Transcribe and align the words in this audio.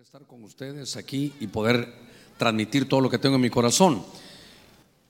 estar 0.00 0.26
con 0.26 0.42
ustedes 0.44 0.96
aquí 0.96 1.34
y 1.40 1.46
poder 1.46 1.92
transmitir 2.38 2.88
todo 2.88 3.02
lo 3.02 3.10
que 3.10 3.18
tengo 3.18 3.34
en 3.36 3.42
mi 3.42 3.50
corazón. 3.50 4.02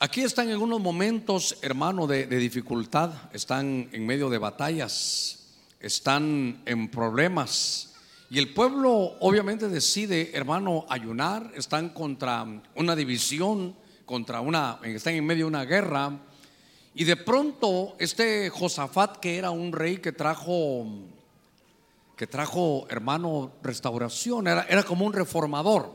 Aquí 0.00 0.22
están 0.22 0.50
en 0.50 0.60
unos 0.60 0.80
momentos, 0.80 1.58
hermano, 1.62 2.08
de, 2.08 2.26
de 2.26 2.36
dificultad, 2.38 3.12
están 3.32 3.88
en 3.92 4.04
medio 4.04 4.28
de 4.28 4.38
batallas, 4.38 5.46
están 5.78 6.60
en 6.66 6.88
problemas. 6.90 7.94
Y 8.30 8.40
el 8.40 8.52
pueblo 8.52 8.90
obviamente 9.20 9.68
decide, 9.68 10.32
hermano, 10.34 10.86
ayunar, 10.88 11.52
están 11.54 11.90
contra 11.90 12.44
una 12.74 12.96
división, 12.96 13.76
contra 14.04 14.40
una, 14.40 14.80
están 14.82 15.14
en 15.14 15.24
medio 15.24 15.44
de 15.44 15.50
una 15.50 15.64
guerra. 15.66 16.18
Y 16.96 17.04
de 17.04 17.14
pronto 17.14 17.94
este 18.00 18.50
Josafat, 18.50 19.18
que 19.18 19.36
era 19.38 19.52
un 19.52 19.72
rey 19.72 19.98
que 19.98 20.10
trajo 20.10 20.84
que 22.20 22.26
trajo, 22.26 22.86
hermano, 22.90 23.50
restauración, 23.62 24.46
era, 24.46 24.66
era 24.68 24.82
como 24.82 25.06
un 25.06 25.14
reformador. 25.14 25.90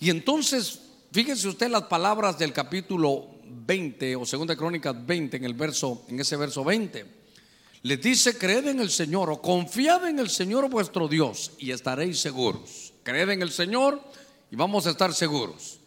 Y 0.00 0.08
entonces, 0.08 0.80
fíjense 1.12 1.46
usted 1.46 1.68
las 1.68 1.82
palabras 1.82 2.38
del 2.38 2.54
capítulo 2.54 3.26
20 3.44 4.16
o 4.16 4.24
segunda 4.24 4.56
crónica 4.56 4.94
20 4.94 5.36
en 5.36 5.44
el 5.44 5.52
verso, 5.52 6.06
en 6.08 6.18
ese 6.18 6.38
verso 6.38 6.64
20. 6.64 7.04
Les 7.82 8.00
dice, 8.00 8.38
creed 8.38 8.68
en 8.68 8.80
el 8.80 8.88
Señor 8.88 9.28
o 9.28 9.42
confiad 9.42 10.08
en 10.08 10.20
el 10.20 10.30
Señor 10.30 10.70
vuestro 10.70 11.06
Dios 11.06 11.52
y 11.58 11.70
estaréis 11.70 12.18
seguros. 12.18 12.94
Creed 13.02 13.28
en 13.28 13.42
el 13.42 13.50
Señor 13.50 14.00
y 14.50 14.56
vamos 14.56 14.86
a 14.86 14.90
estar 14.92 15.12
seguros. 15.12 15.80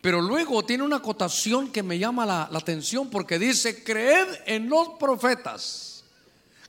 Pero 0.00 0.22
luego 0.22 0.64
tiene 0.64 0.84
una 0.84 0.96
acotación 0.96 1.70
que 1.70 1.82
me 1.82 1.98
llama 1.98 2.24
la, 2.24 2.48
la 2.50 2.60
atención 2.60 3.10
porque 3.10 3.38
dice, 3.38 3.84
creed 3.84 4.28
en 4.46 4.70
los 4.70 4.88
profetas 4.98 5.91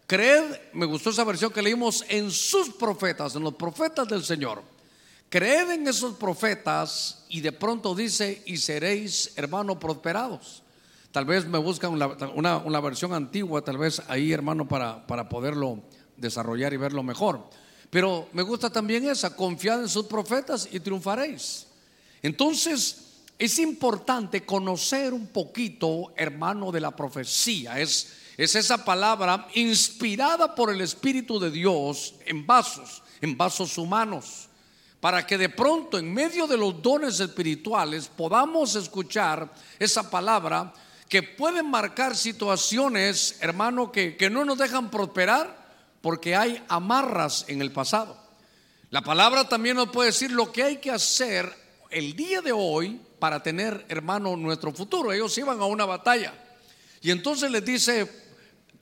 Creed, 0.07 0.43
me 0.73 0.85
gustó 0.85 1.11
esa 1.11 1.23
versión 1.23 1.51
que 1.51 1.61
leímos 1.61 2.05
en 2.09 2.29
sus 2.29 2.69
profetas, 2.69 3.35
en 3.35 3.43
los 3.43 3.55
profetas 3.55 4.07
del 4.07 4.23
Señor. 4.23 4.61
Creed 5.29 5.71
en 5.71 5.87
esos 5.87 6.15
profetas 6.15 7.25
y 7.29 7.41
de 7.41 7.51
pronto 7.51 7.95
dice, 7.95 8.43
y 8.45 8.57
seréis, 8.57 9.31
hermano, 9.35 9.79
prosperados. 9.79 10.61
Tal 11.11 11.25
vez 11.25 11.45
me 11.45 11.57
buscan 11.57 11.93
una, 11.93 12.57
una, 12.57 12.79
versión 12.79 13.13
antigua, 13.13 13.63
tal 13.63 13.77
vez 13.77 14.01
ahí, 14.07 14.31
hermano, 14.31 14.67
para, 14.67 15.05
para 15.07 15.29
poderlo 15.29 15.79
desarrollar 16.17 16.73
y 16.73 16.77
verlo 16.77 17.03
mejor. 17.03 17.49
Pero 17.89 18.29
me 18.33 18.41
gusta 18.41 18.71
también 18.71 19.07
esa, 19.07 19.35
confiad 19.35 19.81
en 19.81 19.89
sus 19.89 20.05
profetas 20.05 20.67
y 20.71 20.79
triunfaréis. 20.79 21.67
Entonces, 22.23 23.21
es 23.37 23.59
importante 23.59 24.45
conocer 24.45 25.13
un 25.13 25.27
poquito, 25.27 26.13
hermano, 26.15 26.71
de 26.71 26.81
la 26.81 26.95
profecía. 26.95 27.79
Es 27.79 28.22
es 28.37 28.55
esa 28.55 28.83
palabra 28.83 29.47
inspirada 29.53 30.55
por 30.55 30.71
el 30.71 30.81
Espíritu 30.81 31.39
de 31.39 31.51
Dios 31.51 32.15
en 32.25 32.45
vasos, 32.45 33.03
en 33.21 33.37
vasos 33.37 33.77
humanos, 33.77 34.49
para 34.99 35.25
que 35.27 35.37
de 35.37 35.49
pronto 35.49 35.97
en 35.99 36.13
medio 36.13 36.47
de 36.47 36.57
los 36.57 36.81
dones 36.81 37.19
espirituales 37.19 38.07
podamos 38.07 38.75
escuchar 38.75 39.53
esa 39.77 40.09
palabra 40.09 40.73
que 41.07 41.21
puede 41.21 41.61
marcar 41.61 42.15
situaciones, 42.15 43.37
hermano, 43.39 43.91
que, 43.91 44.17
que 44.17 44.29
no 44.29 44.45
nos 44.45 44.57
dejan 44.57 44.89
prosperar 44.89 45.63
porque 46.01 46.35
hay 46.35 46.61
amarras 46.67 47.45
en 47.47 47.61
el 47.61 47.71
pasado. 47.71 48.17
La 48.89 49.01
palabra 49.01 49.47
también 49.47 49.75
nos 49.75 49.89
puede 49.89 50.09
decir 50.09 50.31
lo 50.31 50.51
que 50.51 50.63
hay 50.63 50.77
que 50.77 50.91
hacer 50.91 51.51
el 51.89 52.15
día 52.15 52.41
de 52.41 52.51
hoy 52.51 52.99
para 53.19 53.41
tener, 53.41 53.85
hermano, 53.89 54.35
nuestro 54.35 54.73
futuro. 54.73 55.13
Ellos 55.13 55.37
iban 55.37 55.59
a 55.61 55.65
una 55.65 55.85
batalla. 55.85 56.33
Y 57.01 57.11
entonces 57.11 57.51
les 57.51 57.63
dice, 57.63 58.22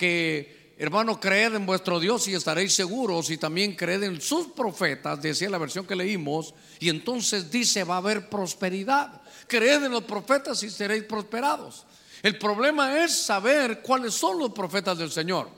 que, 0.01 0.73
hermano, 0.79 1.19
creed 1.19 1.53
en 1.53 1.67
vuestro 1.67 1.99
Dios 1.99 2.27
y 2.27 2.33
estaréis 2.33 2.73
seguros 2.73 3.29
y 3.29 3.37
también 3.37 3.75
creed 3.75 4.01
en 4.01 4.19
sus 4.19 4.47
profetas, 4.47 5.21
decía 5.21 5.47
la 5.47 5.59
versión 5.59 5.85
que 5.85 5.95
leímos, 5.95 6.55
y 6.79 6.89
entonces 6.89 7.51
dice, 7.51 7.83
va 7.83 7.95
a 7.95 7.97
haber 7.97 8.27
prosperidad. 8.27 9.21
Creed 9.45 9.83
en 9.83 9.91
los 9.91 10.05
profetas 10.05 10.63
y 10.63 10.71
seréis 10.71 11.03
prosperados. 11.03 11.85
El 12.23 12.39
problema 12.39 13.03
es 13.03 13.15
saber 13.15 13.83
cuáles 13.83 14.15
son 14.15 14.39
los 14.39 14.51
profetas 14.53 14.97
del 14.97 15.11
Señor. 15.11 15.51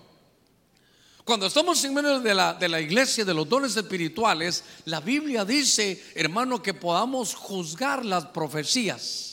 Cuando 1.23 1.45
estamos 1.45 1.81
en 1.85 1.93
medio 1.93 2.19
de 2.19 2.33
la, 2.33 2.53
de 2.53 2.67
la 2.67 2.81
iglesia, 2.81 3.23
de 3.23 3.33
los 3.33 3.47
dones 3.47 3.77
espirituales, 3.77 4.65
la 4.83 4.99
Biblia 4.99 5.45
dice, 5.45 6.03
hermano, 6.15 6.61
que 6.61 6.73
podamos 6.73 7.33
juzgar 7.33 8.03
las 8.03 8.25
profecías. 8.25 9.32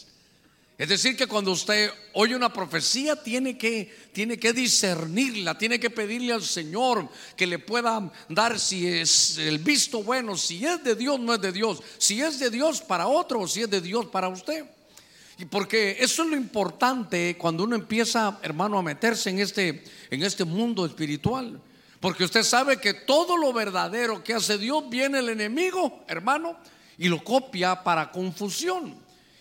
Es 0.81 0.89
decir, 0.89 1.15
que 1.15 1.27
cuando 1.27 1.53
usted 1.53 1.91
oye 2.15 2.35
una 2.35 2.51
profecía 2.51 3.15
tiene 3.15 3.59
que, 3.59 3.95
tiene 4.15 4.39
que 4.39 4.55
discernirla, 4.55 5.59
tiene 5.59 5.79
que 5.79 5.91
pedirle 5.91 6.33
al 6.33 6.43
Señor 6.43 7.07
que 7.37 7.47
le 7.47 7.59
pueda 7.59 8.11
dar 8.31 8.59
si 8.59 8.87
es 8.89 9.37
el 9.37 9.59
visto 9.59 10.03
bueno, 10.03 10.39
si 10.39 10.65
es 10.65 10.83
de 10.83 10.97
Dios, 10.97 11.21
no 11.21 11.35
es 11.35 11.41
de 11.43 11.53
Dios, 11.53 11.83
si 11.99 12.23
es 12.23 12.39
de 12.39 12.49
Dios 12.49 12.81
para 12.81 13.09
otro 13.09 13.41
o 13.41 13.47
si 13.47 13.61
es 13.61 13.69
de 13.69 13.83
Dios 13.83 14.07
para 14.07 14.29
usted. 14.29 14.65
Y 15.37 15.45
porque 15.45 15.99
eso 16.01 16.23
es 16.23 16.31
lo 16.31 16.37
importante 16.37 17.37
cuando 17.37 17.65
uno 17.65 17.77
empieza, 17.77 18.39
hermano, 18.41 18.79
a 18.79 18.83
meterse 18.83 19.29
en 19.29 19.41
este, 19.41 19.85
en 20.09 20.23
este 20.23 20.47
mundo 20.47 20.87
espiritual. 20.87 21.61
Porque 22.01 22.25
usted 22.25 22.43
sabe 22.43 22.81
que 22.81 22.95
todo 22.95 23.37
lo 23.37 23.53
verdadero 23.53 24.25
que 24.25 24.33
hace 24.33 24.57
Dios 24.57 24.89
viene 24.89 25.19
el 25.19 25.29
enemigo, 25.29 26.07
hermano, 26.09 26.57
y 26.97 27.09
lo 27.09 27.23
copia 27.23 27.85
para 27.85 28.11
confusión. 28.11 29.00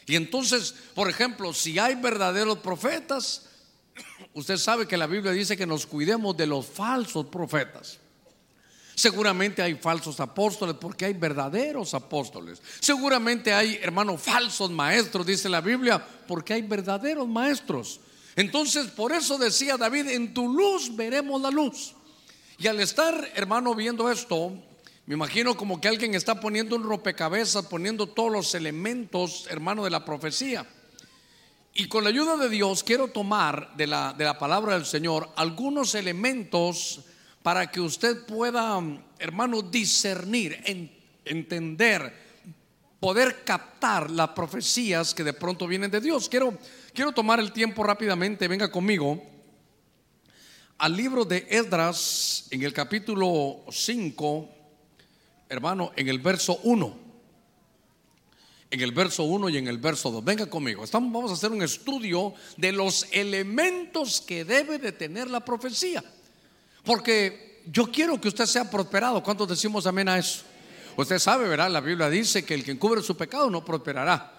Y 0.09 0.15
entonces, 0.15 0.73
por 0.95 1.07
ejemplo, 1.07 1.53
si 1.53 1.77
hay 1.77 1.93
verdaderos 1.93 2.57
profetas, 2.57 3.45
usted 4.33 4.57
sabe 4.57 4.87
que 4.87 4.97
la 4.97 5.05
Biblia 5.05 5.31
dice 5.31 5.55
que 5.55 5.67
nos 5.67 5.85
cuidemos 5.85 6.35
de 6.35 6.47
los 6.47 6.65
falsos 6.65 7.27
profetas. 7.27 7.99
Seguramente 8.95 9.61
hay 9.61 9.75
falsos 9.75 10.19
apóstoles 10.19 10.77
porque 10.81 11.05
hay 11.05 11.13
verdaderos 11.13 11.93
apóstoles. 11.93 12.59
Seguramente 12.79 13.53
hay, 13.53 13.75
hermanos, 13.83 14.19
falsos 14.19 14.71
maestros, 14.71 15.27
dice 15.27 15.47
la 15.47 15.61
Biblia, 15.61 16.03
porque 16.27 16.55
hay 16.55 16.63
verdaderos 16.63 17.27
maestros. 17.27 17.99
Entonces, 18.35 18.87
por 18.87 19.11
eso 19.11 19.37
decía 19.37 19.77
David, 19.77 20.07
en 20.07 20.33
tu 20.33 20.51
luz 20.51 20.95
veremos 20.95 21.39
la 21.39 21.51
luz. 21.51 21.93
Y 22.57 22.65
al 22.65 22.79
estar, 22.79 23.31
hermano, 23.35 23.75
viendo 23.75 24.09
esto, 24.09 24.53
me 25.09 25.15
imagino 25.15 25.57
como 25.57 25.81
que 25.81 25.87
alguien 25.87 26.13
está 26.13 26.39
poniendo 26.39 26.75
un 26.75 26.83
rompecabezas, 26.83 27.65
poniendo 27.65 28.05
todos 28.05 28.31
los 28.31 28.53
elementos, 28.53 29.47
hermano, 29.49 29.83
de 29.83 29.89
la 29.89 30.05
profecía. 30.05 30.67
Y 31.73 31.87
con 31.87 32.03
la 32.03 32.11
ayuda 32.11 32.37
de 32.37 32.47
Dios 32.47 32.83
quiero 32.83 33.07
tomar 33.07 33.75
de 33.75 33.87
la, 33.87 34.13
de 34.13 34.23
la 34.23 34.37
palabra 34.37 34.75
del 34.75 34.85
Señor 34.85 35.31
algunos 35.35 35.95
elementos 35.95 37.05
para 37.41 37.71
que 37.71 37.81
usted 37.81 38.23
pueda, 38.27 38.79
hermano, 39.17 39.63
discernir, 39.63 40.61
entender, 41.25 42.13
poder 42.99 43.43
captar 43.43 44.11
las 44.11 44.29
profecías 44.29 45.15
que 45.15 45.23
de 45.23 45.33
pronto 45.33 45.65
vienen 45.65 45.89
de 45.89 46.01
Dios. 46.01 46.29
Quiero, 46.29 46.55
quiero 46.93 47.13
tomar 47.13 47.39
el 47.39 47.51
tiempo 47.51 47.81
rápidamente, 47.81 48.47
venga 48.47 48.69
conmigo 48.69 49.23
al 50.77 50.95
libro 50.95 51.25
de 51.25 51.47
Esdras 51.49 52.45
en 52.51 52.61
el 52.61 52.73
capítulo 52.73 53.65
5 53.71 54.58
hermano, 55.49 55.91
en 55.95 56.07
el 56.07 56.19
verso 56.19 56.59
1. 56.63 57.09
En 58.71 58.81
el 58.81 58.91
verso 58.91 59.23
1 59.23 59.49
y 59.49 59.57
en 59.57 59.67
el 59.67 59.79
verso 59.79 60.11
2. 60.11 60.23
Venga 60.23 60.45
conmigo. 60.45 60.83
Estamos, 60.83 61.11
vamos 61.11 61.31
a 61.31 61.33
hacer 61.33 61.51
un 61.51 61.63
estudio 61.63 62.33
de 62.55 62.71
los 62.71 63.07
elementos 63.11 64.21
que 64.21 64.45
debe 64.45 64.77
de 64.77 64.91
tener 64.91 65.29
la 65.29 65.43
profecía. 65.43 66.03
Porque 66.83 67.63
yo 67.65 67.91
quiero 67.91 68.21
que 68.21 68.27
usted 68.27 68.45
sea 68.45 68.69
prosperado. 68.69 69.23
¿Cuántos 69.23 69.49
decimos 69.49 69.87
amén 69.87 70.07
a 70.07 70.19
eso? 70.19 70.43
Usted 70.95 71.17
sabe, 71.17 71.47
¿verdad? 71.47 71.71
La 71.71 71.81
Biblia 71.81 72.09
dice 72.09 72.45
que 72.45 72.53
el 72.53 72.63
que 72.63 72.71
encubre 72.71 73.01
su 73.01 73.17
pecado 73.17 73.49
no 73.49 73.65
prosperará. 73.65 74.31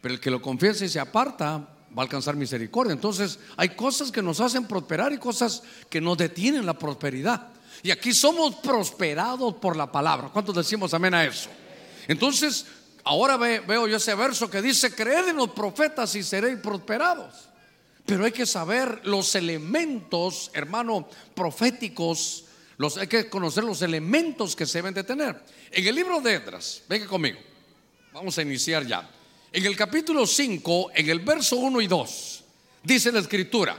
Pero 0.00 0.14
el 0.14 0.20
que 0.20 0.30
lo 0.30 0.40
confiese 0.40 0.86
y 0.86 0.88
se 0.88 1.00
aparta 1.00 1.68
va 1.96 2.02
a 2.02 2.02
alcanzar 2.02 2.36
misericordia. 2.36 2.92
Entonces 2.92 3.38
hay 3.56 3.70
cosas 3.70 4.10
que 4.10 4.22
nos 4.22 4.40
hacen 4.40 4.66
prosperar 4.66 5.12
y 5.12 5.18
cosas 5.18 5.62
que 5.90 6.00
nos 6.00 6.16
detienen 6.16 6.66
la 6.66 6.78
prosperidad. 6.78 7.48
Y 7.82 7.90
aquí 7.90 8.14
somos 8.14 8.56
prosperados 8.56 9.54
por 9.54 9.76
la 9.76 9.90
palabra. 9.90 10.30
¿Cuántos 10.32 10.54
decimos 10.54 10.94
amén 10.94 11.14
a 11.14 11.24
eso? 11.24 11.50
Entonces, 12.08 12.66
ahora 13.04 13.36
veo 13.36 13.86
yo 13.86 13.96
ese 13.96 14.14
verso 14.14 14.48
que 14.48 14.62
dice, 14.62 14.94
creed 14.94 15.28
en 15.28 15.36
los 15.36 15.50
profetas 15.50 16.14
y 16.14 16.22
seréis 16.22 16.58
prosperados. 16.58 17.48
Pero 18.06 18.24
hay 18.24 18.32
que 18.32 18.46
saber 18.46 19.00
los 19.04 19.34
elementos, 19.34 20.50
hermano, 20.52 21.08
proféticos. 21.34 22.44
Los, 22.76 22.98
hay 22.98 23.06
que 23.06 23.28
conocer 23.28 23.64
los 23.64 23.82
elementos 23.82 24.54
que 24.54 24.66
se 24.66 24.78
deben 24.78 24.94
de 24.94 25.04
tener. 25.04 25.40
En 25.70 25.86
el 25.86 25.94
libro 25.94 26.20
de 26.20 26.34
Edras, 26.34 26.82
venga 26.88 27.06
conmigo. 27.06 27.38
Vamos 28.12 28.36
a 28.36 28.42
iniciar 28.42 28.86
ya. 28.86 29.08
En 29.52 29.64
el 29.64 29.76
capítulo 29.76 30.26
5, 30.26 30.90
en 30.94 31.08
el 31.08 31.20
verso 31.20 31.56
1 31.56 31.80
y 31.80 31.86
2, 31.86 32.44
dice 32.82 33.12
la 33.12 33.20
escritura. 33.20 33.78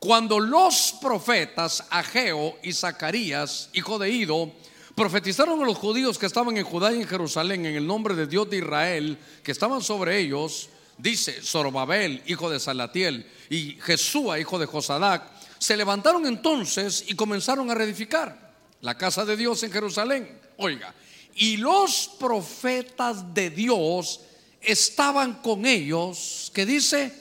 Cuando 0.00 0.40
los 0.40 0.94
profetas 0.98 1.84
Ageo 1.90 2.58
y 2.62 2.72
Zacarías, 2.72 3.68
hijo 3.74 3.98
de 3.98 4.08
Ido, 4.08 4.50
profetizaron 4.94 5.62
a 5.62 5.66
los 5.66 5.76
judíos 5.76 6.18
que 6.18 6.24
estaban 6.24 6.56
en 6.56 6.64
Judá 6.64 6.90
y 6.90 7.02
en 7.02 7.06
Jerusalén 7.06 7.66
en 7.66 7.76
el 7.76 7.86
nombre 7.86 8.14
de 8.14 8.26
Dios 8.26 8.48
de 8.48 8.56
Israel, 8.56 9.18
que 9.42 9.52
estaban 9.52 9.82
sobre 9.82 10.18
ellos, 10.18 10.70
dice 10.96 11.42
Zorobabel, 11.42 12.22
hijo 12.24 12.48
de 12.48 12.58
Salatiel, 12.58 13.30
y 13.50 13.76
Jesúa, 13.82 14.40
hijo 14.40 14.58
de 14.58 14.64
Josadac, 14.64 15.22
se 15.58 15.76
levantaron 15.76 16.26
entonces 16.26 17.04
y 17.06 17.14
comenzaron 17.14 17.70
a 17.70 17.74
reedificar 17.74 18.54
la 18.80 18.96
casa 18.96 19.26
de 19.26 19.36
Dios 19.36 19.62
en 19.64 19.70
Jerusalén. 19.70 20.40
Oiga, 20.56 20.94
y 21.34 21.58
los 21.58 22.08
profetas 22.18 23.34
de 23.34 23.50
Dios 23.50 24.22
estaban 24.62 25.42
con 25.42 25.66
ellos, 25.66 26.50
que 26.54 26.64
dice, 26.64 27.12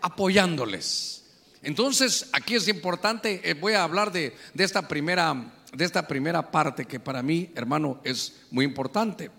apoyándoles. 0.00 1.22
Entonces, 1.62 2.28
aquí 2.32 2.54
es 2.54 2.68
importante, 2.68 3.40
eh, 3.44 3.54
voy 3.54 3.74
a 3.74 3.82
hablar 3.82 4.12
de, 4.12 4.36
de, 4.54 4.64
esta 4.64 4.86
primera, 4.86 5.52
de 5.72 5.84
esta 5.84 6.06
primera 6.06 6.50
parte 6.50 6.84
que 6.84 7.00
para 7.00 7.22
mí, 7.22 7.50
hermano, 7.54 8.00
es 8.04 8.40
muy 8.50 8.64
importante. 8.64 9.30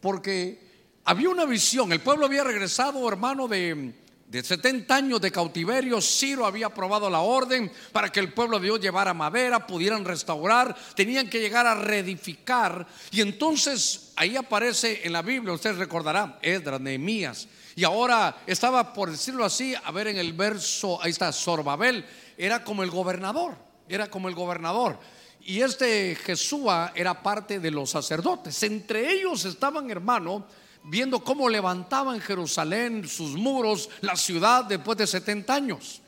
Porque 0.00 0.60
había 1.04 1.30
una 1.30 1.44
visión, 1.44 1.92
el 1.92 2.00
pueblo 2.00 2.26
había 2.26 2.44
regresado, 2.44 3.08
hermano, 3.08 3.48
de, 3.48 3.94
de 4.28 4.44
70 4.44 4.94
años 4.94 5.20
de 5.22 5.30
cautiverio, 5.30 6.02
Ciro 6.02 6.44
había 6.44 6.66
aprobado 6.66 7.08
la 7.08 7.20
orden 7.20 7.72
para 7.92 8.12
que 8.12 8.20
el 8.20 8.34
pueblo 8.34 8.58
de 8.58 8.66
Dios 8.66 8.80
llevara 8.80 9.14
madera, 9.14 9.66
pudieran 9.66 10.04
restaurar, 10.04 10.76
tenían 10.94 11.30
que 11.30 11.40
llegar 11.40 11.66
a 11.66 11.74
reedificar. 11.74 12.86
Y 13.10 13.22
entonces 13.22 14.12
ahí 14.16 14.36
aparece 14.36 15.00
en 15.04 15.14
la 15.14 15.22
Biblia, 15.22 15.54
usted 15.54 15.78
recordará, 15.78 16.38
Esdras, 16.42 16.80
Nehemías. 16.80 17.48
Y 17.78 17.84
ahora 17.84 18.42
estaba, 18.44 18.92
por 18.92 19.08
decirlo 19.08 19.44
así, 19.44 19.72
a 19.72 19.92
ver 19.92 20.08
en 20.08 20.16
el 20.18 20.32
verso, 20.32 21.00
ahí 21.00 21.12
está, 21.12 21.30
Sorbabel, 21.30 22.04
era 22.36 22.64
como 22.64 22.82
el 22.82 22.90
gobernador, 22.90 23.56
era 23.88 24.10
como 24.10 24.28
el 24.28 24.34
gobernador. 24.34 24.98
Y 25.42 25.60
este 25.60 26.16
Jesúa 26.16 26.90
era 26.92 27.22
parte 27.22 27.60
de 27.60 27.70
los 27.70 27.90
sacerdotes. 27.90 28.60
Entre 28.64 29.12
ellos 29.12 29.44
estaban, 29.44 29.88
hermano, 29.92 30.44
viendo 30.82 31.22
cómo 31.22 31.48
levantaban 31.48 32.20
Jerusalén, 32.20 33.06
sus 33.06 33.36
muros, 33.36 33.88
la 34.00 34.16
ciudad 34.16 34.64
después 34.64 34.98
de 34.98 35.06
70 35.06 35.54
años. 35.54 36.02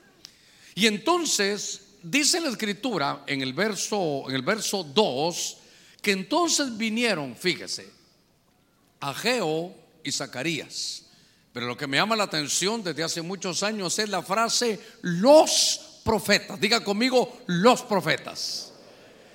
Y 0.75 0.89
entonces 0.89 1.99
dice 2.03 2.41
la 2.41 2.49
escritura 2.49 3.23
en 3.29 3.43
el 3.43 3.53
verso 3.53 4.25
en 4.29 4.35
el 4.35 4.43
verso 4.43 4.83
2 4.83 5.57
que 6.03 6.11
entonces 6.11 6.77
vinieron, 6.77 7.37
fíjese, 7.37 7.89
Ageo 8.99 9.73
y 10.03 10.11
Zacarías. 10.11 11.05
Pero 11.53 11.67
lo 11.67 11.77
que 11.77 11.87
me 11.87 11.97
llama 11.97 12.17
la 12.17 12.25
atención 12.25 12.83
desde 12.83 13.03
hace 13.03 13.23
muchos 13.23 13.63
años 13.63 13.99
es 13.99 14.09
la 14.09 14.23
frase 14.23 14.81
los 15.03 16.01
profetas. 16.05 16.61
Diga 16.61 16.85
conmigo 16.85 17.41
los 17.47 17.83
profetas. 17.83 18.73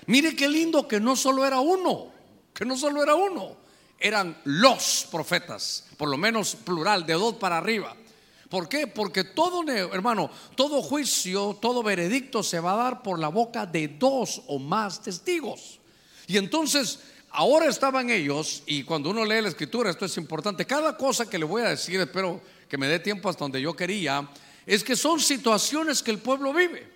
Mire 0.07 0.35
qué 0.35 0.47
lindo 0.47 0.87
que 0.87 0.99
no 0.99 1.15
solo 1.15 1.45
era 1.45 1.59
uno, 1.59 2.11
que 2.53 2.63
no 2.63 2.77
solo 2.77 3.03
era 3.03 3.15
uno 3.15 3.65
eran 3.99 4.37
los 4.43 5.07
profetas, 5.09 5.85
por 5.97 6.09
lo 6.09 6.17
menos 6.17 6.55
plural, 6.55 7.05
de 7.05 7.13
dos 7.13 7.35
para 7.35 7.57
arriba. 7.57 7.95
¿Por 8.49 8.69
qué? 8.69 8.87
Porque 8.87 9.23
todo, 9.23 9.63
hermano, 9.67 10.29
todo 10.55 10.81
juicio, 10.81 11.57
todo 11.59 11.81
veredicto 11.81 12.43
se 12.43 12.59
va 12.59 12.73
a 12.73 12.83
dar 12.83 13.03
por 13.03 13.17
la 13.19 13.29
boca 13.29 13.65
de 13.65 13.87
dos 13.87 14.43
o 14.47 14.59
más 14.59 15.01
testigos. 15.01 15.79
Y 16.27 16.37
entonces, 16.37 16.99
ahora 17.35 17.67
estaban 17.67 18.09
ellos, 18.09 18.63
y 18.65 18.83
cuando 18.83 19.09
uno 19.09 19.25
lee 19.25 19.41
la 19.41 19.49
escritura, 19.49 19.89
esto 19.89 20.05
es 20.05 20.17
importante, 20.17 20.65
cada 20.65 20.97
cosa 20.97 21.29
que 21.29 21.37
le 21.37 21.45
voy 21.45 21.61
a 21.61 21.69
decir, 21.69 21.99
espero 21.99 22.41
que 22.69 22.77
me 22.77 22.87
dé 22.87 22.99
tiempo 22.99 23.29
hasta 23.29 23.43
donde 23.43 23.61
yo 23.61 23.75
quería, 23.75 24.27
es 24.65 24.83
que 24.83 24.95
son 24.95 25.19
situaciones 25.19 26.01
que 26.01 26.11
el 26.11 26.19
pueblo 26.19 26.53
vive. 26.53 26.95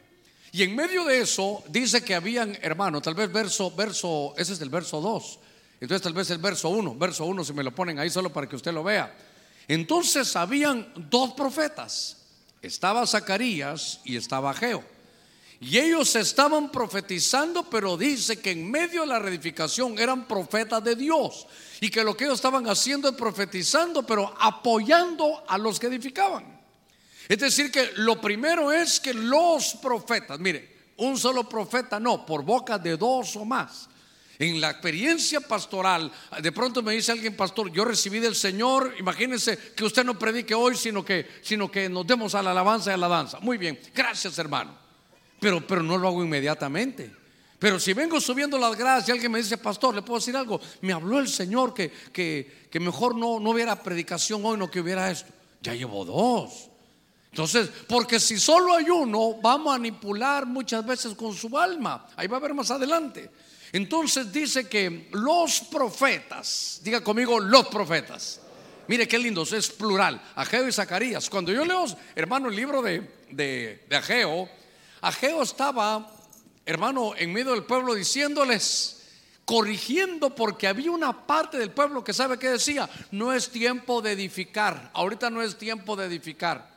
Y 0.52 0.64
en 0.64 0.76
medio 0.76 1.06
de 1.06 1.22
eso 1.22 1.64
dice 1.70 2.04
que 2.04 2.16
habían, 2.16 2.58
hermano, 2.62 3.02
tal 3.02 3.14
vez 3.14 3.32
verso, 3.32 3.72
verso, 3.72 4.34
ese 4.38 4.54
es 4.54 4.62
el 4.62 4.70
verso 4.70 5.00
2 5.00 5.40
entonces 5.82 6.02
tal 6.02 6.14
vez 6.14 6.30
el 6.30 6.40
verso 6.40 6.70
1, 6.70 6.96
verso 6.96 7.26
1 7.26 7.46
si 7.46 7.54
me 7.54 7.64
lo 7.64 7.74
ponen 7.74 8.00
ahí 8.00 8.10
solo 8.10 8.32
para 8.32 8.48
que 8.48 8.56
usted 8.56 8.74
lo 8.74 8.84
vea. 8.84 9.16
Entonces 9.68 10.36
habían 10.36 10.92
dos 11.10 11.34
profetas. 11.34 12.18
Estaba 12.62 13.08
Zacarías 13.08 14.02
y 14.04 14.18
estaba 14.18 14.54
Geo. 14.54 14.84
Y 15.62 15.78
ellos 15.78 16.16
estaban 16.16 16.72
profetizando, 16.72 17.70
pero 17.70 17.98
dice 17.98 18.40
que 18.40 18.52
en 18.52 18.72
medio 18.72 19.02
de 19.02 19.08
la 19.08 19.20
reedificación 19.20 20.00
eran 20.00 20.26
profetas 20.26 20.82
de 20.84 20.96
Dios. 20.96 21.48
Y 21.82 21.90
que 21.90 22.04
lo 22.04 22.16
que 22.16 22.26
ellos 22.26 22.38
estaban 22.38 22.68
haciendo 22.68 23.10
es 23.10 23.16
profetizando, 23.16 24.06
pero 24.06 24.34
apoyando 24.40 25.44
a 25.48 25.58
los 25.58 25.80
que 25.80 25.88
edificaban. 25.88 26.60
Es 27.28 27.40
decir, 27.40 27.72
que 27.72 27.92
lo 27.98 28.22
primero 28.22 28.72
es 28.72 29.00
que 29.00 29.14
los 29.14 29.76
profetas, 29.82 30.40
mire, 30.40 30.94
un 30.98 31.18
solo 31.18 31.48
profeta 31.48 32.00
no, 32.00 32.26
por 32.26 32.44
boca 32.44 32.78
de 32.78 32.96
dos 32.96 33.36
o 33.36 33.44
más. 33.44 33.90
En 34.40 34.62
la 34.62 34.70
experiencia 34.70 35.42
pastoral, 35.42 36.10
de 36.42 36.52
pronto 36.54 36.82
me 36.82 36.94
dice 36.94 37.12
alguien, 37.12 37.36
pastor, 37.36 37.70
yo 37.74 37.84
recibí 37.84 38.20
del 38.20 38.36
Señor, 38.36 38.96
imagínense 38.98 39.74
que 39.76 39.84
usted 39.84 40.06
no 40.06 40.18
predique 40.18 40.56
hoy, 40.56 40.78
sino 40.78 41.04
que, 41.04 41.28
sino 41.42 41.70
que 41.70 41.90
nos 41.90 42.08
demos 42.08 42.34
a 42.34 42.42
la 42.42 42.52
alabanza 42.52 42.92
y 42.92 42.94
a 42.94 42.98
la 42.98 43.10
danza. 43.10 43.40
Muy 43.42 43.58
bien, 43.58 43.78
gracias 43.94 44.38
hermano. 44.40 44.89
Pero, 45.40 45.66
pero 45.66 45.84
no 45.84 45.98
lo 45.98 46.08
hago 46.08 46.24
inmediatamente. 46.24 47.12
Pero 47.60 47.78
si 47.80 47.92
vengo 47.94 48.22
subiendo 48.22 48.58
las 48.58 48.78
gradas 48.78 49.08
y 49.08 49.12
alguien 49.12 49.32
me 49.32 49.40
dice, 49.40 49.58
pastor, 49.58 49.94
¿le 49.94 50.02
puedo 50.02 50.20
decir 50.20 50.36
algo? 50.36 50.62
Me 50.82 50.94
habló 50.94 51.20
el 51.20 51.28
Señor 51.28 51.74
que, 51.74 51.92
que, 52.14 52.68
que 52.72 52.80
mejor 52.80 53.16
no, 53.16 53.40
no 53.40 53.50
hubiera 53.50 53.82
predicación 53.84 54.46
hoy, 54.46 54.58
no 54.58 54.72
que 54.72 54.80
hubiera 54.80 55.12
esto. 55.12 55.32
Ya 55.62 55.74
llevo 55.74 56.06
dos. 56.06 56.70
Entonces, 57.32 57.70
porque 57.88 58.20
si 58.20 58.40
solo 58.40 58.74
hay 58.74 58.90
uno, 58.90 59.42
va 59.42 59.54
a 59.54 59.58
manipular 59.58 60.46
muchas 60.46 60.86
veces 60.86 61.14
con 61.16 61.36
su 61.36 61.58
alma. 61.58 62.08
Ahí 62.16 62.28
va 62.28 62.38
a 62.38 62.42
ver 62.42 62.54
más 62.54 62.72
adelante. 62.72 63.30
Entonces 63.74 64.32
dice 64.32 64.68
que 64.68 65.10
los 65.12 65.60
profetas, 65.62 66.80
diga 66.84 67.02
conmigo 67.02 67.40
los 67.40 67.68
profetas. 67.68 68.40
Mire 68.88 69.08
qué 69.08 69.20
lindo, 69.20 69.44
es 69.44 69.70
plural, 69.70 70.20
Ageo 70.36 70.68
y 70.68 70.72
Zacarías. 70.72 71.30
Cuando 71.30 71.52
yo 71.52 71.64
leo, 71.64 71.86
hermano, 72.16 72.50
el 72.50 72.56
libro 72.56 72.82
de, 72.82 73.08
de, 73.30 73.86
de 73.88 73.96
Ageo, 73.96 74.50
Ageo 75.02 75.42
estaba, 75.44 76.10
hermano, 76.66 77.14
en 77.16 77.32
medio 77.32 77.52
del 77.52 77.64
pueblo 77.64 77.94
diciéndoles, 77.94 79.00
corrigiendo 79.46 80.36
porque 80.36 80.68
había 80.68 80.92
una 80.92 81.26
parte 81.26 81.58
del 81.58 81.72
pueblo 81.72 82.04
que 82.04 82.14
sabe 82.14 82.38
que 82.38 82.50
decía, 82.50 82.88
no 83.12 83.34
es 83.34 83.50
tiempo 83.50 84.02
de 84.02 84.12
edificar, 84.12 84.92
ahorita 84.94 85.30
no 85.30 85.42
es 85.42 85.58
tiempo 85.58 85.96
de 85.96 86.06
edificar. 86.06 86.70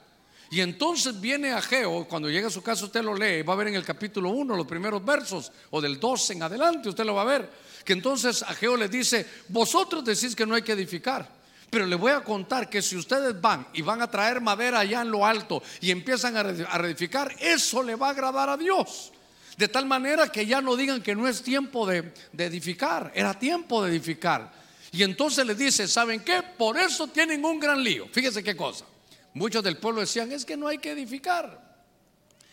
Y 0.51 0.61
entonces 0.61 1.21
viene 1.21 1.53
Ageo, 1.53 2.07
cuando 2.09 2.29
llega 2.31 2.49
a 2.49 2.51
su 2.51 2.63
casa 2.63 2.85
usted 2.85 3.03
lo 3.03 3.15
lee, 3.15 3.43
va 3.43 3.55
a 3.55 3.57
ver 3.57 3.69
en 3.69 3.75
el 3.75 3.85
capítulo 3.85 4.31
1 4.31 4.57
los 4.57 4.67
primeros 4.67 5.05
versos, 5.05 5.51
o 5.71 5.81
del 5.81 5.99
12 5.99 6.35
en 6.35 6.43
adelante, 6.43 6.89
usted 6.89 7.05
lo 7.05 7.15
va 7.15 7.23
a 7.23 7.27
ver, 7.27 7.51
que 7.85 7.93
entonces 7.93 8.43
Ageo 8.43 8.77
le 8.77 8.89
dice, 8.89 9.27
vosotros 9.49 10.05
decís 10.05 10.37
que 10.37 10.47
no 10.47 10.55
hay 10.55 10.63
que 10.63 10.73
edificar, 10.73 11.29
pero 11.73 11.87
le 11.87 11.97
voy 11.97 12.13
a 12.13 12.23
contar 12.23 12.69
que 12.69 12.83
si 12.83 12.99
ustedes 12.99 13.41
van 13.41 13.67
y 13.73 13.81
van 13.81 14.03
a 14.03 14.11
traer 14.11 14.43
madera 14.43 14.81
allá 14.81 15.01
en 15.01 15.11
lo 15.11 15.25
alto 15.25 15.63
y 15.81 15.91
empiezan 15.91 16.37
a 16.37 16.43
reedificar, 16.43 17.35
eso 17.41 17.83
le 17.83 17.97
va 17.97 18.09
a 18.09 18.11
agradar 18.11 18.51
a 18.51 18.59
Dios. 18.59 19.11
De 19.57 19.69
tal 19.69 19.87
manera 19.87 20.29
que 20.29 20.45
ya 20.45 20.61
no 20.61 20.77
digan 20.77 21.01
que 21.01 21.15
no 21.15 21.27
es 21.27 21.43
tiempo 21.43 21.87
de, 21.87 22.13
de 22.31 22.45
edificar, 22.45 23.11
era 23.15 23.33
tiempo 23.33 23.83
de 23.83 23.91
edificar. 23.91 24.53
Y 24.91 25.03
entonces 25.03 25.47
le 25.47 25.55
dice, 25.55 25.89
¿saben 25.89 26.21
qué? 26.21 26.43
Por 26.43 26.77
eso 26.77 27.07
tienen 27.07 27.43
un 27.43 27.59
gran 27.59 27.83
lío. 27.83 28.07
Fíjese 28.13 28.45
qué 28.45 28.55
cosa. 28.55 28.85
Muchos 29.33 29.65
del 29.65 29.79
pueblo 29.79 30.03
decían, 30.03 30.31
es 30.31 30.45
que 30.45 30.59
no 30.59 30.69
hay 30.69 30.77
que 30.77 30.91
edificar. 30.91 31.73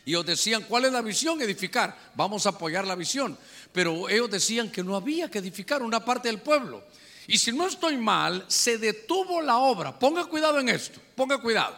Y 0.06 0.12
ellos 0.12 0.28
decían, 0.28 0.64
¿cuál 0.64 0.86
es 0.86 0.94
la 0.94 1.02
visión? 1.02 1.42
Edificar. 1.42 1.94
Vamos 2.16 2.46
a 2.46 2.52
apoyar 2.52 2.88
la 2.88 2.96
visión. 2.96 3.38
Pero 3.74 4.08
ellos 4.08 4.32
decían 4.32 4.72
que 4.72 4.82
no 4.82 4.96
había 4.96 5.30
que 5.30 5.40
edificar 5.40 5.84
una 5.84 6.06
parte 6.06 6.30
del 6.30 6.40
pueblo. 6.40 6.86
Y 7.30 7.38
si 7.38 7.52
no 7.52 7.68
estoy 7.68 7.96
mal, 7.96 8.44
se 8.48 8.80
detuvo 8.80 9.40
la 9.40 9.60
obra. 9.60 9.98
Ponga 9.98 10.26
cuidado 10.26 10.60
en 10.60 10.68
esto, 10.68 11.00
ponga 11.16 11.38
cuidado. 11.38 11.78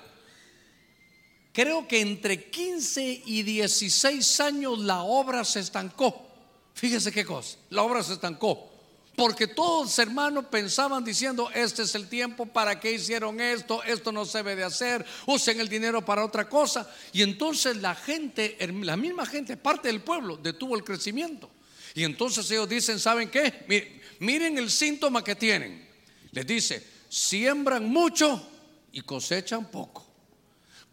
Creo 1.51 1.85
que 1.85 1.99
entre 1.99 2.49
15 2.49 3.23
y 3.25 3.43
16 3.43 4.39
años 4.39 4.79
la 4.79 5.03
obra 5.03 5.43
se 5.43 5.59
estancó. 5.59 6.25
Fíjese 6.73 7.11
qué 7.11 7.25
cosa, 7.25 7.57
la 7.69 7.83
obra 7.83 8.01
se 8.01 8.13
estancó. 8.13 8.71
Porque 9.17 9.45
todos 9.45 9.99
hermanos 9.99 10.45
pensaban 10.49 11.03
diciendo, 11.03 11.49
este 11.53 11.81
es 11.81 11.95
el 11.95 12.07
tiempo, 12.07 12.45
¿para 12.45 12.79
qué 12.79 12.93
hicieron 12.93 13.41
esto? 13.41 13.83
Esto 13.83 14.13
no 14.13 14.23
se 14.23 14.37
debe 14.37 14.55
de 14.55 14.63
hacer, 14.63 15.05
usen 15.25 15.59
el 15.59 15.67
dinero 15.67 16.05
para 16.05 16.23
otra 16.23 16.47
cosa. 16.47 16.89
Y 17.11 17.23
entonces 17.23 17.75
la 17.75 17.93
gente, 17.93 18.55
la 18.83 18.95
misma 18.95 19.25
gente, 19.25 19.57
parte 19.57 19.89
del 19.89 19.99
pueblo, 19.99 20.37
detuvo 20.37 20.77
el 20.77 20.85
crecimiento. 20.85 21.51
Y 21.93 22.05
entonces 22.05 22.49
ellos 22.51 22.69
dicen, 22.69 22.99
¿saben 22.99 23.29
qué? 23.29 24.00
Miren 24.21 24.57
el 24.57 24.69
síntoma 24.69 25.23
que 25.23 25.35
tienen. 25.35 25.87
Les 26.31 26.45
dice, 26.45 26.85
siembran 27.09 27.89
mucho 27.89 28.49
y 28.91 29.01
cosechan 29.01 29.65
poco. 29.65 30.05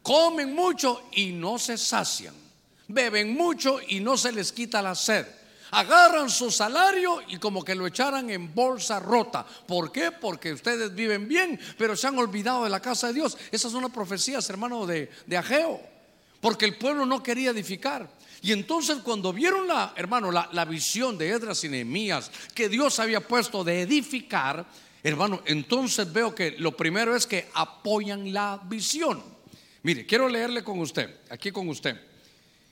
Comen 0.03 0.55
mucho 0.55 1.09
y 1.13 1.33
no 1.33 1.59
se 1.59 1.79
sacian. 1.79 2.35
Beben 2.89 3.35
mucho 3.35 3.81
y 3.87 4.01
no 4.01 4.17
se 4.17 4.33
les 4.33 4.53
quita 4.53 4.83
la 4.83 4.95
sed 4.95 5.27
agarran 5.71 6.31
su 6.31 6.51
salario 6.51 7.21
y 7.29 7.39
como 7.39 7.65
que 7.65 7.75
lo 7.75 7.87
echaran 7.87 8.31
en 8.31 8.55
bolsa 8.55 9.01
rota. 9.01 9.45
¿Por 9.45 9.93
qué? 9.93 10.13
Porque 10.13 10.53
ustedes 10.53 10.95
viven 10.95 11.29
bien, 11.29 11.59
pero 11.77 11.97
se 11.97 12.07
han 12.07 12.19
olvidado 12.19 12.65
de 12.65 12.71
la 12.71 12.81
casa 12.81 13.09
de 13.09 13.15
Dios. 13.15 13.37
Esas 13.51 13.73
son 13.73 13.83
las 13.83 13.93
profecías, 13.93 14.49
hermano, 14.49 14.87
de, 14.87 15.11
de 15.27 15.37
Ageo. 15.37 15.81
Porque 16.41 16.65
el 16.65 16.77
pueblo 16.79 17.05
no 17.05 17.23
quería 17.23 17.51
edificar. 17.51 18.09
Y 18.43 18.53
entonces 18.53 18.99
cuando 18.99 19.33
vieron 19.33 19.67
la, 19.67 19.93
hermano, 19.97 20.31
la, 20.31 20.65
visión 20.65 21.19
de 21.19 21.31
Edras 21.31 21.65
y 21.65 21.69
Nehemías 21.69 22.31
que 22.55 22.69
Dios 22.69 22.99
había 23.01 23.21
puesto 23.21 23.65
de 23.65 23.83
edificar, 23.83 24.65
hermano, 25.03 25.43
entonces 25.45 26.13
veo 26.13 26.35
que 26.35 26.53
lo 26.53 26.77
primero 26.77 27.17
es 27.17 27.27
que 27.27 27.49
apoyan 27.55 28.33
la 28.33 28.61
visión. 28.65 29.23
Mire, 29.83 30.07
quiero 30.07 30.29
leerle 30.29 30.63
con 30.63 30.79
usted, 30.81 31.21
aquí 31.31 31.51
con 31.51 31.69
usted. 31.69 32.01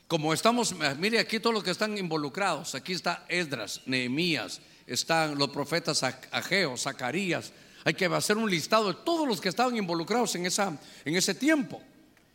Como 0.06 0.32
estamos, 0.32 0.74
mire 0.98 1.18
aquí 1.18 1.40
todos 1.40 1.54
los 1.54 1.64
que 1.64 1.72
están 1.72 1.98
involucrados. 1.98 2.76
Aquí 2.76 2.92
está 2.92 3.24
Esdras, 3.28 3.80
Nehemías, 3.86 4.60
están 4.86 5.36
los 5.36 5.50
profetas 5.50 6.02
Ageo, 6.04 6.76
Zacarías. 6.76 7.52
Hay 7.84 7.94
que 7.94 8.06
hacer 8.06 8.36
un 8.36 8.48
listado 8.48 8.88
de 8.92 8.98
todos 9.04 9.26
los 9.26 9.40
que 9.40 9.48
estaban 9.48 9.76
involucrados 9.76 10.34
en, 10.36 10.46
esa, 10.46 10.78
en 11.04 11.16
ese 11.16 11.34
tiempo. 11.34 11.82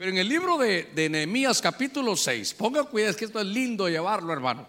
Pero 0.01 0.13
en 0.13 0.17
el 0.17 0.27
libro 0.27 0.57
de, 0.57 1.09
Nehemías 1.11 1.61
capítulo 1.61 2.15
6, 2.15 2.55
ponga 2.55 2.85
cuidado, 2.85 3.11
es 3.11 3.17
que 3.17 3.25
esto 3.25 3.39
es 3.39 3.45
lindo 3.45 3.87
llevarlo, 3.87 4.33
hermano. 4.33 4.65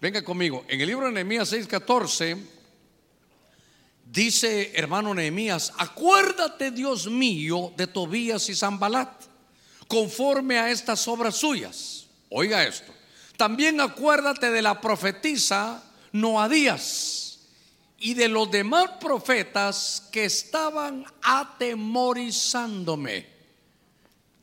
Venga 0.00 0.22
conmigo. 0.22 0.64
En 0.68 0.80
el 0.80 0.86
libro 0.86 1.06
de 1.06 1.12
Nehemías 1.12 1.48
6, 1.48 1.66
14, 1.66 2.36
dice 4.04 4.70
hermano 4.76 5.12
Nehemías, 5.12 5.72
acuérdate 5.76 6.70
Dios 6.70 7.10
mío 7.10 7.72
de 7.76 7.88
Tobías 7.88 8.48
y 8.48 8.54
Zambalat, 8.54 9.10
conforme 9.88 10.60
a 10.60 10.70
estas 10.70 11.08
obras 11.08 11.34
suyas. 11.34 12.06
Oiga 12.30 12.62
esto. 12.62 12.94
También 13.36 13.80
acuérdate 13.80 14.52
de 14.52 14.62
la 14.62 14.80
profetisa 14.80 15.82
Noadías 16.12 17.40
y 17.98 18.14
de 18.14 18.28
los 18.28 18.48
demás 18.52 18.90
profetas 19.00 20.06
que 20.12 20.26
estaban 20.26 21.04
atemorizándome. 21.22 23.34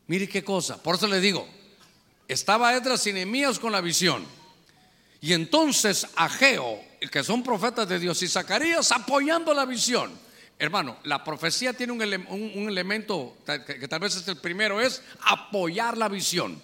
Mire 0.07 0.27
qué 0.27 0.43
cosa, 0.43 0.81
por 0.81 0.95
eso 0.95 1.07
le 1.07 1.19
digo, 1.19 1.47
estaba 2.27 2.73
Edras 2.73 3.05
y 3.07 3.13
Nehemías 3.13 3.59
con 3.59 3.71
la 3.71 3.81
visión. 3.81 4.25
Y 5.21 5.31
entonces 5.31 6.05
Ageo, 6.17 6.81
que 7.09 7.23
son 7.23 7.43
profetas 7.43 7.87
de 7.87 7.97
Dios, 7.97 8.21
y 8.23 8.27
Zacarías 8.27 8.91
apoyando 8.91 9.53
la 9.53 9.65
visión. 9.65 10.11
Hermano, 10.59 10.97
la 11.03 11.23
profecía 11.23 11.73
tiene 11.73 11.93
un, 11.93 12.01
elemento 12.01 13.37
que, 13.45 13.87
tal 13.87 14.01
vez 14.01 14.15
es 14.17 14.27
el 14.27 14.37
primero, 14.37 14.81
es 14.81 15.01
apoyar 15.21 15.97
la 15.97 16.09
visión. 16.09 16.61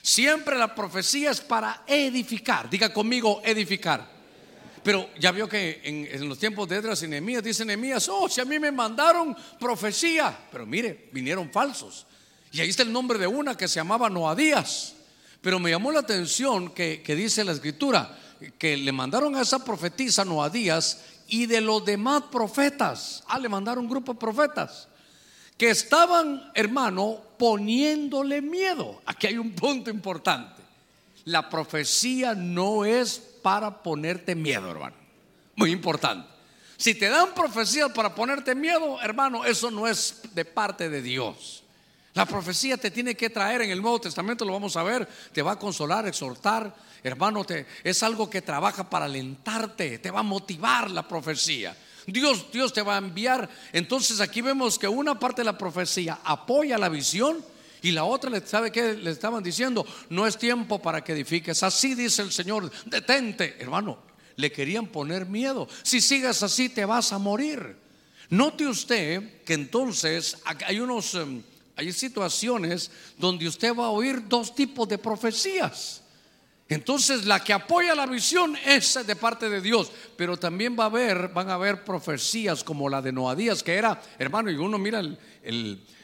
Siempre 0.00 0.56
la 0.56 0.74
profecía 0.74 1.30
es 1.30 1.40
para 1.40 1.82
edificar. 1.86 2.70
Diga 2.70 2.92
conmigo, 2.92 3.42
edificar. 3.44 4.06
Pero 4.82 5.10
ya 5.18 5.30
vio 5.32 5.48
que 5.48 5.82
en, 5.84 6.28
los 6.28 6.38
tiempos 6.38 6.68
de 6.68 6.76
Edras 6.76 7.02
y 7.02 7.08
Nehemías, 7.08 7.42
dice 7.42 7.64
Nehemías, 7.64 8.08
oh, 8.08 8.28
si 8.28 8.40
a 8.40 8.46
mí 8.46 8.58
me 8.58 8.72
mandaron 8.72 9.36
profecía. 9.60 10.34
Pero 10.50 10.64
mire, 10.64 11.08
vinieron 11.12 11.50
falsos. 11.50 12.06
Y 12.52 12.60
ahí 12.60 12.68
está 12.68 12.82
el 12.82 12.92
nombre 12.92 13.18
de 13.18 13.26
una 13.26 13.56
que 13.56 13.68
se 13.68 13.76
llamaba 13.76 14.08
Noadías. 14.08 14.94
Pero 15.40 15.58
me 15.58 15.70
llamó 15.70 15.92
la 15.92 16.00
atención 16.00 16.70
que, 16.70 17.02
dice 17.06 17.44
la 17.44 17.52
escritura 17.52 18.18
que 18.58 18.76
le 18.76 18.92
mandaron 18.92 19.34
a 19.36 19.42
esa 19.42 19.64
profetisa 19.64 20.24
Noadías 20.24 21.04
y 21.28 21.46
de 21.46 21.60
los 21.60 21.84
demás 21.84 22.24
profetas. 22.30 23.22
Ah, 23.28 23.38
le 23.38 23.48
mandaron 23.48 23.84
un 23.84 23.90
grupo 23.90 24.12
de 24.12 24.18
profetas 24.18 24.88
que 25.56 25.70
estaban, 25.70 26.50
hermano, 26.54 27.20
poniéndole 27.36 28.40
miedo. 28.40 29.02
Aquí 29.04 29.26
hay 29.26 29.38
un 29.38 29.52
punto 29.52 29.90
importante. 29.90 30.62
La 31.24 31.50
profecía 31.50 32.34
no 32.34 32.84
es 32.84 33.18
para 33.42 33.82
ponerte 33.82 34.36
miedo, 34.36 34.70
hermano. 34.70 34.96
Muy 35.56 35.72
importante. 35.72 36.28
Si 36.76 36.94
te 36.94 37.08
dan 37.08 37.34
profecías 37.34 37.90
para 37.90 38.14
ponerte 38.14 38.54
miedo, 38.54 39.00
hermano, 39.02 39.44
eso 39.44 39.68
no 39.68 39.88
es 39.88 40.20
de 40.32 40.44
parte 40.44 40.88
de 40.88 41.02
Dios. 41.02 41.64
La 42.18 42.26
profecía 42.26 42.76
te 42.76 42.90
tiene 42.90 43.14
que 43.14 43.30
traer 43.30 43.62
en 43.62 43.70
el 43.70 43.80
Nuevo 43.80 44.00
Testamento, 44.00 44.44
lo 44.44 44.52
vamos 44.52 44.76
a 44.76 44.82
ver, 44.82 45.08
te 45.32 45.40
va 45.40 45.52
a 45.52 45.56
consolar, 45.56 46.04
exhortar, 46.08 46.74
hermano, 47.04 47.46
es 47.84 48.02
algo 48.02 48.28
que 48.28 48.42
trabaja 48.42 48.90
para 48.90 49.04
alentarte, 49.04 50.00
te 50.00 50.10
va 50.10 50.18
a 50.18 50.24
motivar 50.24 50.90
la 50.90 51.06
profecía. 51.06 51.76
Dios, 52.08 52.50
Dios 52.52 52.72
te 52.72 52.82
va 52.82 52.96
a 52.96 52.98
enviar. 52.98 53.48
Entonces 53.72 54.20
aquí 54.20 54.40
vemos 54.40 54.80
que 54.80 54.88
una 54.88 55.16
parte 55.16 55.42
de 55.42 55.44
la 55.44 55.56
profecía 55.56 56.18
apoya 56.24 56.76
la 56.76 56.88
visión 56.88 57.38
y 57.82 57.92
la 57.92 58.02
otra, 58.02 58.44
¿sabe 58.44 58.72
qué 58.72 58.94
le 58.94 59.12
estaban 59.12 59.44
diciendo? 59.44 59.86
No 60.10 60.26
es 60.26 60.36
tiempo 60.36 60.82
para 60.82 61.04
que 61.04 61.12
edifiques. 61.12 61.62
Así 61.62 61.94
dice 61.94 62.22
el 62.22 62.32
Señor, 62.32 62.68
detente, 62.86 63.54
hermano. 63.60 63.96
Le 64.34 64.50
querían 64.50 64.88
poner 64.88 65.26
miedo. 65.26 65.68
Si 65.84 66.00
sigas 66.00 66.42
así 66.42 66.68
te 66.68 66.84
vas 66.84 67.12
a 67.12 67.18
morir. 67.18 67.76
Note 68.30 68.66
usted 68.66 69.44
que 69.44 69.54
entonces 69.54 70.38
hay 70.66 70.80
unos... 70.80 71.16
Hay 71.78 71.92
situaciones 71.92 72.90
donde 73.16 73.46
usted 73.46 73.72
va 73.72 73.86
a 73.86 73.90
oír 73.90 74.26
dos 74.26 74.52
tipos 74.52 74.88
de 74.88 74.98
profecías. 74.98 76.02
Entonces 76.68 77.24
la 77.24 77.42
que 77.44 77.52
apoya 77.52 77.94
la 77.94 78.06
visión 78.06 78.56
es 78.66 79.06
de 79.06 79.14
parte 79.14 79.48
de 79.48 79.60
Dios, 79.60 79.92
pero 80.16 80.36
también 80.36 80.76
va 80.76 80.84
a 80.84 80.86
haber, 80.88 81.28
van 81.28 81.48
a 81.48 81.54
haber 81.54 81.84
profecías 81.84 82.64
como 82.64 82.88
la 82.88 83.00
de 83.00 83.12
Noadías, 83.12 83.62
que 83.62 83.74
era, 83.74 84.02
hermano, 84.18 84.50
y 84.50 84.56
uno 84.56 84.76
mira 84.76 85.00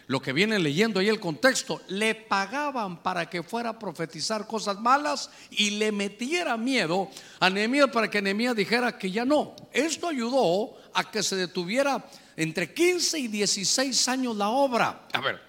lo 0.06 0.22
que 0.22 0.32
viene 0.32 0.60
leyendo 0.60 1.00
ahí 1.00 1.08
el 1.08 1.18
contexto, 1.18 1.82
le 1.88 2.14
pagaban 2.14 3.02
para 3.02 3.28
que 3.28 3.42
fuera 3.42 3.70
a 3.70 3.78
profetizar 3.80 4.46
cosas 4.46 4.78
malas 4.78 5.28
y 5.50 5.70
le 5.70 5.90
metiera 5.90 6.56
miedo 6.56 7.10
a 7.40 7.50
Nehemías 7.50 7.90
para 7.90 8.08
que 8.08 8.22
Nehemías 8.22 8.54
dijera 8.54 8.96
que 8.96 9.10
ya 9.10 9.24
no. 9.24 9.56
Esto 9.72 10.06
ayudó 10.06 10.76
a 10.94 11.10
que 11.10 11.24
se 11.24 11.34
detuviera 11.34 12.08
entre 12.36 12.72
15 12.72 13.18
y 13.18 13.28
16 13.28 14.08
años 14.08 14.36
la 14.36 14.48
obra. 14.48 15.08
A 15.12 15.20
ver, 15.20 15.40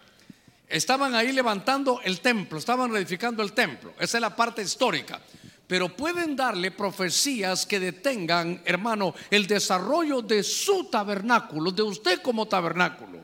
Estaban 0.67 1.13
ahí 1.13 1.31
levantando 1.31 2.01
el 2.03 2.19
templo, 2.21 2.57
estaban 2.57 2.91
reedificando 2.91 3.43
el 3.43 3.53
templo. 3.53 3.93
Esa 3.99 4.17
es 4.17 4.21
la 4.21 4.35
parte 4.35 4.61
histórica. 4.61 5.21
Pero 5.67 5.95
pueden 5.95 6.35
darle 6.35 6.71
profecías 6.71 7.65
que 7.65 7.79
detengan, 7.79 8.61
hermano, 8.65 9.15
el 9.31 9.47
desarrollo 9.47 10.21
de 10.21 10.43
su 10.43 10.85
tabernáculo, 10.85 11.71
de 11.71 11.81
usted 11.81 12.21
como 12.21 12.47
tabernáculo. 12.47 13.19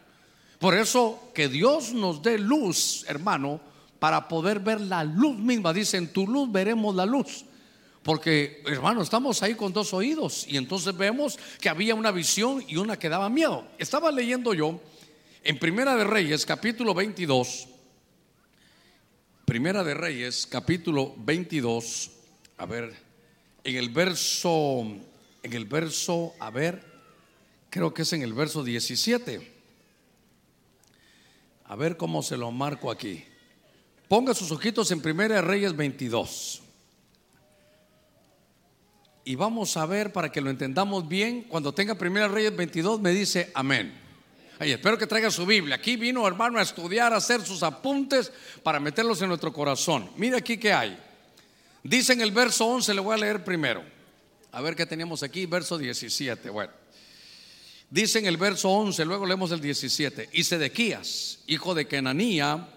Por 0.58 0.76
eso 0.76 1.32
que 1.34 1.48
Dios 1.48 1.94
nos 1.94 2.22
dé 2.22 2.38
luz, 2.40 3.06
hermano, 3.08 3.60
para 4.00 4.28
poder 4.28 4.60
ver 4.60 4.82
la 4.82 5.04
luz 5.04 5.38
misma. 5.38 5.74
Dicen, 5.74 6.12
tu 6.12 6.28
luz 6.28 6.52
veremos 6.52 6.96
la 6.96 7.06
luz. 7.06 7.46
Porque, 8.04 8.64
hermano, 8.66 9.04
estamos 9.04 9.44
ahí 9.44 9.54
con 9.54 9.74
dos 9.74 9.94
oídos 9.94 10.48
y 10.48 10.58
entonces 10.58 10.98
vemos 10.98 11.38
que 11.60 11.70
había 11.70 11.94
una 11.94 12.10
visión 12.10 12.64
y 12.68 12.78
una 12.78 12.98
que 12.98 13.10
daba 13.10 13.30
miedo. 13.30 13.68
Estaba 13.78 14.12
leyendo 14.12 14.56
yo 14.56 14.82
en 15.44 15.58
Primera 15.58 15.96
de 15.96 16.04
Reyes, 16.04 16.46
capítulo 16.46 16.94
22, 16.94 17.68
Primera 19.46 19.84
de 19.84 19.94
Reyes, 19.96 20.48
capítulo 20.48 21.16
22, 21.18 22.12
a 22.58 22.66
ver, 22.66 22.94
en 23.64 23.76
el 23.76 23.90
verso, 23.90 24.86
en 25.42 25.54
el 25.54 25.66
verso, 25.66 26.34
a 26.40 26.52
ver, 26.52 26.86
creo 27.70 27.94
que 27.94 28.04
es 28.04 28.14
en 28.14 28.22
el 28.22 28.34
verso 28.34 28.64
17. 28.64 29.60
A 31.66 31.76
ver 31.76 31.98
cómo 31.98 32.22
se 32.22 32.38
lo 32.38 32.52
marco 32.52 32.92
aquí. 32.92 33.24
Ponga 34.08 34.34
sus 34.34 34.52
ojitos 34.52 34.92
en 34.92 35.02
Primera 35.02 35.36
de 35.36 35.42
Reyes 35.42 35.76
22. 35.76 36.62
Y 39.24 39.36
vamos 39.36 39.78
a 39.78 39.86
ver 39.86 40.12
para 40.12 40.32
que 40.32 40.42
lo 40.42 40.50
entendamos 40.50 41.08
bien. 41.08 41.44
Cuando 41.44 41.74
tenga 41.74 41.96
Primera 41.96 42.28
de 42.28 42.34
Reyes 42.34 42.56
22 42.56 43.00
me 43.00 43.12
dice 43.12 43.52
amén 43.54 44.01
espero 44.70 44.96
que 44.96 45.08
traiga 45.08 45.32
su 45.32 45.44
Biblia. 45.44 45.78
Aquí 45.78 45.96
vino, 45.96 46.28
hermano, 46.28 46.60
a 46.60 46.62
estudiar, 46.62 47.14
a 47.14 47.18
hacer 47.18 47.44
sus 47.44 47.64
apuntes 47.64 48.32
para 48.62 48.80
meterlos 48.80 49.20
en 49.24 49.30
nuestro 49.30 49.52
corazón. 49.52 50.12
Mire 50.18 50.38
aquí 50.38 50.58
que 50.58 50.72
hay. 50.72 50.96
Dice 51.84 52.14
en 52.14 52.22
el 52.22 52.32
verso 52.32 52.68
11, 52.68 52.94
le 52.94 53.02
voy 53.02 53.16
a 53.16 53.18
leer 53.18 53.44
primero. 53.44 53.84
A 54.52 54.62
ver 54.62 54.76
qué 54.76 54.86
teníamos 54.86 55.24
aquí, 55.24 55.48
verso 55.48 55.80
17. 55.80 56.52
Bueno, 56.52 56.72
dice 57.90 58.20
en 58.20 58.28
el 58.28 58.38
verso 58.38 58.70
11, 58.70 59.04
luego 59.04 59.26
leemos 59.26 59.52
el 59.52 59.62
17. 59.62 60.30
Y 60.34 60.44
Sedequías, 60.44 61.40
hijo 61.48 61.74
de 61.74 61.88
Kenanía, 61.88 62.68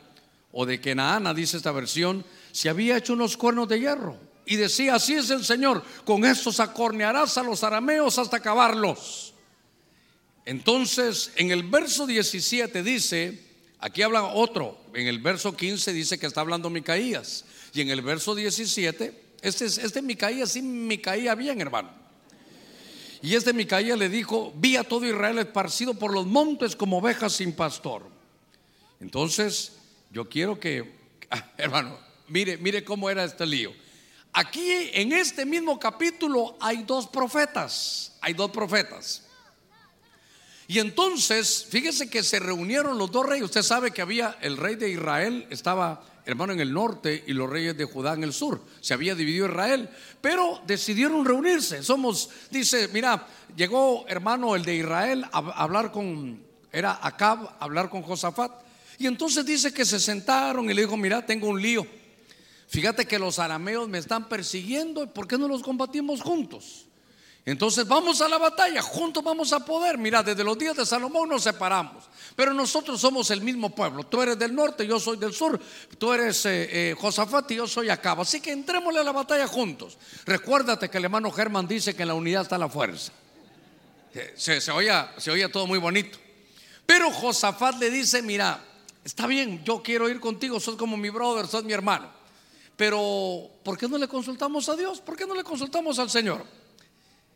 o 0.56 0.64
de 0.64 0.80
Kenaana, 0.80 1.34
dice 1.34 1.58
esta 1.58 1.72
versión, 1.72 2.24
se 2.52 2.70
había 2.70 2.96
hecho 2.96 3.12
unos 3.12 3.36
cuernos 3.36 3.68
de 3.68 3.80
hierro. 3.80 4.16
Y 4.46 4.56
decía, 4.56 4.94
así 4.94 5.14
es 5.14 5.28
el 5.30 5.44
Señor, 5.44 5.82
con 6.04 6.24
estos 6.24 6.60
acornearás 6.60 7.36
a 7.36 7.42
los 7.42 7.62
arameos 7.62 8.18
hasta 8.18 8.36
acabarlos. 8.38 9.33
Entonces, 10.46 11.32
en 11.36 11.50
el 11.50 11.62
verso 11.62 12.06
17 12.06 12.82
dice, 12.82 13.40
aquí 13.78 14.02
habla 14.02 14.24
otro, 14.24 14.78
en 14.92 15.06
el 15.06 15.18
verso 15.18 15.56
15 15.56 15.92
dice 15.92 16.18
que 16.18 16.26
está 16.26 16.42
hablando 16.42 16.68
Micaías, 16.68 17.44
y 17.72 17.80
en 17.80 17.90
el 17.90 18.02
verso 18.02 18.34
17, 18.34 19.22
este, 19.40 19.64
este 19.64 20.02
Micaías 20.02 20.52
sí 20.52 20.62
me 20.62 21.00
caía 21.00 21.34
bien, 21.34 21.60
hermano. 21.60 21.90
Y 23.22 23.34
este 23.34 23.54
Micaías 23.54 23.98
le 23.98 24.10
dijo, 24.10 24.52
vi 24.56 24.76
a 24.76 24.84
todo 24.84 25.06
Israel 25.06 25.38
esparcido 25.38 25.94
por 25.94 26.12
los 26.12 26.26
montes 26.26 26.76
como 26.76 26.98
ovejas 26.98 27.32
sin 27.32 27.52
pastor. 27.54 28.06
Entonces, 29.00 29.72
yo 30.10 30.28
quiero 30.28 30.60
que, 30.60 30.92
ah, 31.30 31.52
hermano, 31.56 31.98
mire, 32.28 32.58
mire 32.58 32.84
cómo 32.84 33.08
era 33.08 33.24
este 33.24 33.46
lío. 33.46 33.72
Aquí 34.32 34.90
en 34.92 35.12
este 35.12 35.46
mismo 35.46 35.78
capítulo 35.78 36.56
hay 36.60 36.82
dos 36.82 37.06
profetas, 37.06 38.16
hay 38.20 38.34
dos 38.34 38.50
profetas. 38.50 39.23
Y 40.66 40.78
entonces, 40.78 41.66
fíjese 41.68 42.08
que 42.08 42.22
se 42.22 42.40
reunieron 42.40 42.98
los 42.98 43.10
dos 43.10 43.26
reyes. 43.26 43.44
Usted 43.44 43.62
sabe 43.62 43.90
que 43.90 44.02
había 44.02 44.38
el 44.40 44.56
rey 44.56 44.76
de 44.76 44.88
Israel, 44.88 45.46
estaba 45.50 46.02
hermano 46.26 46.54
en 46.54 46.60
el 46.60 46.72
norte 46.72 47.22
y 47.26 47.32
los 47.34 47.50
reyes 47.50 47.76
de 47.76 47.84
Judá 47.84 48.14
en 48.14 48.24
el 48.24 48.32
sur. 48.32 48.60
Se 48.80 48.94
había 48.94 49.14
dividido 49.14 49.46
Israel, 49.46 49.88
pero 50.20 50.60
decidieron 50.66 51.24
reunirse. 51.24 51.82
Somos, 51.82 52.30
dice, 52.50 52.88
mira, 52.88 53.26
llegó 53.54 54.06
hermano 54.08 54.56
el 54.56 54.64
de 54.64 54.76
Israel 54.76 55.24
a 55.32 55.38
hablar 55.38 55.92
con, 55.92 56.42
era 56.72 56.98
Acab, 57.02 57.46
a 57.46 57.56
hablar 57.60 57.90
con 57.90 58.02
Josafat. 58.02 58.52
Y 58.98 59.06
entonces 59.06 59.44
dice 59.44 59.72
que 59.72 59.84
se 59.84 60.00
sentaron 60.00 60.70
y 60.70 60.74
le 60.74 60.82
dijo, 60.82 60.96
mira, 60.96 61.26
tengo 61.26 61.48
un 61.48 61.60
lío. 61.60 61.86
Fíjate 62.68 63.06
que 63.06 63.18
los 63.18 63.38
arameos 63.38 63.88
me 63.88 63.98
están 63.98 64.28
persiguiendo, 64.28 65.12
¿por 65.12 65.28
qué 65.28 65.36
no 65.36 65.46
los 65.46 65.62
combatimos 65.62 66.22
juntos? 66.22 66.86
Entonces 67.46 67.86
vamos 67.86 68.22
a 68.22 68.28
la 68.28 68.38
batalla, 68.38 68.80
juntos 68.80 69.22
vamos 69.22 69.52
a 69.52 69.60
poder. 69.60 69.98
Mira, 69.98 70.22
desde 70.22 70.42
los 70.42 70.56
días 70.56 70.74
de 70.76 70.86
Salomón 70.86 71.28
nos 71.28 71.42
separamos, 71.42 72.04
pero 72.34 72.54
nosotros 72.54 72.98
somos 72.98 73.30
el 73.30 73.42
mismo 73.42 73.74
pueblo. 73.74 74.04
Tú 74.04 74.22
eres 74.22 74.38
del 74.38 74.54
norte, 74.54 74.86
yo 74.86 74.98
soy 74.98 75.18
del 75.18 75.34
sur, 75.34 75.60
tú 75.98 76.12
eres 76.14 76.46
eh, 76.46 76.90
eh, 76.90 76.94
Josafat 76.98 77.50
y 77.50 77.56
yo 77.56 77.66
soy 77.66 77.90
Acaba. 77.90 78.22
Así 78.22 78.40
que 78.40 78.50
entrémosle 78.50 79.00
a 79.00 79.04
la 79.04 79.12
batalla 79.12 79.46
juntos. 79.46 79.98
Recuérdate 80.24 80.88
que 80.88 80.96
el 80.96 81.04
hermano 81.04 81.30
Germán 81.30 81.68
dice 81.68 81.94
que 81.94 82.02
en 82.02 82.08
la 82.08 82.14
unidad 82.14 82.42
está 82.42 82.56
la 82.56 82.68
fuerza. 82.68 83.12
Se, 84.36 84.60
se, 84.60 84.70
oía, 84.70 85.12
todo 85.52 85.66
muy 85.66 85.78
bonito. 85.78 86.18
Pero 86.86 87.10
Josafat 87.10 87.78
le 87.78 87.90
dice, 87.90 88.22
mira, 88.22 88.62
está 89.04 89.26
bien, 89.26 89.62
yo 89.64 89.82
quiero 89.82 90.08
ir 90.08 90.20
contigo, 90.20 90.60
sos 90.60 90.76
como 90.76 90.96
mi 90.96 91.10
brother, 91.10 91.46
sos 91.46 91.64
mi 91.64 91.72
hermano. 91.72 92.10
Pero, 92.76 93.50
¿por 93.62 93.76
qué 93.76 93.86
no 93.86 93.98
le 93.98 94.08
consultamos 94.08 94.68
a 94.68 94.76
Dios? 94.76 95.00
¿Por 95.00 95.16
qué 95.16 95.26
no 95.26 95.34
le 95.34 95.44
consultamos 95.44 95.98
al 95.98 96.08
Señor? 96.08 96.44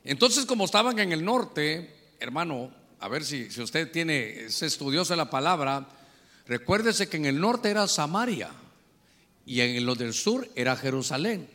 Entonces, 0.09 0.47
como 0.47 0.65
estaban 0.65 0.99
en 1.01 1.13
el 1.13 1.23
norte, 1.23 2.15
hermano, 2.19 2.73
a 2.99 3.09
ver 3.09 3.23
si, 3.27 3.51
si 3.51 3.61
usted 3.61 3.93
tiene, 3.93 4.47
es 4.47 4.63
estudioso 4.63 5.13
de 5.13 5.19
la 5.19 5.29
palabra, 5.29 5.87
recuérdese 6.47 7.11
que 7.11 7.19
en 7.19 7.27
el 7.27 7.39
norte 7.39 7.69
era 7.69 7.87
Samaria 7.87 8.49
y 9.45 9.61
en 9.61 9.85
lo 9.85 9.95
del 9.95 10.15
sur 10.15 10.49
era 10.55 10.77
Jerusalén. 10.77 11.47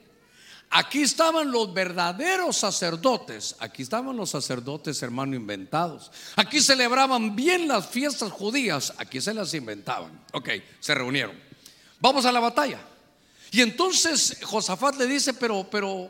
Aquí 0.70 1.02
estaban 1.02 1.52
los 1.52 1.74
verdaderos 1.74 2.56
sacerdotes. 2.58 3.56
Aquí 3.58 3.82
estaban 3.82 4.16
los 4.16 4.30
sacerdotes, 4.30 5.02
hermano, 5.02 5.36
inventados. 5.36 6.12
Aquí 6.36 6.60
celebraban 6.62 7.36
bien 7.36 7.68
las 7.68 7.88
fiestas 7.88 8.32
judías. 8.32 8.94
Aquí 8.98 9.20
se 9.20 9.34
las 9.34 9.52
inventaban. 9.56 10.12
Ok, 10.32 10.50
se 10.80 10.94
reunieron. 10.94 11.36
Vamos 12.00 12.24
a 12.28 12.32
la 12.32 12.40
batalla. 12.40 12.82
Y 13.50 13.62
entonces 13.62 14.38
Josafat 14.44 14.98
le 14.98 15.08
dice, 15.08 15.34
pero, 15.34 15.68
pero, 15.72 16.08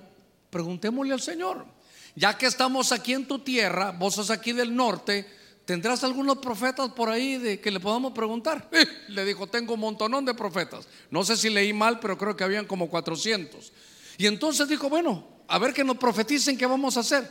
preguntémosle 0.50 1.14
al 1.14 1.22
Señor. 1.22 1.83
Ya 2.16 2.38
que 2.38 2.46
estamos 2.46 2.92
aquí 2.92 3.14
en 3.14 3.28
tu 3.28 3.40
tierra, 3.40 3.92
vos 3.92 4.16
sos 4.16 4.30
aquí 4.30 4.52
del 4.52 4.76
norte, 4.76 5.28
¿tendrás 5.66 6.04
algunos 6.04 6.38
profetas 6.38 6.90
por 6.90 7.10
ahí 7.10 7.38
de 7.38 7.60
que 7.60 7.72
le 7.72 7.80
podamos 7.80 8.14
preguntar? 8.14 8.70
le 9.08 9.26
dijo, 9.26 9.48
tengo 9.48 9.74
un 9.74 9.80
montonón 9.80 10.24
de 10.26 10.34
profetas. 10.34 10.88
No 11.10 11.24
sé 11.24 11.38
si 11.38 11.50
leí 11.50 11.74
mal, 11.74 12.00
pero 12.00 12.18
creo 12.18 12.36
que 12.36 12.44
habían 12.44 12.66
como 12.66 12.90
400. 12.90 13.72
Y 14.18 14.28
entonces 14.28 14.68
dijo, 14.68 14.90
bueno, 14.90 15.26
a 15.48 15.58
ver 15.58 15.74
que 15.74 15.84
nos 15.84 15.98
profeticen 15.98 16.58
qué 16.58 16.66
vamos 16.66 16.98
a 16.98 17.00
hacer. 17.00 17.30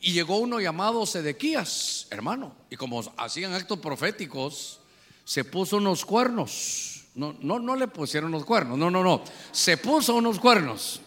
Y 0.00 0.12
llegó 0.12 0.38
uno 0.38 0.60
llamado 0.60 1.04
Sedequías, 1.06 2.06
hermano, 2.10 2.54
y 2.70 2.76
como 2.76 3.02
hacían 3.16 3.52
actos 3.52 3.78
proféticos, 3.78 4.80
se 5.24 5.44
puso 5.44 5.78
unos 5.78 6.04
cuernos. 6.04 7.04
No, 7.14 7.34
no, 7.40 7.58
no 7.58 7.76
le 7.76 7.88
pusieron 7.88 8.30
los 8.32 8.44
cuernos, 8.44 8.76
no, 8.76 8.90
no, 8.90 9.02
no. 9.02 9.22
Se 9.52 9.76
puso 9.76 10.14
unos 10.16 10.40
cuernos. 10.40 11.00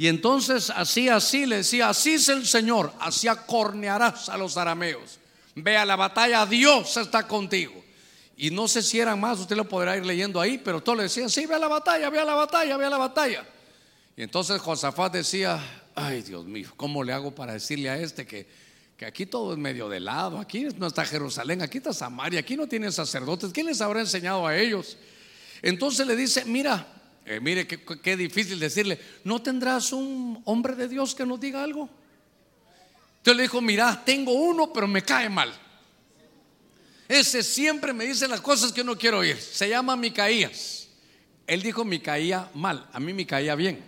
Y 0.00 0.08
entonces 0.08 0.70
así, 0.70 1.10
así 1.10 1.44
le 1.44 1.56
decía, 1.56 1.90
así 1.90 2.14
es 2.14 2.30
el 2.30 2.46
Señor, 2.46 2.90
así 3.00 3.28
acornearás 3.28 4.30
a 4.30 4.38
los 4.38 4.56
arameos. 4.56 5.18
Ve 5.54 5.76
a 5.76 5.84
la 5.84 5.94
batalla, 5.94 6.46
Dios 6.46 6.96
está 6.96 7.28
contigo. 7.28 7.84
Y 8.34 8.50
no 8.50 8.66
sé 8.66 8.80
si 8.80 8.98
eran 8.98 9.20
más, 9.20 9.38
usted 9.40 9.56
lo 9.56 9.68
podrá 9.68 9.98
ir 9.98 10.06
leyendo 10.06 10.40
ahí, 10.40 10.56
pero 10.56 10.82
todo 10.82 10.94
le 10.94 11.02
decía, 11.02 11.28
sí, 11.28 11.44
ve 11.44 11.56
a 11.56 11.58
la 11.58 11.68
batalla, 11.68 12.08
ve 12.08 12.18
a 12.18 12.24
la 12.24 12.34
batalla, 12.34 12.78
ve 12.78 12.86
a 12.86 12.88
la 12.88 12.96
batalla. 12.96 13.46
Y 14.16 14.22
entonces 14.22 14.58
Josafat 14.58 15.12
decía, 15.12 15.62
ay 15.94 16.22
Dios 16.22 16.46
mío, 16.46 16.70
¿cómo 16.78 17.04
le 17.04 17.12
hago 17.12 17.34
para 17.34 17.52
decirle 17.52 17.90
a 17.90 17.98
este 17.98 18.26
que, 18.26 18.48
que 18.96 19.04
aquí 19.04 19.26
todo 19.26 19.52
es 19.52 19.58
medio 19.58 19.90
de 19.90 20.00
lado, 20.00 20.38
aquí 20.38 20.66
no 20.78 20.86
está 20.86 21.04
Jerusalén, 21.04 21.60
aquí 21.60 21.76
está 21.76 21.92
Samaria, 21.92 22.40
aquí 22.40 22.56
no 22.56 22.66
tienen 22.66 22.90
sacerdotes, 22.90 23.52
¿quién 23.52 23.66
les 23.66 23.82
habrá 23.82 24.00
enseñado 24.00 24.46
a 24.46 24.56
ellos? 24.56 24.96
Entonces 25.60 26.06
le 26.06 26.16
dice, 26.16 26.46
mira, 26.46 26.86
eh, 27.30 27.38
mire 27.38 27.64
qué, 27.64 28.16
difícil 28.16 28.58
decirle, 28.58 28.98
¿no 29.22 29.40
tendrás 29.40 29.92
un 29.92 30.42
hombre 30.46 30.74
de 30.74 30.88
Dios 30.88 31.14
que 31.14 31.24
nos 31.24 31.38
diga 31.38 31.62
algo? 31.62 31.88
Entonces 33.18 33.36
le 33.36 33.42
dijo, 33.44 33.60
mira, 33.60 34.02
tengo 34.04 34.32
uno, 34.32 34.72
pero 34.72 34.88
me 34.88 35.02
cae 35.02 35.28
mal. 35.28 35.56
Ese 37.06 37.44
siempre 37.44 37.92
me 37.92 38.04
dice 38.04 38.26
las 38.26 38.40
cosas 38.40 38.72
que 38.72 38.82
no 38.82 38.98
quiero 38.98 39.18
oír. 39.18 39.40
Se 39.40 39.68
llama 39.68 39.94
Micaías. 39.94 40.88
Él 41.46 41.62
dijo, 41.62 41.84
me 41.84 42.02
caía 42.02 42.50
mal, 42.52 42.88
a 42.92 42.98
mí 42.98 43.12
me 43.12 43.24
caía 43.24 43.54
bien. 43.54 43.80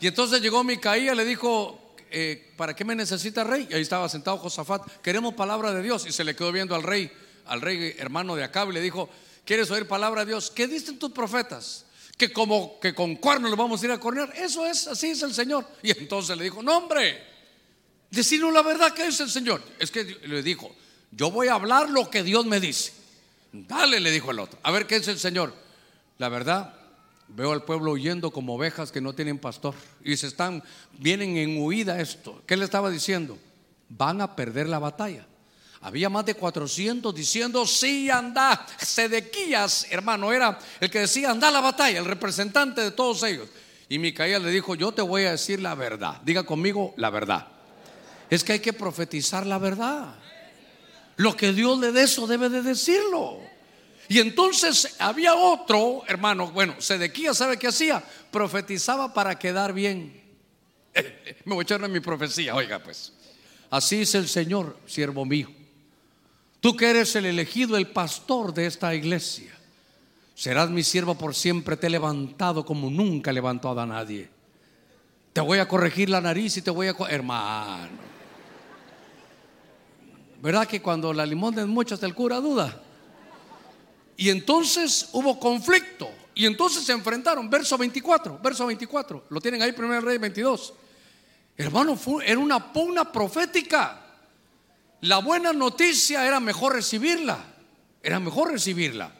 Y 0.00 0.06
entonces 0.06 0.40
llegó 0.40 0.64
Micaía, 0.64 1.14
le 1.14 1.26
dijo, 1.26 1.94
eh, 2.10 2.54
¿para 2.56 2.74
qué 2.74 2.86
me 2.86 2.94
necesita 2.94 3.44
rey? 3.44 3.68
Y 3.70 3.74
ahí 3.74 3.82
estaba 3.82 4.08
sentado 4.08 4.38
Josafat, 4.38 5.02
queremos 5.02 5.34
palabra 5.34 5.74
de 5.74 5.82
Dios. 5.82 6.06
Y 6.06 6.12
se 6.12 6.24
le 6.24 6.34
quedó 6.34 6.52
viendo 6.52 6.74
al 6.74 6.84
rey, 6.84 7.12
al 7.44 7.60
rey 7.60 7.96
hermano 7.98 8.34
de 8.34 8.44
Acab, 8.44 8.70
y 8.70 8.72
le 8.72 8.80
dijo, 8.80 9.10
¿quieres 9.44 9.70
oír 9.70 9.86
palabra 9.86 10.24
de 10.24 10.30
Dios? 10.30 10.50
¿Qué 10.50 10.66
dicen 10.66 10.98
tus 10.98 11.12
profetas? 11.12 11.84
Que 12.20 12.30
como 12.30 12.78
que 12.78 12.94
con 12.94 13.16
cuernos 13.16 13.50
lo 13.50 13.56
vamos 13.56 13.80
a 13.80 13.86
ir 13.86 13.92
a 13.92 13.98
cornear. 13.98 14.30
Eso 14.36 14.66
es, 14.66 14.86
así 14.86 15.08
es 15.08 15.22
el 15.22 15.32
Señor. 15.32 15.66
Y 15.82 15.90
entonces 15.90 16.36
le 16.36 16.44
dijo, 16.44 16.62
no 16.62 16.76
hombre, 16.76 17.18
decirnos 18.10 18.52
la 18.52 18.60
verdad 18.60 18.92
que 18.92 19.06
es 19.06 19.18
el 19.20 19.30
Señor. 19.30 19.62
Es 19.78 19.90
que 19.90 20.04
le 20.04 20.42
dijo, 20.42 20.76
yo 21.12 21.30
voy 21.30 21.48
a 21.48 21.54
hablar 21.54 21.88
lo 21.88 22.10
que 22.10 22.22
Dios 22.22 22.44
me 22.44 22.60
dice. 22.60 22.92
Dale, 23.52 24.00
le 24.00 24.10
dijo 24.10 24.32
el 24.32 24.38
otro, 24.38 24.58
a 24.62 24.70
ver 24.70 24.86
qué 24.86 24.96
es 24.96 25.08
el 25.08 25.18
Señor. 25.18 25.54
La 26.18 26.28
verdad, 26.28 26.74
Veo 27.32 27.52
al 27.52 27.62
pueblo 27.62 27.92
huyendo 27.92 28.32
como 28.32 28.56
ovejas 28.56 28.90
que 28.90 29.00
no 29.00 29.12
tienen 29.12 29.38
pastor 29.38 29.74
y 30.02 30.16
se 30.16 30.26
están, 30.26 30.64
vienen 30.98 31.36
en 31.36 31.62
huida 31.62 32.00
esto. 32.00 32.42
¿Qué 32.44 32.56
le 32.56 32.64
estaba 32.64 32.90
diciendo? 32.90 33.38
Van 33.88 34.20
a 34.20 34.34
perder 34.34 34.68
la 34.68 34.80
batalla. 34.80 35.26
Había 35.82 36.10
más 36.10 36.26
de 36.26 36.34
400 36.34 37.14
diciendo, 37.14 37.66
sí, 37.66 38.10
anda. 38.10 38.66
Sedequías, 38.78 39.86
hermano, 39.90 40.30
era 40.30 40.58
el 40.78 40.90
que 40.90 41.00
decía, 41.00 41.30
anda 41.30 41.48
a 41.48 41.50
la 41.50 41.60
batalla, 41.60 41.98
el 41.98 42.04
representante 42.04 42.82
de 42.82 42.90
todos 42.90 43.22
ellos. 43.22 43.48
Y 43.88 43.98
Micaías 43.98 44.42
le 44.42 44.50
dijo, 44.50 44.74
yo 44.74 44.92
te 44.92 45.00
voy 45.02 45.24
a 45.24 45.32
decir 45.32 45.60
la 45.60 45.74
verdad. 45.74 46.20
Diga 46.22 46.44
conmigo 46.44 46.92
la 46.96 47.08
verdad. 47.08 47.48
Es 48.28 48.44
que 48.44 48.52
hay 48.52 48.60
que 48.60 48.74
profetizar 48.74 49.46
la 49.46 49.58
verdad. 49.58 50.14
Lo 51.16 51.34
que 51.34 51.52
Dios 51.52 51.78
le 51.78 51.92
dé, 51.92 52.02
eso 52.02 52.26
debe 52.26 52.48
de 52.50 52.62
decirlo. 52.62 53.38
Y 54.08 54.18
entonces 54.18 54.96
había 54.98 55.34
otro, 55.34 56.02
hermano, 56.06 56.50
bueno, 56.50 56.74
Sedequía, 56.78 57.32
¿sabe 57.32 57.58
qué 57.58 57.68
hacía? 57.68 58.02
Profetizaba 58.30 59.14
para 59.14 59.38
quedar 59.38 59.72
bien. 59.72 60.20
Me 61.44 61.54
voy 61.54 61.60
a 61.60 61.62
echar 61.62 61.82
en 61.82 61.92
mi 61.92 62.00
profecía, 62.00 62.54
oiga 62.54 62.82
pues. 62.82 63.12
Así 63.70 64.02
es 64.02 64.14
el 64.14 64.28
Señor, 64.28 64.76
siervo 64.86 65.24
mío. 65.24 65.59
Tú 66.60 66.76
que 66.76 66.90
eres 66.90 67.16
el 67.16 67.24
elegido, 67.24 67.76
el 67.76 67.88
pastor 67.88 68.52
de 68.52 68.66
esta 68.66 68.94
iglesia, 68.94 69.50
serás 70.34 70.70
mi 70.70 70.82
siervo 70.82 71.14
por 71.16 71.34
siempre. 71.34 71.76
Te 71.76 71.86
he 71.86 71.90
levantado 71.90 72.64
como 72.64 72.90
nunca 72.90 73.30
he 73.30 73.34
levantado 73.34 73.80
a 73.80 73.86
nadie. 73.86 74.28
Te 75.32 75.40
voy 75.40 75.58
a 75.58 75.68
corregir 75.68 76.10
la 76.10 76.20
nariz 76.20 76.56
y 76.56 76.62
te 76.62 76.70
voy 76.70 76.88
a... 76.88 76.96
Hermano. 77.08 78.10
¿Verdad 80.42 80.66
que 80.66 80.80
cuando 80.80 81.12
la 81.12 81.24
limón 81.24 81.58
es 81.58 81.66
mucho 81.66 81.94
hasta 81.94 82.06
el 82.06 82.14
cura 82.14 82.40
duda? 82.40 82.82
Y 84.16 84.28
entonces 84.28 85.08
hubo 85.12 85.38
conflicto. 85.38 86.10
Y 86.34 86.46
entonces 86.46 86.84
se 86.84 86.92
enfrentaron. 86.92 87.48
Verso 87.48 87.78
24, 87.78 88.38
verso 88.42 88.66
24. 88.66 89.24
Lo 89.30 89.40
tienen 89.40 89.62
ahí, 89.62 89.72
primer 89.72 90.02
rey 90.02 90.18
22. 90.18 90.74
Hermano, 91.56 91.98
era 92.24 92.38
una 92.38 92.72
pugna 92.72 93.10
profética. 93.10 93.99
La 95.02 95.18
buena 95.18 95.52
noticia 95.52 96.26
era 96.26 96.40
mejor 96.40 96.74
recibirla. 96.74 97.38
Era 98.02 98.20
mejor 98.20 98.52
recibirla. 98.52 99.12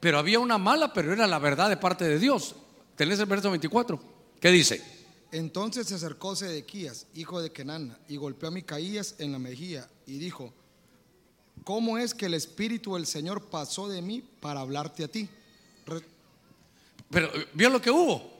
Pero 0.00 0.18
había 0.18 0.38
una 0.38 0.58
mala, 0.58 0.92
pero 0.92 1.12
era 1.12 1.26
la 1.26 1.38
verdad 1.38 1.68
de 1.68 1.76
parte 1.76 2.04
de 2.04 2.18
Dios. 2.18 2.54
Tenés 2.96 3.18
el 3.18 3.26
verso 3.26 3.50
24. 3.50 4.00
¿Qué 4.40 4.50
dice? 4.50 4.82
Entonces 5.32 5.88
se 5.88 5.96
acercó 5.96 6.36
Sedequías, 6.36 7.06
hijo 7.14 7.40
de 7.42 7.50
Kenana, 7.50 7.98
y 8.08 8.16
golpeó 8.16 8.48
a 8.48 8.52
Micaías 8.52 9.16
en 9.18 9.32
la 9.32 9.38
mejilla 9.38 9.88
y 10.06 10.18
dijo: 10.18 10.52
¿Cómo 11.64 11.98
es 11.98 12.14
que 12.14 12.26
el 12.26 12.34
Espíritu 12.34 12.94
del 12.94 13.06
Señor 13.06 13.42
pasó 13.50 13.88
de 13.88 14.00
mí 14.00 14.22
para 14.40 14.60
hablarte 14.60 15.04
a 15.04 15.08
ti? 15.08 15.28
Pero 17.10 17.30
vio 17.52 17.70
lo 17.70 17.80
que 17.80 17.90
hubo. 17.90 18.38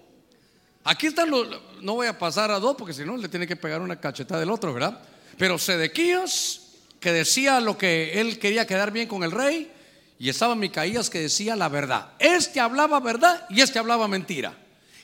Aquí 0.84 1.08
están 1.08 1.30
los, 1.30 1.46
no 1.82 1.94
voy 1.94 2.06
a 2.06 2.18
pasar 2.18 2.50
a 2.50 2.58
dos 2.58 2.76
porque 2.76 2.94
si 2.94 3.04
no 3.04 3.16
le 3.16 3.28
tiene 3.28 3.46
que 3.46 3.56
pegar 3.56 3.80
una 3.80 4.00
cachetada 4.00 4.40
del 4.40 4.50
otro, 4.50 4.72
¿verdad? 4.72 5.02
Pero 5.36 5.58
Sedequías 5.58 6.67
que 7.00 7.12
decía 7.12 7.60
lo 7.60 7.78
que 7.78 8.20
él 8.20 8.38
quería 8.38 8.66
quedar 8.66 8.90
bien 8.90 9.08
con 9.08 9.22
el 9.22 9.30
rey 9.30 9.70
y 10.18 10.28
estaba 10.28 10.54
Micaías 10.54 11.10
que 11.10 11.20
decía 11.20 11.54
la 11.54 11.68
verdad. 11.68 12.12
Este 12.18 12.60
hablaba 12.60 12.98
verdad 13.00 13.46
y 13.50 13.60
este 13.60 13.78
hablaba 13.78 14.08
mentira. 14.08 14.56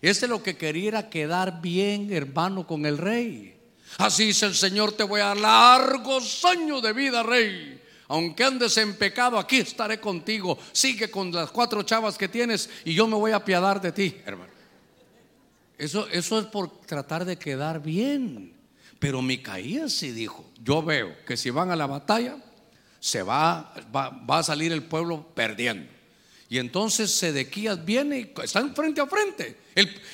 Este 0.02 0.26
lo 0.26 0.42
que 0.42 0.57
quería 0.57 1.09
quedar 1.09 1.62
bien, 1.62 2.12
hermano, 2.12 2.66
con 2.66 2.85
el 2.85 2.98
rey. 2.98 3.57
Así 3.98 4.26
dice 4.26 4.46
el 4.46 4.54
Señor, 4.54 4.92
te 4.92 5.04
voy 5.04 5.20
a 5.20 5.26
dar 5.26 5.37
largos 5.37 6.44
años 6.44 6.83
de 6.83 6.92
vida, 6.92 7.22
rey. 7.22 7.80
Aunque 8.09 8.44
andes 8.44 8.76
en 8.76 8.96
pecado, 8.96 9.38
aquí 9.38 9.59
estaré 9.59 10.00
contigo. 10.00 10.59
Sigue 10.72 11.11
con 11.11 11.33
las 11.33 11.50
cuatro 11.50 11.83
chavas 11.85 12.18
que 12.18 12.28
tienes 12.28 12.68
y 12.85 12.92
yo 12.92 13.07
me 13.07 13.14
voy 13.14 13.30
a 13.30 13.37
apiadar 13.37 13.80
de 13.80 13.92
ti, 13.92 14.16
hermano. 14.26 14.52
Eso, 15.78 16.07
eso 16.09 16.38
es 16.38 16.46
por 16.46 16.80
tratar 16.83 17.24
de 17.24 17.38
quedar 17.38 17.80
bien. 17.80 18.52
Pero 18.98 19.22
Micaías 19.22 19.92
sí 19.92 20.11
dijo, 20.12 20.44
yo 20.64 20.83
veo 20.83 21.14
que 21.27 21.37
si 21.37 21.50
van 21.50 21.70
a 21.70 21.77
la 21.77 21.87
batalla, 21.87 22.37
se 22.98 23.22
va, 23.22 23.74
va, 23.94 24.09
va 24.09 24.38
a 24.38 24.42
salir 24.42 24.72
el 24.72 24.83
pueblo 24.83 25.29
perdiendo. 25.35 25.92
Y 26.48 26.59
entonces 26.59 27.11
Sedequías 27.11 27.85
viene 27.85 28.18
y 28.20 28.42
están 28.42 28.74
frente 28.74 29.00
a 29.00 29.07
frente. 29.07 29.59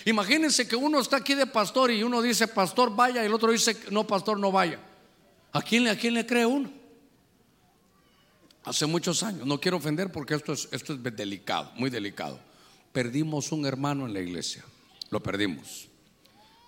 imagínense 0.07 0.67
que 0.67 0.75
uno 0.75 1.01
está 1.01 1.19
aquí 1.19 1.35
de 1.35 1.47
pastor 1.47 1.93
y 1.93 2.03
uno 2.03 2.21
dice, 2.21 2.49
pastor, 2.49 2.95
vaya, 2.95 3.23
y 3.23 3.27
el 3.27 3.35
otro 3.35 3.53
dice, 3.53 3.77
no, 3.91 4.07
pastor, 4.07 4.39
no 4.39 4.51
vaya. 4.51 4.81
¿A 5.53 5.63
quién, 5.63 5.87
a 5.87 5.97
quién 5.97 6.15
le 6.15 6.27
cree 6.27 6.47
uno? 6.47 6.71
Hace 8.65 8.87
muchos 8.87 9.23
años, 9.23 9.47
no 9.47 9.61
quiero 9.61 9.77
ofender 9.77 10.11
porque 10.11 10.35
esto 10.35 10.53
es, 10.53 10.69
esto 10.73 10.95
es 10.95 11.03
delicado, 11.17 11.71
muy 11.77 11.91
delicado. 11.91 12.41
Perdimos 12.93 13.53
un 13.53 13.67
hermano 13.67 14.07
en 14.07 14.15
la 14.15 14.21
iglesia, 14.21 14.65
lo 15.11 15.23
perdimos. 15.23 15.89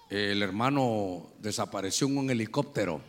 El 0.08 0.42
hermano 0.42 1.32
desapareció 1.38 2.06
en 2.06 2.18
un 2.18 2.30
helicóptero 2.30 3.00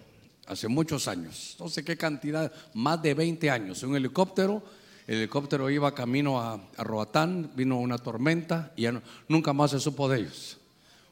hace 0.47 0.67
muchos 0.67 1.07
años, 1.07 1.55
no 1.59 1.69
sé 1.69 1.83
qué 1.83 1.97
cantidad, 1.97 2.51
más 2.73 3.01
de 3.01 3.13
20 3.13 3.49
años, 3.49 3.83
un 3.83 3.95
helicóptero. 3.95 4.63
El 5.05 5.17
helicóptero 5.17 5.69
iba 5.69 5.93
camino 5.93 6.39
a, 6.39 6.61
Roatán, 6.77 7.51
vino 7.55 7.77
una 7.77 7.97
tormenta 7.97 8.71
y 8.77 8.85
nunca 9.27 9.51
más 9.51 9.71
se 9.71 9.79
supo 9.79 10.07
de 10.07 10.19
ellos. 10.19 10.57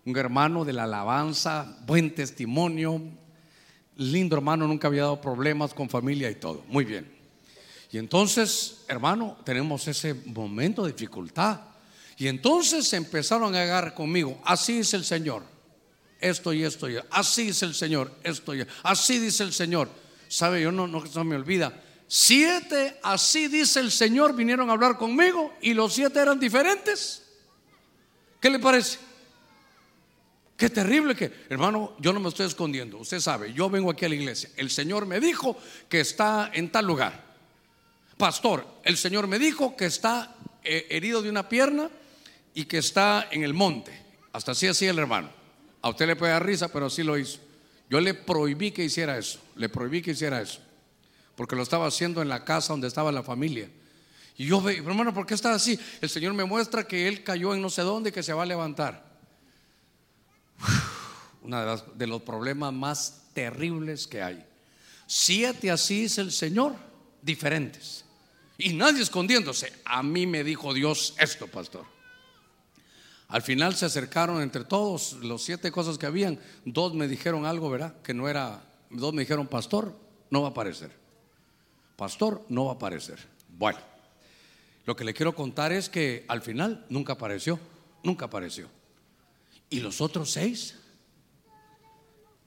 Un 0.06 0.16
hermano 0.18 0.64
de 0.64 0.74
la 0.74 0.84
alabanza, 0.84 1.78
buen 1.86 2.16
testimonio, 2.16 3.02
lindo 3.98 4.36
hermano, 4.36 4.66
nunca 4.68 4.88
había 4.88 5.04
dado 5.04 5.20
problemas 5.20 5.74
con 5.74 5.90
familia 5.90 6.30
y 6.32 6.36
todo. 6.36 6.64
Muy 6.70 6.86
bien. 6.86 7.12
Y 7.92 7.98
entonces, 7.98 8.86
hermano, 8.88 9.38
tenemos 9.44 9.88
ese 9.88 10.14
momento 10.14 10.86
de 10.86 10.94
dificultad. 10.94 11.60
Y 12.18 12.28
entonces 12.28 12.92
empezaron 12.94 13.54
a 13.54 13.62
agarrar 13.62 13.94
conmigo. 13.94 14.40
Así 14.46 14.80
es 14.80 14.94
el 14.94 15.04
Señor. 15.04 15.44
Esto 16.22 16.54
y 16.54 16.64
esto 16.64 16.88
y 16.88 17.00
así 17.10 17.50
es 17.50 17.64
el 17.64 17.74
Señor. 17.74 18.16
Esto 18.24 18.56
y 18.56 18.66
así 18.84 19.18
dice 19.20 19.44
el 19.44 19.52
Señor. 19.52 19.90
Sabe, 20.30 20.62
yo 20.62 20.72
no, 20.72 20.88
no, 20.88 21.04
no 21.04 21.24
me 21.24 21.36
olvida. 21.36 21.84
Siete, 22.08 23.00
así 23.04 23.48
dice 23.48 23.80
el 23.80 23.92
Señor, 23.92 24.36
vinieron 24.36 24.70
a 24.70 24.74
hablar 24.74 24.98
conmigo 24.98 25.54
y 25.62 25.74
los 25.74 25.94
siete 25.94 26.20
eran 26.20 26.40
diferentes. 26.40 27.24
¿Qué 28.40 28.50
le 28.50 28.60
parece? 28.60 29.00
Qué 30.56 30.70
terrible 30.70 31.16
que, 31.16 31.32
hermano, 31.50 31.96
yo 31.98 32.14
no 32.14 32.20
me 32.20 32.30
estoy 32.30 32.46
escondiendo. 32.46 33.00
Usted 33.00 33.20
sabe, 33.20 33.52
yo 33.52 33.70
vengo 33.70 33.90
aquí 33.90 34.06
a 34.06 34.10
la 34.10 34.16
iglesia. 34.16 34.52
El 34.56 34.70
Señor 34.70 35.08
me 35.08 35.20
dijo 35.20 35.58
que 35.90 36.02
está 36.02 36.52
en 36.54 36.72
tal 36.72 36.86
lugar. 36.86 37.32
Pastor, 38.16 38.68
el 38.84 38.96
Señor 38.96 39.26
me 39.26 39.40
dijo 39.40 39.76
que 39.76 39.86
está 39.86 40.36
eh, 40.64 40.86
herido 40.92 41.24
de 41.24 41.30
una 41.30 41.50
pierna 41.50 41.90
y 42.54 42.66
que 42.66 42.78
está 42.78 43.28
en 43.32 43.44
el 43.44 43.56
monte. 43.56 43.92
Hasta 44.34 44.52
así 44.52 44.68
así 44.68 44.86
el 44.86 45.00
hermano. 45.00 45.41
A 45.82 45.90
usted 45.90 46.08
le 46.08 46.16
puede 46.16 46.32
dar 46.32 46.46
risa, 46.46 46.68
pero 46.68 46.88
así 46.88 47.04
lo 47.04 47.18
hizo. 47.18 47.40
Yo 47.90 48.00
le 48.00 48.14
prohibí 48.14 48.72
que 48.72 48.84
hiciera 48.84 49.18
eso. 49.18 49.40
Le 49.56 49.68
prohibí 49.68 50.02
que 50.02 50.12
hiciera 50.12 50.42
eso. 50.42 50.60
Porque 51.36 51.56
lo 51.56 51.64
estaba 51.64 51.88
haciendo 51.88 52.22
en 52.22 52.30
la 52.30 52.46
casa 52.46 52.74
donde 52.74 52.88
estaba 52.88 53.12
la 53.12 53.24
familia. 53.24 53.70
Y 54.38 54.46
yo, 54.46 54.68
hermano, 54.70 55.14
¿por 55.14 55.26
qué 55.26 55.34
está 55.34 55.54
así? 55.54 55.80
El 56.00 56.10
Señor 56.10 56.34
me 56.34 56.46
muestra 56.46 56.88
que 56.88 57.08
él 57.08 57.24
cayó 57.24 57.54
en 57.54 57.62
no 57.62 57.70
sé 57.70 57.82
dónde 57.82 58.10
y 58.10 58.14
que 58.14 58.24
se 58.24 58.34
va 58.34 58.44
a 58.44 58.46
levantar. 58.46 59.12
Uno 61.42 61.78
de, 61.96 62.08
los 62.08 62.22
problemas 62.22 62.72
más 62.72 63.24
terribles 63.34 64.08
que 64.08 64.22
hay. 64.22 64.46
Siete 65.08 65.72
así 65.72 66.06
es 66.06 66.18
el 66.18 66.32
Señor, 66.32 66.76
diferentes. 67.22 68.06
Y 68.58 68.74
nadie 68.74 69.02
escondiéndose. 69.02 69.74
A 69.84 70.04
mí 70.04 70.28
me 70.28 70.44
dijo 70.44 70.74
Dios 70.74 71.16
esto, 71.18 71.48
pastor. 71.48 71.86
Al 73.32 73.42
final 73.42 73.74
se 73.76 73.86
acercaron 73.86 74.42
entre 74.42 74.66
todos, 74.66 75.14
los 75.14 75.42
siete 75.42 75.72
cosas 75.72 75.98
que 75.98 76.06
habían. 76.06 76.38
Dos 76.66 76.94
me 76.94 77.08
dijeron 77.08 77.46
algo, 77.46 77.70
¿verdad? 77.70 77.96
Que 78.02 78.14
no 78.14 78.28
era. 78.28 78.62
Dos 78.90 79.14
me 79.14 79.22
dijeron, 79.22 79.48
pastor, 79.48 79.98
no 80.30 80.42
va 80.42 80.50
a 80.50 80.52
aparecer. 80.52 80.92
Pastor, 81.96 82.46
no 82.50 82.66
va 82.66 82.74
a 82.74 82.76
aparecer. 82.76 83.20
Bueno, 83.58 83.80
lo 84.86 84.98
que 84.98 85.06
le 85.06 85.14
quiero 85.14 85.34
contar 85.34 85.72
es 85.72 85.88
que 85.88 86.26
al 86.28 86.42
final 86.42 86.86
nunca 86.90 87.14
apareció. 87.14 87.58
Nunca 88.04 88.26
apareció. 88.26 88.68
¿Y 89.70 89.80
los 89.80 90.02
otros 90.02 90.30
seis? 90.32 90.76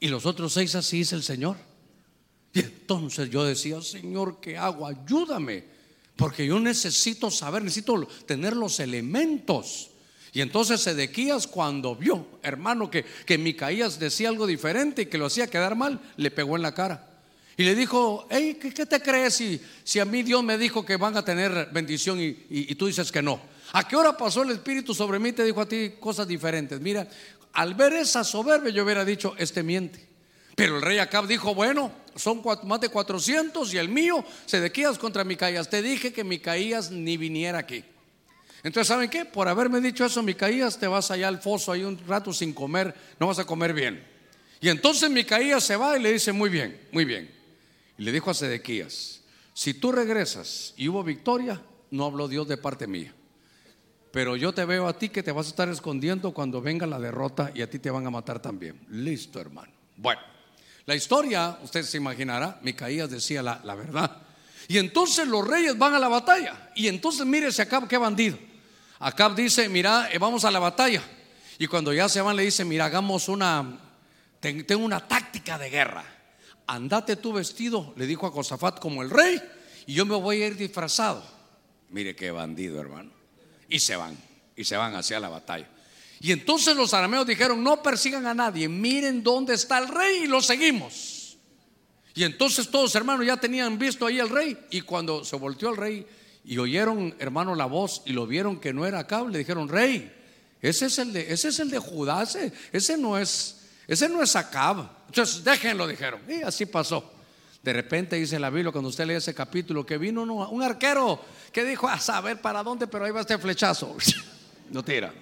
¿Y 0.00 0.08
los 0.08 0.26
otros 0.26 0.52
seis 0.52 0.74
así 0.74 1.00
es 1.00 1.14
el 1.14 1.22
Señor? 1.22 1.56
Y 2.52 2.60
entonces 2.60 3.30
yo 3.30 3.42
decía, 3.42 3.80
Señor, 3.80 4.38
¿qué 4.38 4.58
hago? 4.58 4.86
Ayúdame. 4.86 5.64
Porque 6.14 6.44
yo 6.46 6.60
necesito 6.60 7.30
saber, 7.30 7.62
necesito 7.62 8.06
tener 8.26 8.54
los 8.54 8.80
elementos. 8.80 9.92
Y 10.34 10.40
entonces 10.40 10.80
Sedequías 10.80 11.46
cuando 11.46 11.94
vio, 11.94 12.26
hermano, 12.42 12.90
que, 12.90 13.04
que 13.04 13.38
Micaías 13.38 14.00
decía 14.00 14.28
algo 14.28 14.48
diferente 14.48 15.02
y 15.02 15.06
que 15.06 15.16
lo 15.16 15.26
hacía 15.26 15.46
quedar 15.46 15.76
mal, 15.76 16.00
le 16.16 16.32
pegó 16.32 16.56
en 16.56 16.62
la 16.62 16.74
cara. 16.74 17.08
Y 17.56 17.62
le 17.62 17.76
dijo, 17.76 18.26
hey, 18.28 18.58
¿qué, 18.60 18.84
te 18.84 19.00
crees 19.00 19.34
si, 19.34 19.60
si, 19.84 20.00
a 20.00 20.04
mí 20.04 20.24
Dios 20.24 20.42
me 20.42 20.58
dijo 20.58 20.84
que 20.84 20.96
van 20.96 21.16
a 21.16 21.24
tener 21.24 21.68
bendición 21.72 22.20
y, 22.20 22.36
y 22.50 22.74
tú 22.74 22.88
dices 22.88 23.12
que 23.12 23.22
no? 23.22 23.40
¿A 23.72 23.86
qué 23.86 23.94
hora 23.94 24.16
pasó 24.16 24.42
el 24.42 24.50
Espíritu 24.50 24.92
sobre 24.92 25.20
mí? 25.20 25.30
Te 25.30 25.44
dijo 25.44 25.60
a 25.60 25.68
ti 25.68 25.92
cosas 26.00 26.26
diferentes. 26.26 26.80
Mira, 26.80 27.06
al 27.52 27.74
ver 27.74 27.92
esa 27.92 28.24
soberbia 28.24 28.70
yo 28.70 28.82
hubiera 28.82 29.04
dicho, 29.04 29.36
este 29.38 29.62
miente. 29.62 30.04
Pero 30.56 30.76
el 30.76 30.82
rey 30.82 30.98
Acab 30.98 31.28
dijo, 31.28 31.54
bueno, 31.54 31.92
son 32.16 32.42
más 32.64 32.80
de 32.80 32.88
400 32.88 33.72
y 33.72 33.78
el 33.78 33.88
mío, 33.88 34.24
Sedequías 34.46 34.98
contra 34.98 35.22
Micaías. 35.22 35.70
Te 35.70 35.80
dije 35.80 36.12
que 36.12 36.24
Micaías 36.24 36.90
ni 36.90 37.16
viniera 37.16 37.58
aquí. 37.60 37.84
Entonces, 38.64 38.88
¿saben 38.88 39.10
qué? 39.10 39.26
Por 39.26 39.46
haberme 39.46 39.80
dicho 39.80 40.04
eso, 40.06 40.22
Micaías, 40.22 40.78
te 40.78 40.86
vas 40.86 41.10
allá 41.10 41.28
al 41.28 41.40
foso 41.40 41.70
ahí 41.70 41.84
un 41.84 41.98
rato 42.06 42.32
sin 42.32 42.54
comer, 42.54 42.94
no 43.20 43.26
vas 43.26 43.38
a 43.38 43.44
comer 43.44 43.74
bien. 43.74 44.02
Y 44.58 44.70
entonces 44.70 45.10
Micaías 45.10 45.62
se 45.62 45.76
va 45.76 45.98
y 45.98 46.02
le 46.02 46.14
dice, 46.14 46.32
muy 46.32 46.48
bien, 46.48 46.80
muy 46.90 47.04
bien. 47.04 47.30
Y 47.98 48.02
le 48.02 48.10
dijo 48.10 48.30
a 48.30 48.34
Sedequías, 48.34 49.20
si 49.52 49.74
tú 49.74 49.92
regresas 49.92 50.72
y 50.78 50.88
hubo 50.88 51.04
victoria, 51.04 51.60
no 51.90 52.06
habló 52.06 52.26
Dios 52.26 52.48
de 52.48 52.56
parte 52.56 52.86
mía. 52.86 53.14
Pero 54.10 54.34
yo 54.34 54.54
te 54.54 54.64
veo 54.64 54.88
a 54.88 54.96
ti 54.96 55.10
que 55.10 55.22
te 55.22 55.30
vas 55.30 55.46
a 55.46 55.50
estar 55.50 55.68
escondiendo 55.68 56.32
cuando 56.32 56.62
venga 56.62 56.86
la 56.86 56.98
derrota 56.98 57.52
y 57.54 57.60
a 57.60 57.68
ti 57.68 57.78
te 57.78 57.90
van 57.90 58.06
a 58.06 58.10
matar 58.10 58.40
también. 58.40 58.80
Listo, 58.88 59.40
hermano. 59.40 59.72
Bueno, 59.98 60.22
la 60.86 60.94
historia, 60.94 61.58
usted 61.62 61.82
se 61.82 61.98
imaginará, 61.98 62.58
Micaías 62.62 63.10
decía 63.10 63.42
la, 63.42 63.74
verdad. 63.74 64.22
Y 64.68 64.78
entonces 64.78 65.28
los 65.28 65.46
reyes 65.46 65.76
van 65.76 65.94
a 65.94 65.98
la 65.98 66.08
batalla. 66.08 66.70
Y 66.74 66.88
entonces 66.88 67.26
mire 67.26 67.48
ese 67.48 67.60
Acab, 67.60 67.86
qué 67.86 67.98
bandido. 67.98 68.38
Acab 68.98 69.34
dice, 69.34 69.68
mira, 69.68 70.08
eh, 70.12 70.18
vamos 70.18 70.44
a 70.44 70.50
la 70.50 70.58
batalla. 70.58 71.02
Y 71.58 71.66
cuando 71.66 71.92
ya 71.92 72.08
se 72.08 72.20
van 72.20 72.36
le 72.36 72.44
dice, 72.44 72.64
mira, 72.64 72.86
hagamos 72.86 73.28
una, 73.28 73.78
tengo 74.40 74.84
una 74.84 75.06
táctica 75.06 75.58
de 75.58 75.70
guerra. 75.70 76.04
Andate 76.66 77.16
tu 77.16 77.32
vestido, 77.32 77.92
le 77.96 78.06
dijo 78.06 78.26
a 78.26 78.30
Josafat 78.30 78.78
como 78.78 79.02
el 79.02 79.10
rey, 79.10 79.40
y 79.86 79.94
yo 79.94 80.06
me 80.06 80.16
voy 80.16 80.42
a 80.42 80.46
ir 80.46 80.56
disfrazado. 80.56 81.22
Mire 81.90 82.16
qué 82.16 82.30
bandido, 82.30 82.80
hermano 82.80 83.24
y 83.68 83.80
se 83.80 83.96
van, 83.96 84.16
y 84.56 84.64
se 84.64 84.76
van 84.76 84.94
hacia 84.94 85.20
la 85.20 85.28
batalla. 85.28 85.68
Y 86.20 86.32
entonces 86.32 86.76
los 86.76 86.94
arameos 86.94 87.26
dijeron, 87.26 87.62
no 87.62 87.82
persigan 87.82 88.26
a 88.26 88.34
nadie, 88.34 88.68
miren 88.68 89.22
dónde 89.22 89.54
está 89.54 89.78
el 89.78 89.88
rey 89.88 90.22
y 90.22 90.26
lo 90.26 90.40
seguimos. 90.40 91.36
Y 92.14 92.22
entonces 92.22 92.70
todos 92.70 92.94
hermanos 92.94 93.26
ya 93.26 93.36
tenían 93.36 93.78
visto 93.78 94.06
ahí 94.06 94.20
al 94.20 94.30
rey 94.30 94.56
y 94.70 94.82
cuando 94.82 95.24
se 95.24 95.36
volteó 95.36 95.70
el 95.70 95.76
rey 95.76 96.06
y 96.44 96.58
oyeron 96.58 97.14
hermano 97.18 97.54
la 97.54 97.66
voz 97.66 98.02
y 98.04 98.12
lo 98.12 98.26
vieron 98.26 98.60
que 98.60 98.72
no 98.72 98.86
era 98.86 99.00
Acab, 99.00 99.28
le 99.28 99.38
dijeron, 99.38 99.68
rey, 99.68 100.12
ese 100.60 100.86
es 100.86 100.98
el 100.98 101.12
de, 101.12 101.32
ese 101.32 101.48
es 101.48 101.58
el 101.58 101.70
de 101.70 101.78
Judá, 101.78 102.22
ese, 102.72 102.96
no 102.96 103.18
es, 103.18 103.68
ese 103.86 104.08
no 104.08 104.22
es 104.22 104.36
Acab. 104.36 104.88
Entonces 105.06 105.44
déjenlo, 105.44 105.86
dijeron. 105.86 106.20
Y 106.28 106.42
así 106.42 106.66
pasó. 106.66 107.12
De 107.62 107.72
repente 107.72 108.16
dice 108.16 108.38
la 108.38 108.50
Biblia, 108.50 108.72
cuando 108.72 108.90
usted 108.90 109.06
lee 109.06 109.14
ese 109.14 109.34
capítulo, 109.34 109.86
que 109.86 109.96
vino 109.96 110.22
un 110.22 110.62
arquero 110.62 111.20
que 111.50 111.64
dijo 111.64 111.88
a 111.88 111.98
saber 111.98 112.40
para 112.40 112.62
dónde, 112.62 112.86
pero 112.86 113.04
ahí 113.04 113.10
va 113.10 113.22
este 113.22 113.38
flechazo. 113.38 113.96
No 114.70 114.82
tira. 114.82 115.12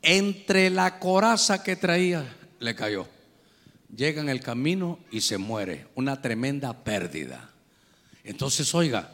Entre 0.00 0.70
la 0.70 0.98
coraza 0.98 1.62
que 1.62 1.76
traía, 1.76 2.24
le 2.58 2.74
cayó. 2.74 3.06
Llega 3.96 4.20
en 4.20 4.28
el 4.28 4.40
camino 4.40 4.98
y 5.10 5.20
se 5.20 5.38
muere. 5.38 5.88
Una 5.94 6.20
tremenda 6.22 6.84
pérdida. 6.84 7.50
Entonces, 8.24 8.74
oiga, 8.74 9.12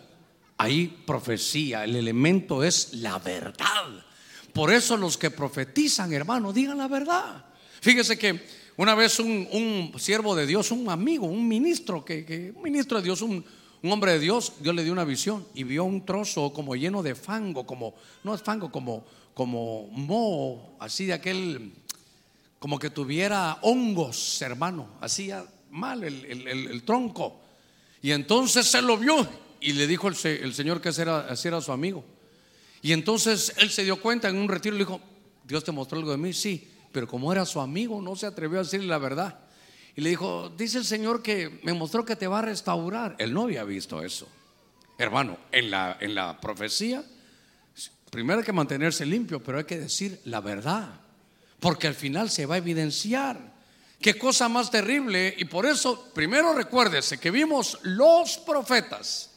ahí 0.58 1.02
profecía, 1.06 1.84
el 1.84 1.96
elemento 1.96 2.62
es 2.62 2.94
la 2.94 3.18
verdad. 3.18 4.04
Por 4.52 4.72
eso 4.72 4.96
los 4.96 5.18
que 5.18 5.30
profetizan, 5.30 6.12
hermano, 6.12 6.52
digan 6.52 6.78
la 6.78 6.88
verdad. 6.88 7.44
Fíjese 7.80 8.18
que 8.18 8.40
una 8.78 8.94
vez 8.94 9.18
un, 9.18 9.92
siervo 9.98 10.34
de 10.34 10.46
Dios, 10.46 10.70
un 10.70 10.88
amigo, 10.90 11.26
un 11.26 11.46
ministro, 11.46 12.04
que, 12.04 12.52
un 12.54 12.62
ministro 12.62 12.98
de 12.98 13.04
Dios, 13.04 13.22
un, 13.22 13.44
hombre 13.82 14.12
de 14.12 14.18
Dios, 14.18 14.54
Dios 14.60 14.74
le 14.74 14.82
dio 14.82 14.92
una 14.92 15.04
visión 15.04 15.46
y 15.54 15.64
vio 15.64 15.84
un 15.84 16.04
trozo 16.04 16.52
como 16.52 16.74
lleno 16.74 17.02
de 17.02 17.14
fango, 17.14 17.66
como, 17.66 17.94
no 18.24 18.34
es 18.34 18.42
fango, 18.42 18.72
como, 18.72 19.04
como 19.32 19.88
moho, 19.88 20.76
así 20.80 21.06
de 21.06 21.12
aquel, 21.12 21.72
como 22.66 22.80
que 22.80 22.90
tuviera 22.90 23.58
hongos, 23.62 24.42
hermano, 24.42 24.88
así 25.00 25.30
mal 25.70 26.02
el, 26.02 26.82
tronco. 26.84 27.40
Y 28.02 28.10
entonces 28.10 28.74
él 28.74 28.88
lo 28.88 28.98
vio 28.98 29.24
y 29.60 29.72
le 29.74 29.86
dijo 29.86 30.08
el, 30.08 30.16
Señor 30.52 30.80
que 30.80 30.88
ese 30.88 31.02
era, 31.02 31.28
era 31.44 31.60
su 31.60 31.70
amigo. 31.70 32.04
Y 32.82 32.92
entonces 32.92 33.54
él 33.58 33.70
se 33.70 33.84
dio 33.84 34.02
cuenta 34.02 34.28
en 34.28 34.36
un 34.36 34.48
retiro 34.48 34.74
y 34.74 34.80
le 34.80 34.84
dijo, 34.84 35.00
Dios 35.44 35.62
te 35.62 35.70
mostró 35.70 36.00
algo 36.00 36.10
de 36.10 36.16
mí, 36.16 36.32
sí 36.32 36.68
pero 36.90 37.06
como 37.06 37.30
era 37.30 37.46
su 37.46 37.60
amigo, 37.60 38.02
no 38.02 38.16
se 38.16 38.26
atrevió 38.26 38.58
a 38.58 38.64
decirle 38.64 38.88
la 38.88 38.98
verdad. 38.98 39.38
y 39.94 40.00
le 40.00 40.10
dijo, 40.10 40.52
dice 40.58 40.78
el 40.78 40.84
Señor 40.84 41.22
que 41.22 41.60
me 41.62 41.72
mostró 41.72 42.04
que 42.04 42.16
te 42.16 42.26
va 42.26 42.40
a 42.40 42.42
restaurar. 42.42 43.14
Él 43.20 43.32
no 43.32 43.44
había 43.44 43.62
visto 43.62 44.02
eso. 44.02 44.26
Hermano, 44.98 45.38
en 45.52 45.70
la, 45.70 45.98
en 46.00 46.16
la 46.16 46.40
profecía, 46.40 47.04
primero 48.10 48.40
hay 48.40 48.44
que 48.44 48.52
mantenerse 48.52 49.06
limpio, 49.06 49.40
pero 49.40 49.58
hay 49.58 49.64
que 49.64 49.78
decir 49.78 50.20
la 50.24 50.40
verdad, 50.40 51.05
porque 51.60 51.86
al 51.86 51.94
final 51.94 52.30
se 52.30 52.46
va 52.46 52.56
a 52.56 52.58
evidenciar. 52.58 53.54
Qué 54.00 54.18
cosa 54.18 54.48
más 54.48 54.70
terrible. 54.70 55.34
Y 55.38 55.46
por 55.46 55.66
eso, 55.66 56.10
primero 56.14 56.52
recuérdese 56.52 57.18
que 57.18 57.30
vimos 57.30 57.78
los 57.82 58.38
profetas. 58.38 59.30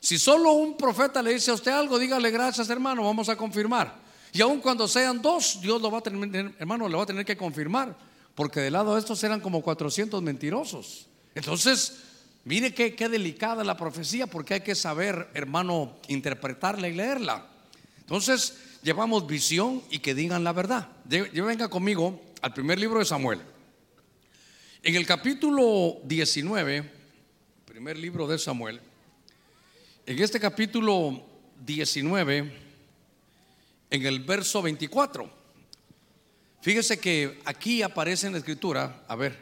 Si 0.00 0.18
solo 0.18 0.52
un 0.52 0.76
profeta 0.76 1.22
le 1.22 1.34
dice 1.34 1.50
a 1.50 1.54
usted 1.54 1.72
algo, 1.72 1.98
dígale 1.98 2.30
gracias 2.30 2.70
hermano, 2.70 3.02
vamos 3.02 3.28
a 3.28 3.36
confirmar. 3.36 3.94
Y 4.32 4.40
aun 4.40 4.60
cuando 4.60 4.86
sean 4.86 5.20
dos, 5.20 5.60
Dios 5.60 5.80
lo 5.80 5.90
va 5.90 5.98
a 5.98 6.02
tener, 6.02 6.54
hermano, 6.58 6.88
lo 6.88 6.98
va 6.98 7.04
a 7.04 7.06
tener 7.06 7.24
que 7.24 7.36
confirmar 7.36 7.96
porque 8.36 8.60
del 8.60 8.74
lado 8.74 8.94
de 8.94 9.00
estos 9.00 9.24
eran 9.24 9.40
como 9.40 9.62
400 9.62 10.22
mentirosos. 10.22 11.06
Entonces, 11.34 11.94
mire 12.44 12.74
qué, 12.74 12.94
qué 12.94 13.08
delicada 13.08 13.64
la 13.64 13.78
profecía, 13.78 14.26
porque 14.26 14.54
hay 14.54 14.60
que 14.60 14.74
saber, 14.74 15.30
hermano, 15.32 15.96
interpretarla 16.08 16.86
y 16.86 16.92
leerla. 16.92 17.46
Entonces, 17.98 18.58
llevamos 18.82 19.26
visión 19.26 19.82
y 19.90 19.98
que 19.98 20.14
digan 20.14 20.44
la 20.44 20.52
verdad. 20.52 20.88
Yo 21.32 21.44
venga 21.44 21.68
conmigo 21.68 22.20
al 22.42 22.52
primer 22.54 22.78
libro 22.78 22.98
de 22.98 23.04
Samuel. 23.04 23.40
En 24.82 24.94
el 24.94 25.06
capítulo 25.06 25.98
19, 26.04 26.92
primer 27.64 27.98
libro 27.98 28.26
de 28.26 28.38
Samuel, 28.38 28.80
en 30.06 30.22
este 30.22 30.38
capítulo 30.38 31.24
19, 31.64 32.52
en 33.90 34.06
el 34.06 34.20
verso 34.20 34.62
24. 34.62 35.28
Fíjese 36.60 36.98
que 36.98 37.40
aquí 37.44 37.82
aparece 37.82 38.26
en 38.26 38.34
la 38.34 38.38
escritura, 38.38 39.04
a 39.08 39.16
ver, 39.16 39.36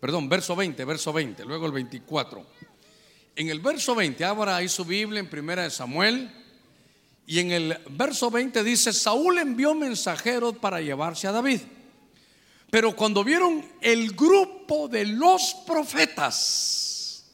perdón, 0.00 0.28
verso 0.28 0.54
20, 0.54 0.84
verso 0.84 1.12
20, 1.12 1.44
luego 1.44 1.66
el 1.66 1.72
24. 1.72 2.46
En 3.36 3.48
el 3.48 3.60
verso 3.60 3.94
20, 3.94 4.24
abra 4.24 4.56
ahí 4.56 4.68
su 4.68 4.84
Biblia 4.84 5.20
en 5.20 5.30
primera 5.30 5.62
de 5.62 5.70
Samuel, 5.70 6.30
y 7.26 7.38
en 7.38 7.52
el 7.52 7.78
verso 7.90 8.30
20 8.30 8.64
dice, 8.64 8.92
Saúl 8.92 9.38
envió 9.38 9.74
mensajeros 9.74 10.56
para 10.56 10.80
llevarse 10.80 11.26
a 11.28 11.32
David. 11.32 11.60
Pero 12.70 12.96
cuando 12.96 13.22
vieron 13.22 13.64
el 13.80 14.12
grupo 14.12 14.88
de 14.88 15.04
los 15.04 15.54
profetas 15.66 17.24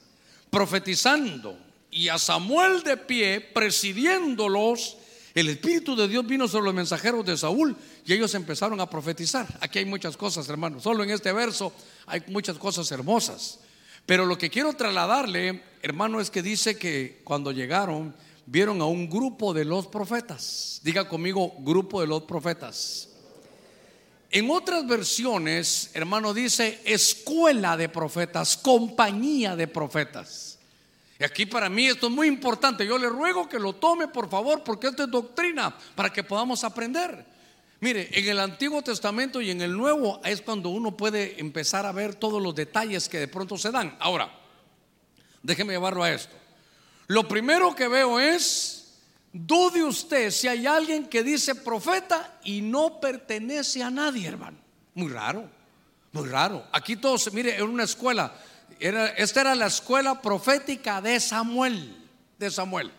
profetizando 0.51 1.57
y 1.91 2.09
a 2.09 2.19
Samuel 2.19 2.83
de 2.83 2.97
pie 2.97 3.41
presidiéndolos, 3.41 4.97
el 5.35 5.49
Espíritu 5.49 5.95
de 5.95 6.09
Dios 6.09 6.27
vino 6.27 6.49
sobre 6.49 6.65
los 6.65 6.75
mensajeros 6.75 7.25
de 7.25 7.37
Saúl 7.37 7.77
y 8.05 8.13
ellos 8.13 8.35
empezaron 8.35 8.81
a 8.81 8.91
profetizar. 8.91 9.47
Aquí 9.61 9.79
hay 9.79 9.85
muchas 9.85 10.17
cosas, 10.17 10.49
hermanos. 10.49 10.83
Solo 10.83 11.05
en 11.05 11.11
este 11.11 11.33
verso 11.33 11.73
hay 12.07 12.25
muchas 12.27 12.59
cosas 12.59 12.91
hermosas. 12.91 13.61
Pero 14.07 14.27
lo 14.27 14.37
que 14.37 14.51
quiero 14.51 14.73
trasladarle, 14.73 15.63
hermano, 15.83 16.21
es 16.21 16.31
que 16.31 16.43
dice 16.43 16.77
que 16.77 17.21
cuando 17.23 17.53
llegaron, 17.53 18.15
vieron 18.51 18.81
a 18.81 18.87
un 18.87 19.09
grupo 19.11 19.53
de 19.53 19.65
los 19.65 19.87
profetas. 19.87 20.81
Diga 20.83 21.07
conmigo, 21.07 21.55
grupo 21.59 22.01
de 22.01 22.07
los 22.07 22.23
profetas. 22.23 23.09
En 24.31 24.51
otras 24.51 24.87
versiones, 24.87 25.91
hermano, 25.95 26.33
dice 26.33 26.81
escuela 26.85 27.77
de 27.77 27.89
profetas, 27.89 28.57
compañía 28.57 29.55
de 29.55 29.69
profetas. 29.69 30.59
Y 31.19 31.25
aquí 31.25 31.47
para 31.47 31.69
mí 31.69 31.87
esto 31.87 32.07
es 32.07 32.13
muy 32.13 32.27
importante. 32.27 32.87
Yo 32.87 32.97
le 32.97 33.09
ruego 33.09 33.49
que 33.49 33.59
lo 33.59 33.75
tome, 33.75 34.09
por 34.09 34.31
favor, 34.31 34.63
porque 34.65 34.89
esto 34.89 35.05
es 35.05 35.11
doctrina 35.11 35.77
para 35.95 36.11
que 36.11 36.23
podamos 36.23 36.65
aprender. 36.65 37.25
Mire, 37.81 38.09
en 38.13 38.29
el 38.29 38.41
Antiguo 38.41 38.83
Testamento 38.83 39.41
y 39.41 39.51
en 39.51 39.61
el 39.61 39.77
Nuevo 39.77 40.21
es 40.25 40.41
cuando 40.41 40.71
uno 40.71 40.97
puede 40.97 41.39
empezar 41.41 41.87
a 41.87 41.93
ver 41.93 42.15
todos 42.15 42.43
los 42.43 42.55
detalles 42.55 43.09
que 43.09 43.19
de 43.19 43.29
pronto 43.29 43.59
se 43.59 43.71
dan. 43.71 43.97
Ahora, 44.01 44.33
déjeme 45.43 45.75
llevarlo 45.75 46.03
a 46.03 46.11
esto. 46.11 46.35
Lo 47.09 47.27
primero 47.27 47.75
que 47.75 47.89
veo 47.89 48.21
es, 48.21 48.95
dude 49.33 49.83
usted 49.83 50.31
si 50.31 50.47
hay 50.47 50.67
alguien 50.67 51.09
que 51.09 51.23
dice 51.23 51.55
profeta 51.55 52.39
y 52.45 52.63
no 52.63 53.01
pertenece 53.01 53.83
a 53.83 53.91
nadie, 53.91 54.29
hermano. 54.29 54.59
Muy 54.95 55.11
raro, 55.11 55.49
muy 56.13 56.29
raro. 56.29 56.65
Aquí 56.73 56.97
todos, 56.97 57.33
mire, 57.33 57.57
en 57.57 57.65
una 57.65 57.85
escuela 57.85 58.33
esta 58.79 59.41
era 59.41 59.55
la 59.55 59.67
escuela 59.67 60.21
profética 60.23 61.01
de 61.01 61.19
Samuel, 61.19 61.97
de 62.39 62.51
Samuel. 62.51 62.93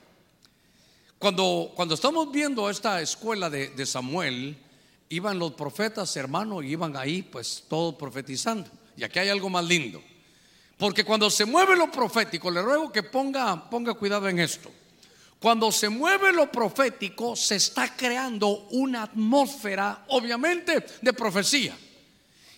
Cuando, 1.17 1.71
cuando 1.75 1.95
estamos 1.95 2.31
viendo 2.31 2.69
esta 2.69 3.01
escuela 3.01 3.49
de, 3.49 3.69
de 3.69 3.85
Samuel, 3.85 4.57
iban 5.09 5.39
los 5.39 5.53
profetas, 5.53 6.15
hermano, 6.17 6.61
y 6.61 6.71
iban 6.71 6.95
ahí, 6.95 7.21
pues 7.21 7.63
todos 7.67 7.95
profetizando. 7.95 8.69
Y 8.97 9.03
aquí 9.03 9.19
hay 9.19 9.29
algo 9.29 9.49
más 9.49 9.65
lindo. 9.65 10.01
Porque 10.79 11.03
cuando 11.03 11.29
se 11.29 11.43
mueve 11.43 11.75
lo 11.75 11.91
profético, 11.91 12.49
le 12.49 12.61
ruego 12.61 12.89
que 12.89 13.03
ponga, 13.03 13.69
ponga 13.69 13.93
cuidado 13.95 14.29
en 14.29 14.39
esto. 14.39 14.71
Cuando 15.37 15.73
se 15.73 15.89
mueve 15.89 16.31
lo 16.31 16.49
profético, 16.49 17.35
se 17.35 17.57
está 17.57 17.97
creando 17.97 18.67
una 18.71 19.03
atmósfera, 19.03 20.05
obviamente, 20.07 20.85
de 21.01 21.11
profecía. 21.11 21.77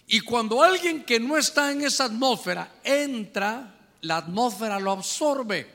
Y 0.06 0.20
cuando 0.20 0.62
alguien 0.62 1.04
que 1.04 1.20
no 1.20 1.36
está 1.36 1.72
en 1.72 1.82
esa 1.82 2.06
atmósfera 2.06 2.76
entra, 2.84 3.74
la 4.02 4.18
atmósfera 4.18 4.80
lo 4.80 4.92
absorbe. 4.92 5.68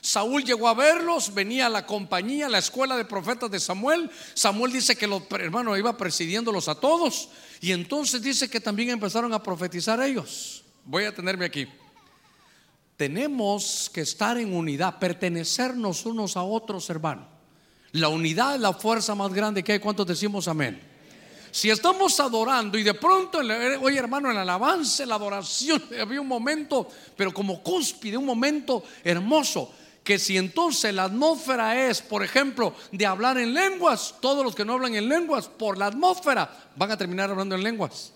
Saúl 0.00 0.44
llegó 0.44 0.68
a 0.68 0.74
verlos, 0.74 1.34
venía 1.34 1.68
la 1.68 1.84
compañía, 1.84 2.48
la 2.48 2.58
escuela 2.58 2.96
de 2.96 3.06
profetas 3.06 3.50
de 3.50 3.58
Samuel. 3.58 4.08
Samuel 4.34 4.70
dice 4.70 4.94
que 4.94 5.08
los 5.08 5.24
hermanos 5.32 5.76
iba 5.76 5.96
presidiéndolos 5.96 6.68
a 6.68 6.76
todos. 6.76 7.28
Y 7.60 7.72
entonces 7.72 8.22
dice 8.22 8.48
que 8.48 8.60
también 8.60 8.90
empezaron 8.90 9.32
a 9.32 9.42
profetizar 9.42 10.00
ellos. 10.00 10.62
Voy 10.84 11.02
a 11.02 11.12
tenerme 11.12 11.44
aquí. 11.44 11.66
Tenemos 12.98 13.88
que 13.94 14.00
estar 14.00 14.36
en 14.38 14.52
unidad, 14.52 14.98
pertenecernos 14.98 16.04
unos 16.04 16.36
a 16.36 16.42
otros, 16.42 16.90
hermano. 16.90 17.28
La 17.92 18.08
unidad 18.08 18.56
es 18.56 18.60
la 18.60 18.72
fuerza 18.72 19.14
más 19.14 19.32
grande 19.32 19.62
que 19.62 19.70
hay. 19.70 19.78
¿Cuántos 19.78 20.04
decimos 20.04 20.48
amén? 20.48 20.82
Si 21.52 21.70
estamos 21.70 22.18
adorando 22.18 22.76
y 22.76 22.82
de 22.82 22.94
pronto, 22.94 23.38
oye 23.38 23.98
hermano, 23.98 24.30
en 24.30 24.34
la 24.34 24.42
alabanza, 24.42 25.06
la 25.06 25.14
adoración, 25.14 25.80
había 26.00 26.20
un 26.20 26.26
momento, 26.26 26.88
pero 27.16 27.32
como 27.32 27.62
cúspide, 27.62 28.16
un 28.16 28.26
momento 28.26 28.82
hermoso, 29.04 29.72
que 30.02 30.18
si 30.18 30.36
entonces 30.36 30.92
la 30.92 31.04
atmósfera 31.04 31.88
es, 31.88 32.02
por 32.02 32.24
ejemplo, 32.24 32.74
de 32.90 33.06
hablar 33.06 33.38
en 33.38 33.54
lenguas, 33.54 34.16
todos 34.20 34.42
los 34.42 34.56
que 34.56 34.64
no 34.64 34.72
hablan 34.72 34.96
en 34.96 35.08
lenguas, 35.08 35.46
por 35.46 35.78
la 35.78 35.86
atmósfera, 35.86 36.50
van 36.74 36.90
a 36.90 36.96
terminar 36.96 37.30
hablando 37.30 37.54
en 37.54 37.62
lenguas. 37.62 38.12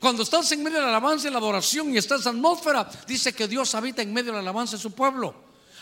Cuando 0.00 0.22
estás 0.22 0.50
en 0.52 0.62
medio 0.62 0.78
de 0.78 0.84
la 0.84 0.90
alabanza 0.90 1.28
y 1.28 1.30
la 1.30 1.38
adoración 1.38 1.94
y 1.94 1.98
estás 1.98 2.26
en 2.26 2.36
atmósfera, 2.36 2.88
dice 3.06 3.32
que 3.32 3.48
Dios 3.48 3.74
habita 3.74 4.02
en 4.02 4.12
medio 4.12 4.32
de 4.32 4.36
la 4.36 4.40
alabanza 4.40 4.76
de 4.76 4.82
su 4.82 4.92
pueblo. 4.92 5.34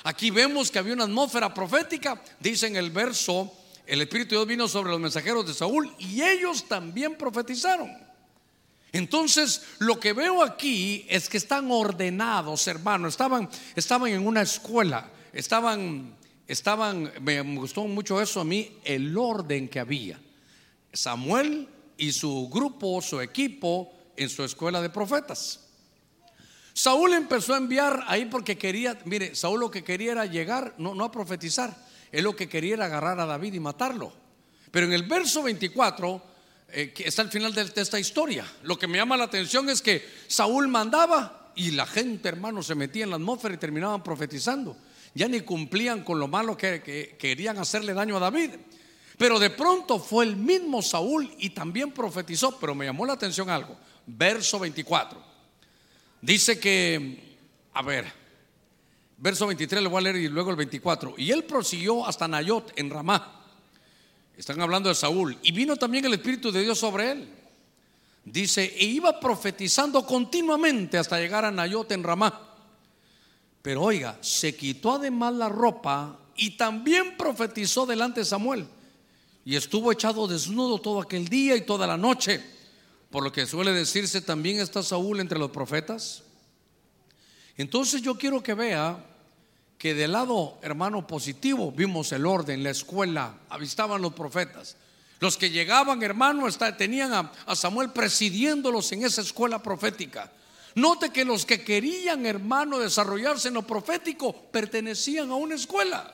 Aquí 0.05 0.31
vemos 0.31 0.71
que 0.71 0.79
había 0.79 0.95
una 0.95 1.05
atmósfera 1.05 1.53
profética, 1.55 2.23
dice 2.41 2.67
en 2.67 2.77
el 2.77 2.91
verso 2.91 3.53
el 3.87 4.01
Espíritu 4.01 4.31
de 4.31 4.37
Dios 4.37 4.47
vino 4.47 4.69
sobre 4.69 4.91
los 4.91 5.01
mensajeros 5.01 5.47
de 5.47 5.55
Saúl 5.55 5.93
y 5.99 6.23
ellos 6.23 6.65
también 6.69 7.17
profetizaron. 7.17 7.91
Entonces, 8.93 9.63
lo 9.79 9.99
que 9.99 10.13
veo 10.13 10.43
aquí 10.43 11.07
es 11.09 11.29
que 11.29 11.39
están 11.39 11.71
ordenados, 11.71 12.67
hermanos. 12.67 13.15
Estaban, 13.15 13.49
estaban 13.75 14.13
en 14.13 14.27
una 14.27 14.43
escuela, 14.43 15.11
estaban, 15.33 16.15
estaban, 16.47 17.11
me 17.23 17.41
gustó 17.41 17.85
mucho 17.85 18.21
eso 18.21 18.41
a 18.41 18.45
mí, 18.45 18.77
el 18.85 19.17
orden 19.17 19.69
que 19.69 19.81
había. 19.81 20.21
Samuel 20.93 21.69
y 21.97 22.13
su 22.13 22.49
grupo, 22.51 23.01
su 23.01 23.21
equipo, 23.21 23.91
en 24.17 24.29
su 24.29 24.45
escuela 24.45 24.81
de 24.81 24.91
profetas. 24.91 25.61
Saúl 26.75 27.13
empezó 27.13 27.55
a 27.55 27.59
enviar 27.59 28.05
ahí 28.07 28.27
porque 28.27 28.57
quería, 28.57 28.99
mire, 29.05 29.35
Saúl 29.35 29.61
lo 29.61 29.71
que 29.71 29.85
quería 29.85 30.13
era 30.13 30.27
llegar, 30.27 30.75
no, 30.79 30.95
no 30.95 31.05
a 31.05 31.13
profetizar, 31.13 31.77
él 32.11 32.25
lo 32.25 32.37
que 32.37 32.49
quería 32.49 32.75
era 32.75 32.85
agarrar 32.87 33.19
a 33.21 33.27
David 33.27 33.55
y 33.55 33.61
matarlo. 33.61 34.13
Pero 34.71 34.87
en 34.87 34.93
el 34.93 35.03
verso 35.05 35.43
24, 35.43 36.23
eh, 36.69 36.93
que 36.93 37.07
está 37.07 37.23
al 37.23 37.31
final 37.31 37.55
de, 37.55 37.71
esta 37.77 38.01
historia, 38.01 38.47
lo 38.63 38.79
que 38.79 38.87
me 38.87 38.97
llama 38.97 39.17
la 39.17 39.25
atención 39.25 39.69
es 39.69 39.83
que 39.83 40.03
Saúl 40.27 40.69
mandaba 40.69 41.53
y 41.55 41.73
la 41.73 41.87
gente, 41.87 42.29
hermano, 42.29 42.63
se 42.63 42.75
metía 42.75 43.05
en 43.05 43.11
la 43.11 43.17
atmósfera 43.17 43.55
y 43.55 43.59
terminaban 43.59 44.03
profetizando. 44.03 44.77
Ya 45.15 45.29
ni 45.29 45.43
cumplían 45.43 46.03
con 46.03 46.19
lo 46.19 46.29
malo 46.29 46.57
que, 46.57 47.17
querían 47.19 47.59
hacerle 47.59 47.93
daño 47.93 48.17
a 48.17 48.21
David. 48.21 48.53
Pero 49.19 49.39
de 49.39 49.51
pronto 49.51 49.99
fue 49.99 50.25
el 50.25 50.37
mismo 50.37 50.81
Saúl 50.81 51.31
y 51.39 51.51
también 51.51 51.93
profetizó, 51.93 52.59
pero 52.59 52.75
me 52.75 52.87
llamó 52.87 53.05
la 53.05 53.13
atención 53.13 53.51
algo. 53.51 53.77
Verso 54.07 54.59
24. 54.59 55.23
Dice 56.21 56.59
que, 56.59 57.37
a 57.75 57.83
ver, 57.83 58.23
Verso 59.23 59.47
23 59.47 59.85
le 59.85 59.89
voy 59.89 59.99
a 59.99 60.01
leer 60.01 60.17
y 60.17 60.29
luego 60.29 60.51
el 60.51 60.57
24. 60.57 61.15
Y 61.17 61.31
él 61.31 61.45
prosiguió 61.45 62.05
hasta 62.05 62.27
Nayot 62.27 62.73
en 62.75 62.91
Ramá. 62.91 63.47
Están 64.37 64.61
hablando 64.61 64.89
de 64.89 64.97
Saúl. 64.97 65.39
Y 65.45 65.53
vino 65.53 65.77
también 65.77 66.05
el 66.05 66.15
Espíritu 66.15 66.51
de 66.51 66.63
Dios 66.63 66.77
sobre 66.77 67.13
él. 67.13 67.33
Dice, 68.25 68.65
e 68.77 68.85
iba 68.85 69.21
profetizando 69.21 70.05
continuamente 70.05 70.99
hasta 70.99 71.21
llegar 71.21 71.45
a 71.45 71.53
Nayot 71.53 71.93
en 71.93 72.03
Ramá. 72.03 72.57
Pero 73.63 73.83
oiga, 73.83 74.19
se 74.21 74.57
quitó 74.57 74.95
además 74.95 75.35
la 75.35 75.49
ropa 75.49 76.19
y 76.35 76.57
también 76.57 77.17
profetizó 77.17 77.87
delante 77.87 78.23
de 78.23 78.27
Samuel. 78.27 78.67
Y 79.45 79.55
estuvo 79.55 79.93
echado 79.93 80.27
desnudo 80.27 80.81
todo 80.81 81.01
aquel 81.01 81.29
día 81.29 81.55
y 81.55 81.61
toda 81.61 81.87
la 81.87 81.97
noche. 81.97 82.45
Por 83.13 83.23
lo 83.23 83.31
que 83.31 83.47
suele 83.47 83.73
decirse, 83.73 84.23
también 84.23 84.59
está 84.59 84.83
Saúl 84.83 85.21
entre 85.21 85.39
los 85.39 85.51
profetas. 85.51 86.23
Entonces 87.59 88.01
yo 88.01 88.17
quiero 88.17 88.43
que 88.43 88.55
vea 88.55 89.05
que 89.77 89.93
del 89.93 90.13
lado, 90.13 90.57
hermano, 90.63 91.07
positivo, 91.07 91.71
vimos 91.71 92.11
el 92.13 92.25
orden, 92.25 92.63
la 92.63 92.71
escuela, 92.71 93.35
avistaban 93.51 94.01
los 94.01 94.15
profetas. 94.15 94.77
Los 95.21 95.37
que 95.37 95.51
llegaban, 95.51 96.03
hermano, 96.03 96.49
tenían 96.79 97.13
a, 97.13 97.33
a 97.45 97.55
Samuel 97.55 97.91
presidiéndolos 97.91 98.91
en 98.93 99.05
esa 99.05 99.21
escuela 99.21 99.63
profética. 99.63 100.33
Note 100.75 101.11
que 101.11 101.27
los 101.27 101.45
que 101.45 101.63
querían, 101.63 102.25
hermano, 102.25 102.79
desarrollarse 102.79 103.49
en 103.49 103.55
lo 103.55 103.67
profético 103.67 104.33
pertenecían 104.33 105.31
a 105.31 105.35
una 105.35 105.57
escuela. 105.57 106.11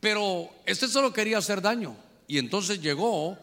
Pero 0.00 0.50
este 0.66 0.88
solo 0.88 1.12
quería 1.12 1.38
hacer 1.38 1.62
daño. 1.62 1.96
Y 2.26 2.38
entonces 2.38 2.82
llegó 2.82 3.38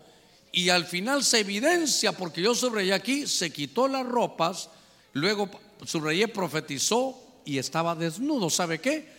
y 0.52 0.70
al 0.70 0.86
final 0.86 1.24
se 1.24 1.40
evidencia, 1.40 2.12
porque 2.12 2.42
yo 2.42 2.56
subrayé 2.56 2.94
aquí, 2.94 3.28
se 3.28 3.52
quitó 3.52 3.88
las 3.88 4.06
ropas, 4.06 4.70
luego 5.14 5.50
subrayé, 5.86 6.28
profetizó 6.28 7.22
y 7.46 7.58
estaba 7.58 7.96
desnudo. 7.96 8.50
¿Sabe 8.50 8.80
qué? 8.80 9.12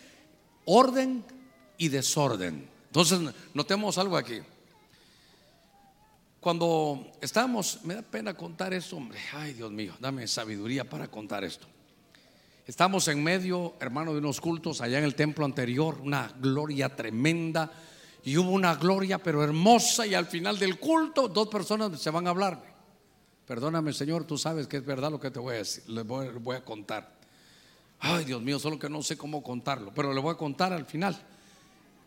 Orden 0.65 1.23
y 1.77 1.89
desorden. 1.89 2.69
Entonces, 2.87 3.19
notemos 3.53 3.97
algo 3.97 4.17
aquí. 4.17 4.39
Cuando 6.39 7.11
estábamos, 7.21 7.79
me 7.83 7.95
da 7.95 8.01
pena 8.01 8.33
contar 8.33 8.73
esto, 8.73 8.95
hombre, 8.95 9.19
ay 9.33 9.53
Dios 9.53 9.71
mío, 9.71 9.93
dame 9.99 10.25
sabiduría 10.25 10.89
para 10.89 11.09
contar 11.09 11.43
esto. 11.43 11.67
Estamos 12.65 13.07
en 13.07 13.21
medio, 13.21 13.75
hermano, 13.79 14.13
de 14.13 14.19
unos 14.19 14.39
cultos 14.39 14.79
allá 14.79 14.99
en 14.99 15.03
el 15.03 15.15
templo 15.15 15.43
anterior, 15.43 15.99
una 16.01 16.31
gloria 16.39 16.95
tremenda, 16.95 17.71
y 18.23 18.37
hubo 18.37 18.51
una 18.51 18.75
gloria 18.75 19.17
pero 19.17 19.43
hermosa, 19.43 20.05
y 20.05 20.13
al 20.13 20.25
final 20.25 20.59
del 20.59 20.79
culto 20.79 21.27
dos 21.27 21.47
personas 21.47 21.99
se 21.99 22.09
van 22.09 22.27
a 22.27 22.31
hablar. 22.31 22.61
Perdóname, 23.45 23.93
Señor, 23.93 24.25
tú 24.25 24.37
sabes 24.37 24.67
que 24.67 24.77
es 24.77 24.85
verdad 24.85 25.09
lo 25.09 25.19
que 25.19 25.31
te 25.31 25.39
voy 25.39 25.55
a 25.55 25.57
decir, 25.57 25.83
les 25.89 26.05
voy, 26.05 26.55
a 26.55 26.63
contar. 26.63 27.17
Ay, 27.99 28.25
Dios 28.25 28.41
mío, 28.41 28.59
solo 28.59 28.77
que 28.77 28.89
no 28.89 29.01
sé 29.01 29.17
cómo 29.17 29.41
contarlo, 29.41 29.91
pero 29.95 30.13
le 30.13 30.21
voy 30.21 30.33
a 30.33 30.37
contar 30.37 30.71
al 30.71 30.85
final. 30.85 31.19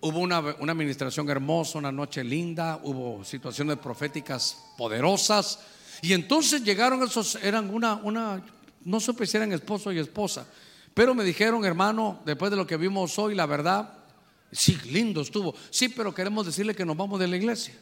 Hubo 0.00 0.18
una, 0.18 0.36
administración 0.38 1.28
hermosa, 1.30 1.78
una 1.78 1.92
noche 1.92 2.22
linda, 2.22 2.80
hubo 2.84 3.24
situaciones 3.24 3.78
proféticas 3.78 4.64
poderosas. 4.76 5.60
Y 6.00 6.12
entonces 6.12 6.62
llegaron 6.62 7.02
esos, 7.02 7.36
eran 7.36 7.74
una, 7.74 7.94
una, 7.96 8.42
no 8.84 9.00
supe 9.00 9.26
si 9.26 9.36
eran 9.36 9.52
esposo 9.52 9.92
y 9.92 9.98
esposa, 9.98 10.46
pero 10.94 11.14
me 11.14 11.24
dijeron, 11.24 11.64
hermano, 11.64 12.20
después 12.24 12.50
de 12.50 12.56
lo 12.56 12.66
que 12.66 12.76
vimos 12.76 13.18
hoy, 13.18 13.34
la 13.34 13.46
verdad, 13.46 14.01
sí, 14.52 14.78
lindo 14.90 15.22
estuvo. 15.22 15.54
Sí, 15.70 15.88
pero 15.88 16.14
queremos 16.14 16.46
decirle 16.46 16.74
que 16.74 16.84
nos 16.84 16.96
vamos 16.96 17.18
de 17.18 17.26
la 17.26 17.36
iglesia. 17.36 17.74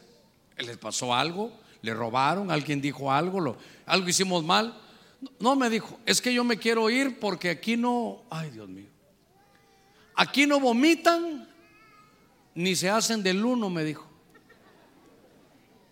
¿Les 0.57 0.77
pasó 0.77 1.13
algo? 1.13 1.51
¿Le 1.81 1.93
robaron? 1.93 2.49
¿Alguien 2.49 2.81
dijo 2.81 3.11
algo? 3.11 3.39
¿Lo, 3.39 3.57
¿Algo 3.85 4.07
hicimos 4.09 4.43
mal? 4.43 4.79
No 5.39 5.55
me 5.55 5.69
dijo, 5.69 5.99
es 6.05 6.21
que 6.21 6.33
yo 6.33 6.43
me 6.43 6.57
quiero 6.57 6.89
ir 6.89 7.19
porque 7.19 7.49
aquí 7.49 7.77
no, 7.77 8.23
ay 8.31 8.49
Dios 8.49 8.67
mío, 8.67 8.89
aquí 10.15 10.47
no 10.47 10.59
vomitan 10.59 11.47
ni 12.55 12.75
se 12.75 12.89
hacen 12.89 13.21
del 13.21 13.45
uno, 13.45 13.69
me 13.69 13.83
dijo. 13.83 14.07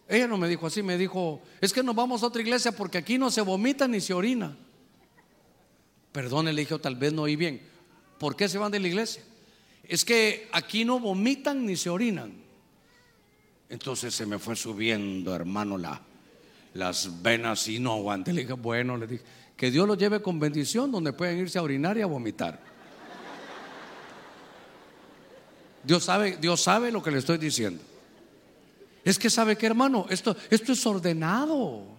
Ella 0.07 0.27
no 0.27 0.37
me 0.37 0.47
dijo 0.47 0.65
así, 0.65 0.81
me 0.81 0.97
dijo, 0.97 1.41
es 1.61 1.71
que 1.71 1.83
nos 1.83 1.95
vamos 1.95 2.23
a 2.23 2.27
otra 2.27 2.41
iglesia 2.41 2.71
porque 2.71 2.97
aquí 2.97 3.19
no 3.19 3.29
se 3.29 3.41
vomita 3.41 3.87
ni 3.87 4.01
se 4.01 4.13
orina. 4.13 4.57
Perdón, 6.11 6.45
le 6.45 6.53
dije, 6.53 6.77
tal 6.79 6.95
vez 6.95 7.13
no 7.13 7.23
oí 7.23 7.35
bien. 7.35 7.61
¿Por 8.17 8.35
qué 8.35 8.49
se 8.49 8.57
van 8.57 8.71
de 8.71 8.79
la 8.79 8.87
iglesia? 8.87 9.23
Es 9.89 10.05
que 10.05 10.47
aquí 10.51 10.85
no 10.85 10.99
vomitan 10.99 11.65
ni 11.65 11.75
se 11.75 11.89
orinan. 11.89 12.31
Entonces 13.69 14.13
se 14.13 14.27
me 14.27 14.37
fue 14.37 14.55
subiendo, 14.55 15.35
hermano, 15.35 15.79
la, 15.79 15.99
las 16.75 17.23
venas 17.23 17.67
y 17.67 17.79
no 17.79 17.93
aguante. 17.93 18.31
Le 18.31 18.41
dije, 18.41 18.53
bueno, 18.53 18.95
le 18.97 19.07
dije, 19.07 19.23
que 19.57 19.71
Dios 19.71 19.87
lo 19.87 19.95
lleve 19.95 20.21
con 20.21 20.39
bendición 20.39 20.91
donde 20.91 21.11
pueden 21.11 21.39
irse 21.39 21.57
a 21.57 21.63
orinar 21.63 21.97
y 21.97 22.01
a 22.01 22.05
vomitar. 22.05 22.61
Dios 25.83 26.03
sabe, 26.03 26.37
Dios 26.37 26.61
sabe 26.61 26.91
lo 26.91 27.01
que 27.01 27.09
le 27.09 27.17
estoy 27.17 27.39
diciendo. 27.39 27.81
Es 29.03 29.17
que 29.17 29.31
sabe 29.31 29.57
que 29.57 29.65
hermano, 29.65 30.05
esto, 30.09 30.37
esto 30.51 30.73
es 30.73 30.85
ordenado. 30.85 31.98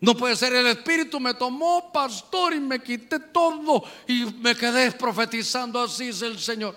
No 0.00 0.16
puede 0.16 0.34
ser 0.34 0.54
el 0.54 0.66
Espíritu 0.66 1.20
me 1.20 1.34
tomó 1.34 1.92
pastor 1.92 2.54
y 2.54 2.60
me 2.60 2.82
quité 2.82 3.18
todo 3.18 3.84
y 4.08 4.24
me 4.24 4.54
quedé 4.54 4.92
profetizando 4.92 5.80
así 5.80 6.08
es 6.08 6.22
el 6.22 6.38
Señor. 6.38 6.74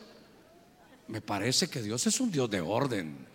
Me 1.08 1.22
parece 1.22 1.70
que 1.70 1.82
Dios 1.82 2.06
es 2.06 2.20
un 2.20 2.32
Dios 2.32 2.50
de 2.50 2.60
orden. 2.60 3.34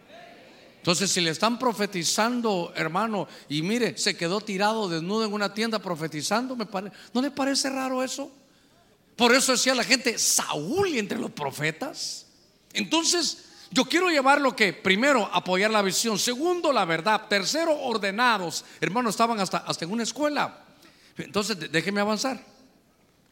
Entonces, 0.77 1.11
si 1.11 1.21
le 1.21 1.31
están 1.31 1.59
profetizando, 1.59 2.73
hermano, 2.77 3.29
y 3.49 3.63
mire, 3.63 3.97
se 3.99 4.17
quedó 4.17 4.41
tirado 4.41 4.89
desnudo 4.89 5.25
en 5.25 5.33
una 5.33 5.53
tienda 5.53 5.79
profetizando, 5.81 6.55
me 6.55 6.67
¿no 7.13 7.23
le 7.23 7.31
parece 7.31 7.69
raro 7.69 8.03
eso? 8.03 8.31
Por 9.17 9.35
eso 9.35 9.53
decía 9.53 9.75
la 9.75 9.85
gente, 9.85 10.19
Saúl 10.19 10.97
entre 10.97 11.19
los 11.19 11.31
profetas. 11.31 12.27
Entonces, 12.73 13.48
yo 13.71 13.85
quiero 13.85 14.09
llevar 14.09 14.41
lo 14.41 14.57
que, 14.57 14.73
primero, 14.73 15.29
apoyar 15.33 15.71
la 15.71 15.83
visión. 15.83 16.19
Segundo, 16.19 16.73
la 16.73 16.85
verdad. 16.85 17.27
Tercero, 17.29 17.79
ordenados. 17.79 18.65
Hermanos, 18.81 19.15
estaban 19.15 19.39
hasta, 19.41 19.59
hasta 19.59 19.85
en 19.85 19.93
una 19.93 20.03
escuela. 20.03 20.65
Entonces, 21.17 21.71
déjeme 21.71 22.01
avanzar. 22.01 22.43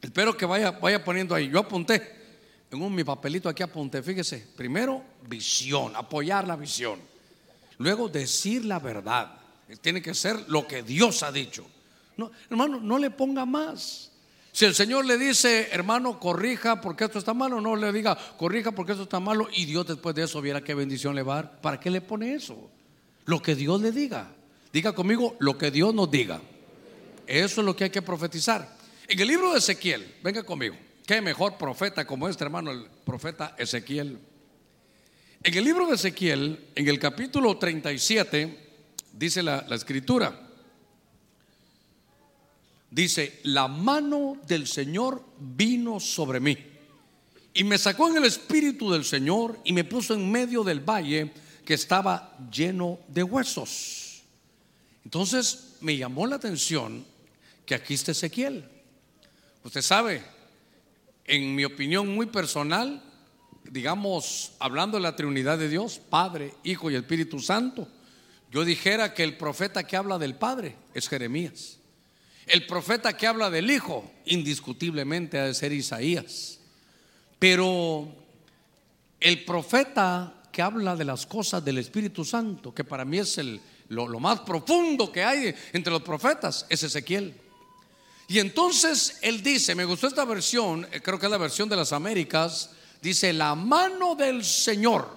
Espero 0.02 0.36
que 0.36 0.44
vaya, 0.44 0.72
vaya 0.72 1.02
poniendo 1.02 1.34
ahí. 1.34 1.48
Yo 1.48 1.58
apunté. 1.58 2.14
En 2.70 2.82
un 2.82 2.94
mi 2.94 3.04
papelito 3.04 3.48
aquí 3.48 3.62
apunté. 3.62 4.02
Fíjese. 4.02 4.46
Primero, 4.56 5.02
visión. 5.26 5.96
Apoyar 5.96 6.46
la 6.46 6.56
visión. 6.56 7.00
Luego, 7.78 8.08
decir 8.08 8.64
la 8.64 8.78
verdad. 8.78 9.38
Tiene 9.80 10.02
que 10.02 10.14
ser 10.14 10.48
lo 10.48 10.66
que 10.66 10.82
Dios 10.82 11.22
ha 11.22 11.32
dicho. 11.32 11.66
No, 12.16 12.30
hermano, 12.50 12.78
no 12.80 12.98
le 12.98 13.10
ponga 13.10 13.44
más. 13.44 14.12
Si 14.56 14.64
el 14.64 14.74
Señor 14.74 15.04
le 15.04 15.18
dice, 15.18 15.68
hermano, 15.70 16.18
corrija 16.18 16.80
porque 16.80 17.04
esto 17.04 17.18
está 17.18 17.34
malo, 17.34 17.60
no 17.60 17.76
le 17.76 17.92
diga, 17.92 18.16
corrija 18.38 18.72
porque 18.72 18.92
esto 18.92 19.04
está 19.04 19.20
malo, 19.20 19.48
y 19.52 19.66
Dios 19.66 19.86
después 19.86 20.14
de 20.14 20.22
eso 20.22 20.40
viera 20.40 20.64
qué 20.64 20.72
bendición 20.72 21.14
le 21.14 21.22
va 21.22 21.34
a 21.34 21.42
dar. 21.42 21.60
¿Para 21.60 21.78
qué 21.78 21.90
le 21.90 22.00
pone 22.00 22.32
eso? 22.32 22.70
Lo 23.26 23.42
que 23.42 23.54
Dios 23.54 23.82
le 23.82 23.92
diga. 23.92 24.30
Diga 24.72 24.94
conmigo 24.94 25.36
lo 25.40 25.58
que 25.58 25.70
Dios 25.70 25.92
nos 25.92 26.10
diga. 26.10 26.40
Eso 27.26 27.60
es 27.60 27.66
lo 27.66 27.76
que 27.76 27.84
hay 27.84 27.90
que 27.90 28.00
profetizar. 28.00 28.78
En 29.06 29.20
el 29.20 29.28
libro 29.28 29.52
de 29.52 29.58
Ezequiel, 29.58 30.14
venga 30.22 30.42
conmigo. 30.42 30.74
Qué 31.04 31.20
mejor 31.20 31.58
profeta 31.58 32.06
como 32.06 32.26
este 32.26 32.44
hermano, 32.44 32.70
el 32.70 32.86
profeta 33.04 33.54
Ezequiel. 33.58 34.18
En 35.42 35.54
el 35.54 35.64
libro 35.64 35.86
de 35.86 35.96
Ezequiel, 35.96 36.68
en 36.74 36.88
el 36.88 36.98
capítulo 36.98 37.58
37, 37.58 38.70
dice 39.12 39.42
la, 39.42 39.66
la 39.68 39.76
escritura. 39.76 40.45
Dice, 42.90 43.40
la 43.44 43.68
mano 43.68 44.40
del 44.46 44.66
Señor 44.66 45.24
vino 45.38 46.00
sobre 46.00 46.40
mí 46.40 46.56
y 47.56 47.64
me 47.64 47.78
sacó 47.78 48.10
en 48.10 48.18
el 48.18 48.24
espíritu 48.26 48.92
del 48.92 49.02
Señor 49.02 49.58
y 49.64 49.72
me 49.72 49.84
puso 49.84 50.12
en 50.12 50.30
medio 50.30 50.62
del 50.62 50.80
valle 50.80 51.32
que 51.64 51.72
estaba 51.72 52.36
lleno 52.52 52.98
de 53.08 53.22
huesos. 53.22 54.22
Entonces 55.04 55.76
me 55.80 55.96
llamó 55.96 56.26
la 56.26 56.36
atención 56.36 57.06
que 57.64 57.74
aquí 57.74 57.94
está 57.94 58.12
Ezequiel. 58.12 58.68
Usted 59.64 59.80
sabe, 59.80 60.22
en 61.24 61.54
mi 61.54 61.64
opinión 61.64 62.14
muy 62.14 62.26
personal, 62.26 63.02
digamos, 63.64 64.52
hablando 64.58 64.98
de 64.98 65.04
la 65.04 65.16
Trinidad 65.16 65.56
de 65.56 65.70
Dios, 65.70 65.98
Padre, 66.10 66.52
Hijo 66.62 66.90
y 66.90 66.94
Espíritu 66.94 67.40
Santo, 67.40 67.88
yo 68.50 68.66
dijera 68.66 69.14
que 69.14 69.24
el 69.24 69.38
profeta 69.38 69.86
que 69.86 69.96
habla 69.96 70.18
del 70.18 70.34
Padre 70.34 70.76
es 70.92 71.08
Jeremías. 71.08 71.78
El 72.46 72.64
profeta 72.66 73.16
que 73.16 73.26
habla 73.26 73.50
del 73.50 73.70
Hijo, 73.70 74.08
indiscutiblemente 74.26 75.38
ha 75.38 75.46
de 75.46 75.54
ser 75.54 75.72
Isaías. 75.72 76.60
Pero 77.40 78.08
el 79.18 79.44
profeta 79.44 80.42
que 80.52 80.62
habla 80.62 80.94
de 80.94 81.04
las 81.04 81.26
cosas 81.26 81.64
del 81.64 81.78
Espíritu 81.78 82.24
Santo, 82.24 82.72
que 82.72 82.84
para 82.84 83.04
mí 83.04 83.18
es 83.18 83.36
el, 83.38 83.60
lo, 83.88 84.06
lo 84.06 84.20
más 84.20 84.40
profundo 84.40 85.10
que 85.10 85.24
hay 85.24 85.54
entre 85.72 85.92
los 85.92 86.02
profetas, 86.02 86.66
es 86.68 86.82
Ezequiel. 86.84 87.34
Y 88.28 88.38
entonces 88.38 89.18
él 89.22 89.42
dice, 89.42 89.74
me 89.74 89.84
gustó 89.84 90.06
esta 90.06 90.24
versión, 90.24 90.86
eh, 90.92 91.00
creo 91.00 91.18
que 91.18 91.26
es 91.26 91.32
la 91.32 91.38
versión 91.38 91.68
de 91.68 91.76
las 91.76 91.92
Américas, 91.92 92.70
dice, 93.02 93.32
la 93.32 93.54
mano 93.54 94.14
del 94.14 94.44
Señor 94.44 95.14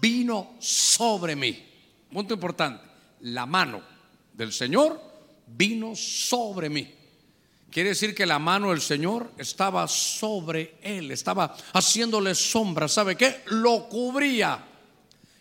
vino 0.00 0.54
sobre 0.58 1.36
mí. 1.36 1.66
Punto 2.12 2.34
importante, 2.34 2.82
la 3.20 3.46
mano 3.46 3.82
del 4.32 4.52
Señor 4.52 5.07
vino 5.56 5.94
sobre 5.94 6.68
mí. 6.68 6.94
Quiere 7.70 7.90
decir 7.90 8.14
que 8.14 8.24
la 8.24 8.38
mano 8.38 8.70
del 8.70 8.80
Señor 8.80 9.30
estaba 9.36 9.86
sobre 9.88 10.76
él, 10.82 11.10
estaba 11.10 11.54
haciéndole 11.74 12.34
sombra. 12.34 12.88
¿Sabe 12.88 13.16
qué? 13.16 13.42
Lo 13.46 13.88
cubría. 13.88 14.64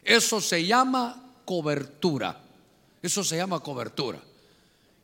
Eso 0.03 0.41
se 0.41 0.66
llama 0.66 1.24
cobertura. 1.45 2.38
Eso 3.01 3.24
se 3.24 3.38
llama 3.38 3.62
cobertura. 3.62 4.20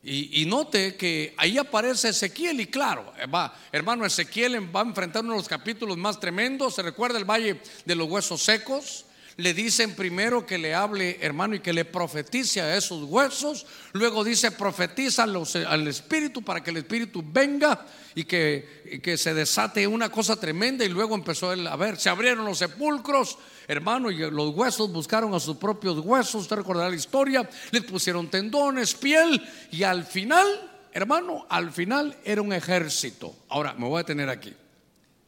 Y, 0.05 0.45
note 0.47 0.97
que 0.97 1.33
ahí 1.37 1.57
aparece 1.57 2.09
Ezequiel 2.09 2.59
y 2.59 2.67
claro, 2.67 3.13
va, 3.33 3.57
hermano 3.71 4.05
Ezequiel 4.05 4.75
va 4.75 4.81
a 4.81 4.83
enfrentar 4.83 5.23
uno 5.23 5.31
de 5.31 5.39
los 5.39 5.47
capítulos 5.47 5.95
más 5.95 6.19
tremendos. 6.19 6.75
Se 6.75 6.81
recuerda 6.81 7.17
el 7.17 7.23
valle 7.23 7.61
de 7.85 7.95
los 7.95 8.09
huesos 8.09 8.43
secos. 8.43 9.05
Le 9.37 9.53
dicen 9.53 9.95
primero 9.95 10.45
que 10.45 10.57
le 10.57 10.75
hable, 10.75 11.17
hermano, 11.21 11.55
y 11.55 11.59
que 11.59 11.73
le 11.73 11.85
profetice 11.85 12.61
a 12.61 12.77
esos 12.77 13.03
huesos. 13.03 13.65
Luego 13.93 14.23
dice, 14.23 14.51
profetiza 14.51 15.23
al 15.23 15.87
Espíritu 15.87 16.43
para 16.43 16.61
que 16.61 16.69
el 16.69 16.77
Espíritu 16.77 17.23
venga 17.25 17.85
y 18.15 18.25
que, 18.25 19.01
que, 19.01 19.17
se 19.17 19.33
desate 19.33 19.87
una 19.87 20.09
cosa 20.09 20.35
tremenda. 20.35 20.85
Y 20.85 20.89
luego 20.89 21.15
empezó 21.15 21.51
él 21.51 21.65
a 21.65 21.75
ver, 21.75 21.99
se 21.99 22.09
abrieron 22.09 22.45
los 22.45 22.59
sepulcros, 22.59 23.39
hermano, 23.67 24.11
y 24.11 24.17
los 24.17 24.53
huesos 24.55 24.91
buscaron 24.91 25.33
a 25.33 25.39
sus 25.39 25.57
propios 25.57 25.97
huesos. 25.99 26.43
Usted 26.43 26.57
recordará 26.57 26.89
la 26.89 26.95
historia, 26.95 27.49
les 27.71 27.83
pusieron 27.83 28.29
tendones, 28.29 28.93
piel, 28.93 29.41
y 29.71 29.81
al 29.81 30.05
final, 30.05 30.47
hermano, 30.91 31.47
al 31.49 31.71
final 31.71 32.15
era 32.23 32.41
un 32.41 32.53
ejército. 32.53 33.35
Ahora, 33.49 33.73
me 33.73 33.87
voy 33.87 34.01
a 34.01 34.05
tener 34.05 34.29
aquí, 34.29 34.53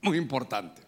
muy 0.02 0.18
importante. 0.18 0.85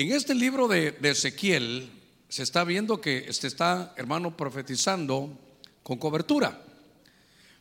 En 0.00 0.12
este 0.12 0.34
libro 0.34 0.66
de, 0.66 0.96
Ezequiel 1.02 1.90
se 2.26 2.42
está 2.42 2.64
viendo 2.64 3.02
que 3.02 3.26
este 3.28 3.46
está, 3.46 3.92
hermano, 3.98 4.34
profetizando 4.34 5.28
con 5.82 5.98
cobertura. 5.98 6.58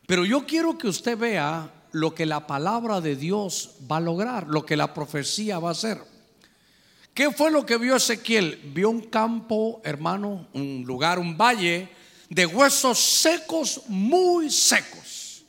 Pero 0.07 0.23
yo 0.23 0.47
quiero 0.47 0.77
que 0.77 0.87
usted 0.87 1.17
vea 1.17 1.69
lo 1.91 2.15
que 2.15 2.25
la 2.25 2.47
palabra 2.47 3.01
de 3.01 3.17
Dios 3.17 3.71
va 3.91 3.97
a 3.97 3.99
lograr, 3.99 4.47
lo 4.47 4.65
que 4.65 4.77
la 4.77 4.93
profecía 4.93 5.59
va 5.59 5.67
a 5.67 5.71
hacer. 5.73 6.01
¿Qué 7.13 7.29
fue 7.29 7.51
lo 7.51 7.65
que 7.65 7.75
vio 7.75 7.97
Ezequiel? 7.97 8.71
Vio 8.73 8.89
un 8.89 9.01
campo, 9.01 9.81
hermano, 9.83 10.47
un 10.53 10.85
lugar, 10.87 11.19
un 11.19 11.37
valle 11.37 11.89
de 12.29 12.45
huesos 12.45 12.99
secos, 12.99 13.81
muy 13.89 14.49
secos. 14.49 15.43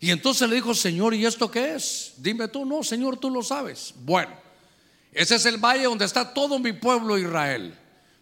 Y 0.00 0.10
entonces 0.10 0.48
le 0.48 0.54
dijo, 0.54 0.72
Señor, 0.72 1.12
¿y 1.12 1.26
esto 1.26 1.50
qué 1.50 1.74
es? 1.74 2.14
Dime 2.16 2.48
tú, 2.48 2.64
no, 2.64 2.82
Señor, 2.82 3.18
tú 3.18 3.28
lo 3.28 3.42
sabes. 3.42 3.92
Bueno, 3.94 4.43
ese 5.14 5.36
es 5.36 5.46
el 5.46 5.58
valle 5.58 5.84
donde 5.84 6.04
está 6.04 6.34
todo 6.34 6.58
mi 6.58 6.72
pueblo 6.72 7.16
Israel. 7.16 7.78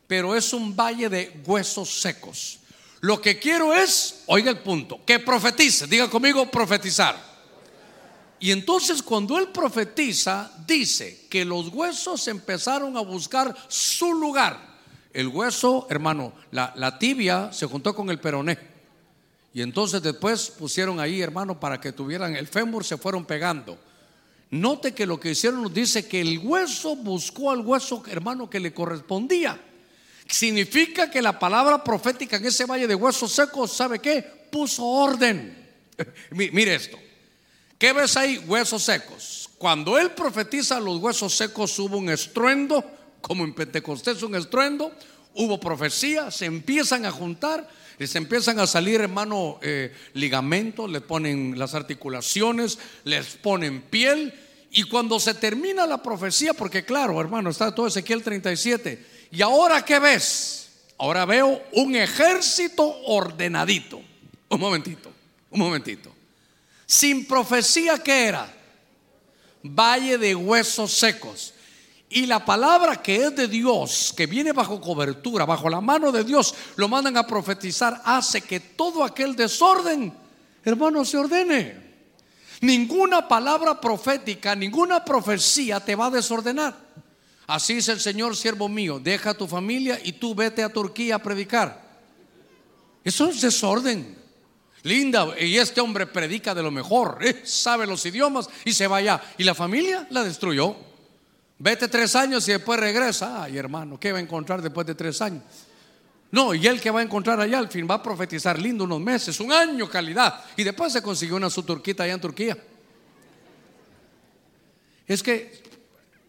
Pero 0.07 0.36
es 0.36 0.53
un 0.53 0.76
valle 0.76 1.09
de 1.09 1.40
huesos 1.47 2.01
secos. 2.01 2.59
Lo 3.01 3.20
que 3.20 3.38
quiero 3.38 3.74
es, 3.74 4.22
oiga 4.26 4.51
el 4.51 4.59
punto, 4.59 5.01
que 5.05 5.18
profetice. 5.18 5.86
Diga 5.86 6.09
conmigo, 6.09 6.49
profetizar. 6.51 7.16
Y 8.38 8.51
entonces 8.51 9.03
cuando 9.03 9.38
él 9.38 9.49
profetiza, 9.49 10.53
dice 10.66 11.26
que 11.30 11.45
los 11.45 11.68
huesos 11.68 12.28
empezaron 12.28 12.97
a 12.97 13.01
buscar 13.01 13.57
su 13.68 14.12
lugar. 14.14 14.72
El 15.12 15.28
hueso, 15.28 15.86
hermano, 15.88 16.32
la, 16.51 16.72
la 16.76 16.99
tibia 16.99 17.53
se 17.53 17.66
juntó 17.66 17.95
con 17.95 18.11
el 18.11 18.18
peroné. 18.18 18.59
Y 19.55 19.62
entonces 19.62 20.03
después 20.03 20.51
pusieron 20.51 21.01
ahí, 21.01 21.20
hermano, 21.20 21.59
para 21.59 21.80
que 21.80 21.93
tuvieran 21.93 22.36
el 22.36 22.49
fémur, 22.49 22.84
se 22.84 22.97
fueron 22.97 23.24
pegando. 23.24 23.78
Note 24.53 24.92
que 24.92 25.07
lo 25.07 25.18
que 25.18 25.30
hicieron 25.30 25.62
nos 25.62 25.72
dice 25.72 26.07
que 26.07 26.20
el 26.20 26.38
hueso 26.38 26.94
buscó 26.94 27.50
al 27.50 27.61
hueso, 27.61 28.03
hermano, 28.07 28.50
que 28.50 28.61
le 28.61 28.74
correspondía. 28.74 29.59
Significa 30.28 31.11
que 31.11 31.22
la 31.22 31.38
palabra 31.38 31.82
profética 31.82 32.36
en 32.36 32.44
ese 32.44 32.66
valle 32.66 32.86
de 32.86 32.94
huesos 32.94 33.32
secos, 33.32 33.72
¿sabe 33.72 33.98
qué? 33.98 34.22
Puso 34.50 34.84
orden. 34.84 35.57
Mire 36.32 36.74
esto. 36.74 36.98
¿Qué 37.78 37.94
ves 37.94 38.14
ahí? 38.18 38.44
Huesos 38.46 38.82
secos. 38.82 39.48
Cuando 39.57 39.98
él 39.98 40.11
profetiza 40.11 40.78
los 40.78 40.98
huesos 40.98 41.34
secos 41.34 41.78
hubo 41.78 41.96
un 41.96 42.11
estruendo, 42.11 42.84
como 43.22 43.44
en 43.44 43.55
Pentecostés 43.55 44.22
un 44.22 44.34
estruendo, 44.34 44.92
hubo 45.32 45.59
profecía, 45.59 46.30
se 46.30 46.44
empiezan 46.44 47.07
a 47.07 47.11
juntar 47.11 47.66
les 48.03 48.16
empiezan 48.16 48.59
a 48.59 48.66
salir, 48.66 49.00
hermano, 49.00 49.61
eh, 49.62 49.94
ligamentos, 50.14 50.90
le 50.90 51.00
ponen 51.00 51.57
las 51.57 51.72
articulaciones, 51.74 52.76
les 53.05 53.36
ponen 53.36 53.80
piel. 53.80 54.34
Y 54.72 54.82
cuando 54.82 55.20
se 55.20 55.34
termina 55.34 55.86
la 55.86 56.03
profecía, 56.03 56.53
porque 56.53 56.84
claro, 56.84 57.20
hermano, 57.20 57.50
está 57.50 57.72
todo 57.72 57.86
Ezequiel 57.86 58.24
37. 58.24 59.07
¿Y 59.30 59.40
ahora 59.40 59.84
qué 59.84 60.00
ves? 60.00 60.70
Ahora 60.98 61.24
veo 61.26 61.62
un 61.74 61.94
ejército 61.94 62.82
ordenadito. 63.07 64.03
Un 64.48 64.59
momentito, 64.59 65.12
un 65.50 65.61
momentito. 65.61 66.12
Sin 66.84 67.24
profecía, 67.28 67.98
¿qué 67.98 68.24
era? 68.24 68.53
Valle 69.62 70.18
de 70.18 70.34
huesos 70.34 70.92
secos. 70.92 71.51
Y 72.14 72.26
la 72.26 72.44
palabra 72.44 73.00
que 73.00 73.24
es 73.24 73.34
de 73.34 73.48
Dios, 73.48 74.12
que 74.14 74.26
viene 74.26 74.52
bajo 74.52 74.78
cobertura, 74.78 75.46
bajo 75.46 75.70
la 75.70 75.80
mano 75.80 76.12
de 76.12 76.24
Dios, 76.24 76.54
lo 76.76 76.86
mandan 76.86 77.16
a 77.16 77.26
profetizar, 77.26 78.02
hace 78.04 78.42
que 78.42 78.60
todo 78.60 79.02
aquel 79.02 79.34
desorden, 79.34 80.12
hermano, 80.62 81.06
se 81.06 81.16
ordene. 81.16 81.74
Ninguna 82.60 83.26
palabra 83.26 83.80
profética, 83.80 84.54
ninguna 84.54 85.02
profecía 85.02 85.80
te 85.80 85.96
va 85.96 86.06
a 86.06 86.10
desordenar. 86.10 86.76
Así 87.46 87.78
es 87.78 87.88
el 87.88 87.98
Señor, 87.98 88.36
siervo 88.36 88.68
mío, 88.68 89.00
deja 89.02 89.32
tu 89.32 89.48
familia 89.48 89.98
y 90.04 90.12
tú 90.12 90.34
vete 90.34 90.62
a 90.62 90.70
Turquía 90.70 91.14
a 91.14 91.22
predicar. 91.22 91.80
Eso 93.02 93.26
es 93.26 93.40
desorden. 93.40 94.18
Linda, 94.82 95.28
y 95.40 95.56
este 95.56 95.80
hombre 95.80 96.06
predica 96.06 96.54
de 96.54 96.62
lo 96.62 96.70
mejor, 96.70 97.20
¿eh? 97.22 97.40
sabe 97.44 97.86
los 97.86 98.04
idiomas 98.04 98.50
y 98.66 98.74
se 98.74 98.86
va 98.86 98.98
allá. 98.98 99.22
Y 99.38 99.44
la 99.44 99.54
familia 99.54 100.06
la 100.10 100.22
destruyó. 100.24 100.91
Vete 101.62 101.86
tres 101.86 102.16
años 102.16 102.48
y 102.48 102.50
después 102.50 102.80
regresa. 102.80 103.44
Ay, 103.44 103.56
hermano, 103.56 103.98
¿qué 103.98 104.10
va 104.10 104.18
a 104.18 104.20
encontrar 104.20 104.60
después 104.60 104.84
de 104.84 104.96
tres 104.96 105.22
años? 105.22 105.44
No, 106.32 106.54
y 106.54 106.66
él 106.66 106.80
que 106.80 106.90
va 106.90 106.98
a 106.98 107.02
encontrar 107.04 107.40
allá 107.40 107.60
al 107.60 107.68
fin 107.68 107.86
va 107.88 107.94
a 107.94 108.02
profetizar 108.02 108.58
lindo 108.58 108.82
unos 108.82 109.00
meses, 109.00 109.38
un 109.38 109.52
año 109.52 109.88
calidad. 109.88 110.44
Y 110.56 110.64
después 110.64 110.92
se 110.92 111.00
consiguió 111.00 111.36
una 111.36 111.48
su 111.48 111.62
turquita 111.62 112.02
allá 112.02 112.14
en 112.14 112.20
Turquía. 112.20 112.58
Es 115.06 115.22
que 115.22 115.62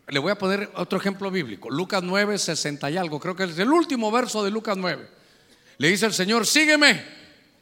le 0.09 0.19
voy 0.19 0.31
a 0.31 0.37
poner 0.37 0.69
otro 0.75 0.99
ejemplo 0.99 1.31
bíblico. 1.31 1.67
Lucas 1.71 2.03
9, 2.03 2.37
60 2.37 2.91
y 2.91 2.97
algo. 2.97 3.19
Creo 3.19 3.35
que 3.35 3.45
es 3.45 3.57
el 3.57 3.71
último 3.71 4.11
verso 4.11 4.43
de 4.43 4.51
Lucas 4.51 4.77
9. 4.77 5.07
Le 5.79 5.87
dice 5.87 6.05
el 6.05 6.13
Señor, 6.13 6.45
sígueme. 6.45 7.03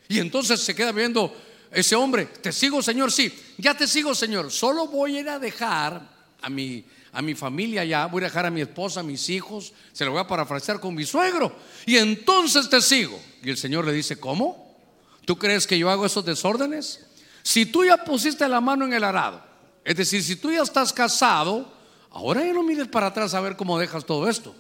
Y 0.10 0.20
entonces 0.20 0.60
se 0.60 0.76
queda 0.76 0.92
viendo 0.92 1.34
ese 1.72 1.96
hombre, 1.96 2.26
te 2.26 2.52
sigo 2.52 2.82
Señor, 2.82 3.14
sí, 3.14 3.34
ya 3.58 3.78
te 3.78 3.88
sigo 3.88 4.14
Señor. 4.14 4.52
Solo 4.52 4.88
voy 4.88 5.16
a 5.16 5.20
ir 5.22 5.30
a 5.30 5.40
dejar 5.40 6.02
a 6.42 6.50
mi 6.50 6.84
a 7.14 7.22
mi 7.22 7.36
familia 7.36 7.84
ya, 7.84 8.06
voy 8.06 8.22
a 8.22 8.26
dejar 8.26 8.46
a 8.46 8.50
mi 8.50 8.62
esposa, 8.62 9.02
a 9.02 9.04
mis 9.04 9.30
hijos, 9.30 9.74
se 9.92 10.06
lo 10.06 10.12
voy 10.12 10.22
a 10.22 10.28
parafrasear 10.28 10.80
con 10.80 10.96
mi 10.96 11.06
suegro, 11.06 11.54
y 11.86 11.98
entonces 11.98 12.70
te 12.70 12.82
sigo. 12.82 13.20
Y 13.44 13.50
el 13.50 13.58
Señor 13.58 13.86
le 13.86 13.94
dice, 13.94 14.20
¿cómo? 14.20 14.78
¿Tú 15.26 15.38
crees 15.38 15.68
que 15.68 15.78
yo 15.78 15.90
hago 15.90 16.06
esos 16.06 16.26
desórdenes? 16.26 17.06
Si 17.44 17.66
tú 17.66 17.84
ya 17.84 17.98
pusiste 18.04 18.48
la 18.48 18.62
mano 18.62 18.86
en 18.86 18.94
el 18.94 19.04
arado, 19.04 19.44
es 19.84 19.96
decir, 19.96 20.24
si 20.24 20.36
tú 20.36 20.52
ya 20.52 20.62
estás 20.62 20.94
casado, 20.94 21.72
ahora 22.12 22.46
ya 22.46 22.54
no 22.54 22.64
mires 22.64 22.88
para 22.88 23.08
atrás 23.08 23.34
a 23.34 23.42
ver 23.42 23.56
cómo 23.56 23.80
dejas 23.80 24.06
todo 24.06 24.30
esto. 24.30 24.56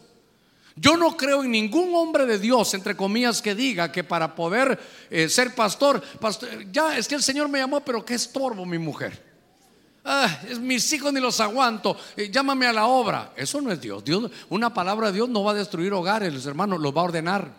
Yo 0.75 0.97
no 0.97 1.15
creo 1.17 1.43
en 1.43 1.51
ningún 1.51 1.93
hombre 1.95 2.25
de 2.25 2.39
Dios, 2.39 2.73
entre 2.73 2.95
comillas, 2.95 3.41
que 3.41 3.55
diga 3.55 3.91
que 3.91 4.03
para 4.03 4.35
poder 4.35 4.79
eh, 5.09 5.29
ser 5.29 5.53
pastor, 5.53 6.01
pastor, 6.19 6.71
ya 6.71 6.97
es 6.97 7.07
que 7.07 7.15
el 7.15 7.23
Señor 7.23 7.49
me 7.49 7.59
llamó, 7.59 7.81
pero 7.81 8.03
qué 8.05 8.15
estorbo 8.15 8.65
mi 8.65 8.77
mujer. 8.77 9.30
Ah, 10.03 10.39
mis 10.59 10.91
hijos 10.93 11.13
ni 11.13 11.19
los 11.19 11.39
aguanto, 11.39 11.95
eh, 12.17 12.29
llámame 12.31 12.65
a 12.65 12.73
la 12.73 12.87
obra. 12.87 13.33
Eso 13.35 13.61
no 13.61 13.71
es 13.71 13.79
Dios. 13.79 14.03
Dios. 14.03 14.31
Una 14.49 14.73
palabra 14.73 15.07
de 15.07 15.13
Dios 15.13 15.29
no 15.29 15.43
va 15.43 15.51
a 15.51 15.55
destruir 15.55 15.93
hogares, 15.93 16.33
los 16.33 16.45
hermanos, 16.45 16.79
los 16.79 16.95
va 16.95 17.01
a 17.01 17.05
ordenar. 17.05 17.51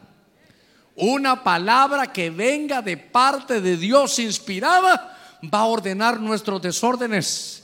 Una 0.97 1.43
palabra 1.43 2.13
que 2.13 2.31
venga 2.31 2.83
de 2.83 2.97
parte 2.97 3.61
de 3.61 3.77
Dios 3.77 4.19
inspirada 4.19 5.17
va 5.43 5.61
a 5.61 5.67
ordenar 5.67 6.21
nuestros 6.21 6.61
desórdenes. 6.61 7.63